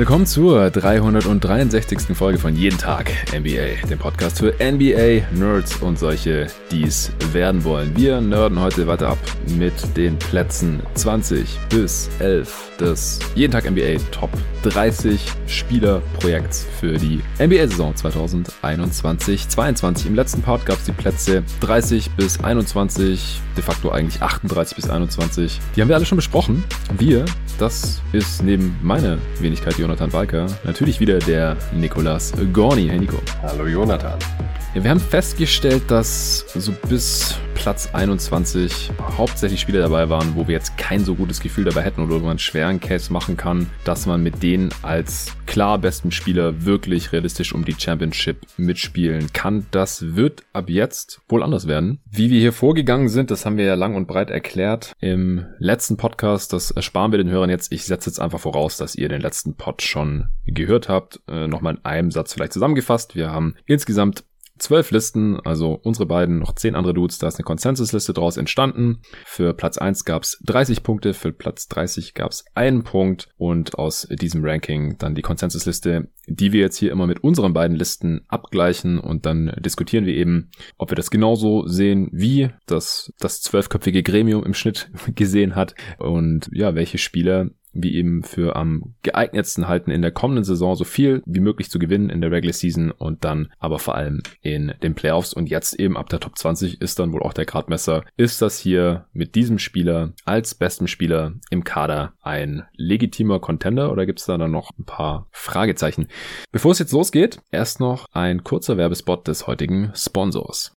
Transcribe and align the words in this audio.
Willkommen 0.00 0.24
zur 0.24 0.70
363. 0.70 2.16
Folge 2.16 2.38
von 2.38 2.56
Jeden 2.56 2.78
Tag 2.78 3.12
NBA, 3.34 3.86
dem 3.86 3.98
Podcast 3.98 4.38
für 4.38 4.54
NBA-Nerds 4.58 5.76
und 5.82 5.98
solche, 5.98 6.46
die 6.70 6.84
es 6.84 7.12
werden 7.34 7.62
wollen. 7.64 7.94
Wir 7.94 8.18
nerden 8.22 8.58
heute 8.58 8.86
weiter 8.86 9.08
ab 9.08 9.18
mit 9.58 9.74
den 9.98 10.18
Plätzen 10.18 10.80
20 10.94 11.58
bis 11.68 12.08
11 12.18 12.78
des 12.80 13.18
Jeden 13.34 13.52
Tag 13.52 13.70
NBA 13.70 13.98
Top 14.10 14.30
30 14.62 15.20
Spielerprojekts 15.46 16.66
für 16.80 16.96
die 16.96 17.20
NBA-Saison 17.38 17.92
2021-22. 17.92 20.06
Im 20.06 20.14
letzten 20.14 20.40
Part 20.40 20.64
gab 20.64 20.78
es 20.78 20.84
die 20.84 20.92
Plätze 20.92 21.42
30 21.60 22.12
bis 22.12 22.42
21, 22.42 23.38
de 23.54 23.62
facto 23.62 23.90
eigentlich 23.90 24.22
38 24.22 24.76
bis 24.76 24.88
21. 24.88 25.60
Die 25.76 25.82
haben 25.82 25.88
wir 25.88 25.96
alle 25.96 26.06
schon 26.06 26.16
besprochen. 26.16 26.64
Wir, 26.96 27.26
das 27.60 28.00
ist 28.12 28.42
neben 28.42 28.74
meiner 28.82 29.18
Wenigkeit 29.38 29.76
Jonathan 29.78 30.12
Walker 30.14 30.46
natürlich 30.64 30.98
wieder 30.98 31.18
der 31.18 31.58
Nikolas 31.74 32.32
Gorni. 32.54 32.88
Hey 32.88 32.98
Nico. 32.98 33.18
Hallo 33.42 33.66
Jonathan. 33.66 34.18
Ja, 34.74 34.84
wir 34.84 34.90
haben 34.90 35.00
festgestellt, 35.00 35.82
dass 35.88 36.46
so 36.54 36.72
bis 36.88 37.36
Platz 37.60 37.90
21 37.92 38.90
hauptsächlich 39.18 39.60
Spieler 39.60 39.80
dabei 39.80 40.08
waren, 40.08 40.34
wo 40.34 40.46
wir 40.46 40.54
jetzt 40.54 40.78
kein 40.78 41.04
so 41.04 41.14
gutes 41.14 41.40
Gefühl 41.40 41.64
dabei 41.64 41.82
hätten 41.82 42.00
oder 42.00 42.14
wo 42.14 42.20
man 42.20 42.30
einen 42.30 42.38
schweren 42.38 42.80
Case 42.80 43.12
machen 43.12 43.36
kann, 43.36 43.66
dass 43.84 44.06
man 44.06 44.22
mit 44.22 44.42
denen 44.42 44.70
als 44.80 45.36
klar 45.44 45.78
besten 45.78 46.10
Spieler 46.10 46.64
wirklich 46.64 47.12
realistisch 47.12 47.52
um 47.52 47.64
die 47.64 47.74
Championship 47.76 48.46
mitspielen 48.56 49.32
kann. 49.34 49.66
Das 49.72 50.14
wird 50.14 50.44
ab 50.54 50.70
jetzt 50.70 51.20
wohl 51.28 51.42
anders 51.42 51.66
werden. 51.66 51.98
Wie 52.10 52.30
wir 52.30 52.40
hier 52.40 52.54
vorgegangen 52.54 53.08
sind, 53.08 53.30
das 53.30 53.44
haben 53.44 53.58
wir 53.58 53.66
ja 53.66 53.74
lang 53.74 53.94
und 53.94 54.06
breit 54.06 54.30
erklärt 54.30 54.92
im 55.00 55.44
letzten 55.58 55.98
Podcast. 55.98 56.54
Das 56.54 56.70
ersparen 56.70 57.12
wir 57.12 57.18
den 57.18 57.28
Hörern 57.28 57.49
jetzt. 57.50 57.72
Ich 57.72 57.84
setze 57.84 58.10
jetzt 58.10 58.20
einfach 58.20 58.40
voraus, 58.40 58.76
dass 58.76 58.94
ihr 58.94 59.08
den 59.08 59.20
letzten 59.20 59.56
Pod 59.56 59.82
schon 59.82 60.28
gehört 60.46 60.88
habt. 60.88 61.20
Äh, 61.28 61.46
Nochmal 61.46 61.74
in 61.74 61.84
einem 61.84 62.10
Satz 62.10 62.32
vielleicht 62.32 62.52
zusammengefasst. 62.52 63.14
Wir 63.14 63.30
haben 63.30 63.54
insgesamt 63.66 64.24
zwölf 64.60 64.90
Listen, 64.90 65.40
also 65.40 65.78
unsere 65.82 66.06
beiden, 66.06 66.38
noch 66.38 66.54
zehn 66.54 66.74
andere 66.74 66.94
Dudes, 66.94 67.18
da 67.18 67.28
ist 67.28 67.36
eine 67.36 67.44
Konsensusliste 67.44 68.12
draus 68.12 68.36
entstanden. 68.36 69.00
Für 69.24 69.54
Platz 69.54 69.78
1 69.78 70.04
gab 70.04 70.22
es 70.22 70.40
30 70.44 70.82
Punkte, 70.82 71.14
für 71.14 71.32
Platz 71.32 71.68
30 71.68 72.14
gab 72.14 72.30
es 72.30 72.44
einen 72.54 72.84
Punkt 72.84 73.28
und 73.36 73.78
aus 73.78 74.06
diesem 74.10 74.44
Ranking 74.44 74.96
dann 74.98 75.14
die 75.14 75.22
Konsensusliste, 75.22 76.08
die 76.26 76.52
wir 76.52 76.60
jetzt 76.60 76.76
hier 76.76 76.92
immer 76.92 77.06
mit 77.06 77.24
unseren 77.24 77.52
beiden 77.52 77.76
Listen 77.76 78.22
abgleichen 78.28 78.98
und 78.98 79.26
dann 79.26 79.52
diskutieren 79.58 80.06
wir 80.06 80.14
eben, 80.14 80.50
ob 80.78 80.90
wir 80.90 80.96
das 80.96 81.10
genauso 81.10 81.66
sehen, 81.66 82.08
wie 82.12 82.50
das 82.66 83.12
das 83.18 83.40
zwölfköpfige 83.40 84.02
Gremium 84.02 84.44
im 84.44 84.54
Schnitt 84.54 84.90
gesehen 85.14 85.56
hat 85.56 85.74
und 85.98 86.48
ja, 86.52 86.74
welche 86.74 86.98
Spieler 86.98 87.50
wie 87.72 87.94
eben 87.94 88.22
für 88.22 88.56
am 88.56 88.94
geeignetsten 89.02 89.68
halten 89.68 89.90
in 89.90 90.02
der 90.02 90.10
kommenden 90.10 90.44
Saison 90.44 90.74
so 90.74 90.84
viel 90.84 91.22
wie 91.26 91.40
möglich 91.40 91.70
zu 91.70 91.78
gewinnen 91.78 92.10
in 92.10 92.20
der 92.20 92.30
Regular 92.30 92.52
Season 92.52 92.90
und 92.90 93.24
dann 93.24 93.52
aber 93.58 93.78
vor 93.78 93.94
allem 93.94 94.22
in 94.42 94.72
den 94.82 94.94
Playoffs 94.94 95.32
und 95.32 95.48
jetzt 95.48 95.74
eben 95.74 95.96
ab 95.96 96.08
der 96.08 96.20
Top 96.20 96.36
20 96.36 96.80
ist 96.80 96.98
dann 96.98 97.12
wohl 97.12 97.22
auch 97.22 97.32
der 97.32 97.46
Gradmesser. 97.46 98.04
Ist 98.16 98.42
das 98.42 98.58
hier 98.58 99.06
mit 99.12 99.34
diesem 99.34 99.58
Spieler 99.58 100.12
als 100.24 100.54
besten 100.54 100.88
Spieler 100.88 101.34
im 101.50 101.64
Kader 101.64 102.14
ein 102.22 102.64
legitimer 102.76 103.40
Contender 103.40 103.92
oder 103.92 104.06
gibt 104.06 104.20
es 104.20 104.26
da 104.26 104.38
dann 104.38 104.50
noch 104.50 104.70
ein 104.78 104.84
paar 104.84 105.28
Fragezeichen? 105.30 106.08
Bevor 106.52 106.72
es 106.72 106.78
jetzt 106.78 106.92
losgeht, 106.92 107.40
erst 107.50 107.80
noch 107.80 108.06
ein 108.12 108.44
kurzer 108.44 108.76
Werbespot 108.76 109.28
des 109.28 109.46
heutigen 109.46 109.92
Sponsors. 109.94 110.72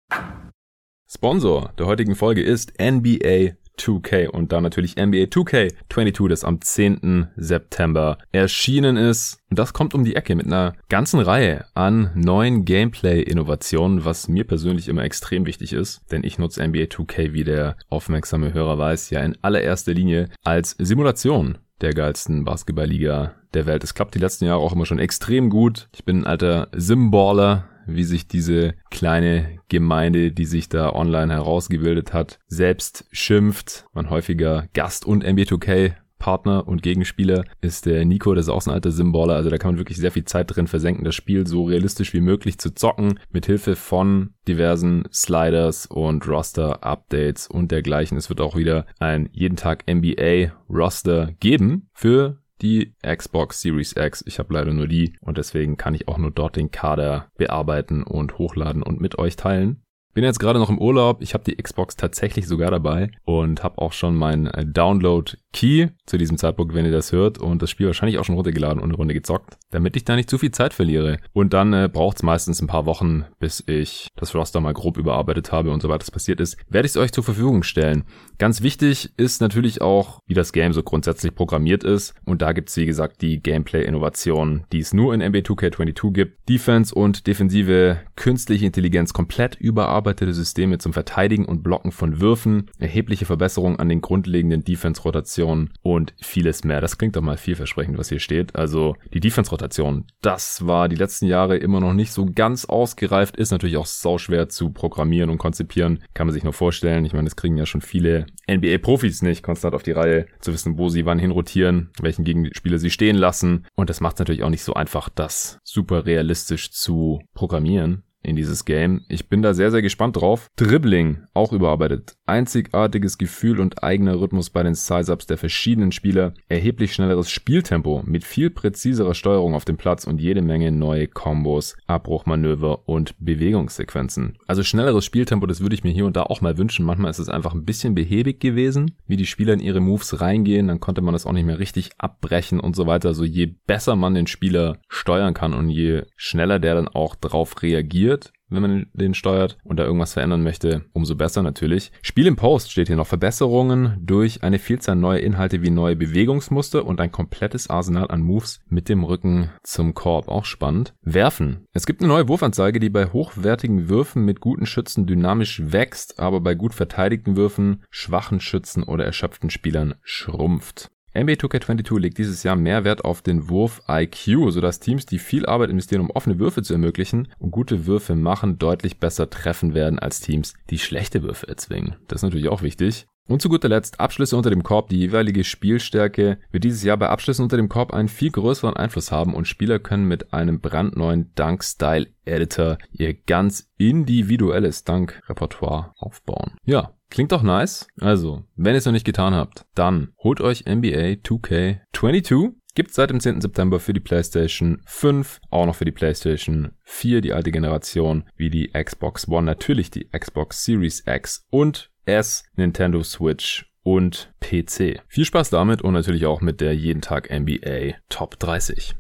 Sponsor 1.15 1.73
der 1.79 1.87
heutigen 1.87 2.15
Folge 2.15 2.43
ist 2.43 2.73
NBA 2.81 3.57
2K 3.79 4.29
und 4.29 4.53
dann 4.53 4.63
natürlich 4.63 4.97
NBA 4.97 5.25
2K22, 5.25 6.29
das 6.29 6.45
am 6.45 6.61
10. 6.61 7.29
September 7.37 8.19
erschienen 8.33 8.97
ist. 8.97 9.39
Und 9.51 9.59
das 9.59 9.73
kommt 9.73 9.95
um 9.95 10.05
die 10.05 10.17
Ecke 10.17 10.35
mit 10.35 10.47
einer 10.47 10.75
ganzen 10.89 11.21
Reihe 11.21 11.67
an 11.75 12.11
neuen 12.15 12.65
Gameplay-Innovationen, 12.65 14.05
was 14.05 14.29
mir 14.29 14.45
persönlich 14.45 14.89
immer 14.89 15.05
extrem 15.05 15.47
wichtig 15.47 15.73
ist, 15.73 16.03
denn 16.11 16.25
ich 16.25 16.39
nutze 16.39 16.67
NBA 16.67 16.85
2K, 16.85 17.33
wie 17.33 17.45
der 17.45 17.77
aufmerksame 17.89 18.55
Hörer 18.55 18.79
weiß, 18.79 19.11
ja 19.11 19.21
in 19.21 19.37
allererster 19.43 19.95
Linie 19.95 20.29
als 20.43 20.77
Simulation 20.79 21.59
der 21.83 21.93
geilsten 21.93 22.45
Basketballliga 22.45 23.35
der 23.55 23.67
Welt. 23.67 23.85
Es 23.85 23.95
klappt 23.95 24.15
die 24.15 24.21
letzten 24.21 24.47
Jahre 24.47 24.61
auch 24.61 24.73
immer 24.73 24.87
schon 24.87 24.99
extrem 24.99 25.51
gut. 25.51 25.89
Ich 25.95 26.05
bin 26.05 26.21
ein 26.21 26.27
alter 26.27 26.69
Simballer, 26.73 27.69
wie 27.87 28.05
sich 28.05 28.29
diese 28.29 28.75
kleine 28.91 29.59
Gemeinde, 29.69 30.33
die 30.33 30.45
sich 30.45 30.69
da 30.69 30.93
online 30.93 31.33
herausgebildet 31.33 32.13
hat, 32.13 32.39
selbst 32.47 33.07
schimpft. 33.13 33.87
Man 33.93 34.11
häufiger 34.11 34.69
Gast 34.73 35.07
und 35.07 35.25
MB2K 35.25 35.95
Partner 36.23 36.69
und 36.69 36.85
Gegenspieler 36.85 37.45
ist 37.61 37.85
der 37.85 38.05
Nico, 38.05 38.33
das 38.33 38.47
ist 38.47 38.49
auch 38.49 38.63
so 38.63 38.71
ein 38.71 38.75
alter 38.75 38.93
Simballer, 38.93 39.35
also 39.35 39.51
da 39.51 39.59
kann 39.59 39.73
man 39.73 39.79
wirklich 39.79 39.99
sehr 39.99 40.13
viel 40.13 40.25
Zeit 40.25 40.55
drin 40.55 40.69
versenken, 40.69 41.05
das 41.05 41.17
Spiel 41.17 41.49
so 41.49 41.65
realistisch 41.65 42.15
wie 42.15 42.21
möglich 42.21 42.59
zu 42.59 42.73
zocken, 42.73 43.19
mit 43.33 43.47
Hilfe 43.47 43.75
von 43.75 44.31
diversen 44.47 45.03
Sliders 45.13 45.87
und 45.87 46.29
Roster-Updates 46.29 47.49
und 47.49 47.73
dergleichen. 47.73 48.17
Es 48.17 48.29
wird 48.29 48.41
auch 48.41 48.57
wieder 48.57 48.87
ein 49.01 49.31
jeden 49.33 49.57
Tag 49.57 49.85
NBA-Roster 49.91 51.33
geben 51.41 51.89
für 51.93 52.39
die 52.63 52.95
Xbox 53.05 53.61
Series 53.61 53.95
X. 53.97 54.25
Ich 54.27 54.39
habe 54.39 54.55
leider 54.55 54.73
nur 54.73 54.87
die 54.87 55.17
und 55.21 55.39
deswegen 55.39 55.77
kann 55.77 55.95
ich 55.95 56.09
auch 56.09 56.19
nur 56.19 56.31
dort 56.31 56.57
den 56.57 56.71
Kader 56.71 57.29
bearbeiten 57.37 58.03
und 58.03 58.39
hochladen 58.39 58.83
und 58.83 59.01
mit 59.01 59.19
euch 59.19 59.37
teilen. 59.37 59.83
Bin 60.15 60.25
jetzt 60.25 60.41
gerade 60.41 60.59
noch 60.59 60.69
im 60.69 60.79
Urlaub. 60.79 61.23
Ich 61.23 61.33
habe 61.33 61.45
die 61.45 61.57
Xbox 61.57 61.97
tatsächlich 61.97 62.47
sogar 62.47 62.71
dabei 62.71 63.11
und 63.25 63.63
habe 63.63 63.79
auch 63.79 63.93
schon 63.93 64.15
meinen 64.15 64.51
Download 64.73 65.33
Key 65.53 65.89
zu 66.07 66.19
diesem 66.19 66.39
Zeitpunkt, 66.39 66.75
wenn 66.75 66.85
ihr 66.85 66.93
das 66.93 67.13
hört 67.13 67.39
und 67.39 67.63
das 67.63 67.71
Spiel 67.71 67.87
wahrscheinlich 67.87 68.19
auch 68.19 68.25
schon 68.25 68.35
runtergeladen 68.35 68.79
und 68.83 68.89
eine 68.89 68.97
Runde 68.97 69.15
gezockt, 69.15 69.59
damit 69.71 69.97
ich 69.97 70.05
da 70.05 70.17
nicht 70.17 70.31
zu 70.31 70.39
viel 70.39 70.51
Zeit 70.51 70.73
verliere. 70.75 71.19
Und 71.33 71.53
dann 71.53 71.73
äh, 71.73 71.91
braucht 71.93 72.17
es 72.17 72.23
meistens 72.23 72.61
ein 72.61 72.67
paar 72.67 72.87
Wochen, 72.87 73.25
bis 73.39 73.63
ich 73.67 74.09
das 74.17 74.35
Roster 74.35 74.61
mal 74.61 74.73
grob 74.73 74.97
überarbeitet 74.97 75.53
habe 75.53 75.71
und 75.71 75.83
sobald 75.83 76.01
das 76.01 76.11
passiert 76.11 76.41
ist, 76.41 76.57
werde 76.69 76.87
ich 76.87 76.93
es 76.93 76.97
euch 76.97 77.13
zur 77.13 77.25
Verfügung 77.25 77.63
stellen. 77.63 78.05
Ganz 78.39 78.63
wichtig 78.63 79.13
ist 79.17 79.41
natürlich 79.41 79.83
auch, 79.83 80.21
wie 80.27 80.35
das 80.35 80.53
Game 80.53 80.73
so 80.73 80.83
grundsätzlich 80.83 81.35
programmiert 81.35 81.85
ist 81.85 82.15
und 82.25 82.43
da 82.43 82.53
gibt 82.53 82.71
es 82.71 82.77
wie 82.77 82.87
gesagt 82.87 83.21
die 83.23 83.43
Gameplay-Innovation, 83.43 84.65
die 84.73 84.81
es 84.81 84.95
nur 84.95 85.15
in 85.15 85.21
NBA 85.21 85.41
2K22 85.41 86.13
gibt. 86.13 86.49
Defense 86.49 86.95
und 86.95 87.27
defensive 87.27 88.01
künstliche 88.17 88.67
Intelligenz 88.67 89.13
komplett 89.13 89.57
überarbeitete 89.57 90.33
Systeme 90.33 90.79
zum 90.79 90.93
Verteidigen 90.93 91.45
und 91.45 91.63
Blocken 91.63 91.93
von 91.93 92.21
Würfen, 92.21 92.71
erhebliche 92.79 93.27
Verbesserungen 93.27 93.79
an 93.79 93.89
den 93.89 94.01
grundlegenden 94.01 94.65
Defense-Rotationen 94.65 95.42
Rotation 95.43 95.71
und 95.83 96.15
vieles 96.21 96.65
mehr. 96.65 96.81
Das 96.81 96.99
klingt 96.99 97.17
doch 97.17 97.23
mal 97.23 97.37
vielversprechend, 97.37 97.99
was 97.99 98.09
hier 98.09 98.21
steht. 98.21 98.57
Also 98.57 98.97
die 99.13 99.21
Defense-Rotation, 99.21 100.07
das 100.23 100.67
war 100.67 100.89
die 100.89 100.97
letzten 100.97 101.27
Jahre 101.27 101.57
immer 101.57 101.81
noch 101.81 101.93
nicht 101.93 102.13
so 102.13 102.27
ganz 102.27 102.65
ausgereift, 102.65 103.37
ist 103.37 103.51
natürlich 103.51 103.77
auch 103.77 103.87
sauschwer 103.87 104.49
zu 104.49 104.71
programmieren 104.71 105.31
und 105.31 105.39
konzipieren. 105.39 106.03
Kann 106.15 106.27
man 106.27 106.35
sich 106.35 106.45
nur 106.45 106.53
vorstellen. 106.53 107.05
Ich 107.05 107.13
meine, 107.13 107.25
das 107.25 107.37
kriegen 107.37 107.57
ja 107.57 107.67
schon 107.67 107.81
viele 107.81 108.27
NBA-Profis 108.51 109.23
nicht 109.23 109.43
konstant 109.43 109.75
auf 109.75 109.83
die 109.83 109.93
Reihe, 109.93 110.27
zu 110.41 110.53
wissen, 110.53 110.79
wo 110.79 110.89
sie 110.89 111.07
wann 111.07 111.19
hinrotieren, 111.19 111.91
welchen 112.01 112.25
Gegenspieler 112.25 112.79
sie 112.79 112.91
stehen 112.91 113.17
lassen. 113.17 113.67
Und 113.75 113.91
das 113.91 114.01
macht 114.01 114.17
es 114.17 114.21
natürlich 114.21 114.43
auch 114.43 114.51
nicht 114.51 114.65
so 114.65 114.75
einfach, 114.75 115.09
das 115.09 115.59
super 115.65 116.07
realistisch 116.07 116.71
zu 116.71 117.21
programmieren 117.35 118.05
in 118.23 118.37
dieses 118.37 118.65
Game. 118.65 119.05
Ich 119.09 119.29
bin 119.29 119.43
da 119.43 119.55
sehr, 119.55 119.71
sehr 119.71 119.83
gespannt 119.83 120.17
drauf. 120.17 120.49
Dribbling, 120.57 121.23
auch 121.35 121.53
überarbeitet. 121.53 122.15
Einzigartiges 122.27 123.19
Gefühl 123.19 123.61
und 123.61 123.83
eigener 123.83 124.21
Rhythmus 124.21 124.51
bei 124.51 124.63
den 124.63 124.75
Size-Ups 124.75 125.27
der 125.27 125.39
verschiedenen 125.39 125.93
Spieler. 125.93 126.35
Erheblich 126.49 126.93
schnelleres 126.93 127.31
Spieltempo 127.31 128.03
mit 128.05 128.25
viel 128.25 128.51
präziserer 128.51 129.15
Steuerung 129.15 129.55
auf 129.55 129.65
dem 129.65 129.77
Platz 129.77 130.07
und 130.07 130.21
jede 130.21 130.43
Menge 130.43 130.73
neue 130.73 131.09
Kombos, 131.09 131.77
Abbruchmanöver 131.87 132.89
und 132.89 133.15
Bewegungssequenzen. 133.19 134.39
Also 134.47 134.63
schnelleres 134.63 135.05
Spieltempo, 135.05 135.47
das 135.47 135.61
würde 135.61 135.75
ich 135.75 135.85
mir 135.85 135.93
hier 135.93 136.07
und 136.07 136.17
da 136.17 136.23
auch 136.23 136.41
mal 136.41 136.59
wünschen. 136.59 136.87
Manchmal 136.87 137.11
ist 137.11 137.19
es 137.19 137.29
einfach 137.29 137.55
ein 137.55 137.65
bisschen 137.65 137.95
behäbig 137.95 138.41
gewesen, 138.41 138.97
wie 139.07 139.17
die 139.17 139.27
Spieler 139.27 139.55
in 139.55 139.61
ihre 139.61 139.81
Moves 139.81 140.21
reingehen. 140.21 140.69
Dann 140.69 140.81
konnte 140.81 141.03
man 141.03 141.13
das 141.13 141.27
auch 141.27 141.33
nicht 141.33 141.47
mehr 141.47 141.59
richtig 141.59 141.91
abbrechen 141.99 142.61
und 142.61 142.77
so 142.77 142.87
weiter. 142.87 143.09
Also 143.09 143.25
je 143.25 143.55
besser 143.67 143.97
man 143.97 144.15
den 144.15 144.27
Spieler 144.27 144.79
steuern 144.89 145.35
kann 145.35 145.55
und 145.55 145.69
je 145.69 146.03
schneller 146.17 146.59
der 146.59 146.75
dann 146.75 146.89
auch 146.89 147.17
drauf 147.17 147.63
reagiert, 147.63 148.12
wenn 148.53 148.63
man 148.63 148.87
den 148.93 149.15
steuert 149.15 149.59
und 149.65 149.79
da 149.79 149.85
irgendwas 149.85 150.13
verändern 150.13 150.43
möchte, 150.43 150.85
umso 150.93 151.17
besser 151.17 151.43
natürlich. 151.43 151.93
Spiel 152.03 152.27
im 152.27 152.37
Post 152.37 152.71
steht 152.71 152.89
hier 152.89 152.97
noch 152.97 153.07
Verbesserungen 153.07 153.99
durch 154.01 154.43
eine 154.43 154.59
Vielzahl 154.59 154.97
neuer 154.97 155.19
Inhalte 155.19 155.63
wie 155.63 155.71
neue 155.71 155.97
Bewegungsmuster 155.97 156.85
und 156.85 157.01
ein 157.01 157.13
komplettes 157.13 157.71
Arsenal 157.71 158.09
an 158.11 158.23
Moves 158.23 158.61
mit 158.69 158.89
dem 158.89 159.05
Rücken 159.05 159.51
zum 159.63 159.95
Korb. 159.95 160.29
Auch 160.29 160.45
spannend. 160.45 160.95
Werfen. 161.03 161.67
Es 161.73 161.87
gibt 161.87 162.01
eine 162.01 162.09
neue 162.09 162.29
Wurfanzeige, 162.29 162.79
die 162.79 162.91
bei 162.91 163.07
hochwertigen 163.07 163.89
Würfen 163.89 164.25
mit 164.25 164.41
guten 164.41 164.67
Schützen 164.67 165.07
dynamisch 165.07 165.63
wächst, 165.73 166.21
aber 166.21 166.41
bei 166.41 166.55
gut 166.55 166.75
verteidigten 166.75 167.37
Würfen, 167.37 167.83
schwachen 167.91 168.41
Schützen 168.41 168.83
oder 168.83 169.05
erschöpften 169.05 169.51
Spielern 169.51 169.95
schrumpft. 170.03 170.92
NBA 171.15 171.35
2K22 171.35 171.99
legt 171.99 172.19
dieses 172.19 172.43
Jahr 172.43 172.57
mehr 172.57 172.85
Wert 172.85 173.05
auf 173.05 173.21
den 173.21 173.51
Wurf 173.51 173.83
IQ, 173.87 174.51
sodass 174.51 174.81
Teams, 174.81 175.05
die 175.05 175.19
viel 175.19 175.45
Arbeit 175.45 175.69
investieren, 175.69 176.01
um 176.01 176.11
offene 176.11 176.39
Würfe 176.39 176.63
zu 176.63 176.73
ermöglichen 176.73 177.29
und 177.39 177.51
gute 177.51 177.87
Würfe 177.87 178.15
machen, 178.15 178.59
deutlich 178.59 178.99
besser 178.99 179.29
treffen 179.29 179.75
werden 179.75 179.99
als 179.99 180.21
Teams, 180.21 180.55
die 180.71 180.79
schlechte 180.79 181.23
Würfe 181.23 181.49
erzwingen. 181.49 181.97
Das 182.09 182.21
ist 182.21 182.23
natürlich 182.23 182.49
auch 182.49 182.63
wichtig. 182.63 183.07
Und 183.29 183.41
zu 183.41 183.49
guter 183.49 183.69
Letzt 183.69 184.01
Abschlüsse 184.01 184.37
unter 184.37 184.51
dem 184.51 184.65
Korb. 184.65 184.89
Die 184.89 184.99
jeweilige 184.99 185.45
Spielstärke 185.45 186.39
wird 186.51 186.65
dieses 186.65 186.83
Jahr 186.83 186.97
bei 186.97 187.09
Abschlüssen 187.09 187.45
unter 187.45 187.57
dem 187.57 187.69
Korb 187.69 187.93
einen 187.93 188.09
viel 188.09 188.31
größeren 188.31 188.77
Einfluss 188.77 189.13
haben 189.13 189.35
und 189.35 189.47
Spieler 189.47 189.79
können 189.79 190.09
mit 190.09 190.33
einem 190.33 190.61
brandneuen 190.61 191.31
Dunk-Style-Editor 191.37 192.79
ihr 192.91 193.15
ganz 193.15 193.71
individuelles 193.77 194.85
Dunk-Repertoire 194.85 195.93
aufbauen. 195.99 196.57
Ja, 196.65 196.95
Klingt 197.13 197.31
doch 197.31 197.43
nice. 197.43 197.89
Also, 198.01 198.45
wenn 198.57 198.75
ihr 198.75 198.79
es 198.79 198.87
noch 198.87 198.93
nicht 198.95 199.05
getan 199.05 199.35
habt, 199.35 199.67
dann 199.75 200.15
holt 200.25 200.41
euch 200.41 200.65
NBA 200.65 201.21
2K22. 201.23 202.55
Gibt 202.75 202.95
seit 202.95 203.11
dem 203.11 203.21
10. 203.21 203.43
September 203.43 203.81
für 203.81 203.93
die 203.93 204.01
PlayStation 204.01 204.81
5, 204.87 205.41
auch 205.51 205.67
noch 205.67 205.75
für 205.75 205.85
die 205.85 205.93
PlayStation 205.93 206.73
4, 206.85 207.21
die 207.21 207.35
alte 207.35 207.53
Generation, 207.53 208.25
wie 208.37 208.49
die 208.49 208.71
Xbox 208.73 209.29
One, 209.29 209.43
natürlich 209.43 209.91
die 209.91 210.09
Xbox 210.09 210.65
Series 210.65 211.03
X 211.07 211.45
und 211.51 211.91
S, 212.07 212.45
Nintendo 212.57 213.03
Switch 213.03 213.67
und 213.83 214.33
PC. 214.41 215.03
Viel 215.07 215.27
Spaß 215.27 215.51
damit 215.51 215.83
und 215.83 215.93
natürlich 215.93 216.25
auch 216.25 216.41
mit 216.41 216.63
der 216.63 216.75
jeden 216.75 217.03
Tag 217.03 217.29
NBA 217.31 217.99
Top 218.09 218.39
30. 218.39 218.95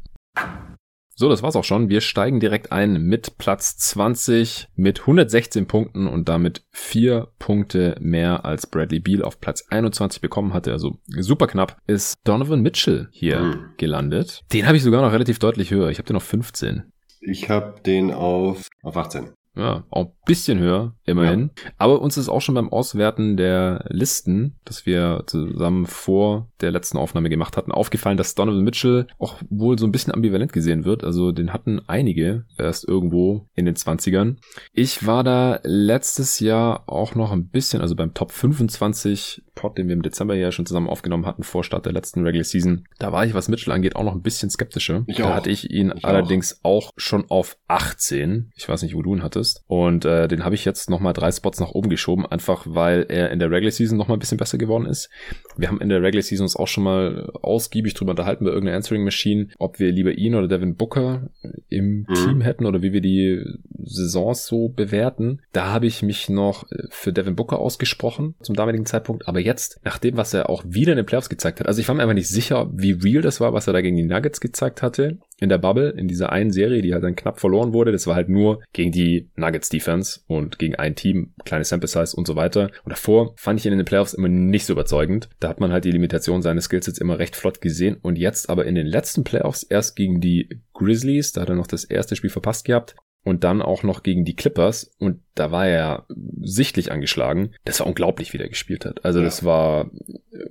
So, 1.23 1.29
das 1.29 1.45
war's 1.45 1.55
auch 1.55 1.63
schon. 1.63 1.89
Wir 1.89 2.01
steigen 2.01 2.41
direkt 2.41 2.73
ein 2.73 3.01
mit 3.01 3.39
Platz 3.39 3.77
20 3.77 4.67
mit 4.75 5.03
116 5.03 5.69
Punkten 5.69 6.09
und 6.09 6.29
damit 6.29 6.65
vier 6.73 7.29
Punkte 7.39 7.95
mehr 8.01 8.45
als 8.45 8.67
Bradley 8.67 8.99
Beal 8.99 9.23
auf 9.23 9.41
Platz 9.41 9.65
21 9.71 10.21
bekommen 10.21 10.53
hatte. 10.53 10.73
Also 10.73 10.99
super 11.07 11.47
knapp 11.47 11.77
ist 11.87 12.17
Donovan 12.25 12.61
Mitchell 12.61 13.07
hier 13.13 13.39
mhm. 13.39 13.67
gelandet. 13.77 14.43
Den 14.53 14.67
habe 14.67 14.77
ich 14.77 14.83
sogar 14.83 15.01
noch 15.01 15.13
relativ 15.13 15.39
deutlich 15.39 15.71
höher. 15.71 15.91
Ich 15.91 15.99
habe 15.99 16.09
den 16.09 16.17
auf 16.17 16.25
15. 16.25 16.91
Ich 17.21 17.49
habe 17.49 17.81
den 17.87 18.13
auf, 18.13 18.67
auf 18.83 18.97
18. 18.97 19.31
Ja, 19.55 19.85
auch 19.91 20.07
ein 20.07 20.13
bisschen 20.25 20.59
höher, 20.59 20.95
immerhin. 21.05 21.51
Ja. 21.63 21.71
Aber 21.77 22.01
uns 22.01 22.17
ist 22.17 22.31
auch 22.31 22.41
schon 22.41 22.55
beim 22.55 22.71
Auswerten 22.71 23.37
der 23.37 23.85
Listen, 23.89 24.57
dass 24.65 24.87
wir 24.87 25.25
zusammen 25.27 25.85
vor 25.87 26.49
der 26.63 26.71
letzten 26.71 26.97
Aufnahme 26.97 27.29
gemacht 27.29 27.57
hatten, 27.57 27.71
aufgefallen, 27.71 28.17
dass 28.17 28.35
Donovan 28.35 28.63
Mitchell 28.63 29.07
auch 29.19 29.37
wohl 29.51 29.79
so 29.79 29.87
ein 29.87 29.93
bisschen 29.93 30.15
ambivalent 30.15 30.53
gesehen 30.53 30.85
wird. 30.85 31.05
Also 31.05 31.33
den 31.33 31.53
hatten 31.53 31.83
einige 31.87 32.47
erst 32.57 32.89
irgendwo 32.89 33.49
in 33.55 33.67
den 33.67 33.75
20ern. 33.75 34.37
Ich 34.73 35.07
war 35.07 35.23
da 35.23 35.61
letztes 35.65 36.41
Jahr 36.41 36.89
auch 36.89 37.15
noch 37.15 37.31
ein 37.31 37.49
bisschen, 37.49 37.83
also 37.83 37.95
beim 37.95 38.15
Top 38.15 38.33
25 38.33 39.43
Pod, 39.55 39.77
den 39.77 39.89
wir 39.89 39.95
im 39.95 40.03
Dezember 40.03 40.35
ja 40.35 40.51
schon 40.51 40.65
zusammen 40.65 40.89
aufgenommen 40.89 41.27
hatten, 41.27 41.43
vor 41.43 41.63
Start 41.63 41.85
der 41.85 41.93
letzten 41.93 42.25
Regular 42.25 42.45
Season. 42.45 42.87
Da 42.99 43.13
war 43.13 43.27
ich, 43.27 43.35
was 43.35 43.49
Mitchell 43.49 43.75
angeht, 43.75 43.97
auch 43.97 44.05
noch 44.05 44.15
ein 44.15 44.23
bisschen 44.23 44.49
skeptischer. 44.49 45.05
Ich 45.07 45.17
da 45.17 45.31
auch. 45.31 45.35
hatte 45.35 45.51
ich 45.51 45.71
ihn 45.71 45.93
ich 45.95 46.05
allerdings 46.07 46.61
auch. 46.63 46.87
auch 46.87 46.93
schon 46.97 47.29
auf 47.29 47.59
18. 47.69 48.51
Ich 48.57 48.67
weiß 48.67 48.83
nicht, 48.83 48.95
wo 48.95 49.03
du 49.03 49.15
ihn 49.15 49.23
hattest 49.23 49.42
hattest. 49.43 49.65
Und 49.67 50.05
äh, 50.05 50.29
den 50.29 50.45
habe 50.45 50.55
ich 50.55 50.65
jetzt 50.65 50.91
nochmal 50.91 51.13
drei 51.13 51.31
Spots 51.31 51.61
nach 51.61 51.71
oben 51.71 51.91
geschoben, 51.91 52.27
einfach 52.27 52.65
weil 52.69 53.07
er 53.09 53.31
in 53.31 53.39
der 53.39 53.51
Regular 53.51 53.73
Season 53.73 53.99
nochmal 53.99 54.17
ein 54.17 54.21
bisschen 54.21 54.39
besser 54.39 54.59
geworden 54.59 54.87
ist. 54.87 55.11
Wir 55.57 55.69
haben 55.69 55.81
in 55.81 55.89
der 55.89 56.03
Regular 56.03 56.23
Season 56.23 56.45
uns 56.45 56.57
auch 56.57 56.69
schon 56.69 56.85
mal 56.85 57.31
ausgiebig 57.43 57.95
drüber 57.95 58.11
unterhalten 58.11 58.45
bei 58.45 58.51
irgendeiner 58.51 58.77
Answering 58.77 59.05
Machine, 59.05 59.49
ob 59.59 59.79
wir 59.79 59.91
lieber 59.91 60.13
ihn 60.13 60.35
oder 60.35 60.49
Devin 60.49 60.77
Booker 60.77 61.29
im 61.69 62.07
mhm. 62.09 62.15
Team 62.15 62.41
hätten 62.41 62.67
oder 62.67 62.83
wie 62.83 62.93
wir 62.93 63.01
die 63.01 63.43
Saisons 63.85 64.47
so 64.47 64.69
bewerten. 64.69 65.41
Da 65.53 65.73
habe 65.73 65.87
ich 65.87 66.03
mich 66.03 66.29
noch 66.29 66.65
für 66.91 67.13
Devin 67.13 67.37
Booker 67.37 67.59
ausgesprochen 67.59 68.35
zum 68.43 68.55
damaligen 68.55 68.87
Zeitpunkt. 68.87 69.29
Aber 69.29 69.41
jetzt, 69.41 69.81
nach 69.85 69.99
dem, 69.99 70.17
was 70.17 70.35
er 70.35 70.49
auch 70.49 70.63
wieder 70.67 70.93
in 70.93 70.97
den 70.97 71.07
Playoffs 71.07 71.29
gezeigt 71.29 71.61
hat, 71.61 71.67
also 71.67 71.81
ich 71.81 71.89
war 71.89 71.95
mir 71.95 72.03
einfach 72.03 72.15
nicht 72.15 72.29
sicher, 72.29 72.71
wie 72.73 72.93
real 72.93 73.23
das 73.23 73.41
war, 73.41 73.53
was 73.53 73.67
er 73.67 73.73
da 73.73 73.81
gegen 73.81 73.97
die 73.97 74.03
Nuggets 74.05 74.41
gezeigt 74.41 74.83
hatte 74.83 75.19
in 75.43 75.49
der 75.49 75.59
Bubble, 75.59 75.91
in 75.91 76.09
dieser 76.09 76.31
einen 76.31 76.53
Serie, 76.53 76.83
die 76.83 76.95
halt 76.95 77.03
dann 77.03 77.17
knapp 77.17 77.41
verloren 77.41 77.73
wurde. 77.73 77.93
Das 77.93 78.07
war 78.07 78.15
halt 78.15 78.29
nur 78.29 78.63
gegen 78.73 78.93
die 78.93 79.29
Nuggets 79.35 79.69
Defense 79.69 80.21
und 80.27 80.59
gegen 80.59 80.77
ein 80.77 80.95
Team, 80.95 81.35
kleine 81.45 81.65
Sample 81.65 81.89
Size 81.89 82.17
und 82.17 82.27
so 82.27 82.37
weiter. 82.37 82.71
Und 82.85 82.91
davor 82.91 83.35
fand 83.37 83.59
ich 83.59 83.67
ihn 83.67 83.73
in 83.73 83.79
den 83.79 83.85
Playoffs 83.85 84.15
immer 84.15 84.29
nicht 84.29 84.67
so 84.67 84.73
überzeugend. 84.73 85.29
Da 85.41 85.49
hat 85.49 85.61
man 85.61 85.73
halt 85.73 85.85
die 85.85 85.91
Limitation 85.91 86.43
seines 86.43 86.67
Skillsets 86.67 86.99
immer 86.99 87.19
recht 87.19 87.35
flott 87.35 87.61
gesehen. 87.61 87.97
Und 88.01 88.19
jetzt 88.19 88.49
aber 88.49 88.67
in 88.67 88.75
den 88.75 88.87
letzten 88.87 89.25
Playoffs 89.25 89.65
erst 89.65 89.97
gegen 89.97 90.21
die 90.21 90.61
Grizzlies, 90.75 91.33
da 91.33 91.43
hat 91.43 91.49
er 91.49 91.57
noch 91.57 91.67
das 91.67 91.85
erste 91.85 92.17
Spiel 92.17 92.31
verpasst 92.31 92.65
gehabt, 92.65 92.95
und 93.25 93.45
dann 93.45 93.63
auch 93.63 93.83
noch 93.83 94.03
gegen 94.03 94.25
die 94.25 94.35
Clippers 94.35 94.91
und 94.99 95.21
da 95.35 95.51
war 95.51 95.67
er 95.67 96.07
sichtlich 96.41 96.93
angeschlagen. 96.93 97.53
Das 97.65 97.81
war 97.81 97.87
unglaublich, 97.87 98.33
wie 98.33 98.39
der 98.39 98.49
gespielt 98.49 98.85
hat. 98.85 99.05
Also 99.05 99.21
ja. 99.21 99.25
das 99.25 99.45
war 99.45 99.91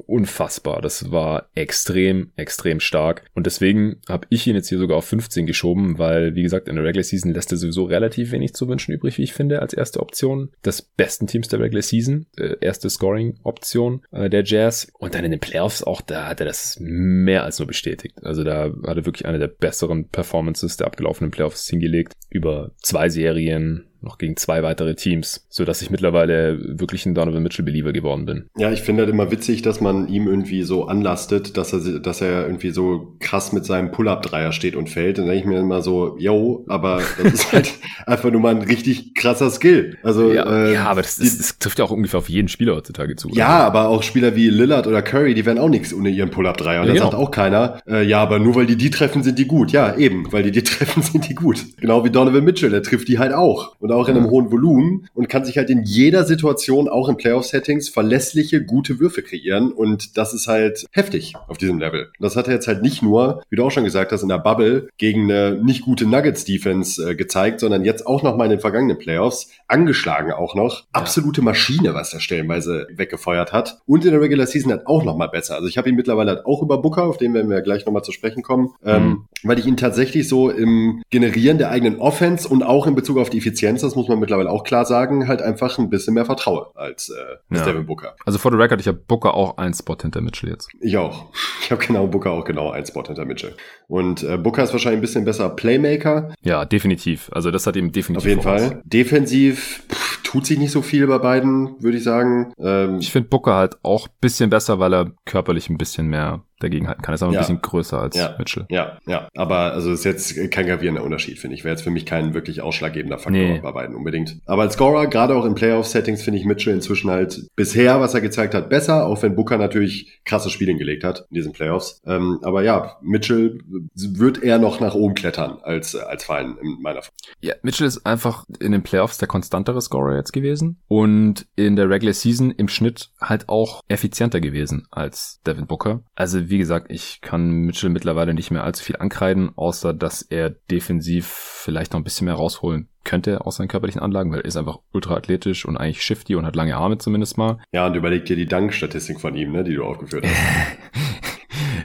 unfassbar. 0.05 0.81
Das 0.81 1.11
war 1.11 1.47
extrem, 1.55 2.31
extrem 2.35 2.79
stark. 2.79 3.23
Und 3.33 3.45
deswegen 3.45 3.97
habe 4.07 4.27
ich 4.29 4.47
ihn 4.47 4.55
jetzt 4.55 4.69
hier 4.69 4.77
sogar 4.77 4.97
auf 4.97 5.05
15 5.05 5.45
geschoben, 5.45 5.97
weil, 5.97 6.35
wie 6.35 6.43
gesagt, 6.43 6.67
in 6.67 6.75
der 6.75 6.83
Regular 6.83 7.03
Season 7.03 7.33
lässt 7.33 7.51
er 7.51 7.57
sowieso 7.57 7.85
relativ 7.85 8.31
wenig 8.31 8.53
zu 8.53 8.67
wünschen 8.67 8.93
übrig, 8.93 9.17
wie 9.17 9.23
ich 9.23 9.33
finde, 9.33 9.61
als 9.61 9.73
erste 9.73 9.99
Option 9.99 10.49
des 10.65 10.81
besten 10.81 11.27
Teams 11.27 11.47
der 11.47 11.59
Regular 11.59 11.81
Season. 11.81 12.25
Äh, 12.37 12.55
erste 12.61 12.89
Scoring-Option 12.89 14.01
äh, 14.11 14.29
der 14.29 14.43
Jazz. 14.43 14.91
Und 14.97 15.15
dann 15.15 15.25
in 15.25 15.31
den 15.31 15.39
Playoffs 15.39 15.83
auch, 15.83 16.01
da 16.01 16.27
hat 16.27 16.39
er 16.39 16.45
das 16.45 16.77
mehr 16.79 17.43
als 17.43 17.59
nur 17.59 17.67
bestätigt. 17.67 18.23
Also 18.23 18.43
da 18.43 18.71
hat 18.85 18.97
er 18.97 19.05
wirklich 19.05 19.25
eine 19.25 19.39
der 19.39 19.47
besseren 19.47 20.07
Performances 20.09 20.77
der 20.77 20.87
abgelaufenen 20.87 21.31
Playoffs 21.31 21.67
hingelegt. 21.67 22.13
Über 22.29 22.71
zwei 22.81 23.09
Serien, 23.09 23.85
noch 24.01 24.17
gegen 24.17 24.35
zwei 24.35 24.63
weitere 24.63 24.95
Teams, 24.95 25.45
so 25.49 25.65
dass 25.65 25.81
ich 25.81 25.89
mittlerweile 25.89 26.79
wirklich 26.79 27.05
ein 27.05 27.13
Donovan 27.13 27.43
Mitchell 27.43 27.65
Believer 27.65 27.93
geworden 27.93 28.25
bin. 28.25 28.49
Ja, 28.57 28.71
ich 28.71 28.81
finde 28.81 29.03
halt 29.03 29.13
immer 29.13 29.31
witzig, 29.31 29.61
dass 29.61 29.81
man 29.81 30.07
ihm 30.07 30.27
irgendwie 30.27 30.63
so 30.63 30.85
anlastet, 30.85 31.57
dass 31.57 31.73
er, 31.73 31.99
dass 31.99 32.21
er 32.21 32.45
irgendwie 32.45 32.71
so 32.71 33.15
krass 33.19 33.53
mit 33.53 33.65
seinem 33.65 33.91
Pull-Up-Dreier 33.91 34.51
steht 34.51 34.75
und 34.75 34.89
fällt. 34.89 35.17
Dann 35.17 35.25
denke 35.25 35.39
ich 35.41 35.45
mir 35.45 35.59
immer 35.59 35.81
so, 35.81 36.17
yo, 36.17 36.65
aber 36.67 37.01
das 37.21 37.33
ist 37.33 37.53
halt 37.53 37.73
einfach 38.05 38.31
nur 38.31 38.41
mal 38.41 38.55
ein 38.55 38.63
richtig 38.63 39.13
krasser 39.13 39.49
Skill. 39.49 39.97
Also, 40.03 40.31
ja, 40.31 40.45
äh, 40.45 40.73
ja 40.73 40.85
aber 40.85 41.01
das, 41.01 41.19
ist, 41.19 41.39
das 41.39 41.59
trifft 41.59 41.79
ja 41.79 41.85
auch 41.85 41.91
ungefähr 41.91 42.17
auf 42.17 42.29
jeden 42.29 42.47
Spieler 42.47 42.75
heutzutage 42.75 43.15
zu. 43.15 43.29
Ja, 43.29 43.57
oder? 43.57 43.65
aber 43.65 43.89
auch 43.89 44.03
Spieler 44.03 44.35
wie 44.35 44.49
Lillard 44.49 44.87
oder 44.87 45.01
Curry, 45.01 45.33
die 45.35 45.45
werden 45.45 45.59
auch 45.59 45.69
nichts 45.69 45.93
ohne 45.93 46.09
ihren 46.09 46.31
Pull-Up-Dreier. 46.31 46.81
Und 46.81 46.87
ja, 46.87 46.93
da 46.93 46.99
genau. 46.99 47.11
sagt 47.11 47.21
auch 47.21 47.31
keiner, 47.31 47.79
äh, 47.87 48.03
ja, 48.03 48.21
aber 48.21 48.39
nur 48.39 48.55
weil 48.55 48.65
die 48.65 48.77
die 48.77 48.89
treffen, 48.89 49.23
sind 49.23 49.37
die 49.37 49.45
gut. 49.45 49.71
Ja, 49.71 49.95
eben, 49.95 50.31
weil 50.31 50.43
die 50.43 50.51
die 50.51 50.63
treffen, 50.63 51.03
sind 51.03 51.29
die 51.29 51.35
gut. 51.35 51.65
Genau 51.77 52.03
wie 52.03 52.09
Donovan 52.09 52.43
Mitchell, 52.43 52.71
der 52.71 52.83
trifft 52.83 53.07
die 53.07 53.19
halt 53.19 53.33
auch. 53.33 53.75
Und 53.79 53.90
auch 53.91 54.07
in 54.07 54.17
einem 54.17 54.29
hohen 54.29 54.51
Volumen 54.51 55.07
und 55.13 55.29
kann 55.29 55.45
sich 55.45 55.57
halt 55.57 55.69
in 55.69 55.83
jeder 55.83 56.25
Situation, 56.25 56.89
auch 56.89 57.09
in 57.09 57.17
Playoff-Settings, 57.17 57.89
verlässliche, 57.89 58.63
gute 58.63 58.99
Würfe 58.99 59.21
kreieren. 59.21 59.71
Und 59.71 60.17
das 60.17 60.33
ist 60.33 60.47
halt 60.47 60.85
heftig 60.91 61.35
auf 61.47 61.57
diesem 61.57 61.79
Level. 61.79 62.09
Das 62.19 62.35
hat 62.35 62.47
er 62.47 62.53
jetzt 62.53 62.67
halt 62.67 62.81
nicht 62.81 63.01
nur, 63.01 63.43
wie 63.49 63.55
du 63.55 63.63
auch 63.63 63.71
schon 63.71 63.83
gesagt 63.83 64.11
hast, 64.11 64.23
in 64.23 64.29
der 64.29 64.39
Bubble 64.39 64.89
gegen 64.97 65.31
eine 65.31 65.55
nicht 65.55 65.83
gute 65.83 66.05
Nuggets-Defense 66.05 67.11
äh, 67.11 67.15
gezeigt, 67.15 67.59
sondern 67.59 67.85
jetzt 67.85 68.05
auch 68.05 68.23
noch 68.23 68.37
mal 68.37 68.45
in 68.45 68.51
den 68.51 68.59
vergangenen 68.59 68.97
Playoffs, 68.97 69.49
angeschlagen 69.67 70.31
auch 70.31 70.55
noch. 70.55 70.83
Absolute 70.91 71.41
Maschine, 71.41 71.93
was 71.93 72.13
er 72.13 72.19
stellenweise 72.19 72.87
weggefeuert 72.93 73.53
hat. 73.53 73.79
Und 73.85 74.05
in 74.05 74.11
der 74.11 74.21
Regular 74.21 74.47
Season 74.47 74.71
hat 74.71 74.87
auch 74.87 75.03
noch 75.03 75.17
mal 75.17 75.27
besser. 75.27 75.55
Also 75.55 75.67
ich 75.67 75.77
habe 75.77 75.89
ihn 75.89 75.95
mittlerweile 75.95 76.31
halt 76.31 76.45
auch 76.45 76.61
über 76.61 76.81
Booker, 76.81 77.03
auf 77.03 77.17
den 77.17 77.33
werden 77.33 77.49
wir 77.49 77.61
gleich 77.61 77.85
noch 77.85 77.93
mal 77.93 78.03
zu 78.03 78.11
sprechen 78.11 78.43
kommen, 78.43 78.71
ähm, 78.83 79.03
mhm. 79.03 79.09
ähm, 79.09 79.25
weil 79.43 79.59
ich 79.59 79.65
ihn 79.65 79.77
tatsächlich 79.77 80.27
so 80.27 80.49
im 80.49 81.01
Generieren 81.09 81.57
der 81.57 81.69
eigenen 81.71 81.99
Offense 81.99 82.47
und 82.47 82.63
auch 82.63 82.87
in 82.87 82.95
Bezug 82.95 83.17
auf 83.17 83.29
die 83.29 83.39
Effizienz, 83.39 83.80
das 83.81 83.95
muss 83.95 84.07
man 84.07 84.19
mittlerweile 84.19 84.49
auch 84.49 84.63
klar 84.63 84.85
sagen, 84.85 85.27
halt 85.27 85.41
einfach 85.41 85.77
ein 85.77 85.89
bisschen 85.89 86.13
mehr 86.13 86.25
vertraue 86.25 86.67
als, 86.75 87.09
äh, 87.09 87.13
als 87.49 87.59
ja. 87.59 87.65
Devin 87.65 87.85
Booker. 87.85 88.15
Also 88.25 88.39
vor 88.39 88.51
der 88.51 88.59
Record, 88.59 88.81
ich 88.81 88.87
habe 88.87 88.97
Booker 88.97 89.33
auch 89.33 89.57
einen 89.57 89.73
Spot 89.73 89.97
hinter 90.01 90.21
Mitchell 90.21 90.49
jetzt. 90.49 90.69
Ich 90.79 90.97
auch. 90.97 91.25
Ich 91.61 91.71
habe 91.71 91.85
genau 91.85 92.07
Booker 92.07 92.31
auch 92.31 92.43
genau 92.43 92.71
einen 92.71 92.85
Spot 92.85 93.03
hinter 93.03 93.25
Mitchell. 93.25 93.55
Und 93.91 94.23
äh, 94.23 94.37
Booker 94.37 94.63
ist 94.63 94.71
wahrscheinlich 94.71 94.99
ein 94.99 95.01
bisschen 95.01 95.25
besser 95.25 95.49
Playmaker. 95.49 96.33
Ja, 96.41 96.63
definitiv. 96.63 97.29
Also 97.33 97.51
das 97.51 97.67
hat 97.67 97.75
ihm 97.75 97.91
definitiv. 97.91 98.23
Auf 98.23 98.29
jeden 98.29 98.41
Fall. 98.41 98.81
Defensiv 98.85 99.83
pff, 99.91 100.23
tut 100.23 100.45
sich 100.45 100.57
nicht 100.57 100.71
so 100.71 100.81
viel 100.81 101.05
bei 101.07 101.17
beiden, 101.17 101.75
würde 101.81 101.97
ich 101.97 102.03
sagen. 102.05 102.53
Ähm, 102.57 102.99
ich 102.99 103.11
finde 103.11 103.27
Booker 103.27 103.55
halt 103.55 103.75
auch 103.83 104.07
bisschen 104.07 104.49
besser, 104.49 104.79
weil 104.79 104.93
er 104.93 105.11
körperlich 105.25 105.69
ein 105.69 105.77
bisschen 105.77 106.07
mehr 106.07 106.41
dagegen 106.61 106.87
halten 106.87 107.01
kann. 107.01 107.13
Ist 107.13 107.23
aber 107.23 107.33
ja. 107.33 107.39
ein 107.39 107.41
bisschen 107.41 107.61
größer 107.61 107.99
als 107.99 108.15
ja. 108.15 108.35
Mitchell. 108.37 108.65
Ja, 108.69 108.97
ja. 109.07 109.27
Aber 109.35 109.73
also 109.73 109.91
ist 109.91 110.05
jetzt 110.05 110.35
kein 110.51 110.67
gravierender 110.67 111.03
Unterschied, 111.03 111.39
finde 111.39 111.55
ich. 111.55 111.63
Wäre 111.63 111.73
jetzt 111.73 111.83
für 111.83 111.89
mich 111.89 112.05
kein 112.05 112.33
wirklich 112.33 112.61
ausschlaggebender 112.61 113.17
Faktor 113.17 113.41
nee. 113.41 113.59
bei 113.59 113.71
beiden 113.71 113.95
unbedingt. 113.95 114.37
Aber 114.45 114.61
als 114.61 114.73
Scorer, 114.75 115.07
gerade 115.07 115.35
auch 115.35 115.45
in 115.45 115.55
Playoff-Settings, 115.55 116.21
finde 116.21 116.39
ich 116.39 116.45
Mitchell 116.45 116.73
inzwischen 116.73 117.09
halt 117.09 117.47
bisher, 117.55 117.99
was 117.99 118.13
er 118.13 118.21
gezeigt 118.21 118.53
hat, 118.53 118.69
besser, 118.69 119.07
auch 119.07 119.21
wenn 119.23 119.35
Booker 119.35 119.57
natürlich 119.57 120.21
krasse 120.23 120.49
Spiele 120.49 120.75
gelegt 120.75 121.03
hat 121.03 121.25
in 121.29 121.35
diesen 121.35 121.51
Playoffs. 121.51 121.99
Ähm, 122.05 122.39
aber 122.43 122.63
ja, 122.63 122.97
Mitchell 123.01 123.59
wird 123.93 124.43
eher 124.43 124.59
noch 124.59 124.79
nach 124.79 124.95
oben 124.95 125.15
klettern 125.15 125.59
als, 125.61 125.95
als 125.95 126.23
Fein 126.23 126.57
in 126.61 126.81
meiner 126.81 127.01
Ja, 127.41 127.55
Mitchell 127.61 127.87
ist 127.87 128.05
einfach 128.05 128.45
in 128.59 128.71
den 128.71 128.83
Playoffs 128.83 129.17
der 129.17 129.27
konstantere 129.27 129.81
Scorer 129.81 130.15
jetzt 130.15 130.33
gewesen 130.33 130.81
und 130.87 131.47
in 131.55 131.75
der 131.75 131.89
Regular 131.89 132.13
Season 132.13 132.51
im 132.51 132.67
Schnitt 132.67 133.11
halt 133.19 133.49
auch 133.49 133.81
effizienter 133.87 134.41
gewesen 134.41 134.87
als 134.91 135.41
Devin 135.45 135.67
Booker. 135.67 136.03
Also 136.15 136.49
wie 136.49 136.57
gesagt, 136.57 136.87
ich 136.89 137.21
kann 137.21 137.49
Mitchell 137.49 137.89
mittlerweile 137.89 138.33
nicht 138.33 138.51
mehr 138.51 138.63
allzu 138.63 138.83
viel 138.83 138.97
ankreiden, 138.97 139.51
außer 139.55 139.93
dass 139.93 140.21
er 140.21 140.49
defensiv 140.49 141.27
vielleicht 141.27 141.93
noch 141.93 141.99
ein 141.99 142.03
bisschen 142.03 142.25
mehr 142.25 142.35
rausholen 142.35 142.89
könnte 143.03 143.45
aus 143.45 143.55
seinen 143.55 143.67
körperlichen 143.67 144.01
Anlagen, 144.01 144.31
weil 144.31 144.39
er 144.39 144.45
ist 144.45 144.57
einfach 144.57 144.79
ultra 144.91 145.15
athletisch 145.15 145.65
und 145.65 145.77
eigentlich 145.77 146.03
shifty 146.03 146.35
und 146.35 146.45
hat 146.45 146.55
lange 146.55 146.75
Arme 146.77 146.97
zumindest 146.97 147.37
mal. 147.37 147.59
Ja, 147.71 147.87
und 147.87 147.95
überleg 147.95 148.25
dir 148.25 148.35
die 148.35 148.45
Dankstatistik 148.45 149.19
von 149.19 149.35
ihm, 149.35 149.51
ne, 149.51 149.63
die 149.63 149.75
du 149.75 149.83
aufgeführt 149.83 150.25
hast. 150.27 151.01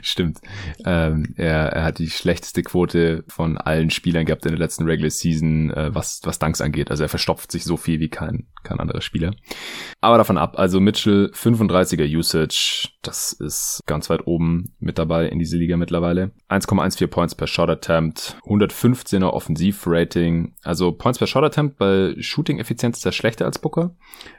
Stimmt. 0.07 0.39
Ähm, 0.85 1.33
er, 1.35 1.73
er 1.73 1.83
hat 1.83 1.99
die 1.99 2.09
schlechteste 2.09 2.63
Quote 2.63 3.25
von 3.27 3.57
allen 3.57 3.89
Spielern 3.89 4.25
gehabt 4.25 4.45
in 4.45 4.51
der 4.51 4.59
letzten 4.59 4.85
Regular 4.85 5.09
Season, 5.09 5.69
äh, 5.71 5.93
was, 5.93 6.21
was 6.23 6.39
Dunks 6.39 6.61
angeht. 6.61 6.89
Also 6.91 7.03
er 7.03 7.09
verstopft 7.09 7.51
sich 7.51 7.65
so 7.65 7.75
viel 7.75 7.99
wie 7.99 8.07
kein, 8.07 8.47
kein 8.63 8.79
anderer 8.79 9.01
Spieler. 9.01 9.33
Aber 9.99 10.17
davon 10.17 10.37
ab, 10.37 10.57
also 10.57 10.79
Mitchell 10.79 11.29
35er 11.33 12.07
Usage, 12.17 12.87
das 13.01 13.33
ist 13.33 13.81
ganz 13.85 14.09
weit 14.09 14.25
oben 14.27 14.75
mit 14.79 14.97
dabei 14.97 15.27
in 15.27 15.39
diese 15.39 15.57
Liga 15.57 15.75
mittlerweile. 15.75 16.31
1,14 16.49 17.07
Points 17.07 17.35
per 17.35 17.47
Shot 17.47 17.69
Attempt, 17.69 18.37
115er 18.45 19.27
Offensivrating. 19.27 20.55
Also 20.63 20.93
Points 20.93 21.19
per 21.19 21.27
Shot 21.27 21.43
Attempt 21.43 21.77
bei 21.77 22.15
Shooting-Effizienz 22.17 22.99
ist 22.99 23.05
er 23.05 23.11
schlechter 23.11 23.45
als 23.45 23.59
Booker 23.59 23.93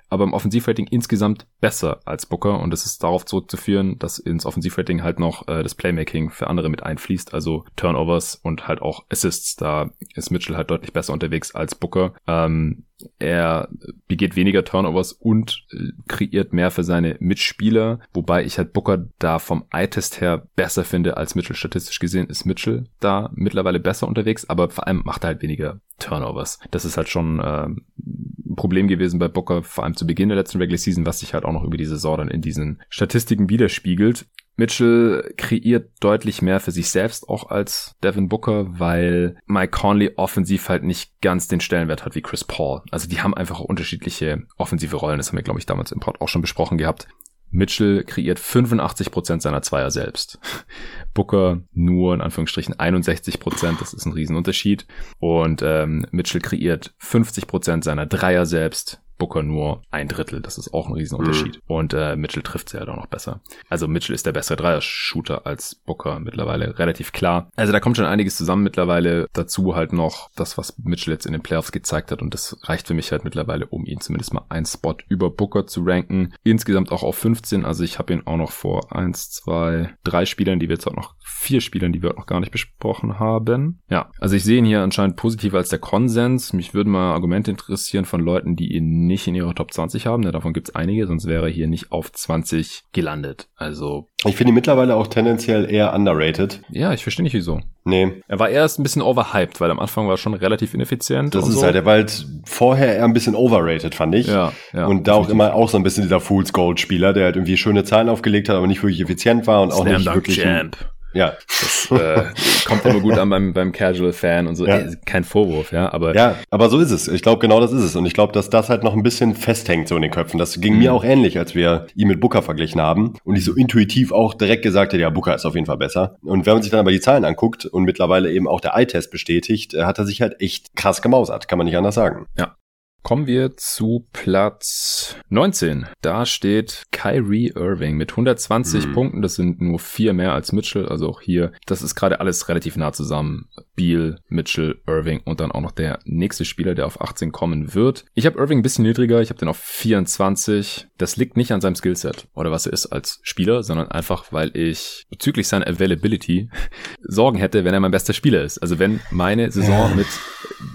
aber 0.09 0.25
im 0.25 0.33
Offensivrating 0.33 0.87
insgesamt 0.87 1.47
besser 1.61 2.01
als 2.05 2.27
Booker 2.27 2.61
und 2.61 2.71
das 2.71 2.87
ist 2.87 3.03
darauf 3.03 3.25
zurückzuführen, 3.27 3.99
dass 3.99 4.19
ins 4.19 4.47
Offensivrating 4.47 5.03
halt 5.03 5.19
noch 5.19 5.49
äh, 5.49 5.63
das 5.63 5.75
Playmaking 5.75 6.31
für 6.31 6.49
andere 6.49 6.69
mit 6.69 6.83
einfließt, 6.83 7.35
also 7.35 7.65
Turnovers 7.77 8.35
und 8.35 8.69
halt 8.69 8.83
auch 8.83 9.05
Assists. 9.11 9.57
Da 9.57 9.91
ist 10.15 10.31
Mitchell 10.31 10.57
halt 10.57 10.71
deutlich 10.71 10.93
besser 10.93 11.13
unterwegs 11.13 11.55
als 11.55 11.75
Booker. 11.75 12.15
Ähm, 12.27 12.85
er 13.19 13.69
begeht 14.07 14.37
weniger 14.37 14.65
Turnovers 14.65 15.13
und 15.13 15.65
äh, 15.73 15.93
kreiert 16.09 16.53
mehr 16.53 16.71
für 16.71 16.85
seine 16.85 17.17
Mitspieler, 17.21 18.01
wobei 18.13 18.45
ich 18.45 18.59
halt 18.59 18.73
Booker 18.73 19.07
da 19.19 19.39
vom 19.39 19.65
Eye-Test 19.71 20.21
her 20.21 20.47
besser 20.57 20.85
finde 20.85 21.17
als 21.17 21.35
Mitchell. 21.35 21.57
Statistisch 21.57 21.99
gesehen 21.99 22.29
ist 22.29 22.45
Mitchell 22.45 22.87
da 23.01 23.31
mittlerweile 23.35 23.81
besser 23.81 24.09
unterwegs, 24.09 24.49
aber 24.49 24.71
vor 24.71 24.87
allem 24.87 25.03
macht 25.05 25.25
er 25.25 25.29
halt 25.29 25.43
weniger 25.43 25.81
Turnovers. 25.99 26.59
Das 26.71 26.85
ist 26.85 26.97
halt 26.97 27.09
schon 27.09 27.41
äh, 27.41 27.67
ein 27.67 28.57
Problem 28.57 28.89
gewesen 28.89 29.19
bei 29.19 29.29
Booker, 29.29 29.63
vor 29.63 29.85
allem 29.85 29.97
zu 29.97 30.07
Beginn 30.07 30.29
der 30.29 30.37
letzten 30.37 30.59
Regular 30.59 30.79
Season, 30.79 31.07
was 31.07 31.21
sich 31.21 31.35
halt 31.35 31.45
auch 31.45 31.53
noch 31.53 31.65
über 31.65 31.77
die 31.77 31.85
Saison 31.85 32.19
dann 32.19 32.29
in 32.29 32.43
diesen 32.43 32.81
Statistiken 32.89 33.49
widerspiegelt. 33.49 34.27
Mitchell 34.59 35.33
kreiert 35.37 35.93
deutlich 36.01 36.43
mehr 36.43 36.59
für 36.59 36.73
sich 36.73 36.91
selbst 36.91 37.29
auch 37.29 37.49
als 37.49 37.95
Devin 38.03 38.29
Booker, 38.29 38.81
weil 38.81 39.37
Mike 39.47 39.71
Conley 39.71 40.15
offensiv 40.17 40.69
halt 40.69 40.83
nicht 40.83 41.13
ganz 41.21 41.47
den 41.47 41.61
Stellenwert 41.61 42.05
hat 42.05 42.17
wie 42.17 42.23
Chris 42.23 42.43
Paul. 42.43 42.83
Also 42.91 43.09
die 43.09 43.21
haben 43.21 43.35
einfach 43.35 43.61
unterschiedliche 43.61 44.43
offensive 44.57 44.97
Rollen. 44.97 45.19
Das 45.19 45.29
haben 45.29 45.37
wir, 45.37 45.45
glaube 45.45 45.61
ich, 45.61 45.67
damals 45.67 45.93
im 45.93 46.01
Pod 46.01 46.21
auch 46.21 46.29
schon 46.29 46.43
besprochen 46.43 46.77
gehabt. 46.77 47.07
Mitchell 47.51 48.03
kreiert 48.03 48.41
85% 48.41 49.41
seiner 49.41 49.63
Zweier 49.63 49.93
selbst. 49.93 50.41
Booker 51.15 51.63
nur 51.73 52.13
in 52.15 52.21
Anführungsstrichen 52.21 52.75
61%, 52.75 53.79
das 53.79 53.95
ist 53.95 54.07
ein 54.07 54.13
Riesenunterschied. 54.13 54.87
Und 55.21 55.63
ähm, 55.63 56.05
Mitchell 56.11 56.41
kreiert 56.41 56.95
50% 57.01 57.85
seiner 57.85 58.07
Dreier 58.07 58.45
selbst. 58.45 59.01
Booker 59.19 59.43
nur 59.43 59.83
ein 59.91 60.09
Drittel. 60.09 60.41
Das 60.41 60.59
ist 60.59 60.73
auch 60.73 60.87
ein 60.87 60.95
Riesenunterschied. 60.95 61.57
Mhm. 61.57 61.63
Und 61.67 61.95
äh, 61.95 62.17
Mitchell 62.17 62.43
trifft 62.43 62.69
sie 62.69 62.79
halt 62.79 62.89
auch 62.89 62.97
noch 62.97 63.07
besser. 63.07 63.41
Also 63.69 63.89
Mitchell 63.89 64.15
ist 64.15 64.27
der 64.27 64.33
bessere 64.33 64.57
Dreier-Shooter 64.57 65.47
als 65.47 65.75
Booker 65.75 66.21
mittlerweile. 66.21 66.79
Relativ 66.79 67.13
klar. 67.13 67.51
Also 67.57 67.73
da 67.73 67.81
kommt 67.81 67.97
schon 67.97 68.07
einiges 68.07 68.37
zusammen 68.37 68.63
mittlerweile. 68.63 69.27
Dazu 69.33 69.75
halt 69.75 69.93
noch 69.93 70.31
das, 70.37 70.57
was 70.57 70.79
Mitchell 70.79 71.13
jetzt 71.13 71.27
in 71.27 71.33
den 71.33 71.43
Playoffs 71.43 71.73
gezeigt 71.73 72.11
hat. 72.11 72.23
Und 72.23 72.33
das 72.35 72.57
reicht 72.63 72.87
für 72.87 72.95
mich 72.95 73.13
halt 73.13 73.25
mittlerweile, 73.25 73.67
um 73.67 73.85
ihn 73.85 74.01
zumindest 74.01 74.33
mal 74.33 74.47
einen 74.49 74.67
Spot 74.67 74.97
über 75.09 75.31
Booker 75.31 75.67
zu 75.67 75.83
ranken. 75.85 76.35
Insgesamt 76.45 76.93
auch 76.93 77.03
auf 77.03 77.17
15. 77.17 77.65
Also 77.65 77.85
ich 77.85 77.99
habe 77.99 78.13
ihn 78.13 78.23
auch 78.27 78.37
noch 78.37 78.53
vor 78.53 78.95
eins, 78.95 79.31
zwei, 79.31 79.95
drei 80.05 80.25
Spielern, 80.25 80.61
die 80.61 80.69
wir 80.69 80.77
jetzt 80.77 80.87
auch 80.87 80.97
noch 80.97 81.15
vier 81.21 81.61
Spielern, 81.61 81.93
die 81.93 82.03
wir 82.03 82.15
noch 82.15 82.27
gar 82.27 82.41
nicht 82.41 82.53
besprochen 82.53 83.19
haben. 83.19 83.81
Ja, 83.89 84.11
also 84.19 84.37
ich 84.37 84.45
sehe 84.45 84.59
ihn 84.59 84.65
hier 84.65 84.83
anscheinend 84.83 85.17
positiver 85.17 85.59
als 85.59 85.69
der 85.69 85.79
Konsens. 85.79 86.53
Mich 86.53 86.75
würden 86.75 86.93
mal 86.93 87.13
Argumente 87.13 87.51
interessieren 87.51 88.05
von 88.05 88.21
Leuten, 88.21 88.57
die 88.57 88.75
ihn 88.75 89.07
nicht 89.09 89.27
in 89.27 89.35
ihrer 89.35 89.55
Top 89.55 89.73
20 89.73 90.07
haben. 90.07 90.23
Ja, 90.23 90.31
davon 90.31 90.53
gibt 90.53 90.69
es 90.69 90.75
einige, 90.75 91.07
sonst 91.07 91.27
wäre 91.27 91.47
er 91.47 91.53
hier 91.53 91.67
nicht 91.67 91.91
auf 91.91 92.13
20 92.13 92.85
gelandet. 92.93 93.49
Also. 93.57 94.07
Ich 94.25 94.37
finde 94.37 94.53
ihn 94.53 94.55
mittlerweile 94.55 94.95
auch 94.95 95.09
tendenziell 95.09 95.69
eher 95.71 95.93
underrated. 95.93 96.61
Ja, 96.71 96.93
ich 96.93 97.03
verstehe 97.03 97.25
nicht 97.25 97.35
wieso. 97.35 97.61
Nee. 97.85 98.23
Er 98.29 98.39
war 98.39 98.51
erst 98.51 98.79
ein 98.79 98.83
bisschen 98.83 99.03
overhyped, 99.03 99.61
weil 99.61 99.71
am 99.71 99.81
Anfang 99.81 100.07
war 100.07 100.15
er 100.15 100.19
schon 100.19 100.35
relativ 100.35 100.75
ineffizient. 100.75 101.35
Das 101.35 101.49
ist 101.49 101.57
so. 101.57 101.63
halt, 101.63 101.75
er 101.75 101.85
war 101.85 101.95
halt 101.95 102.27
vorher 102.45 102.97
eher 102.97 103.05
ein 103.05 103.15
bisschen 103.15 103.35
overrated, 103.35 103.95
fand 103.95 104.15
ich. 104.15 104.27
Ja, 104.27 104.53
ja. 104.73 104.87
Und 104.87 105.09
da 105.09 105.15
auch 105.15 105.29
immer 105.29 105.55
auch 105.55 105.71
so 105.71 105.79
ein 105.79 105.83
bisschen 105.83 106.03
dieser 106.03 106.21
Fool's 106.21 106.53
Gold 106.53 106.79
Spieler, 106.79 107.13
der 107.13 107.25
halt 107.25 107.37
irgendwie 107.37 107.57
schöne 107.57 107.85
Zahlen 107.85 108.09
aufgelegt 108.09 108.49
hat, 108.49 108.57
aber 108.57 108.67
nicht 108.67 108.83
wirklich 108.83 109.01
effizient 109.01 109.47
war 109.47 109.63
und 109.63 109.73
auch 109.73 109.83
Slam 109.83 110.03
nicht 110.03 110.15
wirklich. 110.15 110.43
Champ. 110.43 110.77
Ja. 111.13 111.35
Das 111.61 111.91
äh, 111.91 112.25
kommt 112.67 112.85
immer 112.85 113.01
gut 113.01 113.19
an 113.19 113.31
beim, 113.31 113.53
beim 113.53 113.73
Casual-Fan 113.73 114.47
und 114.47 114.57
so. 114.57 114.67
Ja. 114.67 114.79
Ey, 114.79 114.97
kein 115.05 115.25
Vorwurf, 115.25 115.73
ja. 115.73 115.93
Aber 115.93 116.15
ja, 116.15 116.37
aber 116.51 116.69
so 116.69 116.79
ist 116.79 116.91
es. 116.91 117.09
Ich 117.09 117.23
glaube, 117.23 117.41
genau 117.41 117.61
das 117.61 117.73
ist 117.73 117.83
es. 117.83 117.97
Und 117.97 118.07
ich 118.07 118.15
glaube, 118.15 118.33
dass 118.33 118.51
das 118.51 118.69
halt 118.69 118.85
noch 118.85 118.95
ein 118.95 119.03
bisschen 119.03 119.35
festhängt 119.35 119.89
so 119.89 119.97
in 119.97 120.03
den 120.03 120.11
Köpfen. 120.11 120.39
Das 120.39 120.61
ging 120.61 120.75
mhm. 120.75 120.79
mir 120.81 120.93
auch 120.93 121.05
ähnlich, 121.05 121.39
als 121.39 121.55
wir 121.55 121.87
ihn 121.95 122.09
mit 122.09 122.21
Booker 122.21 122.43
verglichen 122.43 122.81
haben. 122.81 123.15
Und 123.25 123.37
ich 123.37 123.45
so 123.45 123.55
intuitiv 123.55 124.13
auch 124.13 124.35
direkt 124.35 124.63
gesagt 124.63 124.93
hätte, 124.93 125.03
ja, 125.03 125.11
Booker 125.11 125.35
ist 125.35 125.47
auf 125.47 125.55
jeden 125.55 125.67
Fall 125.67 125.79
besser. 125.79 126.17
Und 126.23 126.47
wenn 126.47 126.55
man 126.55 126.63
sich 126.63 126.71
dann 126.71 126.81
aber 126.81 126.93
die 126.93 127.01
Zahlen 127.01 127.25
anguckt 127.25 127.65
und 127.65 127.85
mittlerweile 127.85 128.31
eben 128.31 128.47
auch 128.47 128.61
der 128.61 128.75
Eye-Test 128.75 129.11
bestätigt, 129.11 129.75
äh, 129.75 129.85
hat 129.85 129.99
er 129.99 130.07
sich 130.07 130.21
halt 130.21 130.41
echt 130.41 130.77
krass 130.77 131.03
gemausert. 131.03 131.49
Kann 131.49 131.59
man 131.59 131.67
nicht 131.67 131.77
anders 131.77 131.95
sagen. 131.95 132.27
Ja. 132.37 132.58
Kommen 133.03 133.27
wir 133.27 133.57
zu 133.57 134.07
Platz 134.13 135.17
19. 135.31 135.87
Da 136.03 136.27
steht 136.27 136.83
Kyrie 136.91 137.53
Irving 137.55 137.97
mit 137.97 138.11
120 138.11 138.85
hm. 138.85 138.93
Punkten. 138.93 139.23
Das 139.23 139.37
sind 139.37 139.61
nur 139.61 139.79
vier 139.79 140.13
mehr 140.13 140.33
als 140.33 140.53
Mitchell. 140.53 140.87
Also 140.87 141.09
auch 141.09 141.21
hier, 141.21 141.53
das 141.67 141.83
ist 141.83 141.95
gerade 141.95 142.21
alles 142.21 142.49
relativ 142.49 142.77
nah 142.77 142.93
zusammen. 142.93 143.49
Beal, 143.75 144.19
Mitchell, 144.29 144.81
Irving 144.87 145.21
und 145.25 145.41
dann 145.41 145.53
auch 145.53 145.61
noch 145.61 145.71
der 145.71 146.01
nächste 146.05 146.45
Spieler, 146.45 146.75
der 146.75 146.87
auf 146.87 147.01
18 147.01 147.33
kommen 147.33 147.75
wird. 147.75 148.05
Ich 148.15 148.27
habe 148.27 148.39
Irving 148.39 148.59
ein 148.59 148.63
bisschen 148.63 148.85
niedriger. 148.85 149.23
Ich 149.23 149.31
habe 149.31 149.39
den 149.39 149.49
auf 149.49 149.59
24. 149.59 150.89
Das 150.99 151.17
liegt 151.17 151.37
nicht 151.37 151.53
an 151.53 151.61
seinem 151.61 151.77
Skillset 151.77 152.27
oder 152.35 152.51
was 152.51 152.67
er 152.67 152.73
ist 152.73 152.87
als 152.87 153.21
Spieler, 153.23 153.63
sondern 153.63 153.89
einfach, 153.89 154.33
weil 154.33 154.55
ich 154.57 155.07
bezüglich 155.09 155.47
seiner 155.49 155.69
Availability 155.69 156.51
Sorgen 157.03 157.39
hätte, 157.39 157.65
wenn 157.65 157.73
er 157.73 157.81
mein 157.81 157.93
bester 157.93 158.13
Spieler 158.13 158.43
ist. 158.43 158.59
Also 158.59 158.79
wenn 158.79 159.01
meine 159.11 159.51
Saison 159.51 159.95
mit 159.97 160.09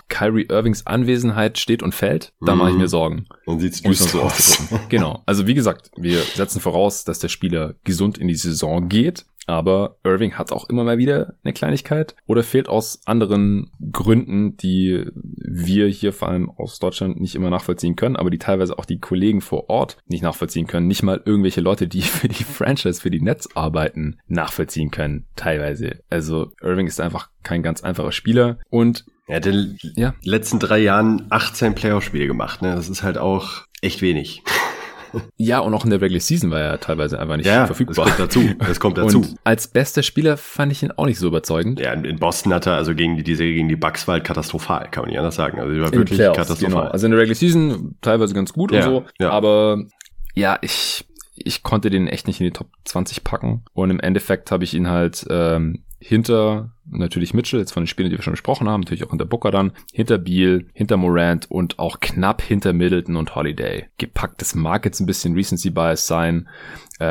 Kyrie 0.08 0.48
Irvings 0.50 0.88
Anwesenheit 0.88 1.58
steht 1.58 1.84
und 1.84 1.94
fällt, 1.94 2.13
dann 2.42 2.58
mache 2.58 2.70
ich 2.70 2.76
mir 2.76 2.84
mhm. 2.84 2.88
Sorgen. 2.88 3.28
Dann 3.46 3.60
sieht's 3.60 3.82
düster 3.82 4.10
so 4.10 4.22
aus. 4.22 4.64
genau. 4.90 5.22
Also 5.26 5.48
wie 5.48 5.54
gesagt, 5.54 5.92
wir 5.98 6.20
setzen 6.20 6.60
voraus, 6.60 7.04
dass 7.04 7.20
der 7.20 7.30
Spieler 7.30 7.76
gesund 7.84 8.18
in 8.18 8.28
die 8.28 8.36
Saison 8.36 8.90
geht. 8.90 9.26
Aber 9.46 9.98
Irving 10.04 10.34
hat 10.34 10.52
auch 10.52 10.70
immer 10.70 10.84
mal 10.84 10.98
wieder 10.98 11.36
eine 11.44 11.54
Kleinigkeit 11.54 12.16
oder 12.26 12.44
fehlt 12.44 12.70
aus 12.70 13.02
anderen 13.06 13.72
Gründen, 13.92 14.56
die 14.56 15.06
wir 15.14 15.88
hier 15.88 16.14
vor 16.14 16.30
allem 16.30 16.50
aus 16.50 16.80
Deutschland 16.80 17.20
nicht 17.20 17.36
immer 17.36 17.50
nachvollziehen 17.50 17.96
können, 17.96 18.16
aber 18.16 18.30
die 18.30 18.38
teilweise 18.38 18.78
auch 18.80 18.86
die 18.86 19.00
Kollegen 19.00 19.42
vor 19.42 19.70
Ort 19.70 19.98
nicht 20.08 20.24
nachvollziehen 20.24 20.68
können. 20.68 20.88
Nicht 20.88 21.04
mal 21.04 21.22
irgendwelche 21.26 21.62
Leute, 21.62 21.88
die 21.88 22.02
für 22.04 22.30
die 22.30 22.44
Franchise, 22.44 23.02
für 23.02 23.12
die 23.12 23.22
Netz 23.22 23.50
arbeiten, 23.54 24.18
nachvollziehen 24.28 24.92
können, 24.92 25.26
teilweise. 25.36 26.00
Also 26.10 26.52
Irving 26.62 26.88
ist 26.88 27.02
einfach 27.02 27.30
kein 27.44 27.64
ganz 27.64 27.84
einfacher 27.84 28.14
Spieler 28.14 28.60
und 28.70 29.06
er 29.28 29.38
hat 29.38 29.46
in 29.46 29.54
den 29.54 29.94
ja. 29.96 30.14
letzten 30.24 30.60
drei 30.60 30.80
Jahren 30.80 31.28
18 31.30 31.76
Playoff-Spiele 31.76 32.28
gemacht. 32.28 32.62
Ne? 32.62 32.76
Das 32.76 32.90
ist 32.90 33.04
halt 33.04 33.18
auch 33.18 33.64
echt 33.82 34.02
wenig. 34.02 34.44
Ja, 35.38 35.60
und 35.60 35.74
auch 35.74 35.84
in 35.84 35.92
der 35.92 36.02
Regular 36.02 36.20
Season 36.20 36.50
war 36.50 36.60
er 36.60 36.80
teilweise 36.80 37.20
einfach 37.20 37.38
nicht 37.38 37.46
ja, 37.46 37.68
verfügbar. 37.68 38.06
Das 38.06 38.16
kommt 38.16 38.20
dazu. 38.20 38.50
Das 38.58 38.80
kommt 38.80 38.98
dazu. 38.98 39.20
Und 39.20 39.36
als 39.44 39.68
bester 39.68 40.02
Spieler 40.02 40.38
fand 40.38 40.72
ich 40.72 40.82
ihn 40.82 40.92
auch 40.92 41.06
nicht 41.06 41.20
so 41.20 41.28
überzeugend. 41.28 41.80
Ja, 41.80 41.94
in 41.94 42.18
Boston 42.18 42.54
hat 42.54 42.66
er 42.66 42.74
also 42.74 42.96
gegen 42.96 43.16
die, 43.18 43.24
die 43.24 43.36
Serie 43.36 43.54
gegen 43.54 43.70
die 43.70 43.76
Bucks 43.76 44.08
war 44.08 44.14
halt 44.14 44.24
katastrophal, 44.24 44.88
kann 44.90 45.04
man 45.04 45.10
nicht 45.10 45.20
anders 45.20 45.36
sagen. 45.36 45.60
Also 45.60 45.72
die 45.72 45.80
war 45.80 45.94
in 45.94 46.00
wirklich 46.00 46.18
Playoffs, 46.18 46.38
katastrophal. 46.38 46.82
Genau. 46.82 46.92
Also 46.92 47.06
in 47.06 47.12
der 47.12 47.20
Regular 47.20 47.36
Season 47.36 47.96
teilweise 48.02 48.34
ganz 48.34 48.54
gut 48.54 48.72
ja, 48.72 48.80
und 48.80 48.84
so. 48.84 49.06
Ja. 49.20 49.30
Aber 49.30 49.84
ja, 50.34 50.58
ich, 50.62 51.06
ich 51.36 51.62
konnte 51.62 51.90
den 51.90 52.08
echt 52.08 52.26
nicht 52.26 52.40
in 52.40 52.46
die 52.46 52.54
Top 52.54 52.70
20 52.86 53.24
packen. 53.24 53.64
Und 53.74 53.92
im 53.92 54.00
Endeffekt 54.00 54.52
habe 54.52 54.64
ich 54.64 54.74
ihn 54.74 54.90
halt 54.90 55.28
ähm, 55.30 55.84
hinter 56.04 56.72
natürlich 56.86 57.34
Mitchell, 57.34 57.60
jetzt 57.60 57.72
von 57.72 57.84
den 57.84 57.88
Spielen, 57.88 58.10
die 58.10 58.18
wir 58.18 58.24
schon 58.24 58.34
besprochen 58.34 58.68
haben, 58.68 58.82
natürlich 58.82 59.06
auch 59.06 59.12
hinter 59.12 59.26
Booker 59.26 59.52
dann, 59.52 59.72
hinter 59.94 60.18
Beal, 60.18 60.66
hinter 60.74 60.98
Morant 60.98 61.50
und 61.50 61.80
auch 61.80 62.00
knapp 62.00 62.42
hinter 62.42 62.74
Middleton 62.74 63.16
und 63.16 63.36
Holiday. 63.36 63.86
Gepackt, 63.98 64.42
das 64.42 64.54
mag 64.54 64.86
jetzt 64.86 65.00
ein 65.00 65.06
bisschen 65.06 65.34
Recency 65.34 65.70
Bias 65.70 66.08
sein, 66.08 66.48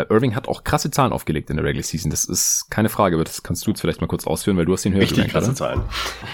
äh, 0.01 0.07
Irving 0.13 0.35
hat 0.35 0.49
auch 0.49 0.65
krasse 0.65 0.91
Zahlen 0.91 1.13
aufgelegt 1.13 1.49
in 1.51 1.57
der 1.57 1.65
Regular 1.65 1.83
Season. 1.83 2.11
Das 2.11 2.25
ist 2.25 2.67
keine 2.71 2.89
Frage, 2.89 3.17
aber 3.17 3.25
das 3.25 3.43
kannst 3.43 3.67
du 3.67 3.71
jetzt 3.71 3.81
vielleicht 3.81 4.01
mal 4.01 4.07
kurz 4.07 4.27
ausführen, 4.27 4.57
weil 4.57 4.67
du 4.67 4.73
hast 4.73 4.85
ihn 4.85 4.93
höher 4.93 5.03
Richtig 5.03 5.29
krasse 5.29 5.49
oder? 5.49 5.57
Zahlen. 5.57 5.81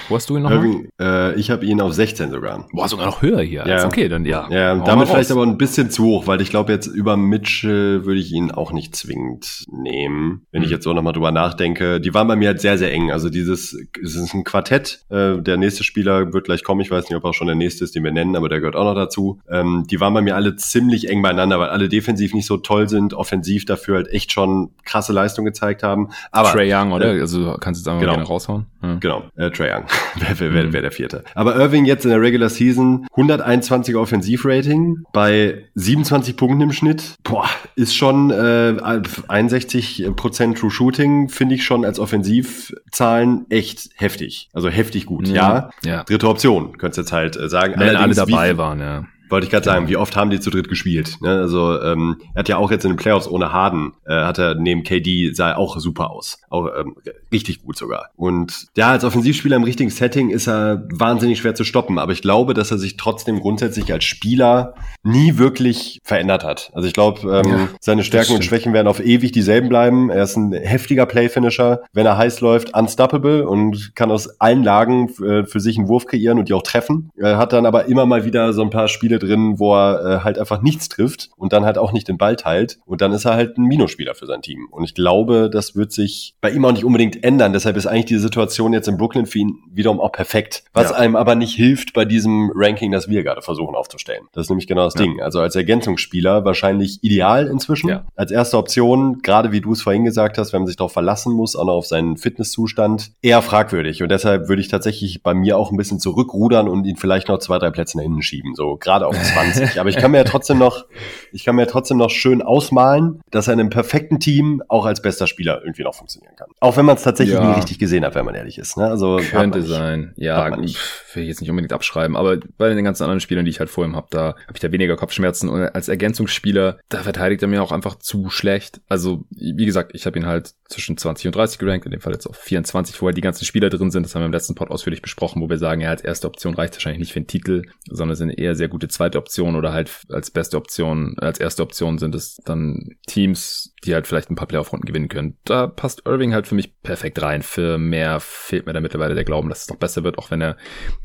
Wo 0.09 0.17
hast 0.17 0.29
du 0.29 0.37
ihn 0.37 0.43
noch? 0.43 0.51
Irving, 0.51 0.89
äh, 1.01 1.35
ich 1.35 1.51
habe 1.51 1.65
ihn 1.65 1.81
auf 1.81 1.93
16 1.93 2.31
sogar. 2.31 2.67
Boah, 2.73 2.89
sogar 2.89 3.07
noch 3.07 3.23
höher 3.23 3.43
hier. 3.43 3.67
Ja. 3.67 3.87
okay, 3.87 4.09
dann 4.09 4.25
ja. 4.25 4.49
Ja, 4.51 4.75
damit 4.77 5.09
vielleicht 5.09 5.31
aber 5.31 5.45
ein 5.45 5.59
bisschen 5.59 5.91
zu 5.91 6.05
hoch, 6.05 6.27
weil 6.27 6.41
ich 6.41 6.51
glaube 6.51 6.73
jetzt 6.73 6.87
über 6.87 7.17
Mitchell 7.17 8.05
würde 8.05 8.21
ich 8.21 8.33
ihn 8.33 8.51
auch 8.51 8.73
nicht 8.73 8.97
zwingend 8.97 9.65
nehmen. 9.71 10.47
Wenn 10.51 10.61
mhm. 10.61 10.65
ich 10.65 10.71
jetzt 10.71 10.85
so 10.85 10.93
nochmal 10.93 11.13
drüber 11.13 11.31
nachdenke. 11.31 12.01
Die 12.01 12.15
waren 12.15 12.27
bei 12.27 12.37
mir 12.37 12.49
halt 12.49 12.61
sehr, 12.61 12.79
sehr 12.79 12.93
eng. 12.93 13.13
Also 13.13 13.29
Also 13.29 13.31
dieses, 13.31 13.77
es 14.03 14.15
ist 14.15 14.35
ein 14.35 14.45
Quartett. 14.45 15.05
Äh, 15.11 15.43
der 15.43 15.59
nächste 15.59 15.85
Spieler 15.85 16.33
wird 16.33 16.47
gleich 16.47 16.65
kommen. 16.65 16.81
Ich 16.81 16.91
weiß 16.91 17.05
nicht, 17.05 17.17
ob 17.17 17.25
auch 17.25 17.35
schon 17.35 17.47
der 17.47 17.57
nächste 17.57 17.85
ist, 17.85 17.95
den 17.95 18.05
wir 18.05 18.13
nennen, 18.13 18.37
aber 18.37 18.49
der 18.49 18.61
gehört 18.61 18.75
auch 18.75 18.85
noch 18.85 18.95
dazu. 18.95 19.41
Ähm, 19.51 19.85
die 19.91 20.01
waren 20.01 20.15
bei 20.15 20.23
mir 20.23 20.35
alle 20.35 20.57
ziemlich 20.57 21.09
eng 21.11 21.21
beieinander, 21.21 21.59
weil 21.61 21.69
alle 21.69 21.89
defensiv 21.89 22.33
nicht 22.33 22.47
so 22.47 22.57
toll 22.57 22.89
sind, 22.89 23.13
offensiv 23.13 23.48
dafür 23.57 23.97
halt 23.97 24.09
echt 24.09 24.33
schon 24.33 24.71
krasse 24.85 25.13
Leistung 25.13 25.45
gezeigt 25.45 25.83
haben. 25.83 26.09
Aber 26.31 26.53
Trey 26.53 26.73
Young, 26.73 26.93
oder? 26.93 27.15
Äh, 27.15 27.21
also 27.21 27.57
kannst 27.61 27.81
du 27.81 27.83
jetzt 27.83 27.89
einfach 27.89 28.01
genau, 28.01 28.15
gerne 28.15 28.27
raushauen. 28.27 28.67
Ja. 28.83 28.95
Genau, 28.97 29.25
äh, 29.37 29.51
Trey 29.51 29.73
Young. 29.73 29.85
wer 30.17 30.41
wer, 30.41 30.55
wer, 30.55 30.65
mhm. 30.65 30.73
wer 30.73 30.83
der 30.83 30.91
vierte. 30.91 31.25
Aber 31.35 31.57
Irving 31.57 31.85
jetzt 31.85 32.05
in 32.05 32.11
der 32.11 32.21
Regular 32.21 32.49
Season 32.49 33.07
121 33.13 33.97
Offensivrating 33.97 35.05
bei 35.13 35.65
27 35.75 36.37
Punkten 36.37 36.61
im 36.63 36.73
Schnitt. 36.73 37.15
Boah, 37.23 37.49
ist 37.75 37.95
schon 37.95 38.31
äh, 38.31 38.77
61% 38.79 40.59
True 40.59 40.71
Shooting, 40.71 41.29
finde 41.29 41.55
ich 41.57 41.65
schon 41.65 41.85
als 41.85 41.99
Offensivzahlen 41.99 43.47
echt 43.51 43.91
heftig. 43.97 44.49
Also 44.53 44.69
heftig 44.69 45.07
gut. 45.07 45.29
Ja, 45.29 45.71
ja. 45.85 46.05
dritte 46.05 46.29
Option, 46.29 46.79
könntest 46.79 46.99
jetzt 46.99 47.13
halt 47.13 47.37
äh, 47.37 47.49
sagen. 47.49 47.75
Wenn 47.77 47.97
alle 47.97 48.15
dabei 48.15 48.57
waren, 48.57 48.81
ja. 48.81 49.05
Wollte 49.31 49.45
ich 49.45 49.51
gerade 49.51 49.65
sagen, 49.65 49.87
genau. 49.87 49.91
wie 49.91 49.97
oft 49.97 50.17
haben 50.17 50.31
die 50.31 50.41
zu 50.41 50.51
dritt 50.51 50.69
gespielt? 50.69 51.19
Ne? 51.21 51.31
Also 51.31 51.81
ähm, 51.81 52.21
er 52.35 52.41
hat 52.41 52.49
ja 52.49 52.57
auch 52.57 52.71
jetzt 52.71 52.85
in 52.85 52.93
den 52.93 52.97
Playoffs 52.97 53.29
ohne 53.29 53.53
Harden, 53.53 53.93
äh, 54.07 54.15
hat 54.15 54.39
er 54.39 54.55
neben 54.55 54.83
KD 54.83 55.33
sah 55.35 55.57
auch 55.57 55.79
super 55.79 56.11
aus. 56.11 56.41
Auch 56.51 56.69
ähm, 56.79 56.97
richtig 57.33 57.63
gut 57.63 57.77
sogar. 57.77 58.11
Und 58.17 58.67
ja, 58.77 58.91
als 58.91 59.05
Offensivspieler 59.05 59.57
im 59.57 59.65
richtigen 59.65 59.91
Setting 59.91 60.31
ist 60.31 60.49
er 60.49 60.87
wahnsinnig 60.93 61.39
schwer 61.39 61.55
zu 61.55 61.65
stoppen. 61.65 61.99
Aber 61.99 62.13
ich 62.13 62.23
glaube, 62.23 62.55
dass 62.55 62.71
er 62.71 62.79
sich 62.79 62.97
trotzdem 62.97 63.41
grundsätzlich 63.41 63.93
als 63.93 64.05
Spieler 64.05 64.75
nie 65.03 65.39
wirklich 65.39 66.01
verändert 66.03 66.45
hat. 66.45 66.71
Also 66.75 66.89
ich 66.89 66.95
glaube, 66.95 67.21
ähm, 67.45 67.51
ja, 67.51 67.69
seine 67.81 68.05
Stärken 68.05 68.35
und 68.35 68.45
Schwächen 68.45 68.73
werden 68.73 68.89
auf 68.89 69.01
ewig 69.01 69.33
dieselben 69.33 69.69
bleiben. 69.69 70.11
Er 70.11 70.25
ist 70.25 70.37
ein 70.37 70.53
heftiger 70.53 71.07
Playfinisher. 71.07 71.83
Wenn 71.93 72.07
er 72.07 72.17
heiß 72.17 72.41
läuft, 72.41 72.75
unstoppable 72.75 73.47
und 73.47 73.95
kann 73.95 74.11
aus 74.11 74.41
allen 74.41 74.63
Lagen 74.63 75.09
äh, 75.23 75.45
für 75.45 75.61
sich 75.61 75.79
einen 75.79 75.89
Wurf 75.89 76.07
kreieren 76.07 76.39
und 76.39 76.49
die 76.49 76.55
auch 76.55 76.63
treffen. 76.63 77.11
Er 77.17 77.39
hat 77.39 77.53
dann 77.53 77.67
aber 77.67 77.87
immer 77.87 78.07
mal 78.07 78.25
wieder 78.25 78.53
so 78.53 78.63
ein 78.63 78.71
paar 78.71 78.89
Spiele 78.89 79.18
drin, 79.19 79.59
wo 79.59 79.75
er 79.75 80.05
äh, 80.05 80.25
halt 80.25 80.39
einfach 80.39 80.63
nichts 80.63 80.89
trifft 80.89 81.31
und 81.37 81.53
dann 81.53 81.65
halt 81.65 81.79
auch 81.79 81.93
nicht 81.93 82.09
den 82.09 82.19
Ball 82.19 82.37
teilt. 82.37 82.79
Und 82.87 83.01
dann 83.01 83.13
ist 83.13 83.25
er 83.25 83.35
halt 83.35 83.59
ein 83.59 83.65
Minusspieler 83.65 84.15
für 84.15 84.27
sein 84.27 84.43
Team. 84.43 84.69
Und 84.71 84.85
ich 84.85 84.95
glaube, 84.95 85.51
das 85.51 85.77
wird 85.77 85.93
sich 85.93 86.35
bei 86.41 86.51
ihm 86.51 86.65
auch 86.65 86.73
nicht 86.73 86.85
unbedingt 86.85 87.25
ändern. 87.25 87.53
Deshalb 87.53 87.77
ist 87.77 87.87
eigentlich 87.87 88.07
die 88.07 88.19
Situation 88.19 88.73
jetzt 88.73 88.89
in 88.89 88.97
Brooklyn 88.97 89.27
für 89.27 89.39
ihn 89.39 89.59
wiederum 89.71 90.01
auch 90.01 90.13
perfekt. 90.13 90.65
Was 90.73 90.91
ja. 90.91 90.97
einem 90.97 91.17
aber 91.17 91.35
nicht 91.35 91.55
hilft 91.55 91.93
bei 91.93 92.05
diesem 92.05 92.53
Ranking, 92.55 92.93
das 92.93 93.09
wir 93.09 93.23
gerade 93.23 93.43
versuchen 93.43 93.75
aufzustellen. 93.75 94.25
Das 94.33 94.47
ist 94.47 94.51
nämlich 94.51 94.67
genau 94.67 94.85
das 94.85 94.95
ja. 94.95 95.03
Ding. 95.03 95.21
Also 95.21 95.41
als 95.41 95.57
Ergänzungsspieler 95.57 96.45
wahrscheinlich 96.45 97.03
ideal 97.03 97.47
inzwischen. 97.47 97.89
Ja. 97.89 98.05
Als 98.17 98.31
erste 98.31 98.59
Option, 98.59 99.21
gerade 99.23 99.53
wie 99.53 99.61
du 99.61 99.73
es 99.73 99.83
vorhin 99.83 100.05
gesagt 100.05 100.39
hast, 100.39 100.53
wenn 100.53 100.63
man 100.63 100.67
sich 100.67 100.77
darauf 100.77 100.93
verlassen 100.93 101.33
muss, 101.33 101.57
auch 101.57 101.67
noch 101.67 101.75
auf 101.75 101.87
seinen 101.87 102.17
Fitnesszustand, 102.17 103.13
eher 103.23 103.43
fragwürdig. 103.43 104.03
Und 104.03 104.11
deshalb 104.11 104.49
würde 104.49 104.61
ich 104.61 104.69
tatsächlich 104.69 105.23
bei 105.23 105.35
mir 105.35 105.57
auch 105.57 105.71
ein 105.71 105.77
bisschen 105.77 106.01
zurückrudern 106.01 106.69
und 106.69 106.85
ihn 106.85 106.97
vielleicht 106.97 107.29
noch 107.29 107.39
zwei, 107.39 107.59
drei 107.59 107.71
Plätze 107.71 107.97
nach 107.97 108.05
hinten 108.05 108.23
schieben. 108.23 108.55
So 108.55 108.77
gerade 108.77 109.07
auf 109.09 109.23
20. 109.23 109.81
Aber 109.81 109.89
ich 109.89 109.97
kann 109.97 110.11
mir 110.11 110.19
ja 110.19 110.25
trotzdem 110.25 110.59
noch, 110.59 110.87
ich 111.33 111.45
kann 111.45 111.57
mir 111.57 111.63
ja 111.63 111.69
trotzdem 111.69 111.97
noch 111.97 112.11
schön 112.11 112.43
ausmalen, 112.43 113.21
dass 113.31 113.49
er 113.49 113.55
in 113.55 113.61
einem 113.61 113.71
perfekten 113.71 114.21
Team 114.21 114.63
auch 114.69 114.87
als 114.87 115.03
bester 115.03 115.27
Spieler 115.27 115.61
irgendwie 115.63 115.83
noch 115.83 115.95
funktionieren 115.95 116.37
kann. 116.37 116.49
Auch 116.61 116.77
wenn 116.77 116.85
man 116.85 116.97
es 116.97 117.03
tatsächlich 117.03 117.37
ja. 117.37 117.49
nie 117.49 117.57
richtig 117.57 117.79
gesehen 117.79 118.05
hat, 118.05 118.15
wenn 118.15 118.25
man 118.25 118.35
ehrlich 118.35 118.59
ist. 118.59 118.77
Ne? 118.77 118.87
Also 118.87 119.21
könnte 119.31 119.63
sein. 119.63 120.13
Ja, 120.17 120.57
will 120.57 120.65
ich 120.65 120.79
jetzt 121.15 121.41
nicht 121.41 121.51
unbedingt 121.51 121.73
abschreiben, 121.73 122.17
aber 122.17 122.39
bei 122.57 122.73
den 122.73 122.85
ganzen 122.85 123.05
anderen 123.05 123.21
Spielern, 123.21 123.45
die 123.45 123.51
ich 123.51 123.61
halt 123.61 123.71
vor 123.71 123.85
ihm 123.85 123.97
habe, 123.97 124.07
da 124.11 124.29
habe 124.29 124.55
ich 124.55 124.61
da 124.61 124.73
weniger 124.73 124.97
Kopfschmerzen 124.97 125.49
und 125.49 125.63
als 125.63 125.89
Ergänzungsspieler, 125.89 126.79
da 126.89 126.99
verteidigt 126.99 127.43
er 127.43 127.49
mir 127.49 127.63
auch 127.63 127.73
einfach 127.73 127.97
zu 127.97 128.31
schlecht. 128.31 128.81
Also 128.89 129.25
wie 129.31 129.67
gesagt, 129.67 129.93
ich 129.95 130.07
habe 130.07 130.19
ihn 130.19 130.27
halt 130.27 130.55
zwischen 130.69 130.97
20 130.97 131.27
und 131.27 131.37
30 131.37 131.59
gerankt, 131.59 131.87
in 131.87 131.93
dem 131.93 132.01
Fall 132.01 132.13
jetzt 132.13 132.27
auf 132.27 132.37
24, 132.37 133.01
wo 133.01 133.07
halt 133.07 133.17
die 133.17 133.23
ganzen 133.23 133.45
Spieler 133.45 133.71
drin 133.71 133.91
sind. 133.91 134.05
Das 134.05 134.15
haben 134.15 134.23
wir 134.23 134.27
im 134.27 134.33
letzten 134.33 134.55
Pod 134.55 134.71
ausführlich 134.71 135.03
besprochen, 135.03 135.41
wo 135.43 135.49
wir 135.49 135.59
sagen, 135.59 135.81
ja, 135.81 135.91
als 135.91 136.03
erste 136.03 136.27
Option 136.27 136.55
reicht 136.55 136.75
wahrscheinlich 136.75 137.01
nicht 137.01 137.13
für 137.13 137.21
den 137.21 137.27
Titel, 137.27 137.63
sondern 137.89 138.13
es 138.13 138.19
sind 138.19 138.31
eher 138.31 138.55
sehr 138.55 138.69
gute 138.69 138.89
zweite 138.99 139.19
Option 139.19 139.55
oder 139.55 139.73
halt 139.73 139.91
als 140.11 140.31
beste 140.31 140.57
Option, 140.57 141.15
als 141.19 141.39
erste 141.39 141.63
Option 141.63 141.99
sind 141.99 142.15
es 142.15 142.37
dann 142.45 142.97
Teams, 143.07 143.75
die 143.85 143.95
halt 143.95 144.07
vielleicht 144.09 144.29
ein 144.29 144.35
paar 144.35 144.49
Playoff-Runden 144.49 144.87
gewinnen 144.87 145.09
können. 145.09 145.37
Da 145.45 145.69
passt 145.69 146.03
Irving 146.05 146.35
halt 146.35 146.49
für 146.49 146.57
mich 146.57 146.81
perfekt 146.83 147.23
rein. 147.23 147.43
Für 147.43 147.79
mehr 147.79 148.19
fehlt 148.19 148.67
mir 148.67 148.73
da 148.73 148.81
mittlerweile 148.81 149.15
der 149.15 149.25
Glauben, 149.25 149.49
dass 149.49 149.63
es 149.63 149.69
noch 149.69 149.77
besser 149.77 150.03
wird, 150.03 150.19
auch 150.19 150.33
wenn 150.33 150.43
er 150.43 150.57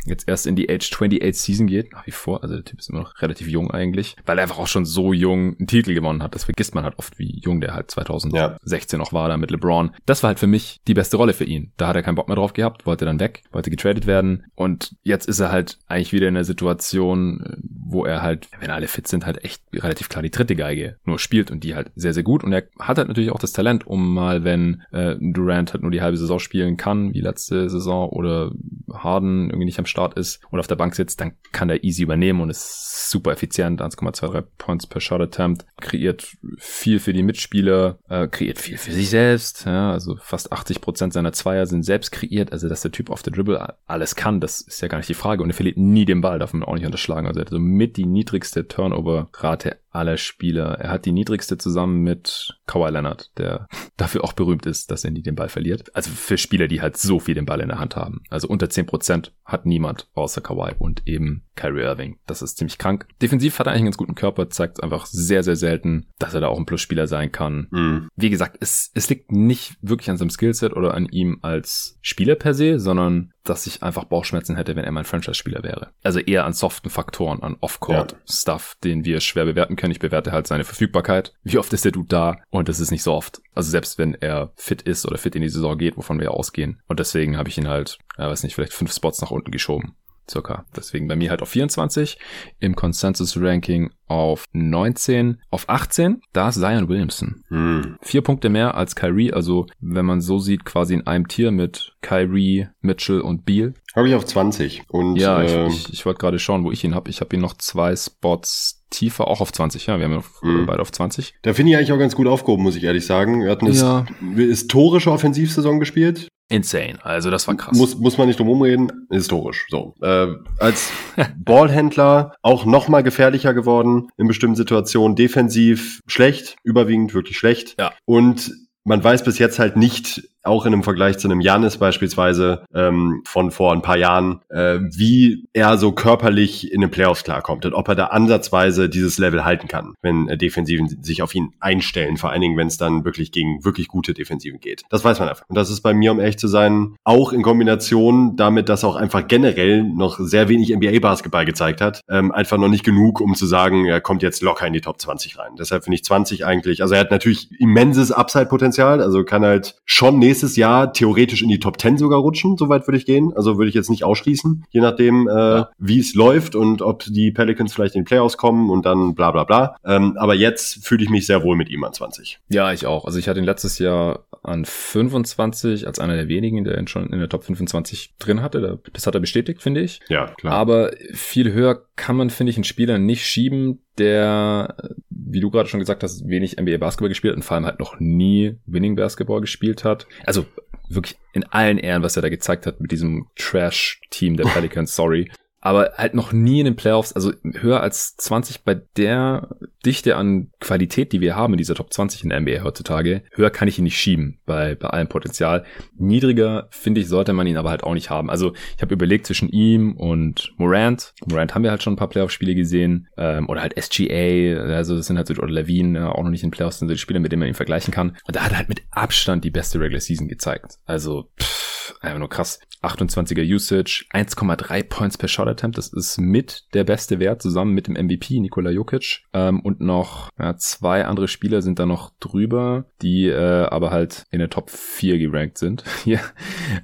jetzt 0.05 0.27
erst 0.27 0.47
in 0.47 0.55
die 0.55 0.69
Age 0.69 0.91
28 0.91 1.39
Season 1.39 1.67
geht, 1.67 1.93
nach 1.93 2.07
wie 2.07 2.11
vor. 2.11 2.41
Also 2.41 2.55
der 2.55 2.65
Typ 2.65 2.79
ist 2.79 2.89
immer 2.89 3.01
noch 3.01 3.21
relativ 3.21 3.47
jung 3.47 3.69
eigentlich, 3.69 4.15
weil 4.25 4.39
er 4.39 4.43
einfach 4.43 4.57
auch 4.57 4.67
schon 4.67 4.85
so 4.85 5.13
jung 5.13 5.55
einen 5.57 5.67
Titel 5.67 5.93
gewonnen 5.93 6.23
hat. 6.23 6.33
Das 6.33 6.45
vergisst 6.45 6.73
man 6.73 6.83
halt 6.83 6.97
oft, 6.97 7.19
wie 7.19 7.39
jung 7.43 7.61
der 7.61 7.75
halt 7.75 7.91
2016 7.91 8.97
ja. 8.97 9.03
noch 9.03 9.13
war, 9.13 9.29
da 9.29 9.37
mit 9.37 9.51
LeBron. 9.51 9.91
Das 10.07 10.23
war 10.23 10.29
halt 10.29 10.39
für 10.39 10.47
mich 10.47 10.81
die 10.87 10.95
beste 10.95 11.17
Rolle 11.17 11.33
für 11.33 11.45
ihn. 11.45 11.73
Da 11.77 11.87
hat 11.87 11.95
er 11.95 12.01
keinen 12.01 12.15
Bock 12.15 12.27
mehr 12.27 12.37
drauf 12.37 12.53
gehabt, 12.53 12.87
wollte 12.87 13.05
dann 13.05 13.19
weg, 13.19 13.43
wollte 13.51 13.69
getradet 13.69 14.07
werden 14.07 14.45
und 14.55 14.95
jetzt 15.03 15.27
ist 15.27 15.39
er 15.39 15.51
halt 15.51 15.77
eigentlich 15.87 16.13
wieder 16.13 16.27
in 16.27 16.33
der 16.33 16.43
Situation, 16.43 17.43
wo 17.85 18.05
er 18.05 18.21
halt, 18.21 18.49
wenn 18.59 18.71
alle 18.71 18.87
fit 18.87 19.07
sind, 19.07 19.25
halt 19.25 19.43
echt 19.43 19.61
relativ 19.73 20.09
klar 20.09 20.21
die 20.21 20.31
dritte 20.31 20.55
Geige 20.55 20.97
nur 21.05 21.19
spielt 21.19 21.51
und 21.51 21.63
die 21.63 21.75
halt 21.75 21.91
sehr, 21.95 22.13
sehr 22.13 22.23
gut. 22.23 22.43
Und 22.43 22.53
er 22.53 22.63
hat 22.79 22.97
halt 22.97 23.07
natürlich 23.07 23.31
auch 23.31 23.39
das 23.39 23.53
Talent, 23.53 23.85
um 23.87 24.13
mal, 24.13 24.43
wenn 24.43 24.83
äh, 24.91 25.15
Durant 25.19 25.73
halt 25.73 25.81
nur 25.81 25.91
die 25.91 26.01
halbe 26.01 26.17
Saison 26.17 26.39
spielen 26.39 26.77
kann, 26.77 27.13
wie 27.13 27.21
letzte 27.21 27.69
Saison, 27.69 28.09
oder 28.09 28.51
Harden 28.91 29.49
irgendwie 29.49 29.65
nicht 29.65 29.79
am 29.79 29.85
Start 29.85 30.15
ist 30.15 30.41
und 30.51 30.59
auf 30.59 30.67
der 30.67 30.75
Bank 30.75 30.95
sitzt, 30.95 31.19
dann 31.21 31.33
kann 31.51 31.69
er 31.69 31.83
easy 31.83 32.03
übernehmen 32.03 32.41
und 32.41 32.49
ist 32.49 33.09
super 33.09 33.31
effizient, 33.31 33.81
1,23 33.81 34.43
Points 34.57 34.87
per 34.87 35.01
Shot 35.01 35.21
Attempt, 35.21 35.65
kreiert 35.79 36.35
viel 36.57 36.99
für 36.99 37.13
die 37.13 37.23
Mitspieler, 37.23 37.99
äh, 38.09 38.27
kreiert 38.27 38.59
viel 38.59 38.77
für 38.77 38.91
sich 38.91 39.09
selbst, 39.09 39.65
ja, 39.65 39.91
also 39.91 40.17
fast 40.21 40.51
80 40.51 40.81
Prozent 40.81 41.13
seiner 41.13 41.33
Zweier 41.33 41.65
sind 41.65 41.83
selbst 41.83 42.11
kreiert, 42.11 42.51
also 42.51 42.69
dass 42.69 42.81
der 42.81 42.91
Typ 42.91 43.09
auf 43.09 43.23
der 43.23 43.33
Dribble 43.33 43.75
alles 43.87 44.15
kann, 44.15 44.39
das 44.39 44.61
ist 44.61 44.81
ja 44.81 44.87
gar 44.87 44.97
nicht 44.97 45.09
die 45.09 45.13
Frage. 45.13 45.43
Und 45.43 45.49
er 45.49 45.55
verliert 45.55 45.77
nie 45.77 46.05
den 46.05 46.21
Ball, 46.21 46.39
darf 46.39 46.53
man 46.53 46.63
auch 46.63 46.75
nicht 46.75 46.85
unterschlagen, 46.85 47.27
also 47.27 47.39
er 47.39 47.45
hat 47.45 47.49
so 47.49 47.59
mit 47.73 47.97
die 47.97 48.05
niedrigste 48.05 48.67
Turnover-Rate 48.67 49.79
aller 49.93 50.17
Spieler. 50.17 50.79
Er 50.79 50.89
hat 50.89 51.05
die 51.05 51.11
niedrigste 51.11 51.57
zusammen 51.57 52.01
mit 52.01 52.59
Kawhi 52.65 52.89
Leonard, 52.89 53.31
der 53.37 53.67
dafür 53.95 54.23
auch 54.23 54.33
berühmt 54.33 54.65
ist, 54.65 54.89
dass 54.89 55.03
er 55.03 55.11
nie 55.11 55.21
den 55.21 55.35
Ball 55.35 55.49
verliert. 55.49 55.95
Also 55.95 56.09
für 56.09 56.37
Spieler, 56.37 56.67
die 56.67 56.81
halt 56.81 56.97
so 56.97 57.19
viel 57.19 57.35
den 57.35 57.45
Ball 57.45 57.61
in 57.61 57.69
der 57.69 57.79
Hand 57.79 57.95
haben. 57.95 58.23
Also 58.29 58.47
unter 58.47 58.65
10% 58.65 59.31
hat 59.45 59.65
niemand 59.65 60.09
außer 60.13 60.41
Kawhi 60.41 60.73
und 60.79 61.03
eben 61.07 61.43
Kyrie 61.55 61.83
Irving. 61.83 62.17
Das 62.25 62.41
ist 62.41 62.57
ziemlich 62.57 62.79
krank. 62.79 63.07
Defensiv 63.21 63.59
hat 63.59 63.67
er 63.67 63.71
eigentlich 63.71 63.81
einen 63.81 63.87
ganz 63.87 63.97
guten 63.97 64.15
Körper, 64.15 64.49
zeigt 64.49 64.81
einfach 64.81 65.05
sehr, 65.05 65.43
sehr 65.43 65.55
selten, 65.55 66.07
dass 66.17 66.33
er 66.33 66.41
da 66.41 66.47
auch 66.47 66.57
ein 66.57 66.65
Plusspieler 66.65 67.05
sein 67.05 67.31
kann. 67.31 67.67
Mhm. 67.69 68.09
Wie 68.15 68.31
gesagt, 68.31 68.57
es, 68.59 68.91
es 68.95 69.09
liegt 69.09 69.31
nicht 69.31 69.77
wirklich 69.81 70.09
an 70.09 70.17
seinem 70.17 70.31
Skillset 70.31 70.75
oder 70.75 70.95
an 70.95 71.05
ihm 71.05 71.39
als 71.43 71.99
Spieler 72.01 72.35
per 72.35 72.55
se, 72.55 72.79
sondern 72.79 73.31
dass 73.43 73.67
ich 73.67 73.83
einfach 73.83 74.05
Bauchschmerzen 74.05 74.55
hätte, 74.55 74.75
wenn 74.75 74.85
er 74.85 74.91
mein 74.91 75.03
Franchise-Spieler 75.03 75.63
wäre. 75.63 75.89
Also 76.01 76.19
eher 76.19 76.45
an 76.45 76.53
soften 76.53 76.89
Faktoren, 76.89 77.43
an 77.43 77.52
Off-Court-Stuff, 77.61 78.75
ja. 78.75 78.89
den 78.89 79.05
wir 79.05 79.19
schwer 79.21 79.45
bewerten 79.45 79.75
können. 79.75 79.91
Ich 79.91 79.99
bewerte 79.99 80.31
halt 80.31 80.47
seine 80.47 80.63
Verfügbarkeit. 80.63 81.33
Wie 81.43 81.57
oft 81.57 81.73
ist 81.73 81.85
der 81.85 81.91
Dude 81.91 82.07
da? 82.07 82.37
Und 82.49 82.69
das 82.69 82.79
ist 82.79 82.91
nicht 82.91 83.03
so 83.03 83.13
oft. 83.13 83.41
Also 83.55 83.69
selbst 83.69 83.97
wenn 83.97 84.15
er 84.15 84.51
fit 84.55 84.81
ist 84.81 85.05
oder 85.05 85.17
fit 85.17 85.35
in 85.35 85.41
die 85.41 85.49
Saison 85.49 85.77
geht, 85.77 85.97
wovon 85.97 86.19
wir 86.19 86.31
ausgehen. 86.31 86.81
Und 86.87 86.99
deswegen 86.99 87.37
habe 87.37 87.49
ich 87.49 87.57
ihn 87.57 87.67
halt, 87.67 87.99
ja, 88.17 88.29
weiß 88.29 88.43
nicht, 88.43 88.55
vielleicht 88.55 88.73
fünf 88.73 88.93
Spots 88.93 89.21
nach 89.21 89.31
unten 89.31 89.51
geschoben 89.51 89.95
circa. 90.29 90.65
Deswegen 90.75 91.07
bei 91.07 91.15
mir 91.15 91.29
halt 91.29 91.41
auf 91.41 91.49
24, 91.49 92.17
im 92.59 92.75
Consensus 92.75 93.39
Ranking 93.39 93.91
auf 94.07 94.45
19, 94.53 95.41
auf 95.49 95.67
18, 95.67 96.21
da 96.33 96.49
ist 96.49 96.59
Zion 96.59 96.87
Williamson. 96.87 97.43
Hm. 97.47 97.97
Vier 98.01 98.21
Punkte 98.21 98.49
mehr 98.49 98.75
als 98.75 98.95
Kyrie, 98.95 99.33
also 99.33 99.65
wenn 99.79 100.05
man 100.05 100.21
so 100.21 100.37
sieht, 100.39 100.65
quasi 100.65 100.93
in 100.93 101.07
einem 101.07 101.27
Tier 101.27 101.51
mit 101.51 101.95
Kyrie, 102.01 102.67
Mitchell 102.81 103.21
und 103.21 103.45
Beal. 103.45 103.73
Habe 103.95 104.09
ich 104.09 104.15
auf 104.15 104.25
20. 104.25 104.83
Und, 104.89 105.15
ja, 105.15 105.41
äh, 105.41 105.67
ich, 105.67 105.87
ich, 105.87 105.93
ich 105.93 106.05
wollte 106.05 106.19
gerade 106.19 106.39
schauen, 106.39 106.63
wo 106.63 106.71
ich 106.71 106.83
ihn 106.83 106.95
habe. 106.95 107.09
Ich 107.09 107.21
habe 107.21 107.35
ihn 107.35 107.41
noch 107.41 107.55
zwei 107.57 107.95
Spots 107.95 108.83
tiefer, 108.89 109.27
auch 109.27 109.41
auf 109.41 109.51
20. 109.51 109.87
Ja, 109.87 109.97
wir 109.97 110.05
haben 110.05 110.13
ja 110.13 110.23
mhm. 110.41 110.65
beide 110.65 110.81
auf 110.81 110.91
20. 110.91 111.33
Da 111.41 111.53
finde 111.53 111.71
ich 111.71 111.77
eigentlich 111.77 111.91
auch 111.91 111.99
ganz 111.99 112.15
gut 112.15 112.27
aufgehoben, 112.27 112.63
muss 112.63 112.75
ich 112.75 112.83
ehrlich 112.83 113.05
sagen. 113.05 113.43
Wir 113.43 113.51
hatten 113.51 113.67
eine 113.67 113.75
ja. 113.75 114.05
historische 114.35 115.11
Offensivsaison 115.11 115.79
gespielt. 115.79 116.27
Insane. 116.49 116.99
Also 117.03 117.31
das 117.31 117.47
war 117.47 117.55
krass. 117.55 117.77
Muss, 117.77 117.97
muss 117.97 118.17
man 118.17 118.27
nicht 118.27 118.39
drum 118.39 118.47
rumreden. 118.47 119.07
Historisch. 119.09 119.65
So. 119.69 119.95
Äh, 120.01 120.27
als 120.59 120.91
Ballhändler 121.37 122.35
auch 122.41 122.65
noch 122.65 122.87
mal 122.87 123.01
gefährlicher 123.01 123.53
geworden 123.53 124.09
in 124.17 124.27
bestimmten 124.27 124.55
Situationen. 124.55 125.15
Defensiv 125.15 126.01
schlecht, 126.05 126.55
überwiegend 126.63 127.13
wirklich 127.13 127.37
schlecht. 127.37 127.75
Ja. 127.79 127.93
Und 128.05 128.51
man 128.83 129.03
weiß 129.03 129.23
bis 129.23 129.39
jetzt 129.39 129.59
halt 129.59 129.77
nicht, 129.77 130.29
auch 130.43 130.65
in 130.65 130.73
einem 130.73 130.83
Vergleich 130.83 131.17
zu 131.17 131.27
einem 131.27 131.41
Janis 131.41 131.77
beispielsweise 131.77 132.65
ähm, 132.73 133.21
von 133.25 133.51
vor 133.51 133.73
ein 133.73 133.81
paar 133.81 133.97
Jahren, 133.97 134.41
äh, 134.49 134.79
wie 134.81 135.47
er 135.53 135.77
so 135.77 135.91
körperlich 135.93 136.71
in 136.71 136.81
den 136.81 136.91
Playoffs 136.91 137.23
klarkommt 137.23 137.65
und 137.65 137.73
ob 137.73 137.87
er 137.87 137.95
da 137.95 138.05
ansatzweise 138.07 138.89
dieses 138.89 139.17
Level 139.17 139.45
halten 139.45 139.67
kann, 139.67 139.93
wenn 140.01 140.27
äh, 140.27 140.37
Defensiven 140.37 140.87
sich 141.01 141.21
auf 141.21 141.33
ihn 141.33 141.53
einstellen, 141.59 142.17
vor 142.17 142.31
allen 142.31 142.41
Dingen, 142.41 142.57
wenn 142.57 142.67
es 142.67 142.77
dann 142.77 143.05
wirklich 143.05 143.31
gegen 143.31 143.63
wirklich 143.63 143.87
gute 143.87 144.13
Defensiven 144.13 144.59
geht. 144.59 144.83
Das 144.89 145.03
weiß 145.03 145.19
man 145.19 145.29
einfach. 145.29 145.45
Und 145.47 145.57
das 145.57 145.69
ist 145.69 145.81
bei 145.81 145.93
mir, 145.93 146.11
um 146.11 146.19
ehrlich 146.19 146.37
zu 146.37 146.47
sein, 146.47 146.95
auch 147.03 147.31
in 147.31 147.41
Kombination 147.41 148.35
damit, 148.35 148.69
dass 148.69 148.83
er 148.83 148.89
auch 148.89 148.95
einfach 148.95 149.27
generell 149.27 149.83
noch 149.83 150.19
sehr 150.19 150.49
wenig 150.49 150.75
NBA-Basketball 150.75 151.45
gezeigt 151.45 151.79
hat, 151.79 152.01
ähm, 152.09 152.31
einfach 152.31 152.57
noch 152.57 152.67
nicht 152.67 152.83
genug, 152.83 153.21
um 153.21 153.35
zu 153.35 153.45
sagen, 153.45 153.85
er 153.85 154.01
kommt 154.01 154.21
jetzt 154.21 154.41
locker 154.41 154.67
in 154.67 154.73
die 154.73 154.81
Top 154.81 154.99
20 154.99 155.39
rein. 155.39 155.51
Deshalb 155.57 155.85
finde 155.85 155.95
ich 155.95 156.03
20 156.03 156.45
eigentlich, 156.45 156.81
also 156.81 156.95
er 156.95 157.01
hat 157.01 157.11
natürlich 157.11 157.49
immenses 157.59 158.11
Upside-Potenzial, 158.11 159.01
also 159.01 159.23
kann 159.23 159.45
halt 159.45 159.75
schon 159.85 160.19
nächstes 160.19 160.32
nächstes 160.33 160.55
Jahr 160.55 160.91
theoretisch 160.93 161.43
in 161.43 161.49
die 161.49 161.59
Top 161.59 161.79
10 161.79 161.99
sogar 161.99 162.19
rutschen, 162.19 162.57
soweit 162.57 162.87
würde 162.87 162.97
ich 162.97 163.05
gehen. 163.05 163.33
Also 163.35 163.59
würde 163.59 163.69
ich 163.69 163.75
jetzt 163.75 163.91
nicht 163.91 164.03
ausschließen, 164.03 164.65
je 164.71 164.81
nachdem, 164.81 165.27
äh, 165.27 165.31
ja. 165.31 165.69
wie 165.77 165.99
es 165.99 166.15
läuft 166.15 166.55
und 166.55 166.81
ob 166.81 167.03
die 167.05 167.29
Pelicans 167.29 167.71
vielleicht 167.71 167.93
in 167.93 168.01
die 168.01 168.07
Playoffs 168.07 168.35
kommen 168.35 168.71
und 168.71 168.87
dann 168.87 169.13
bla 169.13 169.29
bla 169.29 169.43
bla. 169.43 169.75
Ähm, 169.85 170.17
aber 170.17 170.33
jetzt 170.33 170.83
fühle 170.83 171.03
ich 171.03 171.11
mich 171.11 171.27
sehr 171.27 171.43
wohl 171.43 171.55
mit 171.55 171.69
ihm 171.69 171.83
an 171.83 171.93
20. 171.93 172.39
Ja, 172.49 172.73
ich 172.73 172.87
auch. 172.87 173.05
Also 173.05 173.19
ich 173.19 173.27
hatte 173.27 173.39
ihn 173.39 173.45
letztes 173.45 173.77
Jahr 173.77 174.25
an 174.43 174.65
25 174.65 175.87
als 175.87 175.99
einer 175.99 176.15
der 176.15 176.27
wenigen, 176.27 176.63
der 176.63 176.77
ihn 176.77 176.87
schon 176.87 177.11
in 177.11 177.19
der 177.19 177.29
Top 177.29 177.43
25 177.45 178.15
drin 178.19 178.41
hatte. 178.41 178.79
Das 178.91 179.07
hat 179.07 179.15
er 179.15 179.21
bestätigt, 179.21 179.61
finde 179.61 179.81
ich. 179.81 180.01
Ja, 180.09 180.27
klar. 180.37 180.53
Aber 180.53 180.91
viel 181.13 181.53
höher 181.53 181.85
kann 181.95 182.17
man, 182.17 182.29
finde 182.29 182.51
ich, 182.51 182.57
einen 182.57 182.65
Spieler 182.65 182.97
nicht 182.97 183.25
schieben, 183.25 183.79
der, 183.97 184.75
wie 185.09 185.39
du 185.39 185.49
gerade 185.49 185.69
schon 185.69 185.79
gesagt 185.79 186.03
hast, 186.03 186.27
wenig 186.27 186.59
NBA 186.59 186.77
Basketball 186.77 187.09
gespielt 187.09 187.31
hat 187.31 187.37
und 187.37 187.43
vor 187.43 187.55
allem 187.55 187.65
halt 187.65 187.79
noch 187.79 187.99
nie 187.99 188.57
Winning 188.65 188.95
Basketball 188.95 189.41
gespielt 189.41 189.83
hat. 189.83 190.07
Also 190.25 190.45
wirklich 190.89 191.17
in 191.31 191.43
allen 191.45 191.77
Ehren, 191.77 192.03
was 192.03 192.15
er 192.15 192.21
da 192.21 192.29
gezeigt 192.29 192.65
hat 192.65 192.81
mit 192.81 192.91
diesem 192.91 193.27
Trash-Team 193.37 194.35
der 194.35 194.43
Pelicans, 194.53 194.95
sorry 194.95 195.29
aber 195.65 195.93
halt 195.95 196.13
noch 196.13 196.33
nie 196.33 196.59
in 196.59 196.65
den 196.65 196.75
Playoffs, 196.75 197.13
also 197.13 197.31
höher 197.53 197.79
als 197.79 198.17
20 198.17 198.65
bei 198.65 198.81
der 198.97 199.47
Dichte 199.85 200.17
an 200.17 200.51
Qualität, 200.59 201.13
die 201.13 201.21
wir 201.21 201.37
haben 201.37 201.53
in 201.53 201.57
dieser 201.57 201.73
Top 201.73 201.93
20 201.93 202.25
in 202.25 202.31
der 202.31 202.41
NBA 202.41 202.63
heutzutage, 202.65 203.23
höher 203.31 203.49
kann 203.49 203.69
ich 203.69 203.77
ihn 203.77 203.85
nicht 203.85 203.97
schieben 203.97 204.39
bei, 204.45 204.75
bei 204.75 204.89
allem 204.89 205.07
Potenzial. 205.07 205.63
Niedriger, 205.97 206.67
finde 206.69 206.99
ich, 206.99 207.07
sollte 207.07 207.31
man 207.31 207.47
ihn 207.47 207.55
aber 207.55 207.69
halt 207.69 207.85
auch 207.85 207.93
nicht 207.93 208.09
haben. 208.09 208.29
Also 208.29 208.51
ich 208.75 208.81
habe 208.81 208.93
überlegt 208.93 209.25
zwischen 209.25 209.47
ihm 209.47 209.95
und 209.95 210.51
Morant. 210.57 211.13
Morant 211.25 211.55
haben 211.55 211.63
wir 211.63 211.71
halt 211.71 211.81
schon 211.81 211.93
ein 211.93 211.97
paar 211.97 212.09
Playoff-Spiele 212.09 212.55
gesehen 212.55 213.07
ähm, 213.15 213.47
oder 213.47 213.61
halt 213.61 213.81
SGA, 213.81 214.57
also 214.75 214.97
das 214.97 215.07
sind 215.07 215.15
halt 215.15 215.27
so, 215.27 215.33
oder 215.35 215.49
Levine, 215.49 215.97
ja, 215.97 216.11
auch 216.11 216.23
noch 216.23 216.29
nicht 216.29 216.43
in 216.43 216.49
den 216.49 216.55
Playoffs, 216.55 216.79
sind 216.79 216.89
so 216.89 216.93
die 216.93 216.99
Spiele, 216.99 217.21
mit 217.21 217.31
denen 217.31 217.39
man 217.39 217.47
ihn 217.47 217.55
vergleichen 217.55 217.93
kann. 217.93 218.17
Und 218.27 218.35
da 218.35 218.43
hat 218.43 218.51
er 218.51 218.57
halt 218.57 218.69
mit 218.69 218.81
Abstand 218.91 219.45
die 219.45 219.51
beste 219.51 219.79
Regular 219.79 220.01
Season 220.01 220.27
gezeigt. 220.27 220.77
Also 220.85 221.29
pff, 221.39 221.52
einfach 222.01 222.19
nur 222.19 222.29
krass. 222.29 222.59
28er 222.83 223.43
Usage, 223.43 224.05
1,3 224.11 224.83
Points 224.83 225.17
per 225.17 225.29
Shot 225.29 225.47
Attempt. 225.47 225.77
Das 225.77 225.87
ist 225.87 226.19
mit 226.19 226.65
der 226.73 226.83
beste 226.83 227.19
Wert 227.19 227.41
zusammen 227.41 227.73
mit 227.73 227.87
dem 227.87 227.95
MVP 227.95 228.39
Nikola 228.39 228.71
Jokic. 228.71 229.23
Ähm, 229.33 229.61
und 229.61 229.79
noch 229.79 230.29
ja, 230.37 230.55
zwei 230.57 231.05
andere 231.05 231.27
Spieler 231.27 231.61
sind 231.61 231.79
da 231.79 231.85
noch 231.85 232.11
drüber, 232.19 232.85
die 233.01 233.27
äh, 233.27 233.65
aber 233.65 233.91
halt 233.91 234.25
in 234.31 234.39
der 234.39 234.49
Top 234.49 234.69
4 234.69 235.17
gerankt 235.17 235.57
sind. 235.57 235.83
Hier. 236.03 236.19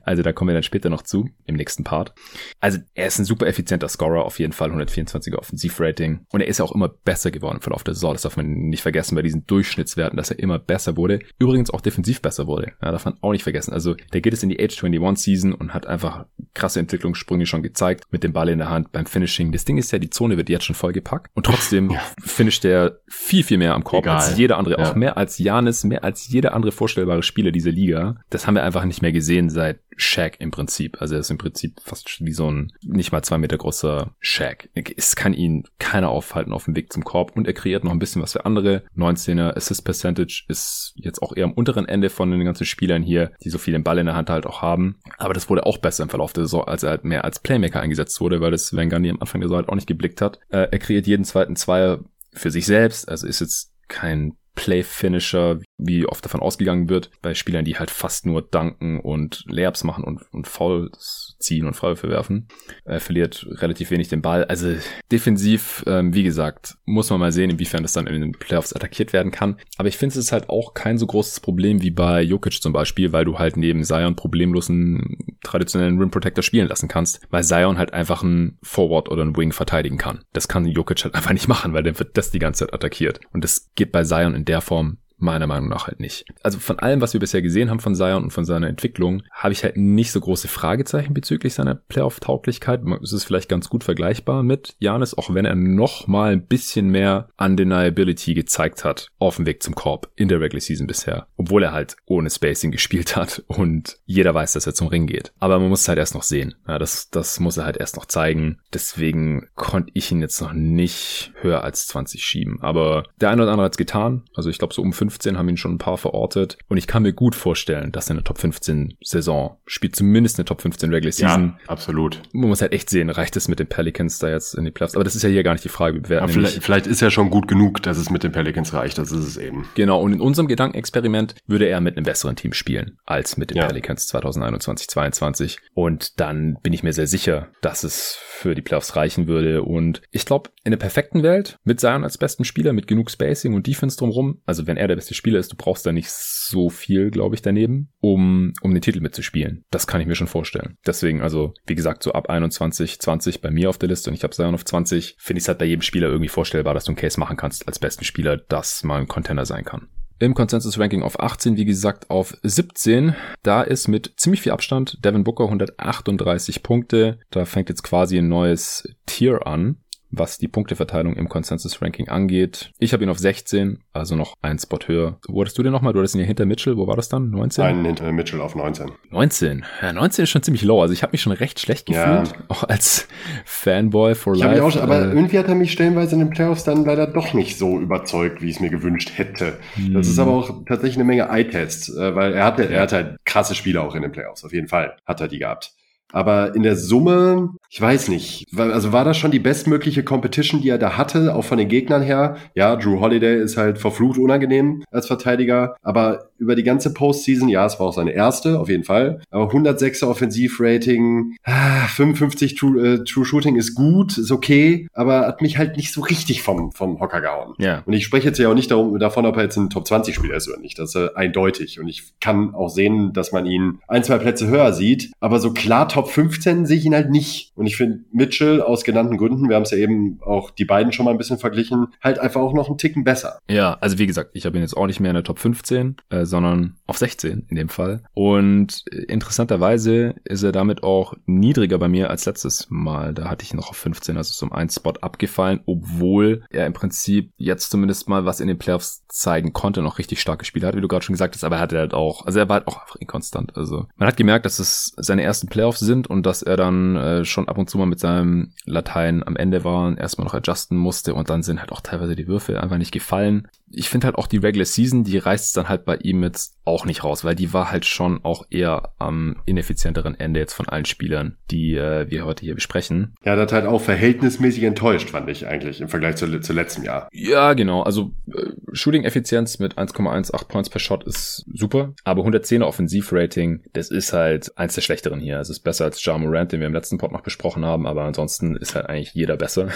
also 0.03 0.23
da 0.23 0.31
kommen 0.31 0.49
wir 0.49 0.53
dann 0.53 0.63
später 0.63 0.89
noch 0.89 1.01
zu, 1.01 1.29
im 1.45 1.55
nächsten 1.55 1.83
Part. 1.83 2.13
Also 2.59 2.79
er 2.93 3.07
ist 3.07 3.19
ein 3.19 3.25
super 3.25 3.47
effizienter 3.47 3.89
Scorer, 3.89 4.23
auf 4.23 4.39
jeden 4.39 4.53
Fall 4.53 4.71
124er 4.71 5.35
Offensivrating. 5.35 6.25
Und 6.31 6.41
er 6.41 6.47
ist 6.47 6.59
ja 6.59 6.65
auch 6.65 6.73
immer 6.73 6.89
besser 6.89 7.31
geworden 7.31 7.57
im 7.57 7.61
Verlauf 7.61 7.83
der 7.83 7.93
Saison. 7.93 8.13
Das 8.13 8.21
darf 8.21 8.37
man 8.37 8.47
nicht 8.47 8.83
vergessen 8.83 9.15
bei 9.15 9.21
diesen 9.21 9.45
Durchschnittswerten, 9.45 10.15
dass 10.15 10.31
er 10.31 10.39
immer 10.39 10.59
besser 10.59 10.95
wurde. 10.95 11.19
Übrigens 11.39 11.71
auch 11.71 11.81
defensiv 11.81 12.21
besser 12.21 12.47
wurde. 12.47 12.71
Ja, 12.81 12.91
darf 12.91 13.05
man 13.05 13.17
auch 13.21 13.33
nicht 13.33 13.43
vergessen. 13.43 13.73
Also 13.73 13.95
der 14.13 14.21
geht 14.21 14.33
es 14.33 14.43
in 14.43 14.49
die 14.49 14.63
Age 14.63 14.81
21 14.89 15.23
Season 15.23 15.53
und 15.53 15.73
hat 15.73 15.87
einfach 15.87 16.25
krasse 16.53 16.79
Entwicklungssprünge 16.79 17.45
schon 17.45 17.63
gezeigt 17.63 18.05
mit 18.11 18.23
dem 18.23 18.33
Ball 18.33 18.49
in 18.49 18.59
der 18.59 18.69
Hand 18.69 18.91
beim 18.91 19.05
Finishing. 19.05 19.51
Das 19.51 19.65
Ding 19.65 19.77
ist 19.77 19.91
ja, 19.91 19.99
die 19.99 20.09
Zone 20.09 20.37
wird 20.37 20.49
jetzt 20.49 20.65
schon 20.65 20.75
vollgepackt 20.75 21.31
und 21.35 21.45
trotzdem 21.45 21.89
ja. 21.91 22.01
finisht 22.23 22.65
er 22.65 22.99
viel, 23.07 23.43
viel 23.43 23.57
mehr 23.57 23.75
am 23.75 23.83
Korb 23.83 24.05
Egal. 24.05 24.17
als 24.17 24.37
jeder 24.37 24.57
andere. 24.57 24.79
Ja. 24.79 24.89
Auch 24.89 24.95
mehr 24.95 25.17
als 25.17 25.37
Janis, 25.37 25.83
mehr 25.83 26.03
als 26.03 26.27
jeder 26.27 26.53
andere 26.53 26.71
vorstellbare 26.71 27.23
Spieler 27.23 27.51
dieser 27.51 27.71
Liga. 27.71 28.17
Das 28.29 28.47
haben 28.47 28.55
wir 28.55 28.63
einfach 28.63 28.85
nicht 28.85 29.01
mehr 29.01 29.11
gesehen 29.11 29.49
seit 29.49 29.79
Shaq 30.01 30.37
im 30.39 30.51
Prinzip. 30.51 31.01
Also 31.01 31.15
er 31.15 31.21
ist 31.21 31.29
im 31.29 31.37
Prinzip 31.37 31.79
fast 31.83 32.25
wie 32.25 32.31
so 32.31 32.49
ein 32.49 32.71
nicht 32.81 33.11
mal 33.11 33.21
zwei 33.21 33.37
Meter 33.37 33.57
großer 33.57 34.15
Shaq. 34.19 34.69
Es 34.73 35.15
kann 35.15 35.33
ihn 35.33 35.65
keiner 35.77 36.09
aufhalten 36.09 36.53
auf 36.53 36.65
dem 36.65 36.75
Weg 36.75 36.91
zum 36.91 37.03
Korb 37.03 37.35
und 37.35 37.47
er 37.47 37.53
kreiert 37.53 37.83
noch 37.83 37.91
ein 37.91 37.99
bisschen 37.99 38.21
was 38.21 38.33
für 38.33 38.45
andere. 38.45 38.83
19er 38.97 39.55
Assist 39.55 39.83
Percentage 39.83 40.45
ist 40.47 40.93
jetzt 40.95 41.21
auch 41.21 41.35
eher 41.35 41.45
am 41.45 41.53
unteren 41.53 41.87
Ende 41.87 42.09
von 42.09 42.31
den 42.31 42.43
ganzen 42.43 42.65
Spielern 42.65 43.03
hier, 43.03 43.31
die 43.43 43.49
so 43.49 43.57
viel 43.57 43.73
den 43.73 43.83
Ball 43.83 43.97
in 43.97 44.05
der 44.05 44.15
Hand 44.15 44.29
halt 44.29 44.45
auch 44.45 44.61
haben. 44.61 44.78
Aber 45.17 45.33
das 45.33 45.49
wurde 45.49 45.65
auch 45.65 45.77
besser 45.77 46.03
im 46.03 46.09
Verlauf 46.09 46.33
der 46.33 46.43
Saison, 46.43 46.63
als 46.65 46.83
er 46.83 46.91
halt 46.91 47.05
mehr 47.05 47.23
als 47.23 47.39
Playmaker 47.39 47.81
eingesetzt 47.81 48.19
wurde, 48.21 48.41
weil 48.41 48.51
das 48.51 48.73
Van 48.73 48.93
am 48.93 49.17
Anfang 49.19 49.41
der 49.41 49.47
Saison 49.47 49.57
halt 49.57 49.69
auch 49.69 49.75
nicht 49.75 49.87
geblickt 49.87 50.21
hat. 50.21 50.39
Äh, 50.49 50.67
er 50.71 50.79
kreiert 50.79 51.07
jeden 51.07 51.25
zweiten 51.25 51.55
Zweier 51.55 51.99
für 52.33 52.51
sich 52.51 52.65
selbst, 52.65 53.09
also 53.09 53.27
ist 53.27 53.41
jetzt 53.41 53.73
kein 53.87 54.37
Play-Finisher, 54.55 55.59
wie 55.77 56.05
oft 56.05 56.23
davon 56.25 56.41
ausgegangen 56.41 56.89
wird, 56.89 57.11
bei 57.21 57.33
Spielern, 57.33 57.65
die 57.65 57.77
halt 57.77 57.91
fast 57.91 58.25
nur 58.25 58.41
danken 58.41 58.99
und 58.99 59.45
Layups 59.47 59.83
machen 59.83 60.03
und, 60.03 60.21
und 60.33 60.47
Fouls 60.47 61.28
ziehen 61.39 61.65
und 61.65 61.75
Freiwürfe 61.75 62.09
werfen. 62.09 62.47
Er 62.85 62.99
verliert 62.99 63.47
relativ 63.49 63.91
wenig 63.91 64.09
den 64.09 64.21
Ball. 64.21 64.45
Also 64.45 64.75
defensiv, 65.11 65.83
ähm, 65.87 66.13
wie 66.13 66.23
gesagt, 66.23 66.77
muss 66.85 67.09
man 67.09 67.19
mal 67.19 67.31
sehen, 67.31 67.49
inwiefern 67.49 67.81
das 67.81 67.93
dann 67.93 68.07
in 68.07 68.21
den 68.21 68.31
Playoffs 68.33 68.73
attackiert 68.73 69.13
werden 69.13 69.31
kann. 69.31 69.57
Aber 69.77 69.87
ich 69.87 69.97
finde, 69.97 70.13
es 70.13 70.17
ist 70.17 70.31
halt 70.31 70.49
auch 70.49 70.73
kein 70.73 70.97
so 70.97 71.07
großes 71.07 71.39
Problem 71.39 71.81
wie 71.81 71.91
bei 71.91 72.21
Jokic 72.21 72.61
zum 72.61 72.73
Beispiel, 72.73 73.11
weil 73.13 73.25
du 73.25 73.39
halt 73.39 73.57
neben 73.57 73.83
Zion 73.83 74.15
problemlos 74.15 74.69
einen 74.69 75.17
traditionellen 75.43 75.97
Rim 75.97 76.11
Protector 76.11 76.43
spielen 76.43 76.67
lassen 76.67 76.87
kannst, 76.87 77.21
weil 77.29 77.43
Zion 77.43 77.77
halt 77.77 77.93
einfach 77.93 78.23
einen 78.23 78.57
Forward 78.61 79.09
oder 79.09 79.21
einen 79.21 79.37
Wing 79.37 79.53
verteidigen 79.53 79.97
kann. 79.97 80.25
Das 80.33 80.47
kann 80.47 80.65
Jokic 80.65 81.03
halt 81.03 81.15
einfach 81.19 81.33
nicht 81.33 81.47
machen, 81.47 81.73
weil 81.73 81.83
dann 81.83 81.97
wird 81.97 82.17
das 82.17 82.31
die 82.31 82.39
ganze 82.39 82.65
Zeit 82.65 82.73
attackiert. 82.73 83.19
Und 83.31 83.43
das 83.43 83.71
geht 83.75 83.91
bei 83.91 84.03
Zion 84.03 84.35
in 84.35 84.45
der 84.45 84.61
Form 84.61 84.97
Meiner 85.19 85.47
Meinung 85.47 85.69
nach 85.69 85.87
halt 85.87 85.99
nicht. 85.99 86.25
Also 86.43 86.59
von 86.59 86.79
allem, 86.79 87.01
was 87.01 87.13
wir 87.13 87.19
bisher 87.19 87.41
gesehen 87.41 87.69
haben 87.69 87.79
von 87.79 87.95
Zion 87.95 88.23
und 88.23 88.31
von 88.31 88.45
seiner 88.45 88.67
Entwicklung, 88.67 89.23
habe 89.31 89.53
ich 89.53 89.63
halt 89.63 89.77
nicht 89.77 90.11
so 90.11 90.19
große 90.19 90.47
Fragezeichen 90.47 91.13
bezüglich 91.13 91.53
seiner 91.53 91.75
Playoff-Tauglichkeit. 91.75 92.81
Es 93.03 93.13
ist 93.13 93.25
vielleicht 93.25 93.49
ganz 93.49 93.69
gut 93.69 93.83
vergleichbar 93.83 94.43
mit 94.43 94.75
Janis, 94.79 95.13
auch 95.13 95.33
wenn 95.33 95.45
er 95.45 95.55
noch 95.55 96.07
mal 96.07 96.31
ein 96.31 96.45
bisschen 96.45 96.89
mehr 96.89 97.29
Undeniability 97.37 98.33
gezeigt 98.33 98.85
hat 98.85 99.09
auf 99.19 99.35
dem 99.35 99.45
Weg 99.45 99.61
zum 99.61 99.75
Korb 99.75 100.09
in 100.15 100.29
der 100.29 100.39
Regular 100.39 100.61
Season 100.61 100.87
bisher. 100.87 101.27
Obwohl 101.37 101.63
er 101.63 101.71
halt 101.71 101.97
ohne 102.05 102.29
Spacing 102.29 102.71
gespielt 102.71 103.15
hat 103.15 103.43
und 103.47 103.97
jeder 104.05 104.33
weiß, 104.33 104.53
dass 104.53 104.67
er 104.67 104.73
zum 104.73 104.87
Ring 104.87 105.07
geht. 105.07 105.33
Aber 105.39 105.59
man 105.59 105.69
muss 105.69 105.81
es 105.81 105.87
halt 105.87 105.99
erst 105.99 106.15
noch 106.15 106.23
sehen. 106.23 106.55
Ja, 106.67 106.79
das, 106.79 107.09
das 107.09 107.39
muss 107.39 107.57
er 107.57 107.65
halt 107.65 107.77
erst 107.77 107.95
noch 107.95 108.05
zeigen. 108.05 108.59
Deswegen 108.73 109.47
konnte 109.55 109.91
ich 109.93 110.11
ihn 110.11 110.21
jetzt 110.21 110.41
noch 110.41 110.53
nicht 110.53 111.33
höher 111.41 111.63
als 111.63 111.87
20 111.87 112.23
schieben. 112.23 112.61
Aber 112.61 113.03
der 113.19 113.29
eine 113.29 113.43
oder 113.43 113.51
andere 113.51 113.65
hat 113.65 113.73
es 113.73 113.77
getan. 113.77 114.23
Also 114.33 114.49
ich 114.49 114.57
glaube 114.57 114.73
so 114.73 114.81
um 114.81 114.93
5 114.93 115.08
15 115.09 115.37
haben 115.37 115.49
ihn 115.49 115.57
schon 115.57 115.73
ein 115.73 115.77
paar 115.77 115.97
verortet. 115.97 116.57
Und 116.67 116.77
ich 116.77 116.87
kann 116.87 117.03
mir 117.03 117.13
gut 117.13 117.35
vorstellen, 117.35 117.91
dass 117.91 118.09
er 118.09 118.15
eine 118.15 118.23
Top 118.23 118.37
15 118.37 118.97
Saison 119.01 119.57
spielt, 119.65 119.95
zumindest 119.95 120.37
eine 120.37 120.45
Top 120.45 120.61
15 120.61 120.93
Regular 120.93 121.11
Season. 121.11 121.57
Ja, 121.59 121.67
absolut. 121.67 122.21
Man 122.31 122.49
muss 122.49 122.61
halt 122.61 122.73
echt 122.73 122.89
sehen, 122.89 123.09
reicht 123.09 123.35
es 123.35 123.47
mit 123.47 123.59
den 123.59 123.67
Pelicans 123.67 124.19
da 124.19 124.29
jetzt 124.29 124.53
in 124.53 124.65
die 124.65 124.71
Playoffs? 124.71 124.95
Aber 124.95 125.03
das 125.03 125.15
ist 125.15 125.23
ja 125.23 125.29
hier 125.29 125.43
gar 125.43 125.53
nicht 125.53 125.65
die 125.65 125.69
Frage. 125.69 126.07
Wir 126.07 126.27
vielleicht, 126.27 126.63
vielleicht 126.63 126.87
ist 126.87 127.01
ja 127.01 127.09
schon 127.09 127.29
gut 127.29 127.47
genug, 127.47 127.81
dass 127.81 127.97
es 127.97 128.09
mit 128.09 128.23
den 128.23 128.31
Pelicans 128.31 128.73
reicht. 128.73 128.97
Das 128.97 129.11
ist 129.11 129.25
es 129.25 129.37
eben. 129.37 129.65
Genau. 129.75 130.01
Und 130.01 130.13
in 130.13 130.21
unserem 130.21 130.47
Gedankenexperiment 130.47 131.35
würde 131.47 131.65
er 131.65 131.81
mit 131.81 131.97
einem 131.97 132.05
besseren 132.05 132.35
Team 132.35 132.53
spielen 132.53 132.97
als 133.05 133.37
mit 133.37 133.49
den 133.49 133.57
ja. 133.57 133.67
Pelicans 133.67 134.07
2021, 134.07 134.87
2022. 134.87 135.59
Und 135.73 136.19
dann 136.19 136.57
bin 136.61 136.73
ich 136.73 136.83
mir 136.83 136.93
sehr 136.93 137.07
sicher, 137.07 137.47
dass 137.61 137.83
es 137.83 138.17
für 138.39 138.55
die 138.55 138.61
Playoffs 138.61 138.95
reichen 138.95 139.27
würde. 139.27 139.63
Und 139.63 140.01
ich 140.11 140.25
glaube, 140.25 140.49
in 140.63 140.71
der 140.71 140.77
perfekten 140.77 141.23
Welt 141.23 141.57
mit 141.63 141.79
Zion 141.79 142.03
als 142.03 142.17
besten 142.17 142.45
Spieler, 142.45 142.73
mit 142.73 142.87
genug 142.87 143.11
Spacing 143.11 143.53
und 143.53 143.67
Defense 143.67 143.97
drumherum, 143.97 144.41
also 144.45 144.67
wenn 144.67 144.77
er 144.77 144.87
der 144.87 144.95
beste 144.99 145.13
Spieler 145.13 145.39
ist, 145.39 145.53
du 145.53 145.55
brauchst 145.55 145.85
da 145.85 145.93
nicht 145.93 146.09
so 146.09 146.69
viel, 146.69 147.09
glaube 147.09 147.33
ich, 147.33 147.41
daneben, 147.41 147.89
um, 148.01 148.51
um 148.61 148.73
den 148.73 148.81
Titel 148.81 148.99
mitzuspielen. 148.99 149.63
Das 149.71 149.87
kann 149.87 150.01
ich 150.01 150.07
mir 150.07 150.15
schon 150.15 150.27
vorstellen. 150.27 150.75
Deswegen, 150.85 151.21
also, 151.21 151.53
wie 151.65 151.75
gesagt, 151.75 152.03
so 152.03 152.11
ab 152.11 152.29
21, 152.29 152.99
20 152.99 153.39
bei 153.39 153.49
mir 153.49 153.69
auf 153.69 153.77
der 153.77 153.87
Liste 153.87 154.09
und 154.09 154.13
ich 154.13 154.23
habe 154.23 154.35
Zion 154.35 154.55
auf 154.55 154.65
20, 154.65 155.15
finde 155.17 155.37
ich 155.37 155.45
es 155.45 155.47
halt 155.47 155.59
bei 155.59 155.65
jedem 155.65 155.83
Spieler 155.83 156.09
irgendwie 156.09 156.27
vorstellbar, 156.27 156.73
dass 156.73 156.83
du 156.83 156.89
einen 156.91 156.97
Case 156.97 157.17
machen 157.17 157.37
kannst 157.37 157.65
als 157.65 157.79
besten 157.79 158.03
Spieler, 158.03 158.35
dass 158.35 158.83
mal 158.83 158.99
ein 158.99 159.07
Contender 159.07 159.45
sein 159.45 159.63
kann. 159.63 159.87
Im 160.21 160.33
Consensus-Ranking 160.33 161.01
auf 161.01 161.17
18, 161.17 161.55
wie 161.55 161.63
gesagt, 161.63 162.09
auf 162.09 162.35
17. 162.43 163.15
Da 163.41 163.61
ist 163.61 163.87
mit 163.87 164.15
ziemlich 164.17 164.41
viel 164.41 164.51
Abstand 164.51 164.97
Devin 165.05 165.23
Booker 165.23 165.45
138 165.45 166.61
Punkte. 166.61 167.19
Da 167.31 167.45
fängt 167.45 167.69
jetzt 167.69 167.83
quasi 167.83 168.17
ein 168.17 168.27
neues 168.27 168.83
Tier 169.05 169.47
an 169.47 169.77
was 170.11 170.37
die 170.37 170.47
Punkteverteilung 170.47 171.15
im 171.15 171.29
Consensus-Ranking 171.29 172.09
angeht. 172.09 172.71
Ich 172.79 172.93
habe 172.93 173.03
ihn 173.03 173.09
auf 173.09 173.19
16, 173.19 173.79
also 173.93 174.15
noch 174.15 174.33
einen 174.41 174.59
Spot 174.59 174.79
höher. 174.85 175.19
Wo 175.27 175.41
hattest 175.41 175.57
du 175.57 175.63
den 175.63 175.71
nochmal? 175.71 175.93
Du 175.93 175.99
hattest 175.99 176.15
ihn 176.15 176.21
ja 176.21 176.27
hinter 176.27 176.45
Mitchell. 176.45 176.77
Wo 176.77 176.87
war 176.87 176.95
das 176.95 177.09
dann? 177.09 177.29
19? 177.29 177.63
Einen 177.63 177.85
hinter 177.85 178.11
Mitchell 178.11 178.41
auf 178.41 178.55
19. 178.55 178.91
19? 179.11 179.65
Ja, 179.81 179.93
19 179.93 180.23
ist 180.23 180.29
schon 180.29 180.43
ziemlich 180.43 180.63
low. 180.63 180.81
Also 180.81 180.93
ich 180.93 181.03
habe 181.03 181.11
mich 181.11 181.21
schon 181.21 181.31
recht 181.31 181.59
schlecht 181.59 181.85
gefühlt. 181.85 182.27
Ja. 182.27 182.33
Auch 182.47 182.63
als 182.63 183.07
Fanboy 183.45 184.15
for 184.15 184.33
ich 184.33 184.41
life. 184.41 184.63
Auch, 184.63 184.75
aber 184.77 184.99
äh, 184.99 185.13
irgendwie 185.13 185.37
hat 185.37 185.47
er 185.47 185.55
mich 185.55 185.71
stellenweise 185.71 186.15
in 186.15 186.19
den 186.19 186.29
Playoffs 186.31 186.63
dann 186.63 186.85
leider 186.85 187.07
doch 187.07 187.33
nicht 187.33 187.57
so 187.57 187.79
überzeugt, 187.79 188.41
wie 188.41 188.49
ich 188.49 188.55
es 188.55 188.59
mir 188.59 188.69
gewünscht 188.69 189.11
hätte. 189.15 189.59
Hm. 189.75 189.93
Das 189.93 190.07
ist 190.07 190.19
aber 190.19 190.31
auch 190.31 190.65
tatsächlich 190.65 190.97
eine 190.97 191.05
Menge 191.05 191.29
Eye-Tests, 191.29 191.95
äh, 191.95 192.15
weil 192.15 192.33
er 192.33 192.45
hatte, 192.45 192.69
er 192.69 192.81
hatte 192.81 192.95
halt 192.95 193.17
krasse 193.25 193.55
Spiele 193.55 193.81
auch 193.81 193.95
in 193.95 194.01
den 194.01 194.11
Playoffs. 194.11 194.43
Auf 194.43 194.53
jeden 194.53 194.67
Fall 194.67 194.97
hat 195.05 195.21
er 195.21 195.27
die 195.27 195.39
gehabt. 195.39 195.73
Aber 196.11 196.55
in 196.55 196.63
der 196.63 196.75
Summe 196.75 197.51
ich 197.69 197.79
weiß 197.79 198.09
nicht. 198.09 198.47
Also 198.57 198.91
war 198.91 199.05
das 199.05 199.17
schon 199.17 199.31
die 199.31 199.39
bestmögliche 199.39 200.03
Competition, 200.03 200.61
die 200.61 200.69
er 200.69 200.77
da 200.79 200.97
hatte, 200.97 201.35
auch 201.35 201.43
von 201.43 201.57
den 201.57 201.67
Gegnern 201.67 202.01
her? 202.01 202.37
Ja, 202.55 202.75
Drew 202.75 202.99
Holiday 202.99 203.41
ist 203.41 203.57
halt 203.57 203.77
verflucht 203.77 204.17
unangenehm 204.17 204.83
als 204.91 205.07
Verteidiger, 205.07 205.75
aber 205.83 206.29
über 206.39 206.55
die 206.55 206.63
ganze 206.63 206.93
Postseason, 206.93 207.49
ja, 207.49 207.65
es 207.65 207.79
war 207.79 207.87
auch 207.87 207.93
seine 207.93 208.11
erste, 208.11 208.59
auf 208.59 208.69
jeden 208.69 208.85
Fall, 208.85 209.21
aber 209.29 209.51
106er 209.51 210.07
Offensivrating, 210.07 211.35
55 211.45 212.55
True, 212.55 212.87
äh, 212.87 213.03
True 213.03 213.25
Shooting 213.25 213.55
ist 213.55 213.75
gut, 213.75 214.17
ist 214.17 214.31
okay, 214.31 214.87
aber 214.93 215.27
hat 215.27 215.41
mich 215.41 215.57
halt 215.57 215.77
nicht 215.77 215.93
so 215.93 216.01
richtig 216.01 216.41
vom, 216.41 216.71
vom 216.71 216.99
Hocker 216.99 217.21
gehauen. 217.21 217.53
Ja. 217.59 217.83
Und 217.85 217.93
ich 217.93 218.05
spreche 218.05 218.27
jetzt 218.27 218.39
ja 218.39 218.49
auch 218.49 218.55
nicht 218.55 218.71
darum, 218.71 218.97
davon, 218.99 219.25
ob 219.25 219.37
er 219.37 219.43
jetzt 219.43 219.57
ein 219.57 219.69
Top 219.69 219.87
20 219.87 220.15
Spieler 220.15 220.35
ist 220.35 220.47
oder 220.47 220.59
nicht. 220.59 220.79
Das 220.79 220.95
ist 220.95 220.95
äh, 220.95 221.09
eindeutig. 221.15 221.79
Und 221.79 221.87
ich 221.87 222.13
kann 222.19 222.55
auch 222.55 222.69
sehen, 222.69 223.13
dass 223.13 223.31
man 223.31 223.45
ihn 223.45 223.79
ein, 223.87 224.03
zwei 224.03 224.17
Plätze 224.17 224.47
höher 224.47 224.73
sieht. 224.73 225.11
Aber 225.19 225.39
so 225.39 225.51
klar 225.51 225.87
Top 225.87 226.09
15 226.09 226.65
sehe 226.65 226.77
ich 226.77 226.85
ihn 226.85 226.95
halt 226.95 227.09
nicht. 227.09 227.51
Und 227.59 227.67
ich 227.67 227.75
finde 227.75 228.05
Mitchell 228.13 228.61
aus 228.61 228.85
genannten 228.85 229.17
Gründen, 229.17 229.49
wir 229.49 229.57
haben 229.57 229.63
es 229.63 229.71
ja 229.71 229.77
eben 229.77 230.21
auch 230.21 230.49
die 230.49 230.63
beiden 230.63 230.93
schon 230.93 231.03
mal 231.03 231.11
ein 231.11 231.17
bisschen 231.17 231.39
verglichen, 231.39 231.87
halt 232.01 232.17
einfach 232.17 232.39
auch 232.39 232.53
noch 232.53 232.69
einen 232.69 232.77
Ticken 232.77 233.03
besser. 233.03 233.39
Ja, 233.49 233.73
also 233.81 233.97
wie 233.97 234.07
gesagt, 234.07 234.29
ich 234.31 234.45
habe 234.45 234.57
ihn 234.57 234.61
jetzt 234.61 234.77
auch 234.77 234.87
nicht 234.87 235.01
mehr 235.01 235.11
in 235.11 235.15
der 235.15 235.25
Top 235.25 235.39
15, 235.39 235.97
äh, 236.09 236.23
sondern 236.23 236.77
auf 236.87 236.97
16 236.97 237.47
in 237.49 237.55
dem 237.57 237.67
Fall. 237.67 238.01
Und 238.13 238.85
äh, 238.93 238.99
interessanterweise 239.11 240.15
ist 240.23 240.41
er 240.41 240.53
damit 240.53 240.83
auch 240.83 241.15
niedriger 241.25 241.77
bei 241.79 241.89
mir 241.89 242.09
als 242.09 242.25
letztes 242.25 242.67
Mal. 242.69 243.13
Da 243.13 243.29
hatte 243.29 243.43
ich 243.43 243.53
ihn 243.53 243.57
noch 243.57 243.71
auf 243.71 243.75
15, 243.75 244.15
also 244.15 244.31
so 244.31 244.45
um 244.45 244.53
einen 244.53 244.69
Spot 244.69 244.93
abgefallen, 245.01 245.59
obwohl 245.65 246.43
er 246.51 246.65
im 246.65 246.71
Prinzip 246.71 247.33
jetzt 247.35 247.71
zumindest 247.71 248.07
mal 248.07 248.23
was 248.23 248.39
in 248.39 248.47
den 248.47 248.57
Playoffs 248.57 249.03
zeigen 249.09 249.51
konnte, 249.51 249.81
noch 249.81 249.99
richtig 249.99 250.21
starke 250.21 250.45
Spiele 250.45 250.65
hat, 250.65 250.77
wie 250.77 250.81
du 250.81 250.87
gerade 250.87 251.03
schon 251.03 251.13
gesagt 251.13 251.35
hast, 251.35 251.43
aber 251.43 251.57
er 251.57 251.61
hatte 251.61 251.77
halt 251.77 251.93
auch, 251.93 252.25
also 252.25 252.39
er 252.39 252.47
war 252.47 252.59
halt 252.59 252.67
auch 252.67 252.79
einfach 252.79 252.95
inkonstant. 252.95 253.57
Also 253.57 253.87
man 253.97 254.07
hat 254.07 254.15
gemerkt, 254.15 254.45
dass 254.45 254.59
es 254.59 254.93
seine 254.95 255.23
ersten 255.23 255.49
Playoffs 255.49 255.81
sind 255.81 256.07
und 256.07 256.25
dass 256.25 256.41
er 256.41 256.55
dann 256.55 256.95
äh, 256.95 257.25
schon 257.25 257.48
ab 257.49 257.57
und 257.57 257.69
zu 257.69 257.77
mal 257.77 257.85
mit 257.85 257.99
seinem 257.99 258.53
Latein 258.65 259.25
am 259.25 259.35
Ende 259.35 259.63
war 259.63 259.87
und 259.87 259.97
erstmal 259.97 260.25
noch 260.25 260.33
adjusten 260.33 260.77
musste 260.77 261.13
und 261.13 261.29
dann 261.29 261.43
sind 261.43 261.59
halt 261.59 261.71
auch 261.71 261.81
teilweise 261.81 262.15
die 262.15 262.27
Würfel 262.27 262.57
einfach 262.57 262.77
nicht 262.77 262.91
gefallen 262.91 263.47
ich 263.71 263.89
finde 263.89 264.05
halt 264.05 264.15
auch 264.15 264.27
die 264.27 264.37
Regular 264.37 264.65
Season, 264.65 265.03
die 265.03 265.17
reißt 265.17 265.45
es 265.47 265.53
dann 265.53 265.69
halt 265.69 265.85
bei 265.85 265.97
ihm 265.97 266.23
jetzt 266.23 266.57
auch 266.65 266.85
nicht 266.85 267.03
raus, 267.03 267.23
weil 267.23 267.35
die 267.35 267.53
war 267.53 267.71
halt 267.71 267.85
schon 267.85 268.23
auch 268.23 268.45
eher 268.49 268.91
am 268.97 269.37
ineffizienteren 269.45 270.19
Ende 270.19 270.39
jetzt 270.39 270.53
von 270.53 270.67
allen 270.67 270.85
Spielern, 270.85 271.37
die 271.51 271.75
äh, 271.75 272.09
wir 272.09 272.25
heute 272.25 272.45
hier 272.45 272.55
besprechen. 272.55 273.15
Ja, 273.23 273.35
das 273.35 273.51
halt 273.51 273.65
auch 273.65 273.81
verhältnismäßig 273.81 274.63
enttäuscht, 274.63 275.09
fand 275.09 275.29
ich 275.29 275.47
eigentlich 275.47 275.81
im 275.81 275.89
Vergleich 275.89 276.15
zu, 276.15 276.39
zu 276.41 276.53
letztem 276.53 276.83
Jahr. 276.83 277.09
Ja, 277.11 277.53
genau. 277.53 277.81
Also 277.81 278.11
äh, 278.27 278.51
Shooting-Effizienz 278.71 279.59
mit 279.59 279.77
1,18 279.77 280.47
Points 280.47 280.69
per 280.69 280.79
Shot 280.79 281.03
ist 281.03 281.45
super, 281.53 281.93
aber 282.03 282.23
110er 282.23 282.63
Offensivrating, 282.63 283.63
das 283.73 283.91
ist 283.91 284.13
halt 284.13 284.57
eins 284.57 284.75
der 284.75 284.81
schlechteren 284.81 285.19
hier. 285.19 285.39
Es 285.39 285.49
ist 285.49 285.61
besser 285.61 285.85
als 285.85 286.03
Ja 286.03 286.17
Morant, 286.17 286.51
den 286.51 286.59
wir 286.59 286.67
im 286.67 286.73
letzten 286.73 286.97
Pod 286.97 287.11
noch 287.11 287.21
besprochen 287.21 287.38
haben, 287.43 287.87
aber 287.87 288.03
ansonsten 288.03 288.55
ist 288.55 288.75
halt 288.75 288.87
eigentlich 288.87 289.13
jeder 289.13 289.37
besser. 289.37 289.69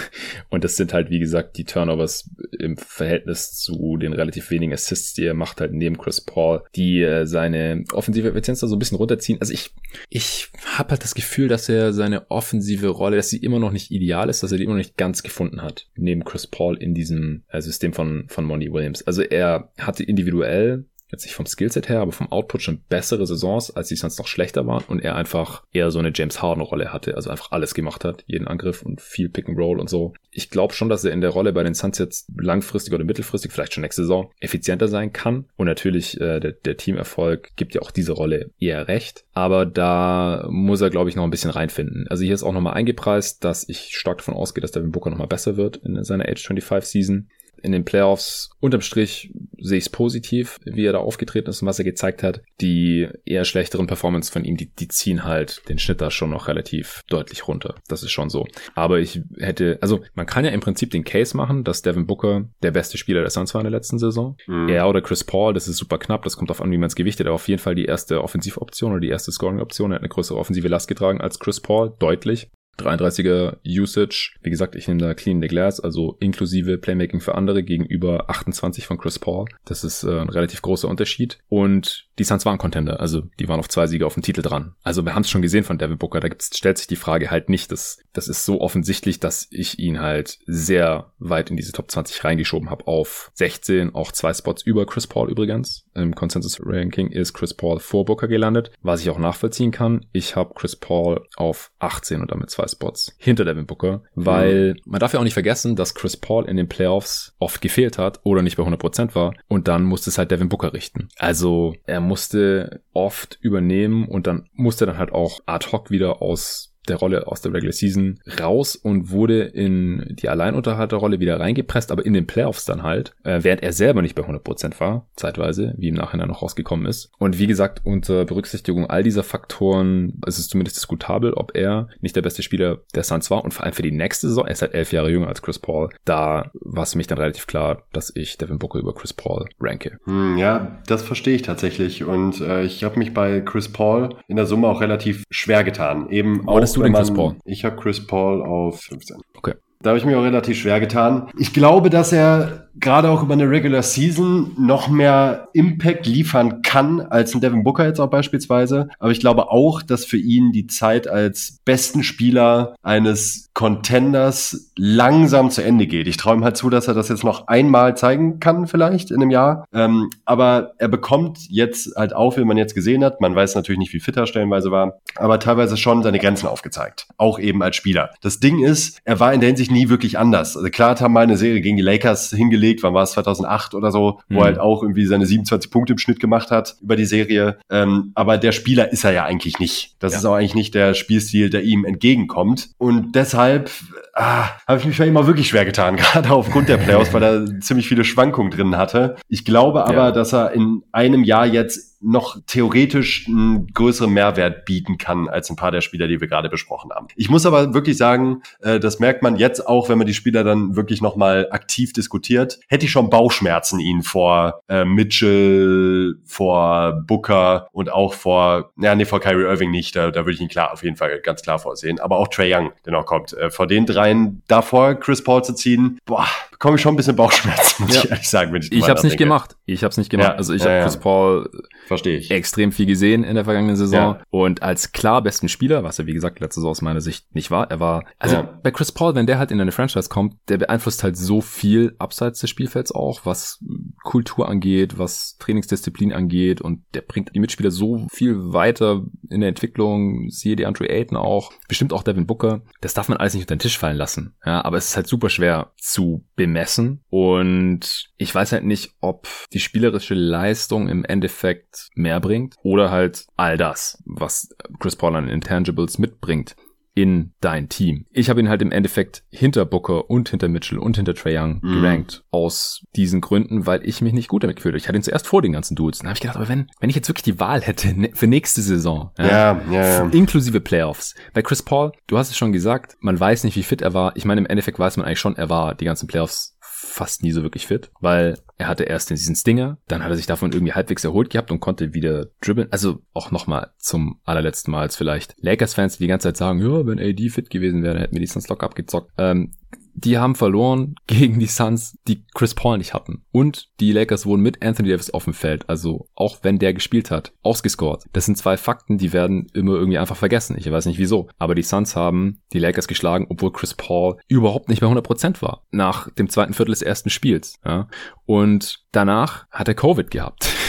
Und 0.50 0.64
das 0.64 0.76
sind 0.76 0.92
halt, 0.92 1.10
wie 1.10 1.18
gesagt, 1.18 1.56
die 1.56 1.64
Turnovers 1.64 2.30
im 2.58 2.76
Verhältnis 2.76 3.52
zu 3.52 3.96
den 3.96 4.12
relativ 4.12 4.50
wenigen 4.50 4.72
Assists, 4.72 5.14
die 5.14 5.24
er 5.24 5.34
macht, 5.34 5.60
halt 5.60 5.72
neben 5.72 5.98
Chris 5.98 6.20
Paul, 6.20 6.62
die 6.76 7.02
äh, 7.02 7.26
seine 7.26 7.84
offensive 7.92 8.28
Effizienz 8.28 8.60
da 8.60 8.66
so 8.66 8.76
ein 8.76 8.78
bisschen 8.78 8.98
runterziehen. 8.98 9.38
Also 9.40 9.52
ich, 9.52 9.72
ich 10.08 10.48
habe 10.76 10.90
halt 10.90 11.02
das 11.02 11.14
Gefühl, 11.14 11.48
dass 11.48 11.68
er 11.68 11.92
seine 11.92 12.30
offensive 12.30 12.88
Rolle, 12.88 13.16
dass 13.16 13.30
sie 13.30 13.38
immer 13.38 13.58
noch 13.58 13.72
nicht 13.72 13.90
ideal 13.90 14.28
ist, 14.28 14.42
dass 14.42 14.52
er 14.52 14.58
die 14.58 14.64
immer 14.64 14.74
noch 14.74 14.78
nicht 14.78 14.96
ganz 14.96 15.22
gefunden 15.22 15.62
hat, 15.62 15.88
neben 15.96 16.24
Chris 16.24 16.46
Paul 16.46 16.76
in 16.76 16.94
diesem 16.94 17.42
äh, 17.48 17.60
System 17.60 17.92
von, 17.92 18.26
von 18.28 18.44
Monty 18.44 18.72
Williams. 18.72 19.06
Also 19.06 19.22
er 19.22 19.72
hatte 19.78 20.04
individuell 20.04 20.84
jetzt 21.14 21.24
nicht 21.24 21.34
vom 21.34 21.46
Skillset 21.46 21.88
her, 21.88 22.00
aber 22.00 22.12
vom 22.12 22.30
Output 22.30 22.62
schon 22.62 22.80
bessere 22.88 23.26
Saisons, 23.26 23.70
als 23.70 23.88
sie 23.88 23.96
sonst 23.96 24.18
noch 24.18 24.26
schlechter 24.26 24.66
waren 24.66 24.84
und 24.88 25.00
er 25.00 25.16
einfach 25.16 25.64
eher 25.72 25.90
so 25.90 25.98
eine 25.98 26.12
James 26.14 26.42
Harden 26.42 26.62
Rolle 26.62 26.92
hatte, 26.92 27.16
also 27.16 27.30
einfach 27.30 27.52
alles 27.52 27.74
gemacht 27.74 28.04
hat, 28.04 28.24
jeden 28.26 28.46
Angriff 28.46 28.82
und 28.82 29.00
viel 29.00 29.28
Pick 29.28 29.48
and 29.48 29.58
Roll 29.58 29.80
und 29.80 29.88
so. 29.88 30.12
Ich 30.30 30.50
glaube 30.50 30.74
schon, 30.74 30.88
dass 30.88 31.04
er 31.04 31.12
in 31.12 31.20
der 31.20 31.30
Rolle 31.30 31.52
bei 31.52 31.62
den 31.62 31.74
Suns 31.74 31.98
jetzt 31.98 32.30
langfristig 32.36 32.92
oder 32.92 33.04
mittelfristig, 33.04 33.52
vielleicht 33.52 33.74
schon 33.74 33.82
nächste 33.82 34.02
Saison, 34.02 34.30
effizienter 34.40 34.88
sein 34.88 35.12
kann 35.12 35.46
und 35.56 35.66
natürlich 35.66 36.20
äh, 36.20 36.40
der, 36.40 36.52
der 36.52 36.76
Teamerfolg 36.76 37.50
gibt 37.56 37.74
ja 37.74 37.82
auch 37.82 37.90
diese 37.90 38.12
Rolle 38.12 38.50
eher 38.58 38.88
recht, 38.88 39.24
aber 39.32 39.66
da 39.66 40.46
muss 40.50 40.80
er 40.80 40.90
glaube 40.90 41.10
ich 41.10 41.16
noch 41.16 41.24
ein 41.24 41.30
bisschen 41.30 41.50
reinfinden. 41.50 42.06
Also 42.08 42.24
hier 42.24 42.34
ist 42.34 42.42
auch 42.42 42.52
nochmal 42.52 42.74
eingepreist, 42.74 43.44
dass 43.44 43.68
ich 43.68 43.96
stark 43.96 44.18
davon 44.18 44.34
ausgehe, 44.34 44.62
dass 44.62 44.72
Devin 44.72 44.92
Booker 44.92 45.10
nochmal 45.10 45.28
besser 45.28 45.56
wird 45.56 45.76
in 45.78 46.02
seiner 46.04 46.28
Age 46.28 46.44
25 46.44 46.90
Season 46.90 47.28
in 47.64 47.72
den 47.72 47.84
Playoffs 47.84 48.50
unterm 48.60 48.82
Strich 48.82 49.32
sehe 49.58 49.78
ich 49.78 49.84
es 49.84 49.90
positiv, 49.90 50.60
wie 50.64 50.84
er 50.84 50.92
da 50.92 50.98
aufgetreten 50.98 51.48
ist 51.48 51.62
und 51.62 51.68
was 51.68 51.78
er 51.78 51.84
gezeigt 51.84 52.22
hat. 52.22 52.42
Die 52.60 53.08
eher 53.24 53.44
schlechteren 53.44 53.86
Performance 53.86 54.30
von 54.30 54.44
ihm, 54.44 54.56
die, 54.56 54.66
die 54.66 54.88
ziehen 54.88 55.24
halt 55.24 55.62
den 55.68 55.78
Schnitt 55.78 56.02
da 56.02 56.10
schon 56.10 56.30
noch 56.30 56.46
relativ 56.46 57.02
deutlich 57.08 57.48
runter. 57.48 57.74
Das 57.88 58.02
ist 58.02 58.12
schon 58.12 58.28
so. 58.28 58.46
Aber 58.74 58.98
ich 59.00 59.22
hätte, 59.38 59.78
also 59.80 60.02
man 60.14 60.26
kann 60.26 60.44
ja 60.44 60.50
im 60.50 60.60
Prinzip 60.60 60.90
den 60.90 61.04
Case 61.04 61.34
machen, 61.36 61.64
dass 61.64 61.80
Devin 61.80 62.06
Booker 62.06 62.44
der 62.62 62.72
beste 62.72 62.98
Spieler 62.98 63.22
der 63.22 63.30
Suns 63.30 63.54
war 63.54 63.62
in 63.62 63.64
der 63.64 63.78
letzten 63.78 63.98
Saison. 63.98 64.36
Mhm. 64.46 64.68
Er 64.68 64.86
oder 64.88 65.00
Chris 65.00 65.24
Paul, 65.24 65.54
das 65.54 65.66
ist 65.66 65.78
super 65.78 65.98
knapp, 65.98 66.22
das 66.22 66.36
kommt 66.36 66.50
auf 66.50 66.60
an, 66.60 66.70
wie 66.70 66.78
man 66.78 66.88
es 66.88 66.96
gewichtet, 66.96 67.26
aber 67.26 67.36
auf 67.36 67.48
jeden 67.48 67.62
Fall 67.62 67.74
die 67.74 67.86
erste 67.86 68.22
Offensivoption 68.22 68.92
oder 68.92 69.00
die 69.00 69.08
erste 69.08 69.32
Scoring-Option. 69.32 69.92
Er 69.92 69.94
hat 69.96 70.02
eine 70.02 70.10
größere 70.10 70.38
offensive 70.38 70.68
Last 70.68 70.88
getragen 70.88 71.22
als 71.22 71.38
Chris 71.38 71.60
Paul, 71.60 71.94
deutlich. 71.98 72.50
33er 72.78 73.56
Usage. 73.66 74.34
Wie 74.42 74.50
gesagt, 74.50 74.74
ich 74.74 74.88
nehme 74.88 75.00
da 75.00 75.14
Clean 75.14 75.40
the 75.40 75.48
Glass, 75.48 75.80
also 75.80 76.16
inklusive 76.20 76.78
Playmaking 76.78 77.20
für 77.20 77.34
andere 77.34 77.62
gegenüber 77.62 78.30
28 78.30 78.86
von 78.86 78.98
Chris 78.98 79.18
Paul. 79.18 79.46
Das 79.64 79.84
ist 79.84 80.04
äh, 80.04 80.20
ein 80.20 80.28
relativ 80.28 80.62
großer 80.62 80.88
Unterschied. 80.88 81.38
Und 81.48 82.06
die 82.18 82.24
Suns 82.24 82.46
waren 82.46 82.58
Contender, 82.58 83.00
also 83.00 83.22
die 83.38 83.48
waren 83.48 83.60
auf 83.60 83.68
zwei 83.68 83.86
Siege 83.86 84.06
auf 84.06 84.14
dem 84.14 84.22
Titel 84.22 84.42
dran. 84.42 84.74
Also 84.82 85.04
wir 85.04 85.14
haben 85.14 85.22
es 85.22 85.30
schon 85.30 85.42
gesehen 85.42 85.64
von 85.64 85.78
Devin 85.78 85.98
Booker, 85.98 86.20
da 86.20 86.28
gibt's, 86.28 86.56
stellt 86.56 86.78
sich 86.78 86.86
die 86.86 86.96
Frage 86.96 87.30
halt 87.30 87.48
nicht. 87.48 87.72
Das, 87.72 87.98
das 88.12 88.28
ist 88.28 88.44
so 88.44 88.60
offensichtlich, 88.60 89.20
dass 89.20 89.48
ich 89.50 89.78
ihn 89.78 90.00
halt 90.00 90.38
sehr 90.46 91.12
weit 91.18 91.50
in 91.50 91.56
diese 91.56 91.72
Top 91.72 91.90
20 91.90 92.24
reingeschoben 92.24 92.70
habe 92.70 92.86
auf 92.86 93.30
16, 93.34 93.94
auch 93.94 94.12
zwei 94.12 94.32
Spots 94.32 94.62
über 94.62 94.86
Chris 94.86 95.06
Paul 95.06 95.30
übrigens. 95.30 95.86
Im 95.94 96.14
Consensus 96.14 96.60
Ranking 96.64 97.08
ist 97.08 97.34
Chris 97.34 97.54
Paul 97.54 97.80
vor 97.80 98.04
Booker 98.04 98.28
gelandet, 98.28 98.70
was 98.82 99.00
ich 99.00 99.10
auch 99.10 99.18
nachvollziehen 99.18 99.70
kann. 99.70 100.06
Ich 100.12 100.36
habe 100.36 100.54
Chris 100.54 100.76
Paul 100.76 101.26
auf 101.36 101.72
18 101.78 102.20
und 102.20 102.30
damit 102.30 102.50
zwei 102.50 102.66
Spots 102.66 103.14
hinter 103.18 103.44
Devin 103.44 103.66
Booker, 103.66 104.02
weil 104.14 104.76
man 104.84 105.00
darf 105.00 105.12
ja 105.12 105.20
auch 105.20 105.24
nicht 105.24 105.34
vergessen, 105.34 105.76
dass 105.76 105.94
Chris 105.94 106.16
Paul 106.16 106.46
in 106.46 106.56
den 106.56 106.68
Playoffs 106.68 107.34
oft 107.38 107.60
gefehlt 107.60 107.98
hat 107.98 108.20
oder 108.24 108.42
nicht 108.42 108.56
bei 108.56 108.62
100% 108.62 109.14
war 109.14 109.34
und 109.48 109.68
dann 109.68 109.84
musste 109.84 110.10
es 110.10 110.18
halt 110.18 110.30
Devin 110.30 110.48
Booker 110.48 110.72
richten. 110.72 111.08
Also 111.16 111.74
er 111.86 112.00
musste 112.04 112.82
oft 112.92 113.38
übernehmen 113.40 114.06
und 114.08 114.26
dann 114.26 114.48
musste 114.52 114.86
dann 114.86 114.98
halt 114.98 115.12
auch 115.12 115.40
ad 115.46 115.66
hoc 115.72 115.90
wieder 115.90 116.22
aus 116.22 116.73
der 116.88 116.96
Rolle 116.96 117.26
aus 117.26 117.40
der 117.40 117.52
Regular 117.52 117.72
Season 117.72 118.20
raus 118.40 118.76
und 118.76 119.10
wurde 119.10 119.42
in 119.42 120.14
die 120.20 120.28
Alleinunterhalterrolle 120.28 121.20
wieder 121.20 121.40
reingepresst, 121.40 121.90
aber 121.92 122.04
in 122.04 122.12
den 122.12 122.26
Playoffs 122.26 122.64
dann 122.64 122.82
halt, 122.82 123.14
äh, 123.24 123.40
während 123.42 123.62
er 123.62 123.72
selber 123.72 124.02
nicht 124.02 124.14
bei 124.14 124.22
100% 124.22 124.80
war, 124.80 125.06
zeitweise, 125.16 125.74
wie 125.76 125.88
im 125.88 125.94
Nachhinein 125.94 126.28
noch 126.28 126.42
rausgekommen 126.42 126.86
ist. 126.86 127.10
Und 127.18 127.38
wie 127.38 127.46
gesagt, 127.46 127.80
unter 127.84 128.24
Berücksichtigung 128.24 128.88
all 128.88 129.02
dieser 129.02 129.22
Faktoren 129.22 130.20
ist 130.26 130.38
es 130.38 130.48
zumindest 130.48 130.76
diskutabel, 130.76 131.34
ob 131.34 131.54
er 131.54 131.88
nicht 132.00 132.16
der 132.16 132.22
beste 132.22 132.42
Spieler 132.42 132.78
der 132.94 133.02
Suns 133.02 133.30
war 133.30 133.44
und 133.44 133.52
vor 133.52 133.64
allem 133.64 133.74
für 133.74 133.82
die 133.82 133.92
nächste 133.92 134.28
Saison, 134.28 134.46
er 134.46 134.52
ist 134.52 134.62
halt 134.62 134.74
elf 134.74 134.92
Jahre 134.92 135.10
jünger 135.10 135.28
als 135.28 135.42
Chris 135.42 135.58
Paul, 135.58 135.90
da 136.04 136.50
war 136.54 136.82
es 136.82 136.92
für 136.92 136.98
mich 136.98 137.06
dann 137.06 137.18
relativ 137.18 137.46
klar, 137.46 137.82
dass 137.92 138.12
ich 138.14 138.38
Devin 138.38 138.58
Booker 138.58 138.78
über 138.78 138.94
Chris 138.94 139.12
Paul 139.12 139.46
ranke. 139.60 139.98
Hm, 140.04 140.36
ja, 140.38 140.78
das 140.86 141.02
verstehe 141.02 141.36
ich 141.36 141.42
tatsächlich 141.42 142.04
und 142.04 142.40
äh, 142.40 142.64
ich 142.64 142.84
habe 142.84 142.98
mich 142.98 143.14
bei 143.14 143.40
Chris 143.40 143.68
Paul 143.68 144.16
in 144.28 144.36
der 144.36 144.46
Summe 144.46 144.68
auch 144.68 144.80
relativ 144.80 145.24
schwer 145.30 145.64
getan, 145.64 146.08
eben 146.10 146.46
auch 146.48 146.60
hast 146.74 146.76
du 146.76 146.82
denn 146.82 146.92
Chris 146.92 147.14
Paul? 147.14 147.36
Ich 147.44 147.64
habe 147.64 147.76
Chris 147.76 148.06
Paul 148.06 148.42
auf 148.42 148.80
15. 148.82 149.18
Okay. 149.36 149.54
Da 149.80 149.90
habe 149.90 149.98
ich 149.98 150.04
mir 150.04 150.18
auch 150.18 150.24
relativ 150.24 150.58
schwer 150.58 150.80
getan. 150.80 151.30
Ich 151.38 151.52
glaube, 151.52 151.90
dass 151.90 152.12
er 152.12 152.63
gerade 152.76 153.10
auch 153.10 153.22
über 153.22 153.34
eine 153.34 153.48
Regular 153.48 153.82
Season 153.82 154.52
noch 154.58 154.88
mehr 154.88 155.48
Impact 155.52 156.06
liefern 156.06 156.62
kann 156.62 157.00
als 157.00 157.34
ein 157.34 157.40
Devin 157.40 157.64
Booker 157.64 157.86
jetzt 157.86 158.00
auch 158.00 158.10
beispielsweise. 158.10 158.88
Aber 158.98 159.10
ich 159.10 159.20
glaube 159.20 159.50
auch, 159.50 159.82
dass 159.82 160.04
für 160.04 160.16
ihn 160.16 160.52
die 160.52 160.66
Zeit 160.66 161.08
als 161.08 161.58
besten 161.64 162.02
Spieler 162.02 162.74
eines 162.82 163.48
Contenders 163.54 164.72
langsam 164.76 165.50
zu 165.50 165.62
Ende 165.62 165.86
geht. 165.86 166.08
Ich 166.08 166.24
ihm 166.24 166.44
halt 166.44 166.56
zu, 166.56 166.70
dass 166.70 166.88
er 166.88 166.94
das 166.94 167.08
jetzt 167.08 167.22
noch 167.22 167.46
einmal 167.46 167.96
zeigen 167.96 168.40
kann 168.40 168.66
vielleicht 168.66 169.12
in 169.12 169.22
einem 169.22 169.30
Jahr. 169.30 169.64
Ähm, 169.72 170.10
aber 170.24 170.72
er 170.78 170.88
bekommt 170.88 171.38
jetzt 171.48 171.94
halt 171.96 172.14
auch, 172.14 172.36
wie 172.36 172.44
man 172.44 172.56
jetzt 172.56 172.74
gesehen 172.74 173.04
hat, 173.04 173.20
man 173.20 173.36
weiß 173.36 173.54
natürlich 173.54 173.78
nicht, 173.78 173.92
wie 173.92 174.00
fit 174.00 174.16
er 174.16 174.26
stellenweise 174.26 174.72
war, 174.72 174.98
aber 175.16 175.38
teilweise 175.38 175.76
schon 175.76 176.02
seine 176.02 176.18
Grenzen 176.18 176.48
aufgezeigt. 176.48 177.06
Auch 177.16 177.38
eben 177.38 177.62
als 177.62 177.76
Spieler. 177.76 178.10
Das 178.22 178.40
Ding 178.40 178.64
ist, 178.64 178.98
er 179.04 179.20
war 179.20 179.32
in 179.32 179.40
der 179.40 179.48
Hinsicht 179.48 179.70
nie 179.70 179.88
wirklich 179.88 180.18
anders. 180.18 180.56
Also 180.56 180.68
klar 180.70 180.90
hat 180.90 181.00
er 181.00 181.08
mal 181.08 181.20
eine 181.20 181.36
Serie 181.36 181.60
gegen 181.60 181.76
die 181.76 181.82
Lakers 181.82 182.30
hingelegt, 182.30 182.63
gelegt, 182.64 182.82
wann 182.82 182.94
war 182.94 183.02
es 183.02 183.12
2008 183.12 183.74
oder 183.74 183.90
so, 183.90 184.20
wo 184.28 184.34
mhm. 184.34 184.38
er 184.38 184.44
halt 184.44 184.58
auch 184.58 184.82
irgendwie 184.82 185.06
seine 185.06 185.26
27 185.26 185.70
Punkte 185.70 185.92
im 185.92 185.98
Schnitt 185.98 186.20
gemacht 186.20 186.50
hat 186.50 186.76
über 186.80 186.96
die 186.96 187.04
Serie. 187.04 187.58
Ähm, 187.70 188.12
aber 188.14 188.38
der 188.38 188.52
Spieler 188.52 188.92
ist 188.92 189.04
er 189.04 189.12
ja 189.12 189.24
eigentlich 189.24 189.58
nicht. 189.58 189.96
Das 189.98 190.12
ja. 190.12 190.18
ist 190.18 190.24
auch 190.24 190.34
eigentlich 190.34 190.54
nicht 190.54 190.74
der 190.74 190.94
Spielstil, 190.94 191.50
der 191.50 191.62
ihm 191.62 191.84
entgegenkommt. 191.84 192.70
Und 192.78 193.14
deshalb 193.14 193.70
ah, 194.14 194.48
habe 194.66 194.78
ich 194.80 194.86
mich 194.86 194.98
bei 194.98 195.06
ihm 195.06 195.16
auch 195.16 195.26
wirklich 195.26 195.48
schwer 195.48 195.64
getan, 195.64 195.96
gerade 195.96 196.30
aufgrund 196.30 196.68
der 196.68 196.78
Playoffs, 196.78 197.12
weil 197.12 197.22
er 197.22 197.60
ziemlich 197.60 197.88
viele 197.88 198.04
Schwankungen 198.04 198.50
drin 198.50 198.76
hatte. 198.76 199.16
Ich 199.28 199.44
glaube 199.44 199.84
aber, 199.84 199.94
ja. 199.94 200.12
dass 200.12 200.32
er 200.32 200.52
in 200.52 200.82
einem 200.92 201.24
Jahr 201.24 201.46
jetzt 201.46 201.93
noch 202.04 202.36
theoretisch 202.46 203.26
einen 203.26 203.66
größeren 203.72 204.12
Mehrwert 204.12 204.64
bieten 204.64 204.98
kann 204.98 205.28
als 205.28 205.50
ein 205.50 205.56
paar 205.56 205.70
der 205.70 205.80
Spieler, 205.80 206.06
die 206.06 206.20
wir 206.20 206.28
gerade 206.28 206.48
besprochen 206.48 206.90
haben. 206.92 207.08
Ich 207.16 207.30
muss 207.30 207.46
aber 207.46 207.74
wirklich 207.74 207.96
sagen, 207.96 208.42
äh, 208.60 208.78
das 208.78 209.00
merkt 209.00 209.22
man 209.22 209.36
jetzt 209.36 209.66
auch, 209.66 209.88
wenn 209.88 209.98
man 209.98 210.06
die 210.06 210.14
Spieler 210.14 210.44
dann 210.44 210.76
wirklich 210.76 211.00
nochmal 211.00 211.48
aktiv 211.50 211.92
diskutiert. 211.92 212.60
Hätte 212.68 212.86
ich 212.86 212.92
schon 212.92 213.10
Bauchschmerzen 213.10 213.80
ihn 213.80 214.02
vor 214.02 214.60
äh, 214.68 214.84
Mitchell, 214.84 216.16
vor 216.24 217.02
Booker 217.06 217.68
und 217.72 217.90
auch 217.90 218.14
vor, 218.14 218.72
ja, 218.76 218.94
nee, 218.94 219.04
vor 219.04 219.20
Kyrie 219.20 219.44
Irving 219.44 219.70
nicht. 219.70 219.96
Da, 219.96 220.10
da 220.10 220.20
würde 220.20 220.32
ich 220.32 220.40
ihn 220.40 220.48
klar, 220.48 220.72
auf 220.72 220.82
jeden 220.82 220.96
Fall 220.96 221.20
ganz 221.20 221.42
klar 221.42 221.58
vorsehen. 221.58 222.00
Aber 222.00 222.18
auch 222.18 222.28
Trey 222.28 222.54
Young, 222.54 222.72
der 222.84 222.92
noch 222.92 223.06
kommt. 223.06 223.32
Äh, 223.32 223.50
vor 223.50 223.66
den 223.66 223.86
dreien 223.86 224.42
davor 224.46 224.94
Chris 224.94 225.24
Paul 225.24 225.42
zu 225.42 225.54
ziehen, 225.54 225.98
boah, 226.04 226.26
bekomme 226.54 226.76
ich 226.76 226.82
schon 226.82 226.94
ein 226.94 226.96
bisschen 226.96 227.16
Bauchschmerzen, 227.16 227.82
muss 227.82 227.96
ja. 227.96 228.04
ich 228.04 228.10
ehrlich 228.10 228.28
sagen, 228.28 228.52
wenn 228.52 228.62
ich 228.62 228.70
Ich 228.70 228.88
habe 228.88 228.94
es 228.94 229.02
nicht 229.02 229.16
gemacht. 229.16 229.56
Ich 229.66 229.82
habe 229.82 229.90
es 229.90 229.98
nicht 229.98 230.08
gemacht. 230.08 230.28
Ja, 230.28 230.34
also 230.36 230.54
ich 230.54 230.62
ja, 230.62 230.70
habe 230.70 230.82
Chris 230.82 230.96
Paul 230.96 231.50
Verstehe 231.86 232.18
ich. 232.18 232.30
extrem 232.30 232.70
viel 232.70 232.86
gesehen 232.86 233.24
in 233.24 233.34
der 233.34 233.44
vergangenen 233.44 233.76
Saison 233.76 234.18
und 234.30 234.62
als 234.62 234.92
klar 234.92 235.20
besten 235.22 235.48
Spieler, 235.48 235.82
was 235.82 235.98
er 235.98 236.06
wie 236.06 236.14
gesagt 236.14 236.38
letzte 236.38 236.60
Saison 236.60 236.70
aus 236.70 236.82
meiner 236.82 237.00
Sicht 237.00 237.34
nicht 237.34 237.50
war, 237.50 237.70
er 237.70 237.80
war 237.80 238.04
also 238.18 238.46
bei 238.62 238.70
Chris 238.70 238.92
Paul, 238.92 239.14
wenn 239.16 239.26
der 239.26 239.38
halt 239.38 239.50
in 239.50 239.60
eine 239.60 239.72
Franchise 239.72 240.08
kommt, 240.08 240.36
der 240.48 240.58
beeinflusst 240.58 241.02
halt 241.02 241.16
so 241.16 241.40
viel 241.40 241.96
abseits 241.98 242.40
des 242.40 242.50
Spielfelds 242.50 242.92
auch, 242.92 243.22
was 243.24 243.58
Kultur 244.04 244.48
angeht, 244.48 244.96
was 244.96 245.36
Trainingsdisziplin 245.40 246.12
angeht 246.12 246.60
und 246.60 246.84
der 246.94 247.00
bringt 247.00 247.34
die 247.34 247.40
Mitspieler 247.40 247.72
so 247.72 248.06
viel 248.12 248.52
weiter 248.52 249.02
in 249.28 249.40
der 249.40 249.48
Entwicklung, 249.48 250.30
siehe 250.30 250.56
die 250.56 250.66
Andrew 250.66 250.84
Ayton 250.84 251.18
auch, 251.18 251.52
bestimmt 251.68 251.92
auch 251.92 252.04
Devin 252.04 252.26
Booker. 252.26 252.62
Das 252.80 252.94
darf 252.94 253.08
man 253.08 253.18
alles 253.18 253.34
nicht 253.34 253.42
unter 253.42 253.56
den 253.56 253.60
Tisch 253.60 253.78
fallen 253.78 253.96
lassen. 253.96 254.34
Ja, 254.44 254.64
aber 254.64 254.76
es 254.76 254.90
ist 254.90 254.96
halt 254.96 255.08
super 255.08 255.28
schwer 255.28 255.72
zu 255.76 256.24
bemessen. 256.44 257.02
Und 257.08 258.10
ich 258.18 258.34
weiß 258.34 258.52
halt 258.52 258.64
nicht, 258.64 258.92
ob 259.00 259.26
die 259.54 259.60
spielerische 259.60 260.14
Leistung 260.14 260.88
im 260.88 261.02
Endeffekt 261.02 261.88
mehr 261.94 262.20
bringt 262.20 262.56
oder 262.62 262.90
halt 262.90 263.24
all 263.36 263.56
das, 263.56 264.02
was 264.04 264.54
Chris 264.78 264.94
Paul 264.94 265.16
an 265.16 265.28
Intangibles 265.28 265.96
mitbringt 265.98 266.54
in 266.94 267.32
dein 267.40 267.68
Team. 267.68 268.06
Ich 268.10 268.30
habe 268.30 268.40
ihn 268.40 268.48
halt 268.48 268.62
im 268.62 268.70
Endeffekt 268.70 269.24
hinter 269.30 269.64
Booker 269.64 270.08
und 270.08 270.28
hinter 270.28 270.48
Mitchell 270.48 270.78
und 270.78 270.96
hinter 270.96 271.14
Trae 271.14 271.36
Young 271.36 271.58
mm. 271.60 271.72
gerankt 271.72 272.24
aus 272.30 272.84
diesen 272.94 273.20
Gründen, 273.20 273.66
weil 273.66 273.86
ich 273.86 274.00
mich 274.00 274.12
nicht 274.12 274.28
gut 274.28 274.44
damit 274.44 274.56
gefühlt 274.56 274.74
habe. 274.74 274.78
Ich 274.78 274.86
hatte 274.86 274.98
ihn 274.98 275.02
zuerst 275.02 275.26
vor 275.26 275.42
den 275.42 275.52
ganzen 275.52 275.74
Dudes. 275.74 275.98
Dann 275.98 276.08
habe 276.08 276.16
ich 276.16 276.20
gedacht, 276.20 276.36
aber 276.36 276.48
wenn, 276.48 276.68
wenn 276.78 276.90
ich 276.90 276.96
jetzt 276.96 277.08
wirklich 277.08 277.24
die 277.24 277.40
Wahl 277.40 277.62
hätte 277.62 277.98
ne, 277.98 278.10
für 278.14 278.28
nächste 278.28 278.62
Saison, 278.62 279.10
ja, 279.18 279.26
ja, 279.26 279.60
ja, 279.70 279.82
ja. 279.82 280.08
inklusive 280.10 280.60
Playoffs, 280.60 281.14
bei 281.32 281.42
Chris 281.42 281.62
Paul, 281.62 281.92
du 282.06 282.16
hast 282.16 282.30
es 282.30 282.36
schon 282.36 282.52
gesagt, 282.52 282.96
man 283.00 283.18
weiß 283.18 283.42
nicht, 283.42 283.56
wie 283.56 283.64
fit 283.64 283.82
er 283.82 283.92
war. 283.92 284.16
Ich 284.16 284.24
meine, 284.24 284.40
im 284.40 284.46
Endeffekt 284.46 284.78
weiß 284.78 284.96
man 284.96 285.06
eigentlich 285.06 285.20
schon, 285.20 285.36
er 285.36 285.50
war 285.50 285.74
die 285.74 285.84
ganzen 285.84 286.06
Playoffs 286.06 286.53
fast 286.94 287.24
nie 287.24 287.32
so 287.32 287.42
wirklich 287.42 287.66
fit, 287.66 287.90
weil 288.00 288.38
er 288.56 288.68
hatte 288.68 288.84
erst 288.84 289.10
diesen 289.10 289.34
Stinger, 289.34 289.78
dann 289.88 290.04
hat 290.04 290.10
er 290.10 290.16
sich 290.16 290.26
davon 290.26 290.52
irgendwie 290.52 290.74
halbwegs 290.74 291.02
erholt 291.02 291.28
gehabt 291.28 291.50
und 291.50 291.58
konnte 291.58 291.92
wieder 291.92 292.28
dribbeln. 292.40 292.68
Also 292.70 293.00
auch 293.12 293.32
nochmal 293.32 293.72
zum 293.78 294.20
allerletzten 294.24 294.70
Mal 294.70 294.88
vielleicht 294.90 295.34
Lakers-Fans, 295.38 295.96
die 295.96 296.04
die 296.04 296.08
ganze 296.08 296.28
Zeit 296.28 296.36
sagen, 296.36 296.60
ja, 296.60 296.86
wenn 296.86 297.00
AD 297.00 297.28
fit 297.30 297.50
gewesen 297.50 297.82
wäre, 297.82 297.98
hätten 297.98 298.14
wir 298.14 298.20
die 298.20 298.26
Suns 298.26 298.48
locker 298.48 298.66
abgezockt. 298.66 299.10
Ähm, 299.18 299.52
die 299.94 300.18
haben 300.18 300.34
verloren 300.34 300.96
gegen 301.06 301.38
die 301.38 301.46
Suns, 301.46 301.98
die 302.06 302.24
Chris 302.34 302.54
Paul 302.54 302.78
nicht 302.78 302.94
hatten. 302.94 303.24
Und 303.32 303.70
die 303.80 303.92
Lakers 303.92 304.26
wurden 304.26 304.42
mit 304.42 304.64
Anthony 304.64 304.90
Davis 304.90 305.10
auf 305.10 305.24
dem 305.24 305.34
Feld, 305.34 305.68
also 305.68 306.08
auch 306.14 306.38
wenn 306.42 306.58
der 306.58 306.74
gespielt 306.74 307.10
hat, 307.10 307.32
ausgescored. 307.42 308.04
Das 308.12 308.26
sind 308.26 308.36
zwei 308.36 308.56
Fakten, 308.56 308.98
die 308.98 309.12
werden 309.12 309.46
immer 309.54 309.74
irgendwie 309.74 309.98
einfach 309.98 310.16
vergessen. 310.16 310.56
Ich 310.58 310.70
weiß 310.70 310.86
nicht 310.86 310.98
wieso. 310.98 311.28
Aber 311.38 311.54
die 311.54 311.62
Suns 311.62 311.96
haben 311.96 312.40
die 312.52 312.58
Lakers 312.58 312.88
geschlagen, 312.88 313.26
obwohl 313.28 313.52
Chris 313.52 313.74
Paul 313.74 314.18
überhaupt 314.28 314.68
nicht 314.68 314.82
mehr 314.82 314.90
100% 314.90 315.42
war. 315.42 315.62
Nach 315.70 316.10
dem 316.10 316.28
zweiten 316.28 316.54
Viertel 316.54 316.72
des 316.72 316.82
ersten 316.82 317.10
Spiels. 317.10 317.58
Ja. 317.64 317.88
Und 318.26 318.84
danach 318.92 319.46
hat 319.50 319.68
er 319.68 319.74
Covid 319.74 320.10
gehabt. 320.10 320.48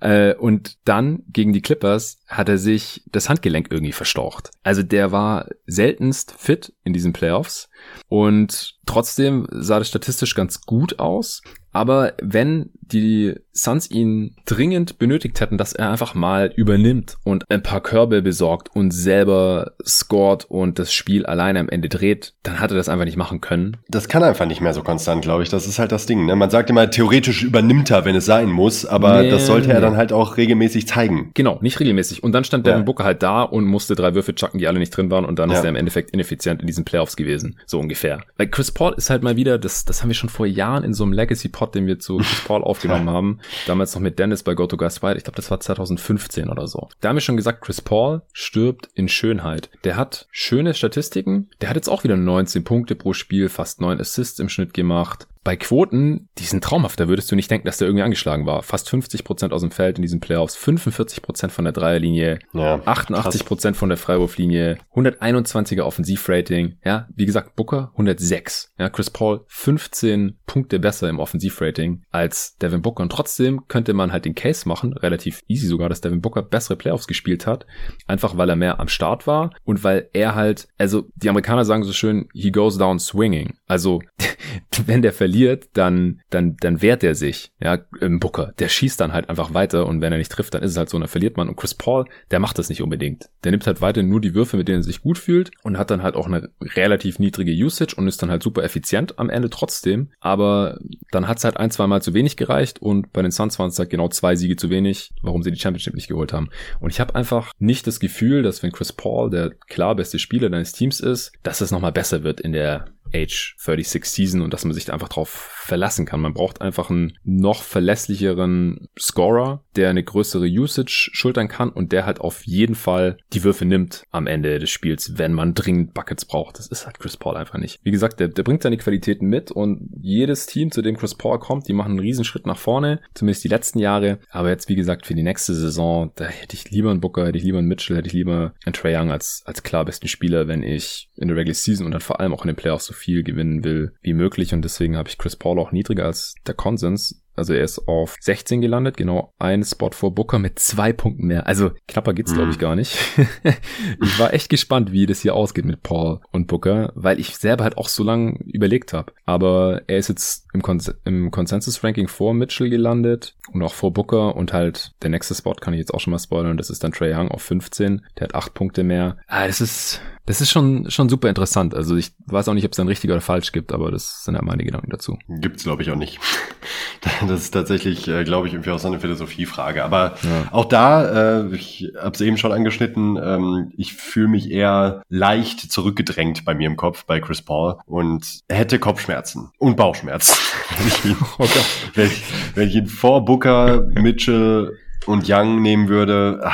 Äh, 0.00 0.34
und 0.34 0.76
dann 0.84 1.22
gegen 1.28 1.52
die 1.52 1.62
Clippers 1.62 2.18
hat 2.26 2.48
er 2.48 2.58
sich 2.58 3.02
das 3.12 3.28
Handgelenk 3.28 3.68
irgendwie 3.70 3.92
verstaucht. 3.92 4.50
Also 4.62 4.82
der 4.82 5.12
war 5.12 5.48
seltenst 5.66 6.34
fit 6.36 6.72
in 6.84 6.92
diesen 6.92 7.12
Playoffs 7.12 7.68
und 8.08 8.76
trotzdem 8.86 9.46
sah 9.50 9.78
das 9.78 9.88
statistisch 9.88 10.34
ganz 10.34 10.62
gut 10.62 10.98
aus. 10.98 11.42
Aber 11.72 12.14
wenn 12.22 12.70
die 12.92 13.34
Suns 13.52 13.90
ihn 13.90 14.36
dringend 14.44 14.98
benötigt 14.98 15.40
hätten, 15.40 15.58
dass 15.58 15.72
er 15.72 15.90
einfach 15.90 16.14
mal 16.14 16.52
übernimmt 16.54 17.16
und 17.24 17.50
ein 17.50 17.62
paar 17.62 17.80
Körbe 17.80 18.22
besorgt 18.22 18.74
und 18.74 18.90
selber 18.90 19.72
scored 19.84 20.44
und 20.48 20.78
das 20.78 20.92
Spiel 20.92 21.26
alleine 21.26 21.60
am 21.60 21.68
Ende 21.68 21.88
dreht, 21.88 22.34
dann 22.42 22.60
hat 22.60 22.70
er 22.70 22.76
das 22.76 22.88
einfach 22.88 23.04
nicht 23.04 23.16
machen 23.16 23.40
können. 23.40 23.78
Das 23.88 24.08
kann 24.08 24.22
einfach 24.22 24.46
nicht 24.46 24.60
mehr 24.60 24.74
so 24.74 24.82
konstant, 24.82 25.22
glaube 25.22 25.42
ich. 25.42 25.48
Das 25.48 25.66
ist 25.66 25.78
halt 25.78 25.92
das 25.92 26.06
Ding. 26.06 26.26
Ne? 26.26 26.36
Man 26.36 26.50
sagt 26.50 26.70
immer, 26.70 26.90
theoretisch 26.90 27.42
übernimmt 27.42 27.90
er, 27.90 28.04
wenn 28.04 28.14
es 28.14 28.26
sein 28.26 28.50
muss, 28.50 28.84
aber 28.84 29.22
nee, 29.22 29.30
das 29.30 29.46
sollte 29.46 29.72
er 29.72 29.80
dann 29.80 29.96
halt 29.96 30.12
auch 30.12 30.36
regelmäßig 30.36 30.86
zeigen. 30.86 31.30
Genau, 31.34 31.58
nicht 31.62 31.80
regelmäßig. 31.80 32.22
Und 32.22 32.32
dann 32.32 32.44
stand 32.44 32.66
Devin 32.66 32.80
ja. 32.80 32.84
Booker 32.84 33.04
halt 33.04 33.22
da 33.22 33.42
und 33.42 33.64
musste 33.64 33.94
drei 33.94 34.14
Würfe 34.14 34.34
chucken, 34.34 34.58
die 34.58 34.68
alle 34.68 34.78
nicht 34.78 34.90
drin 34.90 35.10
waren 35.10 35.24
und 35.24 35.38
dann 35.38 35.50
ja. 35.50 35.56
ist 35.56 35.64
er 35.64 35.70
im 35.70 35.76
Endeffekt 35.76 36.10
ineffizient 36.10 36.60
in 36.60 36.66
diesen 36.66 36.84
Playoffs 36.84 37.16
gewesen. 37.16 37.58
So 37.66 37.80
ungefähr. 37.80 38.22
Weil 38.36 38.48
Chris 38.48 38.70
Paul 38.70 38.94
ist 38.96 39.10
halt 39.10 39.22
mal 39.22 39.36
wieder, 39.36 39.58
das, 39.58 39.84
das 39.84 40.02
haben 40.02 40.08
wir 40.08 40.14
schon 40.14 40.28
vor 40.28 40.46
Jahren 40.46 40.84
in 40.84 40.94
so 40.94 41.04
einem 41.04 41.12
Legacy-Pod, 41.12 41.74
den 41.74 41.86
wir 41.86 41.98
zu 41.98 42.18
Chris 42.18 42.44
Paul 42.46 42.62
aufgenommen 42.76 43.10
haben, 43.10 43.38
damals 43.66 43.94
noch 43.94 44.02
mit 44.02 44.18
Dennis 44.18 44.42
bei 44.42 44.54
Go 44.54 44.66
to 44.66 44.76
Guys 44.76 44.98
Fight, 44.98 45.16
ich 45.16 45.24
glaube, 45.24 45.36
das 45.36 45.50
war 45.50 45.60
2015 45.60 46.48
oder 46.48 46.66
so. 46.66 46.88
Da 47.00 47.08
haben 47.08 47.16
wir 47.16 47.20
schon 47.20 47.36
gesagt, 47.36 47.62
Chris 47.62 47.80
Paul 47.80 48.22
stirbt 48.32 48.88
in 48.94 49.08
Schönheit. 49.08 49.70
Der 49.84 49.96
hat 49.96 50.28
schöne 50.30 50.74
Statistiken, 50.74 51.48
der 51.60 51.70
hat 51.70 51.76
jetzt 51.76 51.88
auch 51.88 52.04
wieder 52.04 52.16
19 52.16 52.64
Punkte 52.64 52.94
pro 52.94 53.12
Spiel, 53.12 53.48
fast 53.48 53.80
9 53.80 54.00
Assists 54.00 54.38
im 54.38 54.48
Schnitt 54.48 54.74
gemacht, 54.74 55.26
bei 55.46 55.54
Quoten, 55.54 56.28
die 56.38 56.44
sind 56.44 56.64
traumhaft. 56.64 56.98
Da 56.98 57.06
würdest 57.06 57.30
du 57.30 57.36
nicht 57.36 57.48
denken, 57.48 57.66
dass 57.66 57.78
der 57.78 57.86
irgendwie 57.86 58.02
angeschlagen 58.02 58.46
war. 58.46 58.64
Fast 58.64 58.90
50 58.90 59.22
Prozent 59.22 59.52
aus 59.52 59.60
dem 59.60 59.70
Feld 59.70 59.96
in 59.96 60.02
diesen 60.02 60.18
Playoffs, 60.18 60.56
45 60.56 61.22
Prozent 61.22 61.52
von 61.52 61.64
der 61.64 61.72
Dreierlinie, 61.72 62.40
ja, 62.52 62.80
88 62.84 63.44
Prozent 63.44 63.76
von 63.76 63.88
der 63.88 63.96
Freiwurflinie, 63.96 64.78
121er 64.92 65.82
Offensivrating. 65.82 66.78
Ja, 66.84 67.06
wie 67.14 67.26
gesagt, 67.26 67.54
Booker 67.54 67.90
106. 67.92 68.72
Ja, 68.76 68.88
Chris 68.88 69.08
Paul 69.08 69.44
15 69.46 70.36
Punkte 70.46 70.80
besser 70.80 71.08
im 71.08 71.20
Offensivrating 71.20 72.02
als 72.10 72.56
Devin 72.56 72.82
Booker. 72.82 73.04
Und 73.04 73.12
trotzdem 73.12 73.68
könnte 73.68 73.94
man 73.94 74.10
halt 74.10 74.24
den 74.24 74.34
Case 74.34 74.68
machen, 74.68 74.94
relativ 74.94 75.44
easy 75.46 75.68
sogar, 75.68 75.88
dass 75.88 76.00
Devin 76.00 76.22
Booker 76.22 76.42
bessere 76.42 76.74
Playoffs 76.74 77.06
gespielt 77.06 77.46
hat. 77.46 77.66
Einfach 78.08 78.36
weil 78.36 78.50
er 78.50 78.56
mehr 78.56 78.80
am 78.80 78.88
Start 78.88 79.28
war 79.28 79.52
und 79.62 79.84
weil 79.84 80.10
er 80.12 80.34
halt, 80.34 80.66
also 80.76 81.06
die 81.14 81.28
Amerikaner 81.28 81.64
sagen 81.64 81.84
so 81.84 81.92
schön, 81.92 82.28
he 82.34 82.50
goes 82.50 82.78
down 82.78 82.98
swinging. 82.98 83.54
Also, 83.68 84.02
wenn 84.86 85.02
der 85.02 85.12
verliert, 85.12 85.35
verliert, 85.36 85.68
dann, 85.74 86.20
dann, 86.30 86.56
dann 86.60 86.80
wehrt 86.80 87.04
er 87.04 87.14
sich. 87.14 87.52
Ja, 87.60 87.78
im 88.00 88.20
Booker. 88.20 88.52
Der 88.58 88.68
schießt 88.68 89.00
dann 89.00 89.12
halt 89.12 89.28
einfach 89.28 89.52
weiter 89.52 89.86
und 89.86 90.00
wenn 90.00 90.12
er 90.12 90.18
nicht 90.18 90.32
trifft, 90.32 90.54
dann 90.54 90.62
ist 90.62 90.72
es 90.72 90.76
halt 90.76 90.88
so, 90.88 90.98
dann 90.98 91.08
verliert 91.08 91.36
man. 91.36 91.48
Und 91.48 91.56
Chris 91.56 91.74
Paul, 91.74 92.06
der 92.30 92.38
macht 92.38 92.58
das 92.58 92.68
nicht 92.68 92.82
unbedingt. 92.82 93.28
Der 93.44 93.50
nimmt 93.50 93.66
halt 93.66 93.80
weiter 93.80 94.02
nur 94.02 94.20
die 94.20 94.34
Würfe, 94.34 94.56
mit 94.56 94.68
denen 94.68 94.80
er 94.80 94.82
sich 94.82 95.02
gut 95.02 95.18
fühlt 95.18 95.50
und 95.62 95.78
hat 95.78 95.90
dann 95.90 96.02
halt 96.02 96.14
auch 96.16 96.26
eine 96.26 96.48
relativ 96.60 97.18
niedrige 97.18 97.52
Usage 97.52 97.94
und 97.96 98.08
ist 98.08 98.22
dann 98.22 98.30
halt 98.30 98.42
super 98.42 98.64
effizient 98.64 99.18
am 99.18 99.28
Ende 99.28 99.50
trotzdem. 99.50 100.10
Aber 100.20 100.78
dann 101.10 101.28
hat 101.28 101.38
es 101.38 101.44
halt 101.44 101.56
ein, 101.58 101.70
zwei 101.70 101.86
Mal 101.86 102.02
zu 102.02 102.14
wenig 102.14 102.36
gereicht 102.36 102.80
und 102.80 103.12
bei 103.12 103.22
den 103.22 103.30
Suns 103.30 103.58
waren 103.58 103.68
es 103.68 103.78
halt 103.78 103.90
genau 103.90 104.08
zwei 104.08 104.36
Siege 104.36 104.56
zu 104.56 104.70
wenig, 104.70 105.12
warum 105.22 105.42
sie 105.42 105.50
die 105.50 105.60
Championship 105.60 105.94
nicht 105.94 106.08
geholt 106.08 106.32
haben. 106.32 106.48
Und 106.80 106.90
ich 106.90 107.00
habe 107.00 107.14
einfach 107.14 107.52
nicht 107.58 107.86
das 107.86 108.00
Gefühl, 108.00 108.42
dass 108.42 108.62
wenn 108.62 108.72
Chris 108.72 108.92
Paul 108.92 109.30
der 109.30 109.50
klar 109.50 109.94
beste 109.94 110.18
Spieler 110.18 110.48
deines 110.48 110.72
Teams 110.72 111.00
ist, 111.00 111.32
dass 111.42 111.60
es 111.60 111.70
nochmal 111.70 111.92
besser 111.92 112.22
wird 112.22 112.40
in 112.40 112.52
der 112.52 112.86
Age 113.14 113.54
36 113.58 114.04
Season 114.04 114.42
und 114.42 114.52
dass 114.52 114.64
man 114.64 114.74
sich 114.74 114.84
da 114.84 114.92
einfach 114.92 115.08
drauf 115.08 115.55
verlassen 115.66 116.06
kann. 116.06 116.20
Man 116.20 116.34
braucht 116.34 116.60
einfach 116.60 116.90
einen 116.90 117.18
noch 117.24 117.62
verlässlicheren 117.62 118.88
Scorer, 118.98 119.62
der 119.74 119.90
eine 119.90 120.02
größere 120.02 120.46
Usage 120.46 121.10
schultern 121.12 121.48
kann 121.48 121.70
und 121.70 121.92
der 121.92 122.06
halt 122.06 122.20
auf 122.20 122.46
jeden 122.46 122.74
Fall 122.74 123.18
die 123.32 123.44
Würfe 123.44 123.64
nimmt 123.64 124.04
am 124.10 124.26
Ende 124.26 124.58
des 124.58 124.70
Spiels, 124.70 125.18
wenn 125.18 125.32
man 125.32 125.54
dringend 125.54 125.92
Buckets 125.92 126.24
braucht. 126.24 126.58
Das 126.58 126.68
ist 126.68 126.86
halt 126.86 126.98
Chris 126.98 127.16
Paul 127.16 127.36
einfach 127.36 127.58
nicht. 127.58 127.80
Wie 127.82 127.90
gesagt, 127.90 128.20
der, 128.20 128.28
der 128.28 128.42
bringt 128.42 128.62
seine 128.62 128.76
Qualitäten 128.76 129.26
mit 129.26 129.50
und 129.50 129.90
jedes 130.00 130.46
Team, 130.46 130.70
zu 130.70 130.82
dem 130.82 130.96
Chris 130.96 131.14
Paul 131.14 131.38
kommt, 131.38 131.68
die 131.68 131.72
machen 131.72 131.92
einen 131.92 132.00
Riesenschritt 132.00 132.46
nach 132.46 132.58
vorne, 132.58 133.00
zumindest 133.14 133.44
die 133.44 133.48
letzten 133.48 133.78
Jahre. 133.78 134.18
Aber 134.30 134.50
jetzt, 134.50 134.68
wie 134.68 134.76
gesagt, 134.76 135.06
für 135.06 135.14
die 135.14 135.22
nächste 135.22 135.54
Saison, 135.54 136.12
da 136.14 136.24
hätte 136.24 136.54
ich 136.54 136.70
lieber 136.70 136.90
einen 136.90 137.00
Booker, 137.00 137.26
hätte 137.26 137.38
ich 137.38 137.44
lieber 137.44 137.58
einen 137.58 137.68
Mitchell, 137.68 137.96
hätte 137.96 138.08
ich 138.08 138.14
lieber 138.14 138.54
einen 138.64 138.72
Trey 138.72 138.96
Young 138.96 139.10
als, 139.10 139.42
als 139.46 139.62
klar 139.62 139.84
besten 139.84 140.08
Spieler, 140.08 140.48
wenn 140.48 140.62
ich 140.62 141.10
in 141.16 141.28
der 141.28 141.36
Regular 141.36 141.54
Season 141.54 141.86
und 141.86 141.92
dann 141.92 142.00
vor 142.00 142.20
allem 142.20 142.32
auch 142.32 142.42
in 142.42 142.48
den 142.48 142.56
Playoffs 142.56 142.86
so 142.86 142.94
viel 142.94 143.22
gewinnen 143.22 143.64
will 143.64 143.92
wie 144.00 144.14
möglich. 144.14 144.54
Und 144.54 144.62
deswegen 144.62 144.96
habe 144.96 145.08
ich 145.08 145.18
Chris 145.18 145.36
Paul 145.36 145.55
auch 145.58 145.72
niedriger 145.72 146.04
als 146.04 146.34
der 146.46 146.54
Konsens. 146.54 147.22
Also 147.36 147.52
er 147.52 147.64
ist 147.64 147.86
auf 147.86 148.16
16 148.20 148.60
gelandet, 148.60 148.96
genau 148.96 149.34
ein 149.38 149.64
Spot 149.64 149.90
vor 149.92 150.14
Booker 150.14 150.38
mit 150.38 150.58
zwei 150.58 150.92
Punkten 150.92 151.26
mehr. 151.26 151.46
Also 151.46 151.70
knapper 151.88 152.14
geht's 152.14 152.32
mhm. 152.32 152.36
glaube 152.36 152.50
ich 152.52 152.58
gar 152.58 152.76
nicht. 152.76 152.96
ich 154.02 154.18
war 154.18 154.32
echt 154.32 154.48
gespannt, 154.48 154.92
wie 154.92 155.06
das 155.06 155.20
hier 155.20 155.34
ausgeht 155.34 155.64
mit 155.64 155.82
Paul 155.82 156.20
und 156.32 156.46
Booker, 156.46 156.92
weil 156.94 157.20
ich 157.20 157.36
selber 157.36 157.64
halt 157.64 157.76
auch 157.76 157.88
so 157.88 158.02
lange 158.02 158.38
überlegt 158.46 158.92
habe. 158.92 159.12
Aber 159.24 159.82
er 159.86 159.98
ist 159.98 160.08
jetzt 160.08 160.46
im, 160.52 160.62
Kon 160.62 160.80
im 161.04 161.30
Consensus-Ranking 161.30 162.08
vor 162.08 162.34
Mitchell 162.34 162.70
gelandet 162.70 163.36
und 163.52 163.62
auch 163.62 163.74
vor 163.74 163.92
Booker 163.92 164.36
und 164.36 164.52
halt 164.52 164.94
der 165.02 165.10
nächste 165.10 165.34
Spot 165.34 165.54
kann 165.54 165.74
ich 165.74 165.80
jetzt 165.80 165.94
auch 165.94 166.00
schon 166.00 166.12
mal 166.12 166.18
spoilern. 166.18 166.56
Das 166.56 166.70
ist 166.70 166.82
dann 166.82 166.92
Trey 166.92 167.14
Young 167.14 167.28
auf 167.28 167.42
15. 167.42 168.04
Der 168.18 168.28
hat 168.28 168.34
acht 168.34 168.54
Punkte 168.54 168.84
mehr. 168.84 169.18
Ah, 169.26 169.46
das 169.46 169.60
ist 169.60 170.00
das 170.26 170.40
ist 170.40 170.50
schon, 170.50 170.90
schon 170.90 171.08
super 171.08 171.28
interessant. 171.28 171.72
Also 171.74 171.96
ich 171.96 172.12
weiß 172.26 172.48
auch 172.48 172.54
nicht, 172.54 172.64
ob 172.64 172.72
es 172.72 172.76
dann 172.76 172.88
richtig 172.88 173.10
oder 173.10 173.20
falsch 173.20 173.52
gibt, 173.52 173.72
aber 173.72 173.92
das 173.92 174.24
sind 174.24 174.34
ja 174.34 174.42
meine 174.42 174.64
Gedanken 174.64 174.90
dazu. 174.90 175.18
Gibt's 175.28 175.62
glaube 175.62 175.82
ich 175.82 175.90
auch 175.90 175.96
nicht. 175.96 176.18
das 177.28 177.42
ist 177.42 177.50
tatsächlich, 177.52 178.08
äh, 178.08 178.24
glaube 178.24 178.46
ich, 178.46 178.54
irgendwie 178.54 178.70
auch 178.70 178.78
so 178.78 178.88
eine 178.88 179.00
Philosophiefrage. 179.00 179.84
Aber 179.84 180.14
ja. 180.22 180.48
auch 180.52 180.64
da, 180.64 181.40
äh, 181.40 181.54
ich 181.54 181.92
habe 181.98 182.14
es 182.14 182.20
eben 182.20 182.36
schon 182.36 182.52
angeschnitten, 182.52 183.16
ähm, 183.22 183.72
ich 183.76 183.94
fühle 183.94 184.28
mich 184.28 184.50
eher 184.50 185.02
leicht 185.08 185.60
zurückgedrängt 185.72 186.44
bei 186.44 186.54
mir 186.54 186.66
im 186.66 186.76
Kopf 186.76 187.04
bei 187.04 187.20
Chris 187.20 187.42
Paul 187.42 187.76
und 187.86 188.40
hätte 188.48 188.78
Kopfschmerzen 188.78 189.50
und 189.58 189.76
Bauchschmerzen, 189.76 190.36
wenn 190.78 190.88
ich 190.88 191.04
ihn, 191.04 191.16
oh 191.38 191.48
wenn 191.94 192.06
ich, 192.06 192.22
wenn 192.54 192.68
ich 192.68 192.74
ihn 192.74 192.86
vor 192.86 193.24
Booker, 193.24 193.82
Mitchell 193.94 194.78
und 195.06 195.24
Young 195.28 195.62
nehmen 195.62 195.88
würde. 195.88 196.40
Ah, 196.42 196.52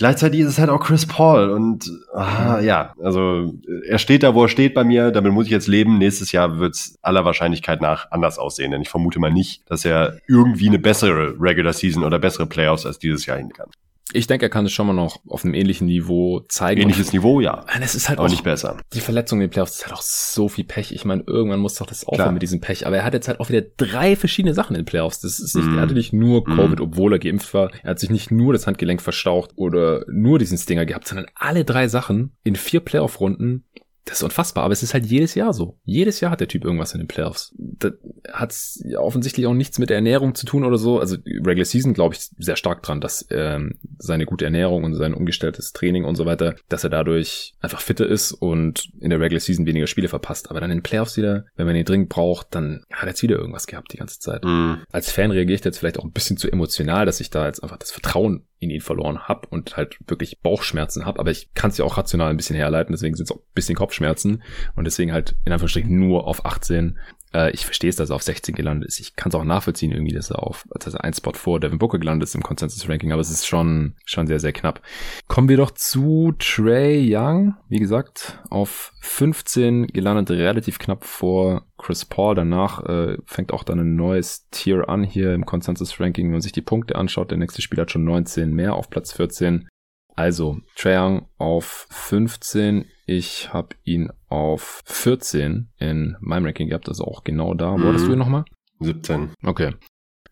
Gleichzeitig 0.00 0.40
ist 0.40 0.48
es 0.48 0.58
halt 0.58 0.70
auch 0.70 0.80
Chris 0.80 1.04
Paul 1.04 1.50
und 1.50 1.92
ah, 2.14 2.58
ja, 2.60 2.94
also 3.02 3.52
er 3.86 3.98
steht 3.98 4.22
da, 4.22 4.34
wo 4.34 4.44
er 4.44 4.48
steht 4.48 4.72
bei 4.72 4.82
mir, 4.82 5.10
damit 5.10 5.34
muss 5.34 5.44
ich 5.44 5.52
jetzt 5.52 5.68
leben. 5.68 5.98
Nächstes 5.98 6.32
Jahr 6.32 6.58
wird 6.58 6.74
es 6.74 6.98
aller 7.02 7.26
Wahrscheinlichkeit 7.26 7.82
nach 7.82 8.10
anders 8.10 8.38
aussehen, 8.38 8.70
denn 8.70 8.80
ich 8.80 8.88
vermute 8.88 9.18
mal 9.18 9.30
nicht, 9.30 9.70
dass 9.70 9.84
er 9.84 10.16
irgendwie 10.26 10.68
eine 10.68 10.78
bessere 10.78 11.34
Regular 11.38 11.74
Season 11.74 12.02
oder 12.02 12.18
bessere 12.18 12.46
Playoffs 12.46 12.86
als 12.86 12.98
dieses 12.98 13.26
Jahr 13.26 13.36
hin 13.36 13.50
kann. 13.50 13.68
Ich 14.12 14.26
denke, 14.26 14.46
er 14.46 14.50
kann 14.50 14.66
es 14.66 14.72
schon 14.72 14.86
mal 14.86 14.92
noch 14.92 15.20
auf 15.28 15.44
einem 15.44 15.54
ähnlichen 15.54 15.86
Niveau 15.86 16.40
zeigen. 16.48 16.82
Ähnliches 16.82 17.12
Niveau, 17.12 17.40
ja. 17.40 17.64
Es 17.80 17.94
ist 17.94 18.08
halt 18.08 18.18
aber 18.18 18.26
auch 18.26 18.30
nicht 18.30 18.44
besser. 18.44 18.76
Die 18.92 19.00
Verletzung 19.00 19.38
in 19.40 19.46
den 19.46 19.50
Playoffs 19.50 19.76
ist 19.76 19.86
halt 19.86 19.94
auch 19.94 20.02
so 20.02 20.48
viel 20.48 20.64
Pech. 20.64 20.92
Ich 20.92 21.04
meine, 21.04 21.22
irgendwann 21.26 21.60
muss 21.60 21.74
doch 21.74 21.86
das 21.86 22.04
aufhören 22.04 22.34
mit 22.34 22.42
diesem 22.42 22.60
Pech. 22.60 22.86
Aber 22.86 22.96
er 22.96 23.04
hat 23.04 23.14
jetzt 23.14 23.28
halt 23.28 23.40
auch 23.40 23.48
wieder 23.48 23.62
drei 23.76 24.16
verschiedene 24.16 24.54
Sachen 24.54 24.76
in 24.76 24.82
den 24.82 24.86
Playoffs. 24.86 25.20
Das 25.20 25.40
ist 25.40 25.54
nicht, 25.56 25.68
mm. 25.68 25.76
er 25.76 25.82
hatte 25.82 25.94
nicht 25.94 26.12
nur 26.12 26.48
mhm. 26.48 26.56
Covid, 26.56 26.78
mm. 26.80 26.82
obwohl 26.82 27.12
er 27.14 27.18
geimpft 27.18 27.52
war. 27.54 27.70
Er 27.82 27.90
hat 27.90 27.98
sich 27.98 28.10
nicht 28.10 28.30
nur 28.30 28.52
das 28.52 28.66
Handgelenk 28.66 29.00
verstaucht 29.00 29.52
oder 29.56 30.04
nur 30.08 30.38
diesen 30.38 30.58
Stinger 30.58 30.86
gehabt, 30.86 31.06
sondern 31.06 31.26
alle 31.34 31.64
drei 31.64 31.88
Sachen 31.88 32.36
in 32.42 32.56
vier 32.56 32.80
Playoff-Runden 32.80 33.64
das 34.10 34.18
ist 34.18 34.24
unfassbar, 34.24 34.64
aber 34.64 34.72
es 34.72 34.82
ist 34.82 34.92
halt 34.92 35.06
jedes 35.06 35.36
Jahr 35.36 35.52
so. 35.52 35.78
Jedes 35.84 36.18
Jahr 36.18 36.32
hat 36.32 36.40
der 36.40 36.48
Typ 36.48 36.64
irgendwas 36.64 36.94
in 36.94 36.98
den 36.98 37.06
Playoffs. 37.06 37.54
Das 37.56 37.92
hat 38.32 38.52
offensichtlich 38.96 39.46
auch 39.46 39.54
nichts 39.54 39.78
mit 39.78 39.88
der 39.88 39.98
Ernährung 39.98 40.34
zu 40.34 40.46
tun 40.46 40.64
oder 40.64 40.78
so. 40.78 40.98
Also 40.98 41.16
Regular 41.24 41.64
Season 41.64 41.94
glaube 41.94 42.16
ich 42.16 42.28
sehr 42.36 42.56
stark 42.56 42.82
dran, 42.82 43.00
dass 43.00 43.24
ähm, 43.30 43.78
seine 43.98 44.26
gute 44.26 44.44
Ernährung 44.44 44.82
und 44.82 44.94
sein 44.94 45.14
umgestelltes 45.14 45.72
Training 45.72 46.04
und 46.04 46.16
so 46.16 46.26
weiter, 46.26 46.56
dass 46.68 46.82
er 46.82 46.90
dadurch 46.90 47.54
einfach 47.60 47.80
fitter 47.80 48.04
ist 48.04 48.32
und 48.32 48.90
in 48.98 49.10
der 49.10 49.20
Regular 49.20 49.38
Season 49.38 49.64
weniger 49.64 49.86
Spiele 49.86 50.08
verpasst. 50.08 50.50
Aber 50.50 50.58
dann 50.58 50.72
in 50.72 50.78
den 50.78 50.82
Playoffs 50.82 51.16
wieder, 51.16 51.44
wenn 51.54 51.66
man 51.66 51.76
ihn 51.76 51.84
dringend 51.84 52.08
braucht, 52.08 52.48
dann 52.50 52.82
hat 52.90 53.04
er 53.04 53.10
jetzt 53.10 53.22
wieder 53.22 53.36
irgendwas 53.36 53.68
gehabt 53.68 53.92
die 53.92 53.98
ganze 53.98 54.18
Zeit. 54.18 54.44
Mhm. 54.44 54.78
Als 54.90 55.12
Fan 55.12 55.30
reagiere 55.30 55.54
ich 55.54 55.64
jetzt 55.64 55.78
vielleicht 55.78 56.00
auch 56.00 56.04
ein 56.04 56.12
bisschen 56.12 56.36
zu 56.36 56.50
emotional, 56.50 57.06
dass 57.06 57.20
ich 57.20 57.30
da 57.30 57.46
jetzt 57.46 57.62
einfach 57.62 57.76
das 57.76 57.92
Vertrauen 57.92 58.44
in 58.60 58.70
ihn 58.70 58.82
verloren 58.82 59.20
habe 59.20 59.48
und 59.48 59.76
halt 59.76 59.96
wirklich 60.06 60.40
Bauchschmerzen 60.40 61.06
habe. 61.06 61.18
Aber 61.18 61.30
ich 61.30 61.54
kann 61.54 61.70
es 61.70 61.78
ja 61.78 61.84
auch 61.84 61.96
rational 61.96 62.30
ein 62.30 62.36
bisschen 62.36 62.56
herleiten, 62.56 62.92
deswegen 62.92 63.16
sind 63.16 63.24
es 63.24 63.32
auch 63.32 63.38
ein 63.38 63.54
bisschen 63.54 63.74
Kopfschmerzen 63.74 63.99
und 64.00 64.84
deswegen 64.84 65.12
halt 65.12 65.36
in 65.44 65.52
Anführungsstrichen 65.52 65.98
nur 65.98 66.26
auf 66.26 66.44
18 66.44 66.98
äh, 67.32 67.50
ich 67.52 67.64
verstehe 67.64 67.90
es, 67.90 67.96
dass 67.96 68.10
er 68.10 68.16
auf 68.16 68.22
16 68.22 68.54
gelandet 68.54 68.88
ist. 68.88 69.00
Ich 69.00 69.16
kann 69.16 69.30
es 69.30 69.34
auch 69.34 69.44
nachvollziehen, 69.44 69.92
irgendwie, 69.92 70.14
dass 70.14 70.30
er 70.30 70.42
auf, 70.42 70.64
dass 70.78 70.94
er 70.94 71.04
ein 71.04 71.14
Spot 71.14 71.32
vor 71.32 71.60
Devin 71.60 71.78
Booker 71.78 71.98
gelandet 71.98 72.28
ist 72.28 72.34
im 72.34 72.42
Consensus-Ranking, 72.42 73.12
aber 73.12 73.20
es 73.20 73.30
ist 73.30 73.46
schon, 73.46 73.94
schon 74.04 74.26
sehr, 74.26 74.40
sehr 74.40 74.52
knapp. 74.52 74.82
Kommen 75.28 75.48
wir 75.48 75.56
doch 75.56 75.70
zu 75.70 76.32
Trey 76.38 77.14
Young. 77.14 77.54
Wie 77.68 77.78
gesagt, 77.78 78.38
auf 78.50 78.92
15 79.00 79.88
gelandet, 79.88 80.30
relativ 80.30 80.78
knapp 80.78 81.04
vor 81.04 81.66
Chris 81.78 82.04
Paul. 82.04 82.34
Danach 82.34 82.84
äh, 82.84 83.16
fängt 83.24 83.52
auch 83.52 83.64
dann 83.64 83.80
ein 83.80 83.96
neues 83.96 84.48
Tier 84.50 84.88
an 84.88 85.04
hier 85.04 85.34
im 85.34 85.46
Consensus-Ranking. 85.46 86.26
Wenn 86.26 86.32
man 86.32 86.40
sich 86.40 86.52
die 86.52 86.62
Punkte 86.62 86.96
anschaut, 86.96 87.30
der 87.30 87.38
nächste 87.38 87.62
Spieler 87.62 87.82
hat 87.82 87.90
schon 87.90 88.04
19 88.04 88.52
mehr 88.52 88.74
auf 88.74 88.90
Platz 88.90 89.12
14. 89.12 89.68
Also, 90.16 90.58
Trae 90.76 90.98
Young 90.98 91.28
auf 91.38 91.86
15. 91.90 92.84
Ich 93.12 93.52
habe 93.52 93.74
ihn 93.82 94.12
auf 94.28 94.82
14 94.84 95.66
in 95.80 96.16
meinem 96.20 96.44
Ranking 96.44 96.68
gehabt, 96.68 96.88
also 96.88 97.02
auch 97.02 97.24
genau 97.24 97.54
da. 97.54 97.72
Wo 97.72 97.78
mhm. 97.78 97.88
hattest 97.88 98.06
du 98.06 98.12
ihn 98.12 98.20
nochmal? 98.20 98.44
17. 98.78 99.30
Okay. 99.42 99.74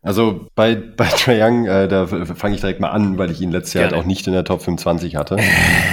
Also 0.01 0.47
bei, 0.55 0.75
bei 0.75 1.05
Trae 1.17 1.43
Young, 1.43 1.65
äh, 1.65 1.87
da 1.87 2.07
fange 2.07 2.55
ich 2.55 2.61
direkt 2.61 2.79
mal 2.79 2.89
an, 2.89 3.17
weil 3.17 3.31
ich 3.31 3.41
ihn 3.41 3.51
letztes 3.51 3.73
Jahr 3.73 3.85
halt 3.85 3.93
auch 3.93 4.05
nicht 4.05 4.25
in 4.27 4.33
der 4.33 4.43
Top 4.43 4.61
25 4.61 5.15
hatte. 5.15 5.37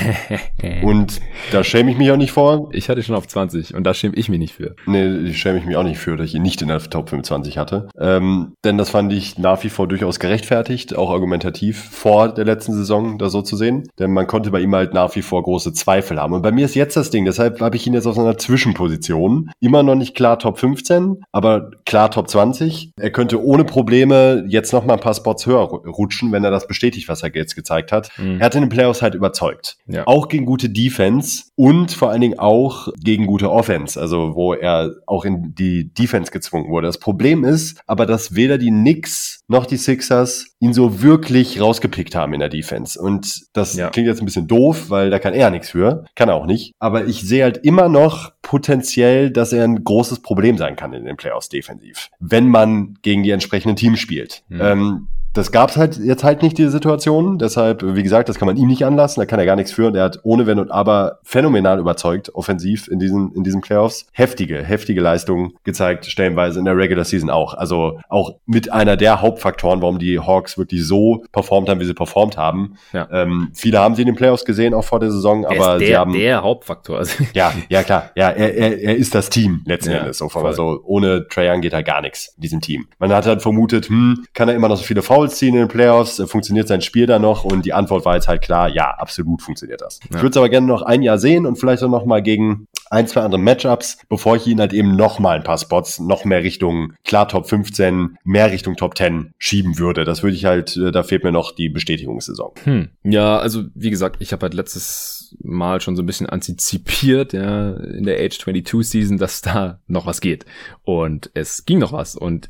und 0.82 1.20
da 1.50 1.64
schäme 1.64 1.90
ich 1.90 1.98
mich 1.98 2.10
auch 2.10 2.16
nicht 2.16 2.32
vor. 2.32 2.68
Ich 2.72 2.88
hatte 2.88 3.02
schon 3.02 3.16
auf 3.16 3.26
20 3.26 3.74
und 3.74 3.84
da 3.84 3.94
schäme 3.94 4.14
ich 4.14 4.28
mich 4.28 4.38
nicht 4.38 4.54
für. 4.54 4.76
Nee, 4.86 5.28
ich 5.28 5.38
schäme 5.38 5.58
ich 5.58 5.64
mich 5.64 5.76
auch 5.76 5.82
nicht 5.82 5.98
für, 5.98 6.16
dass 6.16 6.26
ich 6.26 6.34
ihn 6.34 6.42
nicht 6.42 6.62
in 6.62 6.68
der 6.68 6.78
Top 6.78 7.10
25 7.10 7.58
hatte. 7.58 7.88
Ähm, 7.98 8.54
denn 8.64 8.78
das 8.78 8.90
fand 8.90 9.12
ich 9.12 9.38
nach 9.38 9.64
wie 9.64 9.70
vor 9.70 9.88
durchaus 9.88 10.20
gerechtfertigt, 10.20 10.96
auch 10.96 11.10
argumentativ 11.10 11.82
vor 11.90 12.32
der 12.32 12.44
letzten 12.44 12.74
Saison 12.74 13.18
da 13.18 13.28
so 13.28 13.42
zu 13.42 13.56
sehen. 13.56 13.88
Denn 13.98 14.12
man 14.12 14.26
konnte 14.26 14.50
bei 14.50 14.60
ihm 14.60 14.74
halt 14.74 14.94
nach 14.94 15.16
wie 15.16 15.22
vor 15.22 15.42
große 15.42 15.72
Zweifel 15.72 16.20
haben. 16.20 16.32
Und 16.32 16.42
bei 16.42 16.52
mir 16.52 16.64
ist 16.64 16.74
jetzt 16.74 16.96
das 16.96 17.10
Ding, 17.10 17.24
deshalb 17.24 17.60
habe 17.60 17.76
ich 17.76 17.86
ihn 17.86 17.94
jetzt 17.94 18.06
auf 18.06 18.14
so 18.14 18.20
einer 18.20 18.38
Zwischenposition. 18.38 19.50
Immer 19.60 19.82
noch 19.82 19.96
nicht 19.96 20.14
klar 20.14 20.38
Top 20.38 20.58
15, 20.58 21.22
aber 21.32 21.70
klar 21.84 22.10
Top 22.10 22.30
20. 22.30 22.92
Er 22.98 23.10
könnte 23.10 23.42
ohne 23.42 23.64
Probleme 23.64 23.95
Probleme, 23.96 24.44
jetzt 24.48 24.72
noch 24.74 24.84
mal 24.84 24.94
ein 24.94 25.00
paar 25.00 25.14
Spots 25.14 25.46
höher 25.46 25.62
rutschen, 25.62 26.30
wenn 26.30 26.44
er 26.44 26.50
das 26.50 26.66
bestätigt, 26.66 27.08
was 27.08 27.22
er 27.22 27.34
jetzt 27.34 27.54
gezeigt 27.56 27.92
hat. 27.92 28.10
Mhm. 28.18 28.40
Er 28.40 28.46
hat 28.46 28.54
in 28.54 28.60
den 28.60 28.68
Playoffs 28.68 29.00
halt 29.00 29.14
überzeugt. 29.14 29.78
Ja. 29.86 30.06
Auch 30.06 30.28
gegen 30.28 30.44
gute 30.44 30.68
Defense 30.68 31.44
und 31.54 31.92
vor 31.92 32.10
allen 32.10 32.20
Dingen 32.20 32.38
auch 32.38 32.88
gegen 33.02 33.26
gute 33.26 33.50
Offense, 33.50 33.98
also 33.98 34.34
wo 34.34 34.52
er 34.52 34.90
auch 35.06 35.24
in 35.24 35.54
die 35.54 35.92
Defense 35.94 36.30
gezwungen 36.30 36.68
wurde. 36.68 36.88
Das 36.88 36.98
Problem 36.98 37.42
ist 37.44 37.80
aber, 37.86 38.04
dass 38.04 38.34
weder 38.34 38.58
die 38.58 38.68
Knicks 38.68 39.40
noch 39.48 39.64
die 39.64 39.76
Sixers 39.76 40.56
ihn 40.58 40.72
so 40.72 41.02
wirklich 41.02 41.60
rausgepickt 41.60 42.14
haben 42.14 42.34
in 42.34 42.40
der 42.40 42.48
Defense. 42.48 43.00
Und 43.00 43.46
das 43.54 43.74
ja. 43.76 43.90
klingt 43.90 44.08
jetzt 44.08 44.20
ein 44.20 44.24
bisschen 44.24 44.46
doof, 44.46 44.90
weil 44.90 45.10
da 45.10 45.18
kann 45.18 45.34
er 45.34 45.50
nichts 45.50 45.70
für. 45.70 46.04
Kann 46.14 46.28
er 46.28 46.34
auch 46.34 46.46
nicht. 46.46 46.72
Aber 46.78 47.06
ich 47.06 47.22
sehe 47.22 47.44
halt 47.44 47.58
immer 47.58 47.88
noch 47.88 48.32
potenziell, 48.42 49.30
dass 49.30 49.52
er 49.52 49.64
ein 49.64 49.84
großes 49.84 50.20
Problem 50.20 50.58
sein 50.58 50.76
kann 50.76 50.92
in 50.92 51.04
den 51.04 51.16
Playoffs 51.16 51.48
defensiv, 51.48 52.10
wenn 52.20 52.48
man 52.48 52.94
gegen 53.02 53.22
die 53.22 53.30
entsprechenden 53.30 53.76
Teams 53.76 53.85
spielt. 53.94 54.42
Mhm. 54.48 54.60
Ähm, 54.60 55.08
das 55.36 55.52
gab's 55.52 55.76
halt 55.76 55.98
jetzt 55.98 56.24
halt 56.24 56.42
nicht, 56.42 56.58
diese 56.58 56.70
Situation. 56.70 57.38
Deshalb, 57.38 57.82
wie 57.82 58.02
gesagt, 58.02 58.28
das 58.28 58.38
kann 58.38 58.46
man 58.46 58.56
ihm 58.56 58.68
nicht 58.68 58.84
anlassen. 58.84 59.20
Da 59.20 59.26
kann 59.26 59.38
er 59.38 59.46
gar 59.46 59.56
nichts 59.56 59.72
führen. 59.72 59.94
Er 59.94 60.04
hat 60.04 60.20
ohne 60.22 60.46
Wenn 60.46 60.58
und 60.58 60.70
Aber 60.70 61.18
phänomenal 61.22 61.78
überzeugt, 61.78 62.34
offensiv 62.34 62.88
in 62.88 62.98
diesen, 62.98 63.32
in 63.32 63.44
diesen 63.44 63.60
Playoffs. 63.60 64.06
Heftige, 64.12 64.62
heftige 64.62 65.00
Leistungen 65.00 65.54
gezeigt, 65.64 66.06
stellenweise 66.06 66.58
in 66.58 66.64
der 66.64 66.76
Regular 66.76 67.04
Season 67.04 67.30
auch. 67.30 67.54
Also 67.54 68.00
auch 68.08 68.36
mit 68.46 68.72
einer 68.72 68.96
der 68.96 69.20
Hauptfaktoren, 69.20 69.82
warum 69.82 69.98
die 69.98 70.18
Hawks 70.18 70.58
wirklich 70.58 70.86
so 70.86 71.24
performt 71.32 71.68
haben, 71.68 71.80
wie 71.80 71.84
sie 71.84 71.94
performt 71.94 72.36
haben. 72.36 72.76
Ja. 72.92 73.08
Ähm, 73.10 73.50
viele 73.54 73.78
haben 73.78 73.94
sie 73.94 74.02
in 74.02 74.06
den 74.06 74.16
Playoffs 74.16 74.44
gesehen, 74.44 74.74
auch 74.74 74.84
vor 74.84 75.00
der 75.00 75.10
Saison, 75.10 75.44
er 75.44 75.50
aber 75.50 75.78
der, 75.78 75.86
sie 75.86 75.96
haben. 75.96 76.12
Der 76.12 76.42
Hauptfaktor. 76.42 77.02
ja, 77.34 77.52
ja, 77.68 77.82
klar. 77.82 78.10
Ja, 78.14 78.30
er, 78.30 78.54
er, 78.54 78.80
er 78.80 78.96
ist 78.96 79.14
das 79.14 79.30
Team 79.30 79.62
letzten 79.66 79.92
ja, 79.92 79.98
Endes. 79.98 80.18
So, 80.18 80.26
also 80.28 80.80
ohne 80.84 81.28
Trae 81.28 81.50
Young 81.50 81.60
geht 81.60 81.74
halt 81.74 81.86
gar 81.86 82.00
nichts 82.00 82.34
in 82.36 82.42
diesem 82.42 82.60
Team. 82.60 82.86
Man 82.98 83.12
hat 83.12 83.26
halt 83.26 83.42
vermutet, 83.42 83.88
hm, 83.88 84.24
kann 84.34 84.48
er 84.48 84.54
immer 84.54 84.68
noch 84.68 84.76
so 84.76 84.84
viele 84.84 85.02
Fouls 85.02 85.25
ziehen 85.28 85.54
in 85.54 85.60
den 85.60 85.68
Playoffs? 85.68 86.22
Funktioniert 86.26 86.68
sein 86.68 86.82
Spiel 86.82 87.06
da 87.06 87.18
noch? 87.18 87.44
Und 87.44 87.66
die 87.66 87.72
Antwort 87.72 88.04
war 88.04 88.14
jetzt 88.14 88.28
halt 88.28 88.42
klar, 88.42 88.68
ja, 88.68 88.90
absolut 88.90 89.42
funktioniert 89.42 89.80
das. 89.80 90.00
Ja. 90.02 90.16
Ich 90.16 90.22
würde 90.22 90.30
es 90.30 90.36
aber 90.36 90.48
gerne 90.48 90.66
noch 90.66 90.82
ein 90.82 91.02
Jahr 91.02 91.18
sehen 91.18 91.46
und 91.46 91.56
vielleicht 91.56 91.82
auch 91.82 91.90
noch 91.90 92.04
mal 92.04 92.22
gegen 92.22 92.68
ein, 92.90 93.06
zwei 93.06 93.22
andere 93.22 93.40
Matchups, 93.40 93.98
bevor 94.08 94.36
ich 94.36 94.46
ihn 94.46 94.60
halt 94.60 94.72
eben 94.72 94.96
noch 94.96 95.18
mal 95.18 95.36
ein 95.36 95.42
paar 95.42 95.58
Spots 95.58 95.98
noch 95.98 96.24
mehr 96.24 96.42
Richtung 96.42 96.92
klar 97.04 97.28
Top 97.28 97.48
15, 97.48 98.18
mehr 98.24 98.52
Richtung 98.52 98.76
Top 98.76 98.96
10 98.96 99.32
schieben 99.38 99.78
würde. 99.78 100.04
Das 100.04 100.22
würde 100.22 100.36
ich 100.36 100.44
halt, 100.44 100.76
äh, 100.76 100.92
da 100.92 101.02
fehlt 101.02 101.24
mir 101.24 101.32
noch 101.32 101.52
die 101.52 101.68
Bestätigungssaison. 101.68 102.52
Hm. 102.64 102.88
Ja, 103.02 103.38
also 103.38 103.64
wie 103.74 103.90
gesagt, 103.90 104.16
ich 104.20 104.32
habe 104.32 104.42
halt 104.42 104.54
letztes 104.54 105.25
Mal 105.42 105.80
schon 105.80 105.96
so 105.96 106.02
ein 106.02 106.06
bisschen 106.06 106.28
antizipiert, 106.28 107.32
ja, 107.32 107.74
in 107.74 108.04
der 108.04 108.18
Age 108.18 108.38
22 108.38 108.88
Season, 108.88 109.18
dass 109.18 109.42
da 109.42 109.80
noch 109.86 110.06
was 110.06 110.20
geht. 110.20 110.46
Und 110.82 111.30
es 111.34 111.64
ging 111.64 111.78
noch 111.78 111.92
was. 111.92 112.16
Und 112.16 112.48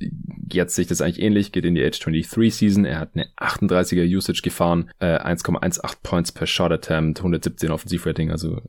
jetzt 0.51 0.75
sehe 0.75 0.83
ich 0.83 0.89
das 0.89 1.01
eigentlich 1.01 1.21
ähnlich, 1.21 1.53
geht 1.53 1.65
in 1.65 1.75
die 1.75 1.85
Age 1.85 1.99
23 1.99 2.55
Season. 2.55 2.85
Er 2.85 2.99
hat 2.99 3.11
eine 3.15 3.29
38er 3.37 4.05
Usage 4.05 4.43
gefahren, 4.43 4.91
äh, 5.01 5.19
1,18 5.19 5.97
Points 6.03 6.33
per 6.33 6.47
Shot 6.47 6.73
Attempt, 6.73 7.19
117 7.19 7.71
Offensivrating, 7.71 8.31
also 8.31 8.57
äh, 8.57 8.61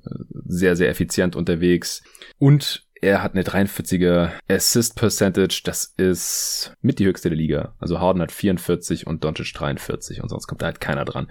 sehr, 0.45 0.75
sehr 0.75 0.89
effizient 0.89 1.35
unterwegs. 1.35 2.03
Und 2.39 2.87
er 3.01 3.21
hat 3.21 3.33
eine 3.33 3.43
43er 3.43 4.31
Assist 4.47 4.95
Percentage, 4.95 5.61
das 5.63 5.93
ist 5.97 6.73
mit 6.81 6.99
die 6.99 7.05
höchste 7.05 7.29
der 7.29 7.37
Liga. 7.37 7.75
Also 7.79 7.99
Harden 7.99 8.21
hat 8.21 8.31
44 8.31 9.05
und 9.05 9.23
Doncic 9.23 9.53
43 9.53 10.23
und 10.23 10.29
sonst 10.29 10.47
kommt 10.47 10.61
da 10.61 10.67
halt 10.67 10.81
keiner 10.81 11.05
dran. 11.05 11.27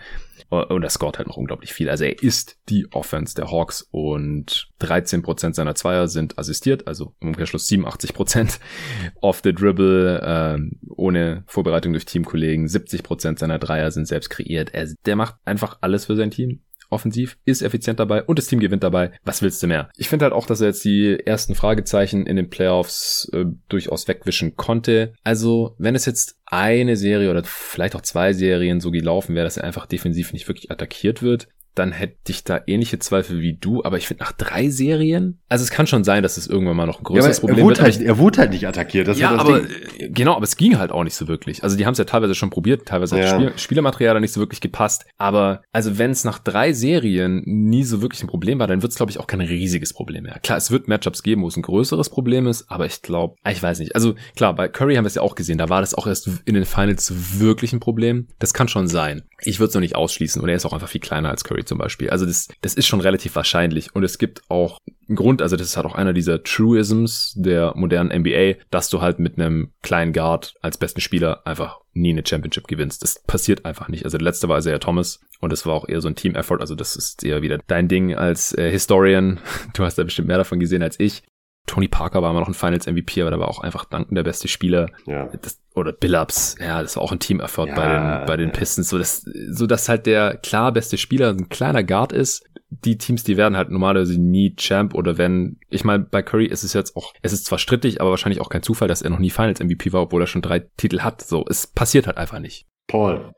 Und 0.49 0.83
er 0.83 0.91
scoret 0.91 1.19
halt 1.19 1.29
noch 1.29 1.37
unglaublich 1.37 1.73
viel. 1.73 1.91
Also 1.91 2.05
er 2.05 2.23
ist 2.23 2.59
die 2.69 2.87
Offense 2.93 3.35
der 3.35 3.51
Hawks 3.51 3.83
und 3.91 4.69
13% 4.81 5.55
seiner 5.55 5.75
Zweier 5.75 6.07
sind 6.07 6.39
assistiert, 6.39 6.87
also 6.87 7.15
im 7.21 7.29
Umkehrschluss 7.29 7.69
87% 7.69 8.61
off 9.21 9.41
the 9.43 9.53
dribble, 9.53 10.21
äh, 10.21 10.77
ohne 10.95 11.45
Vorbereitung 11.47 11.93
durch 11.93 12.05
Teamkollegen. 12.05 12.67
70% 12.67 13.39
seiner 13.39 13.59
Dreier 13.59 13.91
sind 13.91 14.07
selbst 14.07 14.31
kreiert. 14.31 14.73
Er, 14.73 14.89
der 15.05 15.17
macht 15.17 15.37
einfach 15.45 15.79
alles 15.81 16.07
für 16.07 16.17
sein 16.17 16.31
Team 16.31 16.61
offensiv, 16.91 17.37
ist 17.45 17.63
effizient 17.63 18.01
dabei 18.01 18.23
und 18.23 18.39
das 18.39 18.47
Team 18.47 18.61
gewinnt 18.61 18.83
dabei. 18.83 19.13
Was 19.25 19.43
willst 19.43 19.63
du 19.63 19.67
mehr? 19.67 19.89
Ich 19.97 20.09
finde 20.09 20.25
halt 20.25 20.35
auch, 20.35 20.47
dass 20.47 20.61
er 20.61 20.69
jetzt 20.69 20.85
die 20.85 21.19
ersten 21.25 21.55
Fragezeichen 21.55 22.27
in 22.27 22.37
den 22.37 22.51
Playoffs 22.51 23.29
äh, 23.33 23.45
durchaus 23.69 24.09
wegwischen 24.09 24.57
konnte. 24.57 25.15
Also, 25.25 25.75
wenn 25.79 25.95
es 25.95 26.07
jetzt 26.07 26.37
eine 26.47 26.97
Serie 26.97 27.31
oder 27.31 27.43
vielleicht 27.45 27.97
auch 27.97 28.03
zwei 28.03 28.33
Serien 28.33 28.81
so 28.81 28.91
gelaufen 28.91 29.35
wäre, 29.35 29.45
dass 29.45 29.57
er 29.57 29.65
einfach 29.65 29.87
defensiv 29.87 30.33
nicht 30.33 30.47
wirklich 30.49 30.71
attackiert 30.71 31.23
wird, 31.23 31.49
dann 31.77 31.93
hätte 31.93 32.17
ich 32.33 32.43
da 32.43 32.61
ähnliche 32.67 32.99
Zweifel 32.99 33.41
wie 33.41 33.55
du, 33.55 33.85
aber 33.85 33.99
ich 33.99 34.07
finde 34.07 34.25
nach 34.25 34.33
drei 34.33 34.71
Serien, 34.71 35.39
also 35.49 35.63
es 35.63 35.71
kann 35.71 35.87
schon 35.87 36.05
sein, 36.05 36.23
dass 36.23 36.37
es 36.37 36.47
irgendwann 36.47 36.77
mal 36.77 36.87
noch 36.87 36.99
ein 36.99 37.05
größeres 37.05 37.37
ja, 37.37 37.41
Problem 37.41 37.59
er 37.59 37.69
wird. 37.69 37.81
Halt, 37.81 38.01
er 38.01 38.19
wurde 38.19 38.39
halt 38.39 38.51
nicht 38.51 38.67
attackiert. 38.67 39.07
Das 39.07 39.19
ja, 39.19 39.33
das 39.33 39.41
aber 39.41 39.61
Ding. 39.61 39.71
äh, 39.99 40.09
genau, 40.09 40.35
aber 40.35 40.45
es 40.45 40.57
ging 40.57 40.79
halt 40.79 40.91
auch 40.91 41.05
nicht 41.05 41.15
so 41.15 41.29
wirklich. 41.29 41.63
Also 41.63 41.77
die 41.77 41.87
haben 41.87 41.93
es 41.93 41.99
ja 41.99 42.05
teilweise 42.05 42.35
schon 42.35 42.51
probiert, 42.51 42.87
teilweise 42.87 43.17
Ja. 43.19 43.27
hat 43.27 43.33
das 43.33 43.41
Spiel, 43.43 43.59
Spielermaterial 43.59 44.15
da 44.15 44.21
nicht 44.21 44.33
so 44.33 44.41
wirklich 44.41 44.61
gepasst. 44.61 45.05
Aber 45.19 45.63
also 45.73 45.99
wenn 45.99 46.11
es 46.11 46.25
nach 46.25 46.39
drei 46.39 46.73
Serien 46.73 47.43
nie 47.45 47.85
so 47.85 48.01
wirklich 48.03 48.23
ein 48.23 48.29
Problem 48.29 48.59
war, 48.59 48.67
dann 48.67 48.83
wird 48.83 48.93
es 48.93 48.97
glaube 48.97 49.11
ich 49.11 49.21
auch 49.21 49.27
kein 49.27 49.41
riesiges 49.41 49.93
Problem 49.93 50.25
mehr. 50.25 50.39
Klar, 50.43 50.59
es 50.59 50.71
wird 50.71 50.89
Matchups 50.89 51.23
geben, 51.23 51.43
wo 51.43 51.49
es 51.49 51.57
ein 51.57 51.63
größeres 51.63 52.09
Problem 52.09 52.47
ist, 52.47 52.71
aber 52.71 52.87
ich 52.87 53.03
glaube, 53.03 53.37
ich 53.49 53.63
weiß 53.63 53.79
nicht. 53.81 53.95
Also 53.95 54.15
klar, 54.35 54.55
bei 54.55 54.69
Curry 54.69 54.95
haben 54.95 55.05
wir 55.05 55.09
es 55.09 55.15
ja 55.17 55.23
auch 55.23 55.35
gesehen, 55.35 55.59
da 55.59 55.69
war 55.69 55.81
das 55.81 55.95
auch 55.95 56.07
erst 56.07 56.31
in 56.47 56.55
den 56.55 56.65
Finals 56.65 57.39
wirklich 57.39 57.73
ein 57.73 57.81
Problem. 57.81 58.29
Das 58.39 58.55
kann 58.55 58.69
schon 58.69 58.89
sein. 58.89 59.23
Ich 59.43 59.61
würde 59.61 59.69
es 59.69 59.75
noch 59.75 59.83
nicht 59.83 59.97
ausschließen 59.97 60.41
und 60.43 60.49
er 60.49 60.57
ist 60.57 60.65
auch 60.65 60.73
einfach 60.73 60.89
viel 60.89 61.01
kleiner 61.01 61.29
als 61.29 61.45
Curry 61.45 61.66
zum 61.67 61.79
Beispiel. 61.79 62.11
Also 62.11 62.27
das, 62.27 62.49
das 62.63 62.75
ist 62.75 62.87
schon 62.87 63.01
relativ 63.01 63.37
wahrscheinlich 63.37 63.95
und 63.95 64.05
es 64.05 64.19
gibt 64.19 64.43
auch 64.49 64.79
einen 65.09 65.17
Grund, 65.17 65.43
also 65.43 65.57
das 65.57 65.69
ist 65.69 65.77
halt 65.77 65.87
auch 65.87 65.95
einer 65.95 66.13
dieser 66.13 66.43
Truisms 66.43 67.35
der 67.37 67.73
modernen 67.77 68.11
NBA, 68.23 68.61
dass 68.71 68.89
du 68.91 69.01
halt 69.01 69.19
mit 69.19 69.39
einem 69.39 69.73
kleinen 69.83 70.13
Guard 70.13 70.55
als 70.63 70.79
besten 70.79 71.01
Spieler 71.01 71.47
einfach 71.47 71.81
nie 71.93 72.11
eine 72.11 72.27
Championship 72.27 72.67
gewinnst. 72.67 73.03
Das 73.03 73.23
passiert 73.23 73.65
einfach 73.65 73.89
nicht. 73.89 74.05
Also 74.05 74.19
letzte 74.19 74.49
war 74.49 74.59
Isaiah 74.59 74.79
Thomas 74.79 75.21
und 75.41 75.53
es 75.53 75.65
war 75.67 75.75
auch 75.75 75.89
eher 75.89 76.01
so 76.01 76.09
ein 76.09 76.17
Team-Effort. 76.17 76.61
Also 76.61 76.75
das 76.75 76.97
ist 76.97 77.25
eher 77.25 77.43
wieder 77.43 77.59
dein 77.67 77.89
Ding 77.89 78.15
als 78.15 78.57
äh, 78.57 78.71
Historian. 78.71 79.39
Du 79.75 79.85
hast 79.85 79.97
da 79.97 80.05
bestimmt 80.05 80.29
mehr 80.29 80.39
davon 80.39 80.61
gesehen 80.61 80.83
als 80.83 80.99
ich. 80.99 81.23
Tony 81.67 81.89
Parker 81.89 82.23
war 82.23 82.31
immer 82.31 82.41
noch 82.41 82.49
ein 82.49 82.55
Finals 82.55 82.87
MVP, 82.87 83.21
aber 83.21 83.31
da 83.31 83.39
war 83.39 83.49
auch 83.49 83.61
einfach 83.61 83.85
Duncan 83.85 84.15
der 84.15 84.23
beste 84.23 84.49
Spieler. 84.49 84.89
Ja. 85.07 85.27
Das, 85.43 85.61
oder 85.75 85.93
Billups, 85.93 86.57
ja, 86.61 86.81
das 86.81 86.97
war 86.97 87.03
auch 87.03 87.13
ein 87.13 87.19
Team-Effort 87.19 87.67
Ja, 87.69 87.75
bei 87.75 87.89
den, 87.89 88.27
bei 88.27 88.37
den. 88.37 88.53
Pistons, 88.53 88.89
so 88.89 88.99
dass, 88.99 89.23
so 89.51 89.67
dass 89.67 89.89
halt 89.89 90.07
der 90.07 90.37
klar 90.37 90.73
beste 90.73 90.97
Spieler 90.97 91.31
ein 91.31 91.49
kleiner 91.49 91.83
Guard 91.83 92.13
ist. 92.13 92.45
Die 92.69 92.99
Teams, 92.99 93.23
die 93.25 93.37
werden 93.37 93.57
halt 93.57 93.71
normalerweise 93.71 94.21
nie 94.21 94.55
Champ 94.57 94.95
oder 94.95 95.19
wenn, 95.19 95.59
ich 95.69 95.85
meine, 95.85 96.05
bei 96.05 96.23
Curry 96.23 96.47
ist 96.47 96.65
es 96.65 96.73
jetzt 96.73 96.97
auch, 96.97 97.13
es 97.23 97.33
ist 97.33 97.47
zwar 97.47 97.59
strittig, 97.59 98.01
aber 98.01 98.11
wahrscheinlich 98.11 98.41
auch 98.41 98.49
kein 98.49 98.63
Zufall, 98.63 98.89
dass 98.89 99.03
er 99.03 99.11
noch 99.11 99.19
nie 99.19 99.31
Finals 99.31 99.61
MVP 99.61 99.93
war, 99.93 100.03
obwohl 100.03 100.23
er 100.23 100.27
schon 100.27 100.43
drei 100.43 100.61
Titel 100.77 101.01
hat. 101.01 101.23
So, 101.23 101.45
es 101.49 101.67
passiert 101.67 102.07
halt 102.07 102.17
einfach 102.17 102.39
nicht. 102.39 102.67
Paul. 102.89 103.33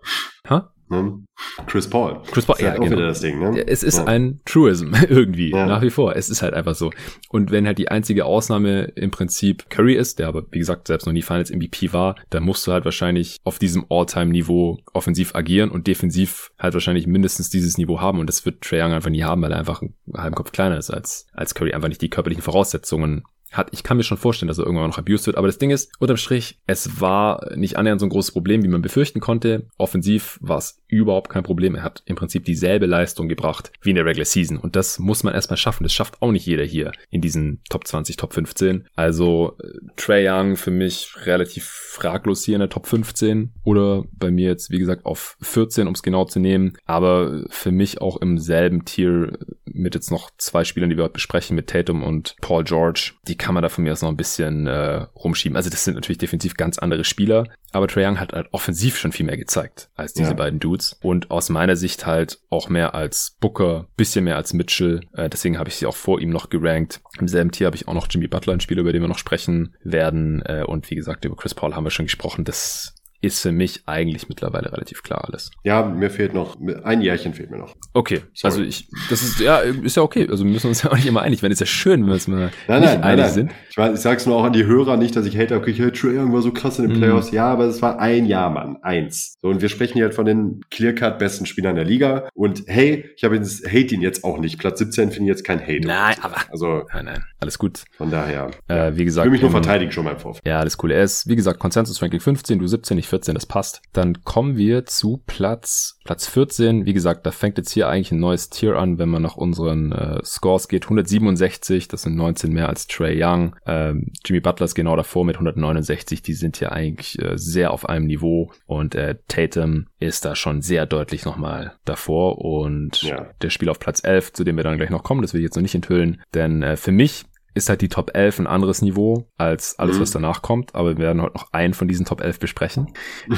Ha? 0.48 0.72
Ne? 0.90 1.22
Chris 1.66 1.88
Paul. 1.88 2.22
Chris 2.30 2.46
Paul, 2.46 2.56
ist 2.56 2.62
ja, 2.62 2.70
halt 2.70 2.82
genau. 2.82 2.96
das 2.96 3.20
Ding, 3.20 3.38
ne? 3.38 3.66
Es 3.66 3.82
ist 3.82 3.98
ja. 3.98 4.04
ein 4.06 4.40
Truism 4.44 4.92
irgendwie, 5.08 5.50
Ja. 5.50 5.66
nach 5.66 5.82
wie 5.82 5.90
vor. 5.90 6.16
Es 6.16 6.28
ist 6.28 6.42
halt 6.42 6.54
einfach 6.54 6.74
so. 6.74 6.90
Und 7.28 7.50
wenn 7.50 7.66
halt 7.66 7.78
die 7.78 7.90
einzige 7.90 8.24
Ausnahme 8.24 8.84
im 8.94 9.10
Prinzip 9.10 9.70
Curry 9.70 9.94
ist, 9.94 10.18
der 10.18 10.28
aber, 10.28 10.44
wie 10.50 10.58
gesagt, 10.58 10.88
selbst 10.88 11.06
noch 11.06 11.12
nie 11.12 11.22
Finals 11.22 11.50
MVP 11.50 11.92
war, 11.92 12.16
dann 12.30 12.42
musst 12.42 12.66
du 12.66 12.72
halt 12.72 12.84
wahrscheinlich 12.84 13.38
auf 13.44 13.58
diesem 13.58 13.86
All-Time-Niveau 13.88 14.78
offensiv 14.92 15.34
agieren 15.34 15.70
und 15.70 15.86
defensiv 15.86 16.50
halt 16.58 16.74
wahrscheinlich 16.74 17.06
mindestens 17.06 17.50
dieses 17.50 17.78
Niveau 17.78 18.00
haben. 18.00 18.18
Und 18.18 18.28
das 18.28 18.44
wird 18.44 18.62
Trae 18.62 18.82
Young 18.82 18.92
einfach 18.92 19.10
nie 19.10 19.22
haben, 19.22 19.42
weil 19.42 19.52
er 19.52 19.58
einfach 19.58 19.82
einen 19.82 19.94
halben 20.16 20.34
Kopf 20.34 20.52
kleiner 20.52 20.78
ist 20.78 20.90
als, 20.90 21.26
als 21.32 21.54
Curry, 21.54 21.72
einfach 21.72 21.88
nicht 21.88 22.02
die 22.02 22.10
körperlichen 22.10 22.42
Voraussetzungen 22.42 23.24
hat. 23.52 23.68
Ich 23.72 23.82
kann 23.82 23.96
mir 23.96 24.02
schon 24.02 24.18
vorstellen, 24.18 24.48
dass 24.48 24.58
er 24.58 24.64
irgendwann 24.64 24.90
noch 24.90 24.98
abused 24.98 25.26
wird, 25.26 25.36
aber 25.36 25.46
das 25.46 25.58
Ding 25.58 25.70
ist, 25.70 25.90
unterm 25.98 26.16
Strich, 26.16 26.58
es 26.66 27.00
war 27.00 27.54
nicht 27.56 27.76
annähernd 27.76 28.00
so 28.00 28.06
ein 28.06 28.10
großes 28.10 28.32
Problem, 28.32 28.62
wie 28.62 28.68
man 28.68 28.82
befürchten 28.82 29.20
konnte. 29.20 29.68
Offensiv 29.78 30.38
war 30.40 30.58
es 30.58 30.82
überhaupt 30.86 31.30
kein 31.30 31.42
Problem. 31.42 31.74
Er 31.74 31.82
hat 31.82 32.02
im 32.06 32.16
Prinzip 32.16 32.44
dieselbe 32.44 32.86
Leistung 32.86 33.28
gebracht 33.28 33.72
wie 33.82 33.90
in 33.90 33.96
der 33.96 34.04
Regular 34.04 34.24
Season 34.24 34.56
und 34.56 34.76
das 34.76 34.98
muss 34.98 35.22
man 35.22 35.34
erstmal 35.34 35.56
schaffen. 35.56 35.84
Das 35.84 35.92
schafft 35.92 36.20
auch 36.22 36.32
nicht 36.32 36.46
jeder 36.46 36.64
hier 36.64 36.92
in 37.10 37.20
diesen 37.20 37.60
Top 37.68 37.86
20, 37.86 38.16
Top 38.16 38.32
15. 38.32 38.86
Also 38.94 39.56
äh, 39.62 39.68
Trey 39.96 40.28
Young 40.28 40.56
für 40.56 40.70
mich 40.70 41.12
relativ 41.24 41.64
fraglos 41.64 42.44
hier 42.44 42.54
in 42.54 42.60
der 42.60 42.70
Top 42.70 42.86
15 42.86 43.52
oder 43.64 44.04
bei 44.12 44.30
mir 44.30 44.48
jetzt, 44.48 44.70
wie 44.70 44.78
gesagt, 44.78 45.04
auf 45.04 45.36
14, 45.42 45.86
um 45.86 45.94
es 45.94 46.02
genau 46.02 46.24
zu 46.24 46.40
nehmen, 46.40 46.76
aber 46.84 47.44
für 47.50 47.70
mich 47.70 48.00
auch 48.00 48.16
im 48.18 48.38
selben 48.38 48.84
Tier 48.84 49.38
mit 49.64 49.94
jetzt 49.94 50.10
noch 50.10 50.30
zwei 50.38 50.64
Spielern, 50.64 50.90
die 50.90 50.96
wir 50.96 51.04
heute 51.04 51.14
besprechen, 51.14 51.56
mit 51.56 51.68
Tatum 51.68 52.02
und 52.02 52.36
Paul 52.40 52.64
George. 52.64 53.12
Die 53.26 53.37
kann 53.38 53.54
man 53.54 53.62
da 53.62 53.68
von 53.68 53.84
mir 53.84 53.92
aus 53.92 54.02
noch 54.02 54.08
ein 54.10 54.16
bisschen 54.16 54.66
äh, 54.66 55.06
rumschieben. 55.16 55.56
Also 55.56 55.70
das 55.70 55.84
sind 55.84 55.94
natürlich 55.94 56.18
defensiv 56.18 56.54
ganz 56.56 56.78
andere 56.78 57.04
Spieler, 57.04 57.44
aber 57.72 57.88
Trae 57.88 58.06
Young 58.06 58.20
hat 58.20 58.32
halt 58.32 58.48
offensiv 58.52 58.96
schon 58.96 59.12
viel 59.12 59.26
mehr 59.26 59.36
gezeigt 59.36 59.88
als 59.94 60.12
diese 60.12 60.30
Ja. 60.30 60.34
beiden 60.36 60.60
Dudes 60.60 60.98
und 61.02 61.30
aus 61.30 61.48
meiner 61.48 61.76
Sicht 61.76 62.06
halt 62.06 62.38
auch 62.50 62.68
mehr 62.68 62.94
als 62.94 63.36
Booker, 63.40 63.86
bisschen 63.96 64.24
mehr 64.24 64.36
als 64.36 64.52
Mitchell. 64.52 65.00
Äh, 65.14 65.28
deswegen 65.30 65.58
habe 65.58 65.68
ich 65.68 65.76
sie 65.76 65.86
auch 65.86 65.96
vor 65.96 66.20
ihm 66.20 66.30
noch 66.30 66.50
gerankt. 66.50 67.00
Im 67.18 67.28
selben 67.28 67.50
Tier 67.52 67.66
habe 67.66 67.76
ich 67.76 67.88
auch 67.88 67.94
noch 67.94 68.08
Jimmy 68.10 68.28
Butler, 68.28 68.52
ein 68.52 68.60
Spieler, 68.60 68.80
über 68.82 68.92
den 68.92 69.02
wir 69.02 69.08
noch 69.08 69.18
sprechen 69.18 69.74
werden. 69.82 70.42
Äh, 70.44 70.64
und 70.66 70.90
wie 70.90 70.94
gesagt, 70.96 71.24
über 71.24 71.36
Chris 71.36 71.54
Paul 71.54 71.74
haben 71.74 71.84
wir 71.84 71.90
schon 71.90 72.06
gesprochen. 72.06 72.44
Das 72.44 72.94
ist 73.20 73.40
für 73.40 73.50
mich 73.52 73.82
eigentlich 73.86 74.28
mittlerweile 74.28 74.72
relativ 74.72 75.02
klar 75.02 75.24
alles. 75.26 75.50
Ja, 75.64 75.82
mir 75.84 76.08
fehlt 76.10 76.34
noch, 76.34 76.56
ein 76.84 77.00
Jährchen 77.00 77.34
fehlt 77.34 77.50
mir 77.50 77.58
noch. 77.58 77.74
Okay, 77.94 78.20
Sorry. 78.32 78.52
also 78.52 78.62
ich, 78.62 78.88
das 79.10 79.22
ist 79.22 79.40
ja, 79.40 79.58
ist 79.58 79.96
ja 79.96 80.02
okay. 80.02 80.28
Also 80.30 80.44
wir 80.44 80.52
müssen 80.52 80.68
uns 80.68 80.82
ja 80.84 80.90
auch 80.90 80.96
nicht 80.96 81.06
immer 81.06 81.22
einig 81.22 81.42
werden. 81.42 81.52
Ist 81.52 81.60
ja 81.60 81.66
schön, 81.66 82.00
wenn 82.02 82.06
wir 82.08 82.14
uns 82.14 82.28
mal 82.28 82.50
Nein, 82.68 82.80
nicht 82.80 82.92
nein, 82.94 83.02
einig 83.02 83.24
nein. 83.24 83.34
sind. 83.34 83.52
Ich, 83.70 83.76
weiß, 83.76 83.94
ich 83.94 84.00
sag's 84.00 84.26
nur 84.26 84.36
auch 84.36 84.44
an 84.44 84.52
die 84.52 84.66
Hörer, 84.66 84.96
nicht, 84.96 85.16
dass 85.16 85.26
ich 85.26 85.36
hate, 85.36 85.56
okay, 85.56 85.70
ich 85.72 85.78
Trae 86.00 86.16
Young 86.18 86.32
war 86.32 86.42
so 86.42 86.52
krass 86.52 86.78
in 86.78 86.86
den 86.88 86.96
Mhm. 86.96 87.00
Playoffs. 87.00 87.30
Ja, 87.32 87.46
aber 87.50 87.64
es 87.64 87.82
war 87.82 87.98
ein 87.98 88.26
Jahr, 88.26 88.50
Mann. 88.50 88.76
Eins. 88.82 89.36
So, 89.42 89.48
und 89.48 89.60
wir 89.62 89.68
sprechen 89.68 89.94
hier 89.94 90.04
halt 90.04 90.14
von 90.14 90.24
den 90.24 90.60
Clear-Cut 90.70 91.18
besten 91.18 91.46
Spielern 91.46 91.74
der 91.74 91.84
Liga. 91.84 92.28
Und 92.34 92.62
hey, 92.66 93.10
ich 93.16 93.24
habe 93.24 93.34
jetzt, 93.36 93.66
hate 93.66 93.94
ihn 93.94 94.00
jetzt 94.00 94.22
auch 94.24 94.38
nicht. 94.38 94.58
Platz 94.58 94.78
17 94.78 95.10
finde 95.10 95.24
ich 95.30 95.36
jetzt 95.36 95.44
kein 95.44 95.60
Hate. 95.60 95.86
Nein, 95.86 96.14
aber 96.22 96.36
Also, 96.52 96.84
nein, 96.92 97.06
nein, 97.06 97.22
alles 97.40 97.58
gut. 97.58 97.84
von 97.96 98.10
daher. 98.10 98.50
Äh, 98.68 98.92
wie 98.94 99.00
Ich 99.00 99.06
gesagt, 99.06 99.24
will 99.26 99.32
mich 99.32 99.40
nur 99.42 99.48
im- 99.50 99.52
verteidigen 99.62 99.92
schon 99.92 100.04
mal 100.04 100.12
im 100.12 100.18
Vorfeld. 100.18 100.44
Ja, 100.46 100.58
alles 100.60 100.76
cool. 100.82 100.90
Er 100.90 101.02
ist, 101.02 101.28
wie 101.28 101.36
gesagt, 101.36 101.58
Consensus-Ranking 101.60 102.20
15, 102.20 102.58
du 102.58 102.66
17, 102.66 102.98
ich 102.98 103.06
14, 103.08 103.34
das 103.34 103.46
passt. 103.46 103.80
Dann 103.92 104.24
kommen 104.24 104.56
wir 104.56 104.86
zu 104.86 105.22
Platz, 105.26 105.98
Platz 106.04 106.26
14. 106.26 106.86
Wie 106.86 106.92
gesagt, 106.94 107.26
da 107.26 107.30
fängt 107.30 107.58
jetzt 107.58 107.70
hier 107.70 107.88
eigentlich 107.88 108.12
ein 108.12 108.20
neues 108.20 108.50
Tier 108.50 108.76
an, 108.76 108.98
wenn 108.98 109.08
man 109.08 109.22
nach 109.22 109.36
unseren 109.36 109.92
äh, 109.92 110.24
Scores 110.24 110.68
geht. 110.68 110.84
167, 110.84 111.88
das 111.88 112.02
sind 112.02 112.16
19 112.16 112.52
mehr 112.52 112.68
als 112.68 112.86
Trey 112.86 113.22
Young. 113.22 113.54
Ähm, 113.66 114.12
Jimmy 114.24 114.40
Butler 114.40 114.64
ist 114.64 114.74
genau 114.74 114.96
davor 114.96 115.24
mit 115.24 115.36
169. 115.36 116.22
Die 116.22 116.34
sind 116.34 116.56
hier 116.56 116.72
eigentlich 116.72 117.20
äh, 117.22 117.36
sehr 117.38 117.72
auf 117.72 117.88
einem 117.88 118.06
Niveau. 118.06 118.50
Und 118.66 118.94
äh, 118.94 119.16
Tatum 119.28 119.86
ist 120.00 120.24
da 120.24 120.34
schon 120.34 120.62
sehr 120.62 120.86
deutlich 120.86 121.24
nochmal 121.24 121.74
davor. 121.84 122.38
Und 122.38 123.02
Ja. 123.02 123.26
der 123.42 123.50
Spieler 123.50 123.72
auf 123.72 123.78
Platz 123.80 124.02
11, 124.04 124.32
zu 124.32 124.44
dem 124.44 124.56
wir 124.56 124.64
dann 124.64 124.76
gleich 124.78 124.90
noch 124.90 125.02
kommen, 125.02 125.22
das 125.22 125.34
will 125.34 125.40
ich 125.40 125.44
jetzt 125.46 125.56
noch 125.56 125.62
nicht 125.62 125.74
enthüllen. 125.74 126.20
Denn 126.34 126.62
äh, 126.62 126.76
für 126.76 126.92
mich 126.92 127.24
ist 127.58 127.68
halt 127.68 127.82
die 127.82 127.88
Top 127.88 128.12
11 128.14 128.38
ein 128.38 128.46
anderes 128.46 128.80
Niveau 128.80 129.28
als 129.36 129.78
alles, 129.78 129.96
Mhm. 129.96 130.00
was 130.00 130.10
danach 130.12 130.40
kommt. 130.42 130.74
Aber 130.74 130.96
wir 130.96 131.04
werden 131.04 131.20
heute 131.20 131.34
noch 131.34 131.52
einen 131.52 131.74
von 131.74 131.88
diesen 131.88 132.06
Top 132.06 132.20
11 132.22 132.38
besprechen, 132.38 132.86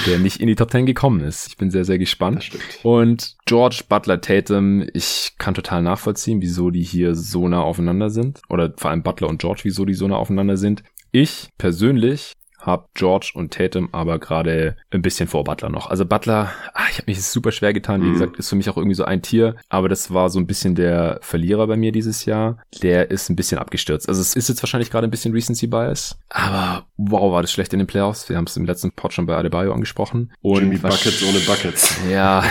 der 0.07 0.19
nicht 0.19 0.41
in 0.41 0.47
die 0.47 0.55
Top 0.55 0.71
10 0.71 0.87
gekommen 0.87 1.21
ist. 1.21 1.49
Ich 1.49 1.57
bin 1.57 1.71
sehr, 1.71 1.85
sehr 1.85 1.99
gespannt. 1.99 2.51
Und 2.85 3.37
George 3.47 3.83
Butler 3.89 4.21
Tatum, 4.21 4.87
ich 4.95 5.33
kann 5.39 5.55
total 5.55 5.83
nachvollziehen, 5.83 6.41
wieso 6.41 6.71
die 6.71 6.83
hier 6.83 7.15
so 7.15 7.49
nah 7.49 7.63
aufeinander 7.63 8.11
sind. 8.11 8.41
Oder 8.49 8.73
vor 8.77 8.91
allem 8.91 9.03
Butler 9.03 9.29
und 9.29 9.41
George, 9.41 9.63
wieso 9.65 9.85
die 9.85 9.95
so 9.95 10.07
nah 10.07 10.17
aufeinander 10.17 10.57
sind. 10.57 10.83
Ich 11.13 11.49
persönlich 11.59 12.35
habe 12.61 12.87
George 12.95 13.33
und 13.35 13.53
Tatum 13.53 13.89
aber 13.93 14.19
gerade 14.19 14.77
ein 14.91 15.03
bisschen 15.03 15.29
vor 15.29 15.45
Butler 15.45 15.69
noch. 15.69 15.89
Also 15.91 16.05
Butler, 16.05 16.51
ah, 16.75 16.83
ich 16.91 16.99
habe 16.99 17.05
mich 17.11 17.23
super 17.23 17.53
schwer 17.53 17.73
getan. 17.73 18.03
Wie 18.03 18.07
Mhm. 18.07 18.13
gesagt, 18.15 18.37
ist 18.39 18.49
für 18.49 18.57
mich 18.57 18.69
auch 18.71 18.77
irgendwie 18.77 18.95
so 18.95 19.05
ein 19.05 19.23
Tier. 19.23 19.57
Aber 19.69 19.89
das 19.89 20.13
war 20.13 20.29
so 20.31 20.39
ein 20.39 20.47
bisschen 20.47 20.75
der 20.75 21.19
Verlierer 21.23 21.67
bei 21.67 21.77
mir 21.77 21.93
dieses 21.93 22.25
Jahr. 22.25 22.59
Der 22.83 23.11
ist 23.11 23.29
ein 23.31 23.37
bisschen 23.37 23.59
abgestürzt. 23.59 24.09
Also 24.09 24.21
es 24.21 24.35
ist 24.37 24.49
jetzt 24.49 24.63
wahrscheinlich 24.63 24.91
gerade 24.91 25.07
ein 25.07 25.11
bisschen 25.11 25.33
Recency 25.33 25.67
Bias. 25.67 26.19
Aber 26.29 26.87
wow, 26.97 27.33
war 27.33 27.43
das 27.43 27.53
schlecht 27.53 27.73
in 27.73 27.79
den 27.79 27.87
Playoffs. 27.87 28.29
Wir 28.29 28.37
haben 28.37 28.45
es 28.47 28.57
im 28.57 28.65
letzten 28.67 28.93
Pod 28.93 29.13
schon 29.13 29.27
bei 29.27 29.37
Adebayo 29.37 29.73
angesprochen. 29.73 30.33
Und 30.43 30.61
Jimmy 30.61 30.77
Buckets 30.79 31.23
ohne 31.23 31.39
Buckets. 31.41 31.97
ja. 32.11 32.45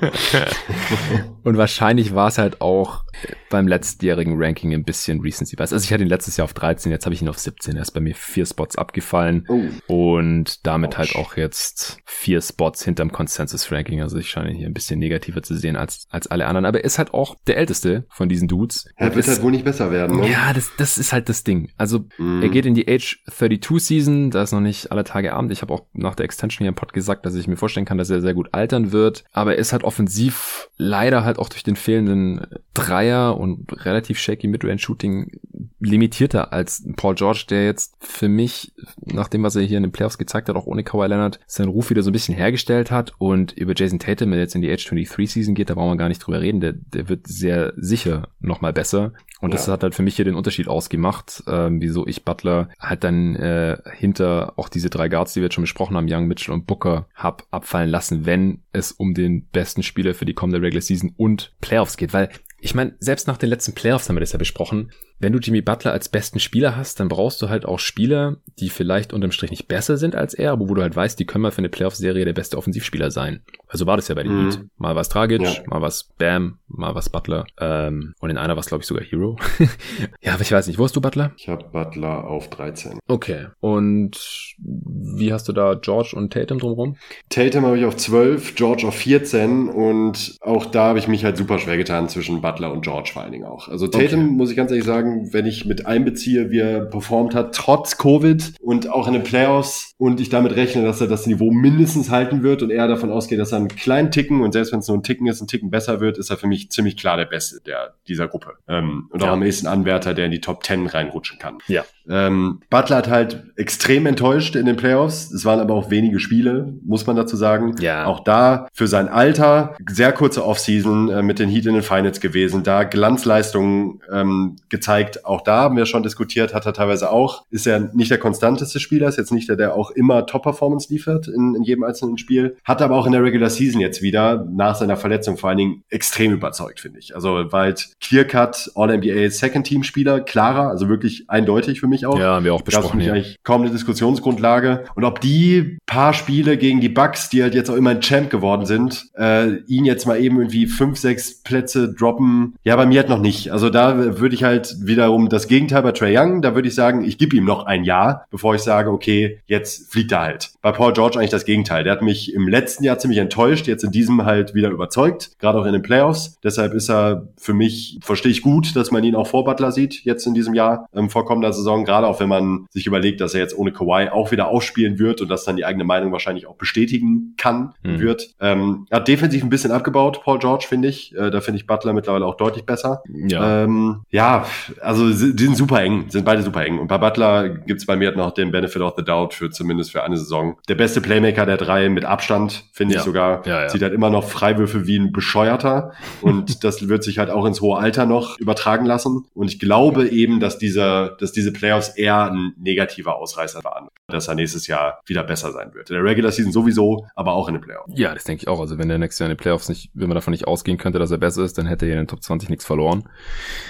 und 1.44 1.56
wahrscheinlich 1.56 2.14
war 2.14 2.28
es 2.28 2.38
halt 2.38 2.60
auch 2.60 3.02
beim 3.50 3.66
letztjährigen 3.66 4.34
Ranking 4.40 4.72
ein 4.72 4.84
bisschen 4.84 5.20
Recency 5.20 5.56
Bias. 5.56 5.72
Also 5.72 5.84
ich 5.84 5.92
hatte 5.92 6.02
ihn 6.02 6.08
letztes 6.08 6.36
Jahr 6.36 6.44
auf 6.44 6.54
13, 6.54 6.92
jetzt 6.92 7.04
habe 7.06 7.14
ich 7.14 7.22
ihn 7.22 7.28
auf 7.28 7.38
17. 7.38 7.76
Er 7.76 7.82
ist 7.82 7.90
bei 7.92 8.00
mir 8.00 8.14
vier 8.14 8.46
Spots 8.46 8.76
abgefallen. 8.76 9.44
Oh. 9.48 9.62
Und 9.86 10.66
damit 10.66 10.94
Ouch. 10.94 10.98
halt 10.98 11.16
auch 11.16 11.36
jetzt 11.36 11.98
vier 12.04 12.40
Spots 12.40 12.84
hinterm 12.84 13.10
Consensus-Ranking. 13.12 14.00
Also 14.02 14.18
ich 14.18 14.28
scheine 14.30 14.50
ihn 14.50 14.56
hier 14.56 14.66
ein 14.66 14.74
bisschen 14.74 14.98
negativer 14.98 15.42
zu 15.42 15.56
sehen 15.56 15.76
als, 15.76 16.06
als 16.10 16.26
alle 16.26 16.46
anderen. 16.46 16.64
Aber 16.66 16.78
er 16.80 16.84
ist 16.84 16.98
halt 16.98 17.14
auch 17.14 17.36
der 17.46 17.56
älteste 17.56 18.04
von 18.10 18.28
diesen 18.28 18.48
Dudes. 18.48 18.86
Er 18.96 19.14
wird 19.14 19.26
ist- 19.26 19.28
halt 19.28 19.42
wohl 19.42 19.50
nicht 19.52 19.64
besser 19.64 19.90
werden, 19.90 20.20
ne? 20.20 20.30
ja, 20.30 20.52
das, 20.52 20.70
das 20.76 20.98
ist 20.98 21.12
halt 21.12 21.28
das 21.28 21.44
Ding. 21.44 21.70
Also 21.76 22.04
Mhm. 22.18 22.42
er 22.42 22.48
geht 22.48 22.66
in 22.66 22.74
die 22.74 22.88
Age 22.88 23.22
32 23.30 23.84
Season, 23.84 24.30
da 24.30 24.42
ist 24.42 24.52
noch 24.52 24.60
nicht 24.60 24.92
alle 24.92 25.04
Tage 25.04 25.32
Abend. 25.32 25.52
Ich 25.52 25.62
habe 25.62 25.72
auch 25.72 25.86
nach 25.92 26.14
der 26.14 26.24
Extension 26.24 26.64
hier 26.64 26.68
im 26.68 26.74
Pod 26.74 26.92
gesagt, 26.92 27.24
dass 27.26 27.34
ich 27.34 27.46
mir 27.48 27.56
vorstellen 27.56 27.86
kann, 27.86 27.98
dass 27.98 28.10
er 28.10 28.20
sehr 28.20 28.34
gut 28.34 28.48
altern 28.52 28.92
wird. 28.92 29.24
Aber 29.32 29.52
er 29.54 29.58
ist 29.58 29.72
halt 29.72 29.84
offensiv 29.84 30.68
leider 30.76 31.24
halt 31.24 31.38
auch 31.38 31.48
durch 31.48 31.62
den 31.62 31.76
fehlenden 31.76 32.46
Dreier 32.74 33.36
und 33.38 33.66
relativ 33.84 34.18
shaky 34.18 34.48
Midrange-Shooting 34.48 35.30
ein 35.54 35.70
limitierter 35.80 36.52
als 36.52 36.84
Paul 36.96 37.14
George, 37.14 37.44
der 37.48 37.64
jetzt 37.64 37.94
für 38.00 38.28
mich, 38.28 38.72
nach 39.04 39.28
dem, 39.28 39.37
was 39.42 39.56
er 39.56 39.62
hier 39.62 39.76
in 39.76 39.82
den 39.82 39.92
Playoffs 39.92 40.18
gezeigt 40.18 40.48
hat, 40.48 40.56
auch 40.56 40.66
ohne 40.66 40.84
Kawhi 40.84 41.06
Leonard, 41.06 41.40
seinen 41.46 41.68
Ruf 41.68 41.90
wieder 41.90 42.02
so 42.02 42.10
ein 42.10 42.12
bisschen 42.12 42.34
hergestellt 42.34 42.90
hat 42.90 43.12
und 43.18 43.52
über 43.52 43.74
Jason 43.76 43.98
Tatum, 43.98 44.30
der 44.30 44.40
jetzt 44.40 44.54
in 44.54 44.62
die 44.62 44.70
Age 44.70 44.86
23 44.86 45.32
Season 45.32 45.54
geht, 45.54 45.70
da 45.70 45.74
brauchen 45.74 45.90
wir 45.90 45.96
gar 45.96 46.08
nicht 46.08 46.20
drüber 46.20 46.40
reden, 46.40 46.60
der, 46.60 46.72
der 46.72 47.08
wird 47.08 47.26
sehr 47.26 47.72
sicher 47.76 48.28
nochmal 48.40 48.72
besser 48.72 49.12
und 49.40 49.50
ja. 49.50 49.56
das 49.56 49.68
hat 49.68 49.82
halt 49.82 49.94
für 49.94 50.02
mich 50.02 50.16
hier 50.16 50.24
den 50.24 50.34
Unterschied 50.34 50.68
ausgemacht, 50.68 51.44
ähm, 51.46 51.80
wieso 51.80 52.06
ich 52.06 52.24
Butler 52.24 52.68
halt 52.80 53.04
dann 53.04 53.36
äh, 53.36 53.78
hinter 53.94 54.54
auch 54.56 54.68
diese 54.68 54.90
drei 54.90 55.08
Guards, 55.08 55.32
die 55.32 55.40
wir 55.40 55.44
jetzt 55.46 55.54
schon 55.54 55.62
besprochen 55.62 55.96
haben, 55.96 56.08
Young, 56.10 56.26
Mitchell 56.26 56.54
und 56.54 56.66
Booker, 56.66 57.06
hab 57.14 57.46
abfallen 57.50 57.90
lassen, 57.90 58.26
wenn 58.26 58.62
es 58.72 58.90
um 58.90 59.14
den 59.14 59.46
besten 59.46 59.82
Spieler 59.82 60.14
für 60.14 60.24
die 60.24 60.34
kommende 60.34 60.60
Regular 60.60 60.82
Season 60.82 61.12
und 61.16 61.52
Playoffs 61.60 61.96
geht, 61.96 62.12
weil 62.12 62.30
ich 62.60 62.74
meine, 62.74 62.94
selbst 62.98 63.26
nach 63.26 63.38
den 63.38 63.48
letzten 63.48 63.74
Playoffs 63.74 64.08
haben 64.08 64.16
wir 64.16 64.20
das 64.20 64.32
ja 64.32 64.38
besprochen 64.38 64.90
wenn 65.20 65.32
du 65.32 65.38
Jimmy 65.38 65.60
Butler 65.60 65.92
als 65.92 66.08
besten 66.08 66.38
Spieler 66.38 66.76
hast, 66.76 67.00
dann 67.00 67.08
brauchst 67.08 67.42
du 67.42 67.48
halt 67.48 67.66
auch 67.66 67.78
Spieler, 67.78 68.36
die 68.58 68.68
vielleicht 68.68 69.12
unterm 69.12 69.32
Strich 69.32 69.50
nicht 69.50 69.68
besser 69.68 69.96
sind 69.96 70.14
als 70.14 70.34
er, 70.34 70.52
aber 70.52 70.68
wo 70.68 70.74
du 70.74 70.82
halt 70.82 70.94
weißt, 70.94 71.18
die 71.18 71.26
können 71.26 71.42
mal 71.42 71.50
für 71.50 71.58
eine 71.58 71.68
Playoff-Serie 71.68 72.24
der 72.24 72.32
beste 72.32 72.56
Offensivspieler 72.56 73.10
sein. 73.10 73.40
Also 73.66 73.86
war 73.86 73.96
das 73.96 74.08
ja 74.08 74.14
bei 74.14 74.22
den 74.22 74.32
mhm. 74.32 74.50
Heat. 74.50 74.60
Mal 74.76 74.94
was 74.94 75.08
Dragic, 75.08 75.42
ja. 75.42 75.52
mal 75.66 75.82
was 75.82 76.04
Bam, 76.18 76.58
mal 76.68 76.94
was 76.94 77.08
Butler. 77.10 77.46
Ähm, 77.58 78.14
und 78.20 78.30
in 78.30 78.38
einer 78.38 78.54
war 78.54 78.60
es, 78.60 78.66
glaube 78.66 78.82
ich, 78.82 78.88
sogar 78.88 79.04
Hero. 79.04 79.36
ja, 80.20 80.34
aber 80.34 80.42
ich 80.42 80.52
weiß 80.52 80.66
nicht. 80.68 80.78
Wo 80.78 80.84
hast 80.84 80.96
du 80.96 81.00
Butler? 81.00 81.32
Ich 81.36 81.48
habe 81.48 81.64
Butler 81.64 82.24
auf 82.24 82.48
13. 82.48 82.98
Okay. 83.08 83.48
Und 83.60 84.54
wie 84.58 85.32
hast 85.32 85.48
du 85.48 85.52
da 85.52 85.74
George 85.74 86.12
und 86.14 86.32
Tatum 86.32 86.58
drumherum? 86.58 86.96
Tatum 87.28 87.66
habe 87.66 87.78
ich 87.78 87.84
auf 87.84 87.96
12, 87.96 88.54
George 88.54 88.86
auf 88.86 88.94
14 88.94 89.68
und 89.68 90.36
auch 90.40 90.66
da 90.66 90.84
habe 90.84 90.98
ich 90.98 91.08
mich 91.08 91.24
halt 91.24 91.36
super 91.36 91.58
schwer 91.58 91.76
getan 91.76 92.08
zwischen 92.08 92.40
Butler 92.40 92.47
und 92.56 92.82
George 92.82 93.10
vor 93.12 93.22
allen 93.22 93.32
Dingen 93.32 93.44
auch. 93.44 93.68
Also 93.68 93.86
Tatum, 93.86 94.20
okay. 94.20 94.32
muss 94.32 94.50
ich 94.50 94.56
ganz 94.56 94.70
ehrlich 94.70 94.86
sagen, 94.86 95.32
wenn 95.32 95.46
ich 95.46 95.64
mit 95.64 95.86
einbeziehe, 95.86 96.50
wie 96.50 96.58
er 96.58 96.80
performt 96.80 97.34
hat, 97.34 97.54
trotz 97.54 97.98
Covid 97.98 98.54
und 98.60 98.90
auch 98.90 99.06
in 99.06 99.14
den 99.14 99.22
Playoffs 99.22 99.92
und 99.98 100.20
ich 100.20 100.28
damit 100.28 100.56
rechne, 100.56 100.82
dass 100.82 101.00
er 101.00 101.06
das 101.06 101.26
Niveau 101.26 101.50
mindestens 101.50 102.10
halten 102.10 102.42
wird 102.42 102.62
und 102.62 102.70
er 102.70 102.88
davon 102.88 103.10
ausgeht, 103.10 103.38
dass 103.38 103.52
er 103.52 103.58
einen 103.58 103.68
kleinen 103.68 104.10
Ticken 104.10 104.40
und 104.40 104.52
selbst 104.52 104.72
wenn 104.72 104.80
es 104.80 104.88
nur 104.88 104.96
ein 104.96 105.02
Ticken 105.02 105.26
ist, 105.26 105.40
ein 105.40 105.48
Ticken 105.48 105.70
besser 105.70 106.00
wird, 106.00 106.18
ist 106.18 106.30
er 106.30 106.36
für 106.36 106.46
mich 106.46 106.70
ziemlich 106.70 106.96
klar 106.96 107.16
der 107.16 107.26
Beste 107.26 107.60
der, 107.64 107.94
dieser 108.06 108.28
Gruppe. 108.28 108.54
Ähm, 108.68 109.08
und 109.10 109.22
auch 109.22 109.28
am 109.28 109.40
nächsten 109.40 109.66
Anwärter, 109.66 110.14
der 110.14 110.26
in 110.26 110.30
die 110.30 110.40
Top 110.40 110.64
10 110.64 110.86
reinrutschen 110.86 111.38
kann. 111.38 111.58
Ja. 111.66 111.84
Ähm, 112.08 112.60
Butler 112.70 112.96
hat 112.96 113.08
halt 113.08 113.44
extrem 113.56 114.06
enttäuscht 114.06 114.56
in 114.56 114.66
den 114.66 114.76
Playoffs. 114.76 115.30
Es 115.32 115.44
waren 115.44 115.60
aber 115.60 115.74
auch 115.74 115.90
wenige 115.90 116.20
Spiele, 116.20 116.74
muss 116.84 117.06
man 117.06 117.16
dazu 117.16 117.36
sagen. 117.36 117.74
Ja. 117.80 118.06
Auch 118.06 118.20
da 118.20 118.68
für 118.72 118.86
sein 118.86 119.08
Alter 119.08 119.76
sehr 119.88 120.12
kurze 120.12 120.44
Offseason 120.44 121.08
äh, 121.10 121.22
mit 121.22 121.38
den 121.38 121.48
Heat 121.48 121.66
in 121.66 121.74
den 121.74 121.82
Finals 121.82 122.20
gewesen, 122.20 122.62
da 122.62 122.84
Glanzleistungen 122.84 124.00
ähm, 124.12 124.56
gezeigt. 124.68 125.24
Auch 125.24 125.42
da 125.42 125.62
haben 125.62 125.76
wir 125.76 125.86
schon 125.86 126.02
diskutiert, 126.02 126.54
hat 126.54 126.66
er 126.66 126.72
teilweise 126.72 127.10
auch. 127.10 127.44
Ist 127.50 127.66
er 127.66 127.90
nicht 127.94 128.10
der 128.10 128.18
konstanteste 128.18 128.80
Spieler, 128.80 129.08
ist 129.08 129.18
jetzt 129.18 129.32
nicht 129.32 129.48
der, 129.48 129.56
der 129.56 129.74
auch 129.74 129.90
immer 129.90 130.26
Top-Performance 130.26 130.92
liefert 130.92 131.28
in, 131.28 131.54
in 131.54 131.62
jedem 131.62 131.84
einzelnen 131.84 132.18
Spiel. 132.18 132.56
Hat 132.64 132.82
aber 132.82 132.96
auch 132.96 133.06
in 133.06 133.12
der 133.12 133.22
Regular 133.22 133.50
Season 133.50 133.80
jetzt 133.80 134.02
wieder 134.02 134.46
nach 134.50 134.74
seiner 134.76 134.96
Verletzung 134.96 135.36
vor 135.36 135.50
allen 135.50 135.58
Dingen 135.58 135.82
extrem 135.90 136.32
überzeugt, 136.32 136.80
finde 136.80 136.98
ich. 136.98 137.14
Also 137.14 137.44
weil 137.50 137.68
halt 137.68 137.90
Clear-Cut 138.00 138.72
All-NBA 138.74 139.30
Second-Team-Spieler, 139.30 140.20
klarer, 140.20 140.68
also 140.68 140.88
wirklich 140.88 141.28
eindeutig 141.28 141.80
für 141.80 141.86
mich 141.86 141.97
mich 141.98 142.06
auch. 142.06 142.18
Ja, 142.18 142.34
haben 142.34 142.44
wir 142.44 142.54
auch 142.54 142.62
besprochen. 142.62 143.00
Ja. 143.00 143.14
kaum 143.42 143.62
eine 143.62 143.70
Diskussionsgrundlage. 143.70 144.84
Und 144.94 145.04
ob 145.04 145.20
die 145.20 145.78
paar 145.86 146.12
Spiele 146.12 146.56
gegen 146.56 146.80
die 146.80 146.88
Bucks, 146.88 147.28
die 147.28 147.42
halt 147.42 147.54
jetzt 147.54 147.70
auch 147.70 147.74
immer 147.74 147.90
ein 147.90 148.00
Champ 148.00 148.30
geworden 148.30 148.66
sind, 148.66 149.06
äh, 149.16 149.56
ihn 149.66 149.84
jetzt 149.84 150.06
mal 150.06 150.20
eben 150.20 150.38
irgendwie 150.38 150.66
fünf, 150.66 150.98
sechs 150.98 151.42
Plätze 151.42 151.92
droppen, 151.92 152.54
ja, 152.64 152.76
bei 152.76 152.86
mir 152.86 153.00
halt 153.00 153.08
noch 153.08 153.20
nicht. 153.20 153.52
Also 153.52 153.70
da 153.70 154.18
würde 154.18 154.34
ich 154.34 154.44
halt 154.44 154.76
wiederum 154.80 155.28
das 155.28 155.48
Gegenteil 155.48 155.82
bei 155.82 155.92
Trey 155.92 156.16
Young, 156.16 156.42
da 156.42 156.54
würde 156.54 156.68
ich 156.68 156.74
sagen, 156.74 157.04
ich 157.04 157.18
gebe 157.18 157.36
ihm 157.36 157.44
noch 157.44 157.66
ein 157.66 157.84
Jahr, 157.84 158.26
bevor 158.30 158.54
ich 158.54 158.62
sage, 158.62 158.90
okay, 158.90 159.40
jetzt 159.46 159.92
fliegt 159.92 160.12
er 160.12 160.20
halt. 160.20 160.50
Bei 160.62 160.72
Paul 160.72 160.92
George 160.92 161.18
eigentlich 161.18 161.30
das 161.30 161.44
Gegenteil. 161.44 161.84
Der 161.84 161.92
hat 161.92 162.02
mich 162.02 162.32
im 162.34 162.48
letzten 162.48 162.84
Jahr 162.84 162.98
ziemlich 162.98 163.18
enttäuscht, 163.18 163.66
jetzt 163.66 163.84
in 163.84 163.90
diesem 163.90 164.24
halt 164.24 164.54
wieder 164.54 164.70
überzeugt, 164.70 165.38
gerade 165.38 165.58
auch 165.58 165.66
in 165.66 165.72
den 165.72 165.82
Playoffs. 165.82 166.38
Deshalb 166.42 166.74
ist 166.74 166.90
er 166.90 167.28
für 167.36 167.54
mich, 167.54 167.98
verstehe 168.02 168.32
ich 168.32 168.42
gut, 168.42 168.76
dass 168.76 168.90
man 168.90 169.04
ihn 169.04 169.14
auch 169.14 169.26
vor 169.26 169.44
Butler 169.44 169.72
sieht, 169.72 170.04
jetzt 170.04 170.26
in 170.26 170.34
diesem 170.34 170.54
Jahr, 170.54 170.88
ähm, 170.94 171.10
vor 171.10 171.24
kommender 171.24 171.52
Saison 171.52 171.84
gerade 171.88 172.06
auch 172.06 172.20
wenn 172.20 172.28
man 172.28 172.66
sich 172.70 172.86
überlegt, 172.86 173.22
dass 173.22 173.32
er 173.32 173.40
jetzt 173.40 173.56
ohne 173.56 173.72
Kawhi 173.72 174.10
auch 174.10 174.30
wieder 174.30 174.48
ausspielen 174.48 174.98
wird 174.98 175.22
und 175.22 175.28
das 175.28 175.44
dann 175.44 175.56
die 175.56 175.64
eigene 175.64 175.84
Meinung 175.84 176.12
wahrscheinlich 176.12 176.46
auch 176.46 176.56
bestätigen 176.56 177.34
kann, 177.38 177.72
mhm. 177.82 177.98
wird. 177.98 178.34
Ähm, 178.40 178.86
er 178.90 178.96
hat 178.96 179.08
defensiv 179.08 179.42
ein 179.42 179.48
bisschen 179.48 179.72
abgebaut, 179.72 180.20
Paul 180.22 180.38
George, 180.38 180.66
finde 180.68 180.88
ich. 180.88 181.16
Äh, 181.16 181.30
da 181.30 181.40
finde 181.40 181.60
ich 181.60 181.66
Butler 181.66 181.94
mittlerweile 181.94 182.26
auch 182.26 182.36
deutlich 182.36 182.66
besser. 182.66 183.02
Ja, 183.08 183.64
ähm, 183.64 184.02
ja 184.10 184.44
also 184.82 185.08
die 185.08 185.14
sind 185.44 185.56
super 185.56 185.80
eng, 185.80 186.06
sind 186.10 186.26
beide 186.26 186.42
super 186.42 186.64
eng. 186.64 186.78
Und 186.78 186.88
bei 186.88 186.98
Butler 186.98 187.48
gibt's 187.48 187.86
bei 187.86 187.96
mir 187.96 188.14
noch 188.14 188.32
den 188.32 188.50
Benefit 188.50 188.82
of 188.82 188.92
the 188.98 189.04
Doubt 189.04 189.32
für 189.32 189.48
zumindest 189.50 189.92
für 189.92 190.02
eine 190.02 190.18
Saison. 190.18 190.58
Der 190.68 190.74
beste 190.74 191.00
Playmaker 191.00 191.46
der 191.46 191.56
drei 191.56 191.88
mit 191.88 192.04
Abstand, 192.04 192.64
finde 192.72 192.94
ja. 192.94 193.00
ich 193.00 193.04
sogar. 193.04 193.46
Ja, 193.46 193.62
ja. 193.62 193.68
Zieht 193.68 193.82
halt 193.82 193.94
immer 193.94 194.10
noch 194.10 194.24
Freiwürfe 194.28 194.86
wie 194.86 194.98
ein 194.98 195.12
Bescheuerter. 195.12 195.92
und 196.20 196.64
das 196.64 196.86
wird 196.88 197.02
sich 197.02 197.18
halt 197.18 197.30
auch 197.30 197.46
ins 197.46 197.62
hohe 197.62 197.78
Alter 197.78 198.04
noch 198.04 198.38
übertragen 198.38 198.84
lassen. 198.84 199.24
Und 199.32 199.48
ich 199.48 199.58
glaube 199.58 200.06
eben, 200.08 200.38
dass 200.38 200.58
dieser, 200.58 201.16
dass 201.18 201.32
diese 201.32 201.52
Playoffs 201.52 201.77
Playoffs 201.78 201.96
eher 201.96 202.30
ein 202.30 202.52
negativer 202.58 203.16
Ausreißer 203.16 203.64
waren, 203.64 203.88
dass 204.08 204.28
er 204.28 204.34
nächstes 204.34 204.66
Jahr 204.66 205.00
wieder 205.06 205.24
besser 205.24 205.52
sein 205.52 205.74
wird. 205.74 205.90
In 205.90 205.96
der 205.96 206.04
Regular 206.04 206.32
Season 206.32 206.52
sowieso, 206.52 207.06
aber 207.14 207.32
auch 207.32 207.48
in 207.48 207.54
den 207.54 207.62
Playoffs. 207.62 207.92
Ja, 207.94 208.14
das 208.14 208.24
denke 208.24 208.42
ich 208.42 208.48
auch. 208.48 208.60
Also 208.60 208.78
wenn 208.78 208.88
der 208.88 208.98
nächste 208.98 209.24
Jahr 209.24 209.30
in 209.30 209.36
den 209.36 209.40
Playoffs 209.40 209.68
nicht, 209.68 209.90
wenn 209.94 210.08
man 210.08 210.14
davon 210.14 210.32
nicht 210.32 210.46
ausgehen 210.46 210.78
könnte, 210.78 210.98
dass 210.98 211.10
er 211.10 211.18
besser 211.18 211.44
ist, 211.44 211.58
dann 211.58 211.66
hätte 211.66 211.86
er 211.86 211.92
in 211.92 211.98
den 211.98 212.08
Top 212.08 212.22
20 212.22 212.48
nichts 212.50 212.64
verloren. 212.64 213.08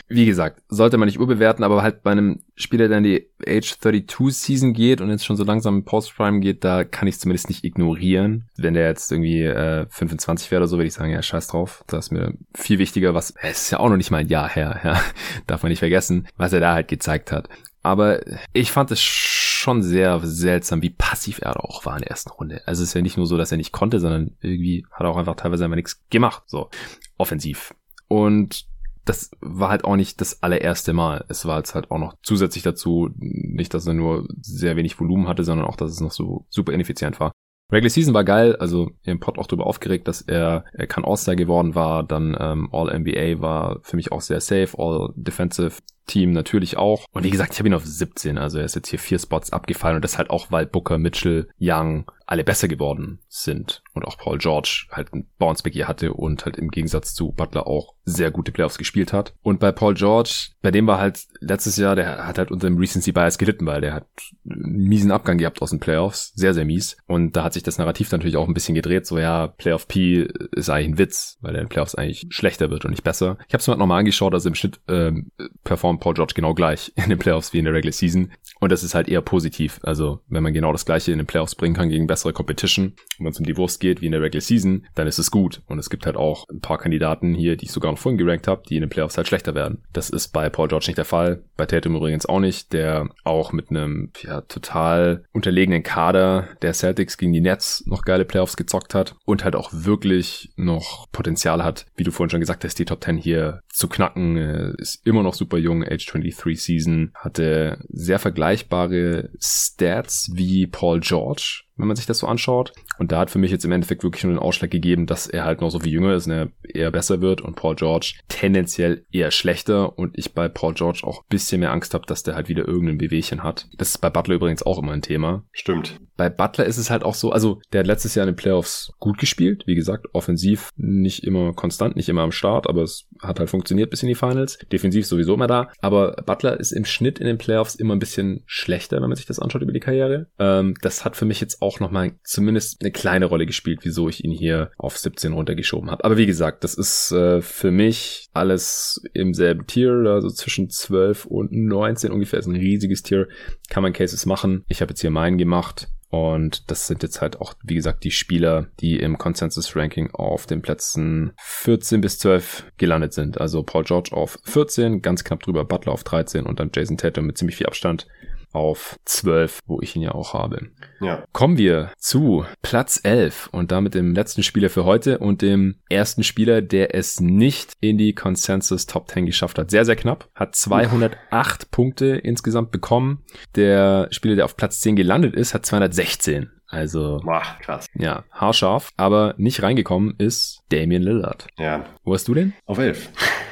Wie 0.09 0.26
gesagt, 0.26 0.62
sollte 0.68 0.96
man 0.96 1.06
nicht 1.06 1.16
überbewerten, 1.16 1.64
aber 1.64 1.82
halt 1.82 2.02
bei 2.02 2.12
einem 2.12 2.42
Spieler, 2.56 2.88
der 2.88 2.98
in 2.98 3.04
die 3.04 3.28
Age 3.46 3.78
32 3.78 4.36
Season 4.36 4.72
geht 4.72 5.00
und 5.00 5.11
jetzt 5.11 5.24
schon 5.24 5.36
so 5.36 5.44
langsam 5.44 5.76
in 5.76 5.84
Post-Prime 5.84 6.40
geht, 6.40 6.64
da 6.64 6.84
kann 6.84 7.09
ich 7.09 7.16
es 7.16 7.20
zumindest 7.20 7.48
nicht 7.48 7.64
ignorieren. 7.64 8.48
Wenn 8.56 8.74
der 8.74 8.88
jetzt 8.88 9.12
irgendwie 9.12 9.42
äh, 9.42 9.86
25 9.88 10.50
wäre 10.50 10.61
oder 10.61 10.68
so, 10.68 10.76
würde 10.76 10.86
ich 10.86 10.94
sagen, 10.94 11.12
ja, 11.12 11.22
scheiß 11.22 11.48
drauf. 11.48 11.84
Das 11.86 12.06
ist 12.06 12.11
mir 12.11 12.34
viel 12.54 12.78
wichtiger, 12.78 13.14
was, 13.14 13.34
es 13.42 13.62
ist 13.62 13.70
ja 13.70 13.80
auch 13.80 13.88
noch 13.88 13.96
nicht 13.96 14.11
mal 14.11 14.18
ein 14.18 14.28
Jahr 14.28 14.48
her, 14.48 14.80
ja, 14.82 15.00
darf 15.46 15.62
man 15.62 15.70
nicht 15.70 15.78
vergessen, 15.78 16.26
was 16.36 16.52
er 16.52 16.61
da 16.61 16.74
halt 16.74 16.88
gezeigt 16.88 17.32
hat. 17.32 17.48
Aber 17.83 18.20
ich 18.53 18.72
fand 18.72 18.91
es 18.91 19.01
schon 19.01 19.83
sehr 19.83 20.20
seltsam, 20.20 20.83
wie 20.83 20.91
passiv 20.91 21.41
er 21.43 21.62
auch 21.62 21.85
war 21.85 21.95
in 21.95 22.03
der 22.03 22.11
ersten 22.11 22.31
Runde. 22.31 22.62
Also 22.66 22.83
es 22.83 22.91
ist 22.91 22.95
ja 22.95 23.03
nicht 23.03 23.16
nur 23.16 23.26
so, 23.26 23.37
dass 23.37 23.51
er 23.51 23.59
nicht 23.59 23.72
konnte, 23.72 24.01
sondern 24.01 24.37
irgendwie 24.41 24.87
hat 24.91 25.03
er 25.03 25.11
auch 25.11 25.16
einfach 25.16 25.37
teilweise 25.37 25.64
einfach 25.64 25.76
nichts 25.76 26.05
gemacht, 26.11 26.45
so 26.47 26.70
offensiv. 27.16 27.74
Und 28.09 28.66
das 29.05 29.31
war 29.41 29.70
halt 29.70 29.85
auch 29.85 29.97
nicht 29.97 30.20
das 30.20 30.43
allererste 30.43 30.93
Mal. 30.93 31.24
Es 31.29 31.47
war 31.47 31.59
jetzt 31.59 31.74
halt 31.74 31.91
auch 31.91 31.99
noch 31.99 32.14
zusätzlich 32.22 32.62
dazu, 32.62 33.11
nicht, 33.16 33.72
dass 33.74 33.87
er 33.87 33.95
nur 33.95 34.29
sehr 34.41 34.76
wenig 34.76 35.01
Volumen 35.01 35.29
hatte, 35.29 35.45
sondern 35.45 35.66
auch, 35.66 35.76
dass 35.76 35.91
es 35.91 36.01
noch 36.01 36.12
so 36.12 36.47
super 36.51 36.72
ineffizient 36.72 37.18
war. 37.18 37.33
Regular 37.70 37.91
Season 37.91 38.14
war 38.14 38.24
geil, 38.24 38.57
also 38.57 38.91
im 39.03 39.20
Pod 39.20 39.39
auch 39.39 39.47
darüber 39.47 39.66
aufgeregt, 39.66 40.09
dass 40.09 40.22
er, 40.22 40.64
er 40.72 40.87
kann 40.87 41.05
All-Star 41.05 41.37
geworden 41.37 41.74
war, 41.74 42.03
dann 42.03 42.35
ähm, 42.39 42.68
All-NBA 42.72 43.43
war 43.43 43.81
für 43.83 43.97
mich 43.97 44.11
auch 44.11 44.22
sehr 44.22 44.41
safe, 44.41 44.70
All-Defensive 44.79 45.74
Team 46.09 46.32
natürlich 46.32 46.76
auch. 46.76 47.04
Und 47.12 47.22
wie 47.22 47.30
gesagt, 47.30 47.52
ich 47.52 47.61
habe 47.61 47.68
ihn 47.68 47.74
auf 47.74 47.86
17, 47.86 48.38
also 48.38 48.59
er 48.59 48.64
ist 48.64 48.74
jetzt 48.74 48.88
hier 48.88 48.98
vier 48.98 49.18
Spots 49.18 49.52
abgefallen 49.52 49.96
und 49.96 50.02
das 50.02 50.18
halt 50.18 50.30
auch, 50.30 50.50
weil 50.50 50.66
Booker, 50.66 50.98
Mitchell, 50.98 51.48
Young 51.61 52.11
alle 52.28 52.44
besser 52.44 52.68
geworden 52.68 53.20
sind 53.28 53.82
und 53.94 54.04
auch 54.04 54.18
Paul 54.18 54.36
George 54.36 54.86
halt 54.92 55.14
ein 55.14 55.26
Bounceback 55.38 55.72
hier 55.72 55.88
hatte 55.88 56.12
und 56.12 56.44
halt 56.44 56.59
im 56.59 56.70
Gegensatz 56.70 57.14
zu 57.14 57.32
Butler 57.32 57.66
auch 57.66 57.94
sehr 58.04 58.30
gute 58.30 58.52
Playoffs 58.52 58.76
gespielt 58.76 59.14
hat. 59.14 59.32
Und 59.40 59.61
bei 59.61 59.72
Paul 59.72 59.94
George, 59.94 60.48
bei 60.61 60.70
dem 60.70 60.86
war 60.86 60.98
halt 60.98 61.24
letztes 61.40 61.78
Jahr, 61.78 61.96
der 61.96 62.26
hat 62.26 62.36
halt 62.36 62.50
unter 62.50 62.66
dem 62.66 62.76
Recency 62.76 63.12
Bias 63.12 63.38
gelitten, 63.38 63.64
weil 63.64 63.80
der 63.80 63.94
hat 63.94 64.06
einen 64.44 64.88
miesen 64.88 65.11
Abgang 65.11 65.38
gehabt 65.38 65.62
aus 65.62 65.70
den 65.70 65.80
Playoffs, 65.80 66.32
sehr, 66.34 66.52
sehr 66.52 66.66
mies. 66.66 66.98
Und 67.06 67.34
da 67.34 67.44
hat 67.44 67.54
sich 67.54 67.62
das 67.62 67.78
Narrativ 67.78 68.12
natürlich 68.12 68.36
auch 68.36 68.46
ein 68.46 68.54
bisschen 68.54 68.74
gedreht, 68.74 69.06
so 69.06 69.18
ja, 69.18 69.46
Playoff 69.46 69.88
P 69.88 70.28
ist 70.52 70.68
eigentlich 70.68 70.88
ein 70.88 70.98
Witz, 70.98 71.38
weil 71.40 71.54
der 71.54 71.62
in 71.62 71.68
Playoffs 71.68 71.94
eigentlich 71.94 72.26
schlechter 72.28 72.70
wird 72.70 72.84
und 72.84 72.90
nicht 72.90 73.04
besser. 73.04 73.38
Ich 73.48 73.54
habe 73.54 73.62
es 73.62 73.66
mir 73.66 73.72
halt 73.72 73.78
nochmal 73.78 74.00
angeschaut, 74.00 74.34
also 74.34 74.50
im 74.50 74.54
Schnitt 74.54 74.80
ähm, 74.88 75.30
performt 75.64 75.97
Paul 75.99 76.14
George 76.14 76.32
genau 76.34 76.55
gleich 76.55 76.92
in 76.96 77.11
den 77.11 77.18
Playoffs 77.18 77.53
wie 77.53 77.59
in 77.59 77.64
der 77.64 77.74
Regular 77.74 77.92
Season. 77.92 78.32
Und 78.61 78.72
das 78.72 78.82
ist 78.82 78.94
halt 78.94 79.09
eher 79.09 79.22
positiv. 79.22 79.80
Also 79.82 80.20
wenn 80.28 80.42
man 80.42 80.53
genau 80.53 80.72
das 80.72 80.84
gleiche 80.84 81.12
in 81.12 81.18
den 81.18 81.26
Playoffs 81.26 81.55
bringen 81.55 81.74
kann 81.74 81.88
gegen 81.88 82.07
bessere 82.07 82.32
Competition 82.32 82.94
wenn 83.18 83.32
es 83.32 83.38
um 83.38 83.46
die 83.46 83.57
Wurst 83.57 83.80
geht 83.80 84.01
wie 84.01 84.07
in 84.07 84.12
der 84.12 84.22
Regular 84.22 84.40
Season, 84.40 84.86
dann 84.94 85.07
ist 85.07 85.18
es 85.18 85.30
gut. 85.30 85.62
Und 85.66 85.78
es 85.78 85.90
gibt 85.90 86.07
halt 86.07 86.16
auch 86.16 86.49
ein 86.49 86.61
paar 86.61 86.78
Kandidaten 86.78 87.34
hier, 87.34 87.57
die 87.57 87.66
ich 87.66 87.72
sogar 87.72 87.90
noch 87.90 87.99
vorhin 87.99 88.18
gerankt 88.18 88.49
habe, 88.49 88.62
die 88.68 88.76
in 88.76 88.82
den 88.82 88.90
Playoffs 88.90 89.16
halt 89.16 89.26
schlechter 89.26 89.55
werden. 89.55 89.82
Das 89.92 90.11
ist 90.11 90.28
bei 90.28 90.49
Paul 90.49 90.68
George 90.68 90.86
nicht 90.88 90.99
der 90.99 91.05
Fall. 91.05 91.42
Bei 91.57 91.66
Tatum 91.66 91.96
übrigens 91.96 92.26
auch 92.26 92.40
nicht, 92.40 92.72
der 92.72 93.09
auch 93.24 93.53
mit 93.53 93.70
einem 93.70 94.12
ja, 94.22 94.40
total 94.42 95.24
unterlegenen 95.32 95.82
Kader 95.82 96.49
der 96.62 96.74
Celtics 96.74 97.18
gegen 97.18 97.32
die 97.32 97.40
Nets 97.40 97.84
noch 97.86 98.03
geile 98.03 98.24
Playoffs 98.24 98.57
gezockt 98.57 98.94
hat 98.94 99.16
und 99.24 99.44
halt 99.44 99.57
auch 99.57 99.70
wirklich 99.72 100.51
noch 100.57 101.11
Potenzial 101.11 101.64
hat, 101.64 101.86
wie 101.96 102.05
du 102.05 102.11
vorhin 102.11 102.30
schon 102.30 102.40
gesagt 102.40 102.64
hast, 102.64 102.78
die 102.78 102.84
Top 102.84 103.03
10 103.03 103.16
hier 103.16 103.61
zu 103.79 103.89
knacken. 103.89 104.74
Ist 104.79 105.07
immer 105.07 105.22
noch 105.22 105.35
super 105.35 105.57
jung, 105.57 105.85
Age 105.85 106.05
23 106.05 106.61
Season, 106.61 107.12
hatte 107.14 107.79
sehr 107.89 108.18
vergleichbare 108.18 109.31
Stats 109.41 110.31
wie 110.35 110.66
Paul 110.66 111.01
George 111.01 111.62
wenn 111.79 111.87
man 111.87 111.97
sich 111.97 112.07
das 112.07 112.18
so 112.18 112.26
anschaut. 112.26 112.72
Und 112.99 113.12
da 113.12 113.20
hat 113.20 113.31
für 113.31 113.39
mich 113.39 113.51
jetzt 113.51 113.64
im 113.64 113.72
Endeffekt 113.72 114.03
wirklich 114.03 114.24
nur 114.24 114.33
den 114.33 114.39
Ausschlag 114.39 114.70
gegeben, 114.70 115.07
dass 115.07 115.26
er 115.26 115.45
halt 115.45 115.61
noch 115.61 115.70
so 115.70 115.81
viel 115.81 115.93
jünger 115.93 116.14
ist 116.14 116.26
und 116.26 116.33
er 116.33 116.49
eher 116.62 116.91
besser 116.91 117.20
wird 117.20 117.41
und 117.41 117.57
Paul 117.57 117.76
George 117.76 118.14
tendenziell 118.29 119.05
eher 119.11 119.31
schlechter 119.31 119.99
und 119.99 120.18
ich 120.18 120.35
bei 120.35 120.49
Paul 120.49 120.74
George 120.74 121.01
auch 121.05 121.20
ein 121.20 121.29
bisschen 121.29 121.61
mehr 121.61 121.72
Angst 121.72 121.95
habe, 121.95 122.07
dass 122.07 122.22
der 122.22 122.35
halt 122.35 122.49
wieder 122.49 122.66
irgendein 122.66 122.99
Bewegchen 122.99 123.43
hat. 123.43 123.68
Das 123.79 123.91
ist 123.91 123.99
bei 123.99 124.11
Butler 124.11 124.35
übrigens 124.35 124.62
auch 124.62 124.79
immer 124.79 124.93
ein 124.93 125.03
Thema. 125.03 125.45
Stimmt. 125.53 125.99
Bei 126.16 126.29
Butler 126.29 126.64
ist 126.64 126.79
es 126.79 126.91
halt 126.91 127.05
auch 127.05 127.14
so, 127.14 127.31
also 127.31 127.61
der 127.72 127.81
hat 127.81 127.87
letztes 127.87 128.16
Jahr 128.16 128.26
in 128.26 128.33
den 128.35 128.37
Playoffs 128.37 128.93
gut 128.99 129.18
gespielt, 129.18 129.62
wie 129.66 129.76
gesagt, 129.76 130.07
offensiv 130.14 130.70
nicht 130.76 131.22
immer 131.22 131.53
konstant, 131.53 131.95
nicht 131.95 132.09
immer 132.09 132.22
am 132.22 132.33
Start, 132.33 132.68
aber 132.68 132.83
es 132.83 133.07
hat 133.22 133.39
halt 133.39 133.51
funktioniert 133.51 133.91
bis 133.91 134.03
in 134.03 134.09
die 134.09 134.16
Finals. 134.16 134.59
Defensiv 134.72 135.07
sowieso 135.07 135.35
immer 135.35 135.47
da, 135.47 135.70
aber 135.81 136.16
Butler 136.26 136.59
ist 136.59 136.72
im 136.72 136.85
Schnitt 136.85 137.20
in 137.20 137.26
den 137.26 137.39
Playoffs 137.39 137.76
immer 137.76 137.95
ein 137.95 138.01
bisschen 138.01 138.43
schlechter, 138.47 139.01
wenn 139.01 139.09
man 139.09 139.16
sich 139.16 139.26
das 139.26 139.39
anschaut 139.39 139.62
über 139.62 139.72
die 139.72 139.81
Karriere. 139.81 140.26
Ähm, 140.41 140.74
das 140.83 141.05
hat 141.05 141.16
für 141.16 141.24
mich 141.24 141.41
jetzt 141.41 141.62
auch 141.62 141.67
nochmal 141.80 142.18
zumindest 142.24 142.80
eine 142.80 142.90
kleine 142.90 143.26
Rolle 143.26 143.46
gespielt, 143.46 143.80
wieso 143.82 144.08
ich 144.08 144.24
ihn 144.24 144.32
hier 144.32 144.70
auf 144.78 144.96
17 144.98 145.32
runtergeschoben 145.32 145.90
habe. 145.90 146.04
Aber 146.04 146.16
wie 146.16 146.26
gesagt, 146.26 146.64
das 146.64 146.74
ist 146.74 147.12
äh, 147.12 147.40
für 147.40 147.70
mich 147.70 148.28
alles 148.32 149.02
im 149.14 149.34
selben 149.34 149.66
Tier, 149.66 149.92
also 150.06 150.30
zwischen 150.30 150.70
12 150.70 151.26
und 151.26 151.52
19 151.52 152.10
ungefähr, 152.10 152.38
ist 152.38 152.46
ein 152.46 152.56
riesiges 152.56 153.02
Tier, 153.02 153.28
kann 153.68 153.82
man 153.82 153.92
Cases 153.92 154.24
machen. 154.26 154.64
Ich 154.68 154.80
habe 154.80 154.90
jetzt 154.90 155.00
hier 155.00 155.10
meinen 155.10 155.38
gemacht. 155.38 155.88
Und 156.10 156.70
das 156.70 156.86
sind 156.86 157.02
jetzt 157.02 157.20
halt 157.20 157.38
auch, 157.38 157.52
wie 157.62 157.74
gesagt, 157.74 158.02
die 158.02 158.10
Spieler, 158.10 158.68
die 158.80 158.98
im 158.98 159.18
Consensus-Ranking 159.18 160.12
auf 160.14 160.46
den 160.46 160.62
Plätzen 160.62 161.32
14 161.36 162.00
bis 162.00 162.18
12 162.18 162.64
gelandet 162.78 163.12
sind. 163.12 163.38
Also 163.38 163.62
Paul 163.62 163.84
George 163.84 164.10
auf 164.12 164.38
14, 164.44 165.02
ganz 165.02 165.22
knapp 165.22 165.40
drüber 165.40 165.66
Butler 165.66 165.92
auf 165.92 166.04
13 166.04 166.46
und 166.46 166.60
dann 166.60 166.70
Jason 166.74 166.96
Tatum 166.96 167.26
mit 167.26 167.36
ziemlich 167.36 167.56
viel 167.56 167.66
Abstand 167.66 168.06
auf 168.53 168.96
12, 169.05 169.61
wo 169.66 169.80
ich 169.80 169.96
ihn 169.96 170.03
ja 170.03 170.12
auch 170.12 170.34
habe. 170.34 170.68
Ja. 171.01 171.24
Kommen 171.32 171.59
wir 171.59 171.92
zu 171.99 172.44
Platz 172.62 173.01
11 173.03 173.49
und 173.53 173.70
damit 173.72 173.94
dem 173.94 174.14
letzten 174.14 174.42
Spieler 174.42 174.70
für 174.70 174.84
heute 174.84 175.18
und 175.18 175.42
dem 175.42 175.76
ersten 175.88 176.22
Spieler, 176.22 176.62
der 176.62 176.94
es 176.94 177.20
nicht 177.20 177.72
in 177.80 177.99
die 177.99 178.14
Consensus 178.14 178.86
Top 178.86 179.09
10 179.11 179.26
geschafft 179.26 179.59
hat. 179.59 179.70
Sehr, 179.70 179.84
sehr 179.84 179.96
knapp. 179.96 180.28
Hat 180.34 180.55
208 180.55 181.62
Uff. 181.62 181.70
Punkte 181.70 182.07
insgesamt 182.16 182.70
bekommen. 182.70 183.24
Der 183.55 184.09
Spieler, 184.11 184.36
der 184.36 184.44
auf 184.44 184.57
Platz 184.57 184.80
10 184.80 184.96
gelandet 184.96 185.34
ist, 185.34 185.55
hat 185.55 185.66
216. 185.66 186.51
Also, 186.70 187.20
Boah, 187.24 187.42
krass. 187.62 187.86
Ja, 187.94 188.24
haarscharf, 188.30 188.90
aber 188.99 189.34
nicht 189.38 189.62
reingekommen 189.62 190.14
ist 190.18 190.62
Damian 190.68 191.03
Lillard. 191.03 191.46
Ja. 191.59 191.86
Wo 192.05 192.12
hast 192.12 192.28
du 192.28 192.34
den? 192.34 192.53
Auf 192.66 192.78
11. 192.78 193.09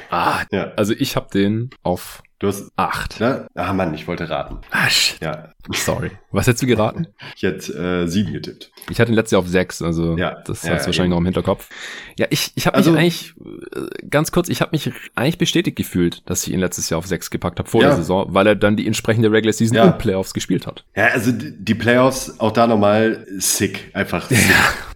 Ah, 0.09 0.43
ja. 0.51 0.71
Also 0.75 0.93
ich 0.93 1.15
habe 1.15 1.27
den 1.33 1.69
auf 1.83 2.21
Du 2.39 2.47
hast 2.47 2.71
acht. 2.75 3.19
Ne? 3.19 3.47
Ah 3.55 3.73
Mann, 3.73 3.93
ich 3.95 4.07
wollte 4.07 4.29
raten. 4.29 4.59
Asch. 4.69 5.17
Ja. 5.21 5.49
Sorry. 5.73 6.11
Was 6.37 6.47
hättest 6.47 6.63
du 6.63 6.67
geraten? 6.67 7.07
Ich 7.35 7.43
hätte 7.43 7.73
äh, 7.73 8.07
sieben 8.07 8.33
getippt. 8.33 8.71
Ich 8.89 8.99
hatte 8.99 9.11
ihn 9.11 9.15
letztes 9.15 9.31
Jahr 9.31 9.39
auf 9.41 9.47
sechs, 9.47 9.81
also 9.81 10.17
ja. 10.17 10.37
das 10.45 10.63
ja, 10.63 10.71
hast 10.73 10.83
du 10.83 10.87
wahrscheinlich 10.87 10.99
eben. 11.01 11.09
noch 11.11 11.17
im 11.17 11.25
Hinterkopf. 11.25 11.69
Ja, 12.17 12.25
ich, 12.31 12.51
ich 12.55 12.65
habe 12.65 12.75
Also- 12.77 12.91
mich 12.91 12.99
eigentlich, 12.99 13.33
äh, 13.75 14.07
ganz 14.09 14.31
kurz, 14.31 14.49
ich 14.49 14.61
habe 14.61 14.71
mich 14.71 14.91
eigentlich 15.15 15.37
bestätigt 15.37 15.77
gefühlt, 15.77 16.23
dass 16.25 16.47
ich 16.47 16.53
ihn 16.53 16.59
letztes 16.59 16.89
Jahr 16.89 16.97
auf 16.97 17.05
sechs 17.05 17.29
gepackt 17.29 17.59
habe 17.59 17.69
vor 17.69 17.81
Ja. 17.81 17.89
der 17.89 17.97
Saison, 17.97 18.27
weil 18.33 18.47
er 18.47 18.55
dann 18.55 18.75
die 18.75 18.87
entsprechende 18.87 19.31
Regular 19.31 19.53
Season 19.53 19.75
Ja. 19.77 19.83
und 19.85 19.97
Playoffs 19.99 20.33
gespielt 20.33 20.65
hat. 20.65 20.83
Ja, 20.95 21.07
also 21.07 21.31
die 21.31 21.75
Playoffs, 21.75 22.39
auch 22.39 22.51
da 22.51 22.65
nochmal 22.65 23.25
sick. 23.37 23.91
Einfach 23.93 24.27
sick. 24.29 24.39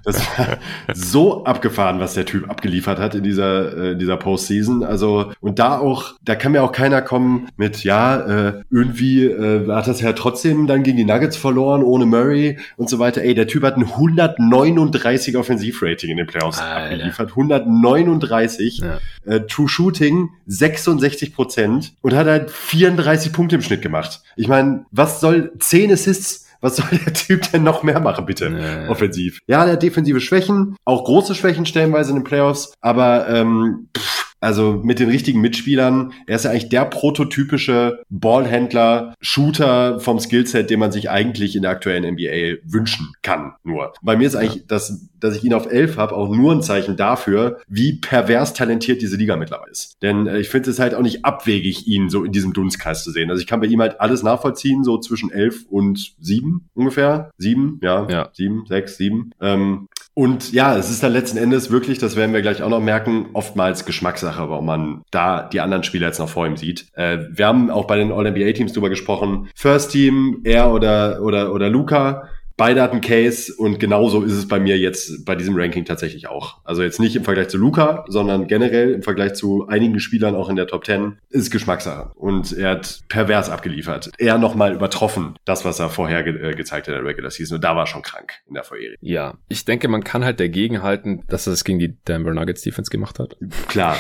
Das 0.03 0.17
war 0.35 0.57
so 0.95 1.43
abgefahren, 1.43 1.99
was 1.99 2.15
der 2.15 2.25
Typ 2.25 2.49
abgeliefert 2.49 2.97
hat 2.97 3.13
in 3.13 3.21
dieser, 3.23 3.77
äh, 3.77 3.91
in 3.91 3.99
dieser 3.99 4.17
Postseason. 4.17 4.83
Also, 4.83 5.31
und 5.41 5.59
da 5.59 5.77
auch, 5.77 6.15
da 6.23 6.33
kann 6.33 6.53
mir 6.53 6.63
auch 6.63 6.71
keiner 6.71 7.03
kommen 7.03 7.49
mit, 7.55 7.83
ja, 7.83 8.19
äh, 8.47 8.61
irgendwie 8.71 9.25
äh, 9.25 9.67
hat 9.69 9.85
das 9.87 10.01
ja 10.01 10.13
trotzdem 10.13 10.65
dann 10.65 10.81
gegen 10.81 10.97
die 10.97 11.03
Nuggets 11.05 11.30
verloren, 11.37 11.83
ohne 11.83 12.05
Murray 12.05 12.57
und 12.77 12.89
so 12.89 12.99
weiter. 12.99 13.21
Ey, 13.21 13.33
der 13.33 13.47
Typ 13.47 13.63
hat 13.63 13.77
ein 13.77 13.83
139 13.83 15.37
Offensivrating 15.37 16.09
in 16.11 16.17
den 16.17 16.27
Playoffs 16.27 16.59
Alter. 16.59 16.83
abgeliefert. 16.85 17.29
139. 17.31 18.79
Ja. 18.79 18.99
Äh, 19.25 19.41
True 19.47 19.67
Shooting 19.69 20.29
66 20.47 21.33
Prozent 21.33 21.93
und 22.01 22.13
hat 22.15 22.27
halt 22.27 22.51
34 22.51 23.31
Punkte 23.33 23.55
im 23.55 23.61
Schnitt 23.61 23.81
gemacht. 23.81 24.21
Ich 24.35 24.47
meine, 24.47 24.85
was 24.91 25.19
soll 25.19 25.51
10 25.59 25.91
Assists? 25.91 26.47
Was 26.63 26.75
soll 26.75 26.85
der 27.05 27.13
Typ 27.13 27.51
denn 27.51 27.63
noch 27.63 27.81
mehr 27.81 27.99
machen, 27.99 28.25
bitte? 28.27 28.49
Nee. 28.51 28.87
Offensiv. 28.87 29.39
Ja, 29.47 29.63
der 29.63 29.73
hat 29.73 29.83
defensive 29.83 30.21
Schwächen, 30.21 30.75
auch 30.85 31.05
große 31.05 31.33
Schwächen 31.33 31.65
stellenweise 31.65 32.11
in 32.11 32.17
den 32.17 32.23
Playoffs, 32.23 32.73
aber 32.81 33.27
ähm, 33.29 33.87
pff, 33.97 34.30
also 34.41 34.81
mit 34.83 34.99
den 34.99 35.09
richtigen 35.09 35.39
Mitspielern, 35.39 36.13
er 36.25 36.35
ist 36.35 36.45
ja 36.45 36.51
eigentlich 36.51 36.69
der 36.69 36.85
prototypische 36.85 38.03
Ballhändler, 38.09 39.13
Shooter 39.21 39.99
vom 39.99 40.19
Skillset, 40.19 40.69
den 40.69 40.79
man 40.79 40.91
sich 40.91 41.09
eigentlich 41.09 41.55
in 41.55 41.61
der 41.61 41.71
aktuellen 41.71 42.11
NBA 42.13 42.57
wünschen 42.65 43.13
kann. 43.21 43.53
Nur. 43.63 43.93
Bei 44.01 44.17
mir 44.17 44.25
ist 44.27 44.35
eigentlich, 44.35 44.65
dass, 44.65 45.07
dass 45.19 45.37
ich 45.37 45.43
ihn 45.43 45.53
auf 45.53 45.71
11 45.71 45.97
habe, 45.97 46.15
auch 46.15 46.35
nur 46.35 46.51
ein 46.53 46.63
Zeichen 46.63 46.97
dafür, 46.97 47.59
wie 47.67 47.93
pervers 47.93 48.53
talentiert 48.53 49.01
diese 49.01 49.15
Liga 49.15 49.37
mittlerweile 49.37 49.71
ist. 49.71 50.01
Denn 50.01 50.25
äh, 50.25 50.39
ich 50.39 50.49
finde 50.49 50.71
es 50.71 50.79
halt 50.79 50.95
auch 50.95 51.01
nicht 51.01 51.23
abwegig, 51.23 51.87
ihn 51.87 52.09
so 52.09 52.23
in 52.23 52.31
diesem 52.31 52.53
Dunstkreis 52.53 53.03
zu 53.03 53.11
sehen. 53.11 53.29
Also 53.29 53.41
ich 53.41 53.47
kann 53.47 53.59
bei 53.59 53.67
ihm 53.67 53.79
halt 53.79 54.01
alles 54.01 54.23
nachvollziehen, 54.23 54.83
so 54.83 54.97
zwischen 54.97 55.29
11 55.31 55.65
und 55.69 56.15
7 56.19 56.67
ungefähr. 56.73 57.29
7, 57.37 57.79
ja, 57.83 58.07
Ja. 58.09 58.29
7, 58.33 58.65
6, 58.67 58.97
7. 58.97 59.31
Ähm, 59.39 59.87
und 60.13 60.51
ja, 60.51 60.75
es 60.75 60.89
ist 60.89 61.03
dann 61.03 61.13
letzten 61.13 61.37
Endes 61.37 61.71
wirklich, 61.71 61.97
das 61.97 62.17
werden 62.17 62.33
wir 62.33 62.41
gleich 62.41 62.61
auch 62.61 62.69
noch 62.69 62.81
merken, 62.81 63.29
oftmals 63.33 63.85
Geschmackssache, 63.85 64.49
warum 64.49 64.65
man 64.65 65.01
da 65.09 65.43
die 65.43 65.61
anderen 65.61 65.83
Spieler 65.83 66.07
jetzt 66.07 66.19
noch 66.19 66.27
vor 66.27 66.45
ihm 66.45 66.57
sieht. 66.57 66.87
Äh, 66.95 67.19
wir 67.31 67.47
haben 67.47 67.69
auch 67.69 67.85
bei 67.85 67.97
den 67.97 68.11
All-NBA-Teams 68.11 68.73
drüber 68.73 68.89
gesprochen. 68.89 69.49
First 69.55 69.91
Team, 69.91 70.41
er 70.43 70.71
oder, 70.71 71.21
oder, 71.21 71.53
oder 71.53 71.69
Luca. 71.69 72.27
Beide 72.61 72.83
hatten 72.83 73.01
Case 73.01 73.51
und 73.57 73.79
genauso 73.79 74.21
ist 74.21 74.33
es 74.33 74.47
bei 74.47 74.59
mir 74.59 74.77
jetzt 74.77 75.25
bei 75.25 75.33
diesem 75.33 75.55
Ranking 75.55 75.83
tatsächlich 75.83 76.27
auch. 76.27 76.59
Also 76.63 76.83
jetzt 76.83 76.99
nicht 76.99 77.15
im 77.15 77.23
Vergleich 77.23 77.47
zu 77.47 77.57
Luca, 77.57 78.05
sondern 78.07 78.45
generell 78.45 78.91
im 78.91 79.01
Vergleich 79.01 79.33
zu 79.33 79.67
einigen 79.67 79.99
Spielern 79.99 80.35
auch 80.35 80.47
in 80.47 80.57
der 80.57 80.67
Top 80.67 80.85
10 80.85 81.17
ist 81.31 81.49
Geschmackssache. 81.49 82.11
Und 82.13 82.53
er 82.53 82.69
hat 82.69 82.99
pervers 83.09 83.49
abgeliefert. 83.49 84.11
Er 84.19 84.37
nochmal 84.37 84.75
übertroffen, 84.75 85.33
das, 85.43 85.65
was 85.65 85.79
er 85.79 85.89
vorher 85.89 86.21
ge 86.21 86.51
äh, 86.51 86.53
gezeigt 86.53 86.87
hat 86.87 86.93
in 86.93 87.01
der 87.01 87.09
Regular 87.09 87.31
Season. 87.31 87.55
Und 87.55 87.63
da 87.63 87.75
war 87.75 87.85
er 87.85 87.87
schon 87.87 88.03
krank 88.03 88.33
in 88.47 88.53
der 88.53 88.63
vorherigen. 88.63 88.99
Ja, 89.01 89.39
ich 89.47 89.65
denke, 89.65 89.87
man 89.87 90.03
kann 90.03 90.23
halt 90.23 90.39
dagegen 90.39 90.83
halten, 90.83 91.23
dass 91.29 91.47
er 91.47 91.53
das 91.53 91.63
gegen 91.63 91.79
die 91.79 91.97
Denver 92.07 92.31
Nuggets 92.31 92.61
Defense 92.61 92.91
gemacht 92.91 93.17
hat. 93.17 93.37
Klar, 93.69 93.97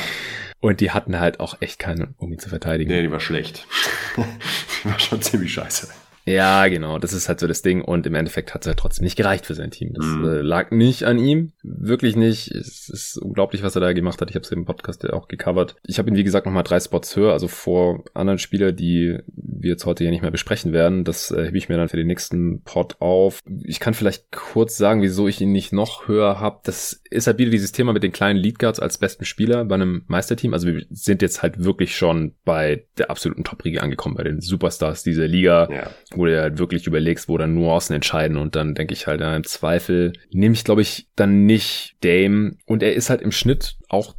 Und 0.59 0.81
die 0.81 0.91
hatten 0.91 1.19
halt 1.19 1.39
auch 1.39 1.57
echt 1.61 1.79
keinen, 1.79 2.13
um 2.17 2.31
ihn 2.31 2.37
zu 2.37 2.49
verteidigen. 2.49 2.91
nee, 2.91 3.01
die 3.01 3.11
war 3.11 3.21
schlecht. 3.21 3.65
die 4.17 4.87
war 4.87 4.99
schon 4.99 5.19
ziemlich 5.19 5.51
scheiße. 5.51 5.87
Ja, 6.25 6.67
genau, 6.67 6.99
das 6.99 7.13
ist 7.13 7.27
halt 7.29 7.39
so 7.39 7.47
das 7.47 7.61
Ding. 7.61 7.81
Und 7.83 8.05
im 8.05 8.15
Endeffekt 8.15 8.53
hat 8.53 8.61
es 8.61 8.67
halt 8.67 8.77
trotzdem 8.77 9.03
nicht 9.03 9.15
gereicht 9.15 9.45
für 9.45 9.55
sein 9.55 9.71
Team. 9.71 9.93
Das 9.93 10.05
Mhm. 10.05 10.23
äh, 10.25 10.41
lag 10.41 10.71
nicht 10.71 11.03
an 11.03 11.17
ihm, 11.17 11.51
wirklich 11.63 12.15
nicht. 12.15 12.51
Es 12.51 12.89
ist 12.89 13.17
unglaublich, 13.17 13.63
was 13.63 13.75
er 13.75 13.81
da 13.81 13.93
gemacht 13.93 14.21
hat. 14.21 14.29
Ich 14.29 14.35
habe 14.35 14.43
es 14.43 14.51
im 14.51 14.65
Podcast 14.65 15.03
ja 15.03 15.13
auch 15.13 15.27
gecovert. 15.27 15.75
Ich 15.85 15.97
habe 15.99 16.09
ihn, 16.09 16.15
wie 16.15 16.23
gesagt, 16.23 16.45
nochmal 16.45 16.63
drei 16.63 16.79
Spots 16.79 17.15
höher, 17.15 17.33
also 17.33 17.47
vor 17.47 18.03
anderen 18.13 18.39
Spielern, 18.39 18.75
die 18.75 19.17
wir 19.35 19.71
jetzt 19.71 19.85
heute 19.85 20.03
ja 20.03 20.11
nicht 20.11 20.21
mehr 20.21 20.31
besprechen 20.31 20.73
werden. 20.73 21.03
Das 21.03 21.31
äh, 21.31 21.45
hebe 21.47 21.57
ich 21.57 21.69
mir 21.69 21.77
dann 21.77 21.89
für 21.89 21.97
den 21.97 22.07
nächsten 22.07 22.61
Pod 22.63 22.97
auf. 22.99 23.39
Ich 23.63 23.79
kann 23.79 23.93
vielleicht 23.93 24.31
kurz 24.31 24.77
sagen, 24.77 25.01
wieso 25.01 25.27
ich 25.27 25.41
ihn 25.41 25.51
nicht 25.51 25.73
noch 25.73 26.07
höher 26.07 26.39
habe. 26.39 26.59
Das 26.63 27.01
ist 27.09 27.27
halt 27.27 27.37
wieder 27.39 27.51
dieses 27.51 27.71
Thema 27.71 27.93
mit 27.93 28.03
den 28.03 28.11
kleinen 28.11 28.37
Lead 28.39 28.59
Guards 28.59 28.79
als 28.79 28.97
besten 28.97 29.25
Spieler 29.25 29.65
bei 29.65 29.75
einem 29.75 30.03
Meisterteam. 30.07 30.53
Also 30.53 30.67
wir 30.67 30.85
sind 30.91 31.21
jetzt 31.21 31.41
halt 31.41 31.63
wirklich 31.63 31.95
schon 31.95 32.35
bei 32.45 32.85
der 32.97 33.09
absoluten 33.09 33.43
Top-Riege 33.43 33.81
angekommen, 33.81 34.15
bei 34.15 34.23
den 34.23 34.39
Superstars 34.41 35.03
dieser 35.03 35.27
Liga 35.27 35.67
Ja. 35.71 35.89
Wo 36.15 36.25
du 36.25 36.41
halt 36.41 36.59
wirklich 36.59 36.87
überlegst, 36.87 37.29
wo 37.29 37.37
dann 37.37 37.55
Nuancen 37.55 37.95
entscheiden 37.95 38.37
und 38.37 38.55
dann 38.55 38.75
denke 38.75 38.93
ich 38.93 39.07
halt, 39.07 39.21
ja, 39.21 39.35
im 39.35 39.43
Zweifel 39.43 40.13
nehme 40.31 40.53
ich, 40.53 40.63
glaube 40.63 40.81
ich, 40.81 41.07
dann 41.15 41.45
nicht 41.45 41.95
Dame 42.01 42.57
und 42.65 42.83
er 42.83 42.93
ist 42.93 43.09
halt 43.09 43.21
im 43.21 43.31
Schnitt 43.31 43.77
auch 43.89 44.15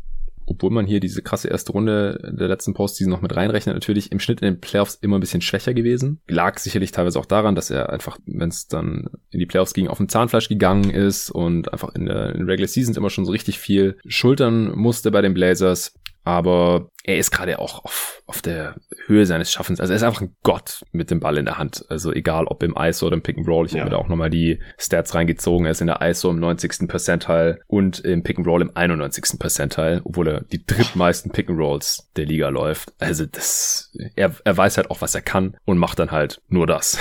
obwohl 0.47 0.71
man 0.71 0.87
hier 0.87 1.01
diese 1.01 1.23
krasse 1.23 1.49
erste 1.49 1.73
Runde 1.73 2.33
der 2.39 2.49
letzten 2.49 2.75
Postseason 2.75 3.11
noch 3.11 3.23
mit 3.23 3.35
reinrechnet, 3.35 3.75
natürlich 3.75 4.13
im 4.13 4.21
Schnitt 4.21 4.41
in 4.41 4.55
den 4.55 4.61
Playoffs 4.61 4.99
immer 5.01 5.19
ein 5.19 5.21
bisschen 5.21 5.41
schwächer 5.41 5.75
gewesen. 5.75 6.21
Lag 6.29 6.59
sicherlich 6.59 6.93
teilweise 6.93 7.19
auch 7.19 7.27
daran, 7.27 7.55
dass 7.55 7.71
er 7.71 7.91
einfach, 7.91 8.19
wenn 8.27 8.49
es 8.49 8.69
dann 8.69 9.09
in 9.31 9.39
die 9.39 9.47
Playoffs 9.47 9.75
ging, 9.75 9.89
auf 9.89 9.99
dem 9.99 10.09
Zahnfleisch 10.09 10.49
gegangen 10.49 10.91
ist 10.91 11.31
und 11.31 11.73
einfach 11.73 11.95
in 11.95 12.07
der 12.07 12.35
in 12.35 12.45
Regular 12.45 12.69
Seasons 12.69 12.97
immer 12.97 13.11
schon 13.11 13.25
so 13.25 13.33
richtig 13.33 13.59
viel 13.59 13.97
schultern 14.07 14.73
musste 14.77 15.11
bei 15.11 15.23
den 15.23 15.35
Blazers. 15.35 15.95
Aber 16.25 16.89
er 17.05 17.19
ist 17.19 17.33
gerade 17.33 17.59
auch 17.59 17.85
auf, 17.85 18.23
auf 18.27 18.43
der 18.43 18.77
Höhe 19.07 19.27
seines 19.27 19.51
Schaffens. 19.51 19.81
Also 19.81 19.93
er 19.93 19.97
ist 19.97 20.05
einfach 20.05 20.21
ein 20.21 20.37
Gott 20.45 20.85
mit 20.93 21.11
dem 21.11 21.19
Ball 21.19 21.37
in 21.37 21.47
der 21.47 21.59
Hand. 21.59 21.85
Also 21.89 22.13
egal 22.13 22.45
ob 22.47 22.63
im 22.63 22.77
ISO 22.79 23.07
oder 23.09 23.17
im 23.17 23.23
Pick 23.23 23.39
and 23.39 23.49
Roll. 23.49 23.67
Ich 23.67 23.73
Ja. 23.73 23.81
habe 23.81 23.91
da 23.91 23.97
auch 23.97 24.07
nochmal 24.09 24.31
die 24.31 24.61
Stats 24.79 25.15
reingezogen. 25.15 25.67
Er 25.67 25.73
ist 25.73 25.81
in 25.81 25.89
der 25.89 26.01
ISO 26.01 26.31
im 26.31 26.39
90. 26.39 26.87
Percentile 26.89 27.59
und 27.67 27.99
im 28.01 28.23
Pick 28.23 28.39
and 28.39 28.47
Roll 28.47 28.63
im 28.63 28.71
91. 28.77 29.39
Percentile, 29.41 30.01
obwohl 30.05 30.29
er 30.29 30.41
die 30.43 30.65
drittmeisten 30.65 31.33
Pick 31.33 31.51
and 31.51 31.59
Rolls 31.59 32.09
der 32.15 32.27
Liga 32.27 32.49
läuft. 32.51 32.93
Also 33.01 33.27
das, 33.27 33.93
er, 34.15 34.35
er 34.45 34.57
weiß 34.57 34.77
halt 34.77 34.91
auch, 34.91 35.01
was 35.01 35.15
er 35.17 35.23
kann 35.23 35.57
und 35.65 35.79
macht 35.79 35.99
dann 35.99 36.13
halt 36.13 36.41
nur 36.49 36.69
das. 36.69 36.99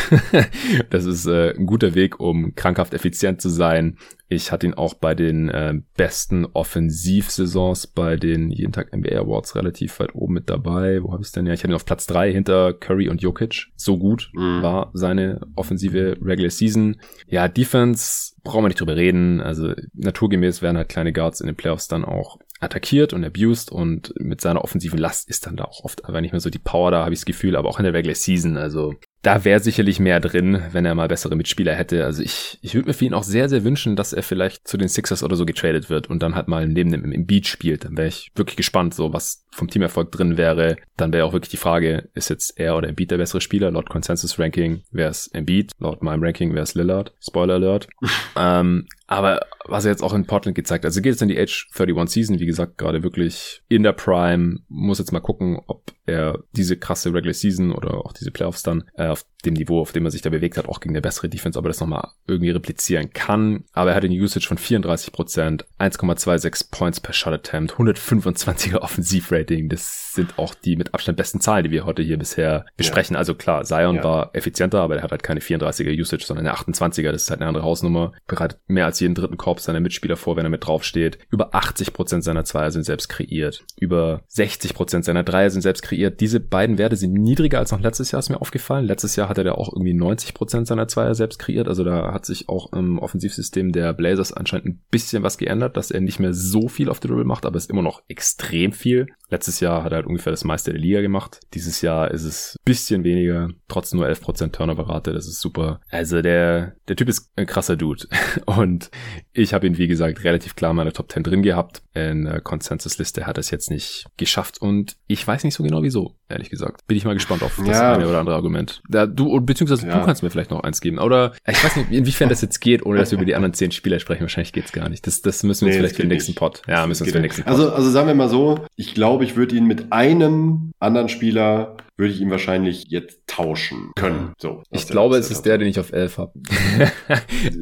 das 0.89 1.05
ist 1.05 1.27
äh, 1.27 1.51
ein 1.55 1.67
guter 1.67 1.93
Weg, 1.93 2.19
um 2.19 2.55
krankhaft 2.55 2.95
effizient 2.95 3.39
zu 3.39 3.49
sein. 3.49 3.97
Ich 4.33 4.51
hatte 4.53 4.65
ihn 4.65 4.73
auch 4.73 4.93
bei 4.93 5.13
den 5.13 5.49
äh, 5.49 5.73
besten 5.97 6.45
Offensivsaisons 6.45 7.87
bei 7.87 8.15
den 8.15 8.49
jeden 8.49 8.71
Tag 8.71 8.95
NBA 8.95 9.17
Awards 9.19 9.55
relativ 9.57 9.90
relativ 9.91 9.99
weit 9.99 10.15
oben 10.15 10.33
mit 10.33 10.49
dabei. 10.49 11.03
Wo 11.03 11.11
habe 11.11 11.23
ich 11.23 11.31
denn? 11.31 11.45
Ja, 11.45 11.53
ich 11.53 11.63
habe 11.63 11.73
ihn 11.73 11.75
auf 11.75 11.85
Platz 11.85 12.07
drei 12.07 12.31
hinter 12.31 12.73
Curry 12.73 13.09
und 13.09 13.21
Jokic. 13.21 13.67
So 13.75 13.97
gut 13.97 14.31
mhm. 14.33 14.61
war 14.61 14.91
seine 14.93 15.41
offensive 15.55 16.17
Regular 16.21 16.49
Season. 16.49 16.97
Ja, 17.27 17.47
Defense 17.47 18.33
brauchen 18.43 18.63
wir 18.63 18.69
nicht 18.69 18.79
drüber 18.79 18.95
reden. 18.95 19.41
Also 19.41 19.73
naturgemäß 19.93 20.61
werden 20.61 20.77
halt 20.77 20.89
kleine 20.89 21.13
Guards 21.13 21.41
in 21.41 21.47
den 21.47 21.55
Playoffs 21.55 21.87
dann 21.87 22.05
auch 22.05 22.37
attackiert 22.59 23.13
und 23.13 23.23
abused 23.23 23.71
und 23.71 24.13
mit 24.19 24.39
seiner 24.39 24.63
offensiven 24.63 24.99
Last 24.99 25.27
ist 25.27 25.47
dann 25.47 25.55
da 25.55 25.63
auch 25.63 25.83
oft 25.83 26.05
aber 26.05 26.21
nicht 26.21 26.31
mehr 26.31 26.39
so 26.41 26.51
die 26.51 26.59
Power 26.59 26.91
da, 26.91 27.03
habe 27.03 27.13
ich 27.13 27.19
das 27.19 27.25
Gefühl, 27.25 27.55
aber 27.55 27.69
auch 27.69 27.79
in 27.79 27.85
der 27.85 27.93
Regular 27.93 28.15
Season. 28.15 28.55
Also 28.55 28.93
da 29.21 29.45
wäre 29.45 29.59
sicherlich 29.59 29.99
mehr 29.99 30.19
drin, 30.19 30.61
wenn 30.71 30.85
er 30.85 30.95
mal 30.95 31.07
bessere 31.07 31.35
Mitspieler 31.35 31.75
hätte. 31.75 32.05
Also 32.05 32.23
ich, 32.23 32.57
ich 32.61 32.73
würde 32.73 32.87
mir 32.87 32.93
für 32.93 33.05
ihn 33.05 33.13
auch 33.13 33.23
sehr, 33.23 33.49
sehr 33.49 33.63
wünschen, 33.63 33.95
dass 33.95 34.13
er 34.13 34.23
vielleicht 34.23 34.67
zu 34.67 34.77
den 34.77 34.87
Sixers 34.87 35.23
oder 35.23 35.35
so 35.35 35.45
getradet 35.45 35.89
wird 35.89 36.09
und 36.09 36.23
dann 36.23 36.35
halt 36.35 36.47
mal 36.47 36.67
neben 36.67 36.91
dem 36.91 37.11
im 37.11 37.25
Beat 37.27 37.45
spielt. 37.45 37.85
Dann 37.85 37.97
wäre 37.97 38.07
ich 38.07 38.31
wirklich 38.35 38.57
gespannt, 38.57 38.95
so 38.95 39.13
was 39.13 39.45
vom 39.51 39.69
Teamerfolg 39.69 40.11
drin 40.11 40.37
wäre. 40.37 40.77
Dann 40.97 41.13
wäre 41.13 41.25
auch 41.25 41.33
wirklich 41.33 41.51
die 41.51 41.57
Frage, 41.57 42.09
ist 42.15 42.29
jetzt 42.29 42.57
er 42.57 42.75
oder 42.75 42.89
Embiid 42.89 43.11
der 43.11 43.17
bessere 43.17 43.41
Spieler? 43.41 43.69
Laut 43.69 43.89
Consensus 43.89 44.39
Ranking 44.39 44.81
wäre 44.91 45.11
es 45.11 45.27
Embiid, 45.27 45.71
laut 45.77 46.01
meinem 46.01 46.23
Ranking 46.23 46.53
wäre 46.53 46.63
es 46.63 46.73
Lillard. 46.73 47.13
Spoiler 47.19 47.55
Alert. 47.55 47.87
ähm, 48.35 48.87
aber 49.05 49.41
was 49.65 49.85
er 49.85 49.91
jetzt 49.91 50.03
auch 50.03 50.13
in 50.13 50.25
Portland 50.25 50.55
gezeigt, 50.55 50.85
also 50.85 51.01
geht 51.01 51.13
es 51.13 51.21
in 51.21 51.27
die 51.27 51.39
Age 51.39 51.67
31 51.77 52.13
Season, 52.13 52.39
wie 52.39 52.45
gesagt, 52.45 52.77
gerade 52.77 53.03
wirklich 53.03 53.61
in 53.67 53.83
der 53.83 53.91
Prime, 53.91 54.59
muss 54.67 54.99
jetzt 54.99 55.11
mal 55.11 55.19
gucken, 55.19 55.59
ob 55.67 55.91
er 56.05 56.43
diese 56.53 56.77
krasse 56.77 57.13
Regular 57.13 57.33
Season 57.33 57.71
oder 57.71 57.93
auch 58.05 58.13
diese 58.13 58.31
Playoffs 58.31 58.63
dann 58.63 58.83
äh, 58.95 59.07
auf 59.07 59.25
dem 59.41 59.53
Niveau, 59.53 59.81
auf 59.81 59.91
dem 59.91 60.05
er 60.05 60.11
sich 60.11 60.21
da 60.21 60.29
bewegt 60.29 60.57
hat, 60.57 60.67
auch 60.67 60.79
gegen 60.79 60.93
eine 60.93 61.01
bessere 61.01 61.29
Defense, 61.29 61.57
aber 61.57 61.69
das 61.69 61.79
nochmal 61.79 62.09
irgendwie 62.27 62.51
replizieren 62.51 63.11
kann. 63.13 63.63
Aber 63.73 63.91
er 63.91 63.95
hatte 63.95 64.07
eine 64.07 64.15
Usage 64.15 64.47
von 64.47 64.57
34%, 64.57 65.63
1,26 65.79 66.71
Points 66.71 66.99
per 66.99 67.13
Shot 67.13 67.33
Attempt, 67.33 67.73
125er 67.73 68.77
Offensivrating. 68.81 69.69
Das 69.69 70.13
sind 70.13 70.37
auch 70.37 70.53
die 70.53 70.75
mit 70.75 70.93
Abstand 70.93 71.17
besten 71.17 71.41
Zahlen, 71.41 71.63
die 71.63 71.71
wir 71.71 71.85
heute 71.85 72.01
hier 72.01 72.17
bisher 72.17 72.65
besprechen. 72.77 73.13
Ja. 73.13 73.19
Also 73.19 73.35
klar, 73.35 73.63
Zion 73.63 73.97
ja. 73.97 74.03
war 74.03 74.29
effizienter, 74.33 74.81
aber 74.81 74.97
er 74.97 75.03
hat 75.03 75.11
halt 75.11 75.23
keine 75.23 75.39
34er 75.39 75.99
Usage, 75.99 76.25
sondern 76.25 76.47
eine 76.47 76.55
28er. 76.55 77.11
Das 77.11 77.23
ist 77.23 77.29
halt 77.29 77.41
eine 77.41 77.47
andere 77.47 77.63
Hausnummer. 77.63 78.13
Bereitet 78.27 78.59
mehr 78.67 78.85
als 78.85 78.99
jeden 78.99 79.15
dritten 79.15 79.37
Korb 79.37 79.59
seiner 79.59 79.79
Mitspieler 79.79 80.17
vor, 80.17 80.35
wenn 80.35 80.45
er 80.45 80.49
mit 80.49 80.65
draufsteht. 80.65 81.19
Über 81.29 81.53
80% 81.53 82.21
seiner 82.21 82.43
Zweier 82.43 82.71
sind 82.71 82.83
selbst 82.83 83.09
kreiert. 83.09 83.63
Über 83.77 84.23
60% 84.31 85.03
seiner 85.03 85.23
Dreier 85.23 85.49
sind 85.49 85.61
selbst 85.61 85.81
kreiert. 85.81 86.19
Diese 86.19 86.39
beiden 86.39 86.77
Werte 86.77 86.95
sind 86.95 87.13
niedriger 87.13 87.59
als 87.59 87.71
noch 87.71 87.79
letztes 87.79 88.11
Jahr, 88.11 88.19
ist 88.19 88.29
mir 88.29 88.41
aufgefallen. 88.41 88.85
Letztes 88.85 89.15
Jahr 89.15 89.29
hat 89.31 89.39
er 89.39 89.43
da 89.43 89.53
auch 89.53 89.73
irgendwie 89.73 89.93
90 89.93 90.33
Prozent 90.33 90.67
seiner 90.67 90.87
Zweier 90.87 91.15
selbst 91.15 91.39
kreiert. 91.39 91.67
Also 91.67 91.83
da 91.83 92.13
hat 92.13 92.25
sich 92.25 92.49
auch 92.49 92.71
im 92.73 92.99
Offensivsystem 92.99 93.71
der 93.71 93.93
Blazers 93.93 94.33
anscheinend 94.33 94.67
ein 94.67 94.81
bisschen 94.91 95.23
was 95.23 95.37
geändert, 95.37 95.77
dass 95.77 95.89
er 95.89 96.01
nicht 96.01 96.19
mehr 96.19 96.33
so 96.33 96.67
viel 96.67 96.89
auf 96.89 96.99
der 96.99 97.09
Dribble 97.09 97.25
macht, 97.25 97.45
aber 97.45 97.57
es 97.57 97.63
ist 97.63 97.71
immer 97.71 97.81
noch 97.81 98.03
extrem 98.07 98.73
viel. 98.73 99.07
Letztes 99.29 99.61
Jahr 99.61 99.83
hat 99.83 99.93
er 99.93 99.97
halt 99.97 100.07
ungefähr 100.07 100.31
das 100.31 100.43
meiste 100.43 100.71
der 100.71 100.79
Liga 100.79 101.01
gemacht. 101.01 101.39
Dieses 101.53 101.81
Jahr 101.81 102.11
ist 102.11 102.25
es 102.25 102.57
bisschen 102.65 103.03
weniger, 103.03 103.49
trotzdem 103.67 103.99
nur 103.99 104.09
11% 104.09 104.51
Turnover-Rate, 104.51 105.13
das 105.13 105.27
ist 105.27 105.39
super. 105.39 105.79
Also 105.89 106.21
der, 106.21 106.75
der 106.87 106.95
Typ 106.97 107.07
ist 107.07 107.31
ein 107.37 107.45
krasser 107.45 107.77
Dude. 107.77 108.07
Und 108.45 108.91
ich 109.31 109.53
habe 109.53 109.65
ihn, 109.65 109.77
wie 109.77 109.87
gesagt, 109.87 110.23
relativ 110.25 110.55
klar 110.55 110.71
in 110.71 110.77
meiner 110.77 110.91
Top 110.91 111.11
10 111.11 111.23
drin 111.23 111.41
gehabt. 111.41 111.81
In 111.93 112.25
der 112.25 112.41
Consensus-Liste 112.41 113.25
hat 113.25 113.37
er 113.37 113.41
es 113.41 113.51
jetzt 113.51 113.71
nicht 113.71 114.05
geschafft 114.17 114.61
und 114.61 114.97
ich 115.07 115.25
weiß 115.25 115.43
nicht 115.43 115.55
so 115.55 115.63
genau 115.63 115.83
wieso, 115.83 116.15
ehrlich 116.29 116.49
gesagt. 116.49 116.85
Bin 116.87 116.97
ich 116.97 117.05
mal 117.05 117.13
gespannt 117.13 117.43
auf 117.43 117.55
das 117.57 117.67
ja. 117.67 117.93
eine 117.93 118.07
oder 118.07 118.19
andere 118.19 118.35
Argument. 118.35 118.81
Da, 118.89 119.05
du, 119.21 119.41
beziehungsweise 119.41 119.87
ja. 119.87 119.99
du 119.99 120.05
kannst 120.05 120.23
mir 120.23 120.29
vielleicht 120.29 120.51
noch 120.51 120.61
eins 120.61 120.81
geben. 120.81 120.99
Oder 120.99 121.33
ich 121.47 121.63
weiß 121.63 121.75
nicht, 121.75 121.91
inwiefern 121.91 122.29
das 122.29 122.41
jetzt 122.41 122.59
geht, 122.59 122.85
ohne 122.85 122.99
dass 122.99 123.11
wir 123.11 123.17
über 123.17 123.25
die 123.25 123.35
anderen 123.35 123.53
zehn 123.53 123.71
Spieler 123.71 123.99
sprechen. 123.99 124.21
Wahrscheinlich 124.21 124.53
geht's 124.53 124.71
gar 124.71 124.89
nicht. 124.89 125.05
Das, 125.07 125.21
das 125.21 125.43
müssen 125.43 125.65
wir 125.65 125.67
nee, 125.67 125.77
uns 125.77 125.79
vielleicht 125.79 125.95
für 125.95 126.03
den 126.03 126.09
nächsten 126.09 126.35
Pod. 126.35 126.61
Ja, 126.67 126.85
müssen 126.87 127.01
wir 127.01 127.05
uns 127.05 127.11
für 127.11 127.19
den 127.19 127.23
nächsten 127.23 127.43
Pod. 127.43 127.51
Also, 127.51 127.71
also 127.71 127.89
sagen 127.89 128.07
wir 128.07 128.15
mal 128.15 128.29
so, 128.29 128.65
ich 128.75 128.93
glaube, 128.93 129.23
ich 129.23 129.35
würde 129.35 129.55
ihn 129.55 129.65
mit 129.65 129.91
einem 129.91 130.71
anderen 130.79 131.09
Spieler 131.09 131.77
würde 131.97 132.13
ich 132.13 132.21
ihn 132.21 132.31
wahrscheinlich 132.31 132.85
jetzt 132.87 133.19
tauschen 133.27 133.91
können. 133.95 134.33
So, 134.39 134.63
ich 134.71 134.87
glaube, 134.87 135.17
es 135.17 135.29
ist 135.29 135.43
der, 135.43 135.59
den 135.59 135.67
ich 135.67 135.79
auf 135.79 135.93
11 135.93 136.17
habe. 136.17 136.33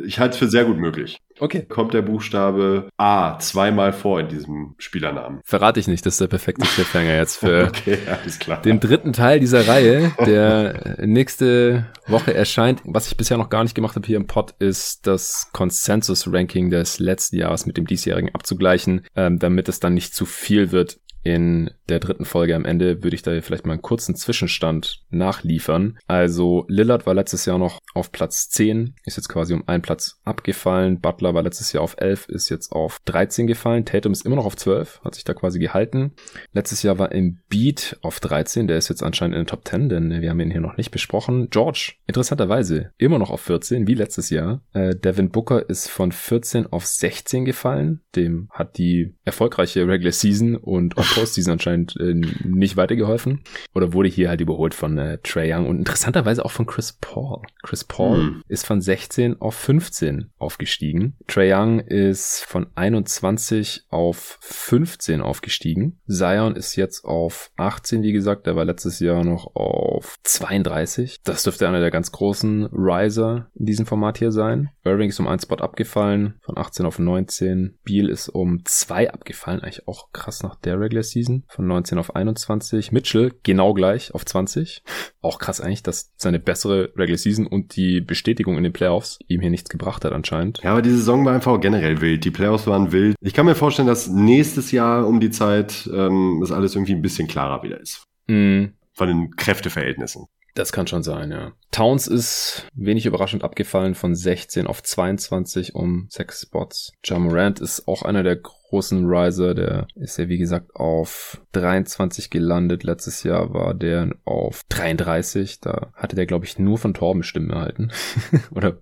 ich 0.05 0.19
halte 0.19 0.33
es 0.33 0.37
für 0.37 0.47
sehr 0.47 0.63
gut 0.63 0.77
möglich. 0.77 1.19
Okay. 1.39 1.65
Kommt 1.67 1.93
der 1.93 2.01
Buchstabe 2.01 2.89
A 2.97 3.37
zweimal 3.39 3.93
vor 3.93 4.19
in 4.19 4.27
diesem 4.27 4.75
Spielernamen. 4.77 5.41
Verrate 5.43 5.79
ich 5.79 5.87
nicht, 5.87 6.05
das 6.05 6.15
ist 6.15 6.21
der 6.21 6.27
perfekte 6.27 6.67
Cliffhanger 6.67 7.15
jetzt 7.15 7.37
für 7.37 7.67
okay, 7.67 7.97
alles 8.07 8.39
klar. 8.39 8.61
den 8.61 8.79
dritten 8.79 9.13
Teil 9.13 9.39
dieser 9.39 9.67
Reihe, 9.67 10.11
der 10.25 10.97
nächste 10.99 11.87
Woche 12.07 12.33
erscheint. 12.33 12.81
Was 12.85 13.07
ich 13.07 13.17
bisher 13.17 13.37
noch 13.37 13.49
gar 13.49 13.63
nicht 13.63 13.75
gemacht 13.75 13.95
habe 13.95 14.05
hier 14.05 14.17
im 14.17 14.27
Pod, 14.27 14.53
ist 14.59 15.07
das 15.07 15.49
Consensus-Ranking 15.53 16.69
des 16.69 16.99
letzten 16.99 17.37
Jahres 17.37 17.65
mit 17.65 17.77
dem 17.77 17.87
diesjährigen 17.87 18.33
abzugleichen, 18.33 19.05
ähm, 19.15 19.39
damit 19.39 19.69
es 19.69 19.79
dann 19.79 19.93
nicht 19.93 20.13
zu 20.13 20.25
viel 20.25 20.71
wird 20.71 20.99
in 21.23 21.71
der 21.89 21.99
dritten 21.99 22.25
Folge 22.25 22.55
am 22.55 22.65
Ende 22.65 23.03
würde 23.03 23.15
ich 23.15 23.21
da 23.21 23.39
vielleicht 23.41 23.65
mal 23.65 23.73
einen 23.73 23.81
kurzen 23.81 24.15
Zwischenstand 24.15 25.03
nachliefern. 25.09 25.97
Also 26.07 26.65
Lillard 26.67 27.05
war 27.05 27.13
letztes 27.13 27.45
Jahr 27.45 27.57
noch 27.57 27.79
auf 27.93 28.11
Platz 28.11 28.49
10, 28.49 28.95
ist 29.05 29.17
jetzt 29.17 29.29
quasi 29.29 29.53
um 29.53 29.67
einen 29.67 29.81
Platz 29.81 30.19
abgefallen. 30.23 31.01
Butler 31.01 31.33
war 31.33 31.43
letztes 31.43 31.73
Jahr 31.73 31.83
auf 31.83 31.95
11, 31.97 32.29
ist 32.29 32.49
jetzt 32.49 32.71
auf 32.71 32.99
13 33.05 33.47
gefallen. 33.47 33.85
Tatum 33.85 34.11
ist 34.11 34.25
immer 34.25 34.35
noch 34.35 34.45
auf 34.45 34.55
12, 34.55 35.01
hat 35.03 35.15
sich 35.15 35.23
da 35.23 35.33
quasi 35.33 35.59
gehalten. 35.59 36.13
Letztes 36.53 36.83
Jahr 36.83 36.99
war 36.99 37.11
Embiid 37.11 37.97
auf 38.01 38.19
13, 38.19 38.67
der 38.67 38.77
ist 38.77 38.89
jetzt 38.89 39.03
anscheinend 39.03 39.35
in 39.35 39.41
den 39.41 39.47
Top 39.47 39.67
10, 39.67 39.89
denn 39.89 40.21
wir 40.21 40.29
haben 40.29 40.39
ihn 40.39 40.51
hier 40.51 40.61
noch 40.61 40.77
nicht 40.77 40.91
besprochen. 40.91 41.49
George, 41.49 41.93
interessanterweise, 42.07 42.91
immer 42.97 43.19
noch 43.19 43.31
auf 43.31 43.41
14, 43.41 43.87
wie 43.87 43.95
letztes 43.95 44.29
Jahr. 44.29 44.61
Äh, 44.73 44.95
Devin 44.95 45.31
Booker 45.31 45.67
ist 45.69 45.89
von 45.89 46.11
14 46.11 46.67
auf 46.67 46.85
16 46.85 47.45
gefallen. 47.45 48.01
Dem 48.15 48.49
hat 48.51 48.77
die 48.77 49.15
erfolgreiche 49.25 49.87
Regular 49.87 50.11
Season 50.11 50.55
und 50.55 50.97
Postseason 51.13 51.53
anscheinend 51.53 51.95
äh, 51.99 52.13
nicht 52.13 52.77
weitergeholfen. 52.77 53.41
Oder 53.73 53.93
wurde 53.93 54.09
hier 54.09 54.29
halt 54.29 54.41
überholt 54.41 54.73
von 54.73 54.97
äh, 54.97 55.17
Trey 55.23 55.53
Young 55.53 55.67
und 55.67 55.77
interessanterweise 55.77 56.45
auch 56.45 56.51
von 56.51 56.65
Chris 56.65 56.93
Paul. 56.99 57.41
Chris 57.63 57.83
Paul 57.83 58.17
hm. 58.17 58.43
ist 58.47 58.65
von 58.65 58.81
16 58.81 59.41
auf 59.41 59.55
15 59.55 60.31
aufgestiegen. 60.37 61.15
Trey 61.27 61.53
Young 61.53 61.79
ist 61.79 62.43
von 62.45 62.67
21 62.75 63.85
auf 63.89 64.37
15 64.41 65.21
aufgestiegen. 65.21 65.99
Zion 66.07 66.55
ist 66.55 66.75
jetzt 66.75 67.05
auf 67.05 67.51
18, 67.57 68.03
wie 68.03 68.11
gesagt. 68.11 68.45
Der 68.45 68.55
war 68.55 68.65
letztes 68.65 68.99
Jahr 68.99 69.23
noch 69.23 69.55
auf 69.55 70.17
32. 70.23 71.21
Das 71.23 71.43
dürfte 71.43 71.67
einer 71.67 71.79
der 71.79 71.91
ganz 71.91 72.11
großen 72.11 72.65
Riser 72.71 73.49
in 73.55 73.65
diesem 73.65 73.85
Format 73.85 74.17
hier 74.19 74.31
sein. 74.31 74.69
Irving 74.83 75.09
ist 75.09 75.19
um 75.19 75.27
einen 75.27 75.39
Spot 75.39 75.55
abgefallen, 75.55 76.35
von 76.41 76.57
18 76.57 76.85
auf 76.85 76.99
19. 76.99 77.77
Beal 77.83 78.09
ist 78.09 78.29
um 78.29 78.63
zwei 78.65 79.11
abgefallen, 79.11 79.61
eigentlich 79.61 79.87
auch 79.87 80.11
krass 80.11 80.43
nach 80.43 80.55
der 80.55 80.79
Regular 80.79 80.98
Season, 81.03 81.43
von 81.47 81.67
19 81.67 81.97
auf 81.97 82.15
21. 82.15 82.91
Mitchell 82.91 83.33
genau 83.43 83.73
gleich 83.73 84.13
auf 84.13 84.25
20. 84.25 84.83
Auch 85.21 85.39
krass 85.39 85.61
eigentlich, 85.61 85.83
dass 85.83 86.11
seine 86.17 86.39
bessere 86.39 86.91
Regular 86.95 87.17
Season 87.17 87.47
und 87.47 87.75
die 87.75 88.01
Bestätigung 88.01 88.57
in 88.57 88.63
den 88.63 88.73
Playoffs 88.73 89.19
ihm 89.27 89.41
hier 89.41 89.49
nichts 89.49 89.69
gebracht 89.69 90.05
hat 90.05 90.13
anscheinend. 90.13 90.59
Ja, 90.63 90.71
aber 90.71 90.81
die 90.81 90.91
Saison 90.91 91.25
war 91.25 91.33
einfach 91.33 91.59
generell 91.59 92.01
wild. 92.01 92.25
Die 92.25 92.31
Playoffs 92.31 92.67
waren 92.67 92.91
wild. 92.91 93.15
Ich 93.21 93.33
kann 93.33 93.45
mir 93.45 93.55
vorstellen, 93.55 93.87
dass 93.87 94.07
nächstes 94.07 94.71
Jahr 94.71 95.07
um 95.07 95.19
die 95.19 95.31
Zeit 95.31 95.89
ähm, 95.93 96.39
das 96.41 96.51
alles 96.51 96.75
irgendwie 96.75 96.93
ein 96.93 97.01
bisschen 97.01 97.27
klarer 97.27 97.63
wieder 97.63 97.79
ist. 97.79 98.03
Mm. 98.27 98.65
Von 98.93 99.07
den 99.07 99.35
Kräfteverhältnissen. 99.35 100.25
Das 100.55 100.71
kann 100.71 100.87
schon 100.87 101.03
sein, 101.03 101.31
ja. 101.31 101.53
Towns 101.71 102.07
ist 102.07 102.67
wenig 102.73 103.05
überraschend 103.05 103.43
abgefallen 103.43 103.95
von 103.95 104.15
16 104.15 104.67
auf 104.67 104.83
22 104.83 105.75
um 105.75 106.07
6 106.09 106.41
Spots. 106.41 106.91
Jamorant 107.05 107.61
ist 107.61 107.87
auch 107.87 108.01
einer 108.01 108.23
der 108.23 108.41
großen 108.69 109.05
Riser, 109.05 109.55
der 109.55 109.87
ist 109.95 110.17
ja 110.17 110.29
wie 110.29 110.37
gesagt 110.37 110.75
auf 110.75 111.41
23 111.53 112.29
gelandet. 112.29 112.83
Letztes 112.83 113.23
Jahr 113.23 113.53
war 113.53 113.73
der 113.73 114.11
auf 114.25 114.63
33. 114.69 115.59
Da 115.59 115.91
hatte 115.95 116.15
der, 116.15 116.27
glaube 116.27 116.45
ich, 116.45 116.59
nur 116.59 116.77
von 116.77 116.93
Torben 116.93 117.23
Stimmen 117.23 117.49
erhalten. 117.49 117.91
Oder 118.51 118.79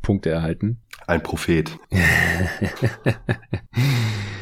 Punkte 0.00 0.30
erhalten. 0.30 0.80
Ein 1.06 1.22
Prophet. 1.22 1.76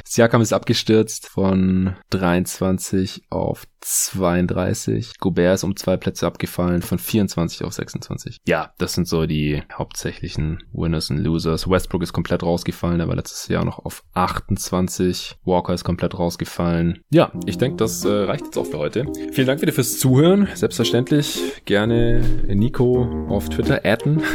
Siakam 0.04 0.40
ist 0.40 0.54
abgestürzt 0.54 1.28
von 1.28 1.94
23 2.10 3.24
auf 3.28 3.66
32. 3.80 5.18
Gobert 5.18 5.54
ist 5.54 5.64
um 5.64 5.76
zwei 5.76 5.96
Plätze 5.96 6.26
abgefallen 6.26 6.82
von 6.82 6.98
24 6.98 7.64
auf 7.64 7.74
26. 7.74 8.38
Ja, 8.46 8.72
das 8.78 8.94
sind 8.94 9.06
so 9.06 9.26
die 9.26 9.62
hauptsächlichen 9.72 10.64
Winners 10.72 11.10
und 11.10 11.18
Losers. 11.18 11.68
Westbrook 11.68 12.02
ist 12.02 12.12
komplett 12.14 12.42
rausgefallen, 12.42 13.06
war 13.06 13.16
letztes 13.16 13.48
Jahr 13.48 13.64
noch 13.64 13.78
auf 13.78 14.02
28. 14.14 15.36
Walker 15.44 15.74
ist 15.74 15.84
komplett 15.84 16.18
rausgefallen. 16.18 17.00
Ja, 17.10 17.30
ich 17.46 17.58
denke, 17.58 17.76
das 17.76 18.04
äh, 18.04 18.08
reicht 18.08 18.46
jetzt 18.46 18.56
auch 18.56 18.66
für 18.66 18.78
heute. 18.78 19.06
Vielen 19.32 19.46
Dank 19.46 19.60
wieder 19.60 19.72
fürs 19.72 19.98
Zuhören. 19.98 20.48
Selbstverständlich 20.54 21.38
gerne 21.66 22.22
Nico 22.48 23.26
auf 23.28 23.50
Twitter 23.50 23.82
adden 23.84 24.22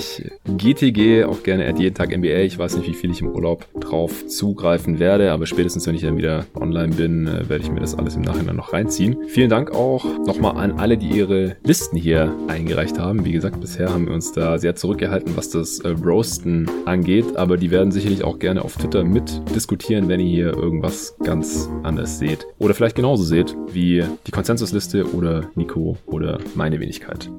at 0.00 0.32
NicoG-GTG, 0.48 1.24
auch 1.24 1.42
gerne 1.42 1.66
at 1.66 1.78
jeden 1.78 1.94
Tag 1.94 2.16
NBA. 2.16 2.40
Ich 2.40 2.58
weiß 2.58 2.76
nicht, 2.76 2.88
wie 2.88 2.94
viel 2.94 3.10
ich 3.10 3.20
im 3.20 3.28
Urlaub 3.28 3.66
drauf 3.78 4.26
zugreifen 4.26 4.98
werde, 4.98 5.32
aber 5.32 5.46
spätestens, 5.46 5.86
wenn 5.86 5.94
ich 5.94 6.02
dann 6.02 6.16
wieder 6.16 6.46
online 6.54 6.94
bin, 6.94 7.26
äh, 7.26 7.48
werde 7.48 7.64
ich 7.64 7.70
mir 7.70 7.80
das 7.80 7.94
alles 7.94 8.16
im 8.16 8.22
Nachhinein 8.22 8.56
noch 8.56 8.72
reinziehen. 8.72 9.16
Vielen 9.28 9.50
Dank 9.50 9.72
auch 9.72 10.04
nochmal 10.26 10.56
an 10.56 10.78
alle, 10.78 10.96
die 10.96 11.08
ihre 11.08 11.56
Listen 11.64 11.96
hier 11.96 12.34
eingereicht 12.48 12.98
haben. 12.98 13.24
Wie 13.24 13.32
gesagt, 13.32 13.60
bisher 13.60 13.90
haben 13.90 14.06
wir 14.06 14.14
uns 14.14 14.32
da 14.32 14.58
sehr 14.58 14.74
zurückgehalten, 14.74 15.36
was 15.36 15.50
das 15.50 15.80
äh, 15.80 15.88
Roasten 15.88 16.68
angeht, 16.84 17.36
aber 17.36 17.56
die 17.56 17.70
werden 17.70 17.92
sicherlich 17.92 18.24
auch 18.24 18.38
gerne 18.38 18.64
auf 18.64 18.76
Twitter 18.76 19.04
mit 19.04 19.42
diskutieren, 19.54 20.08
wenn 20.08 20.20
ihr 20.20 20.30
hier 20.30 20.56
irgendwas 20.56 21.16
ganz 21.22 21.68
anders 21.82 22.18
seht. 22.18 22.46
Oder 22.58 22.74
vielleicht 22.74 22.96
genauso 22.96 23.24
seht 23.24 23.56
wie 23.72 24.04
die 24.26 24.30
Konsensusliste 24.30 25.14
oder 25.14 25.50
Nico 25.54 25.96
oder 26.06 26.38
meine 26.54 26.80
Wenigkeit. 26.80 27.30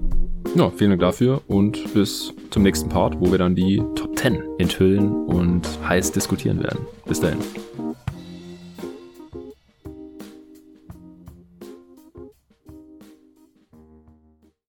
Ja, 0.55 0.69
vielen 0.69 0.89
Dank 0.89 1.01
dafür 1.01 1.41
und 1.47 1.93
bis 1.93 2.33
zum 2.51 2.63
nächsten 2.63 2.89
Part, 2.89 3.19
wo 3.19 3.31
wir 3.31 3.39
dann 3.39 3.55
die 3.55 3.77
Top 3.95 4.17
10 4.17 4.43
enthüllen 4.59 5.25
und 5.25 5.67
heiß 5.87 6.11
diskutieren 6.11 6.61
werden. 6.61 6.85
Bis 7.05 7.19
dahin. 7.19 7.39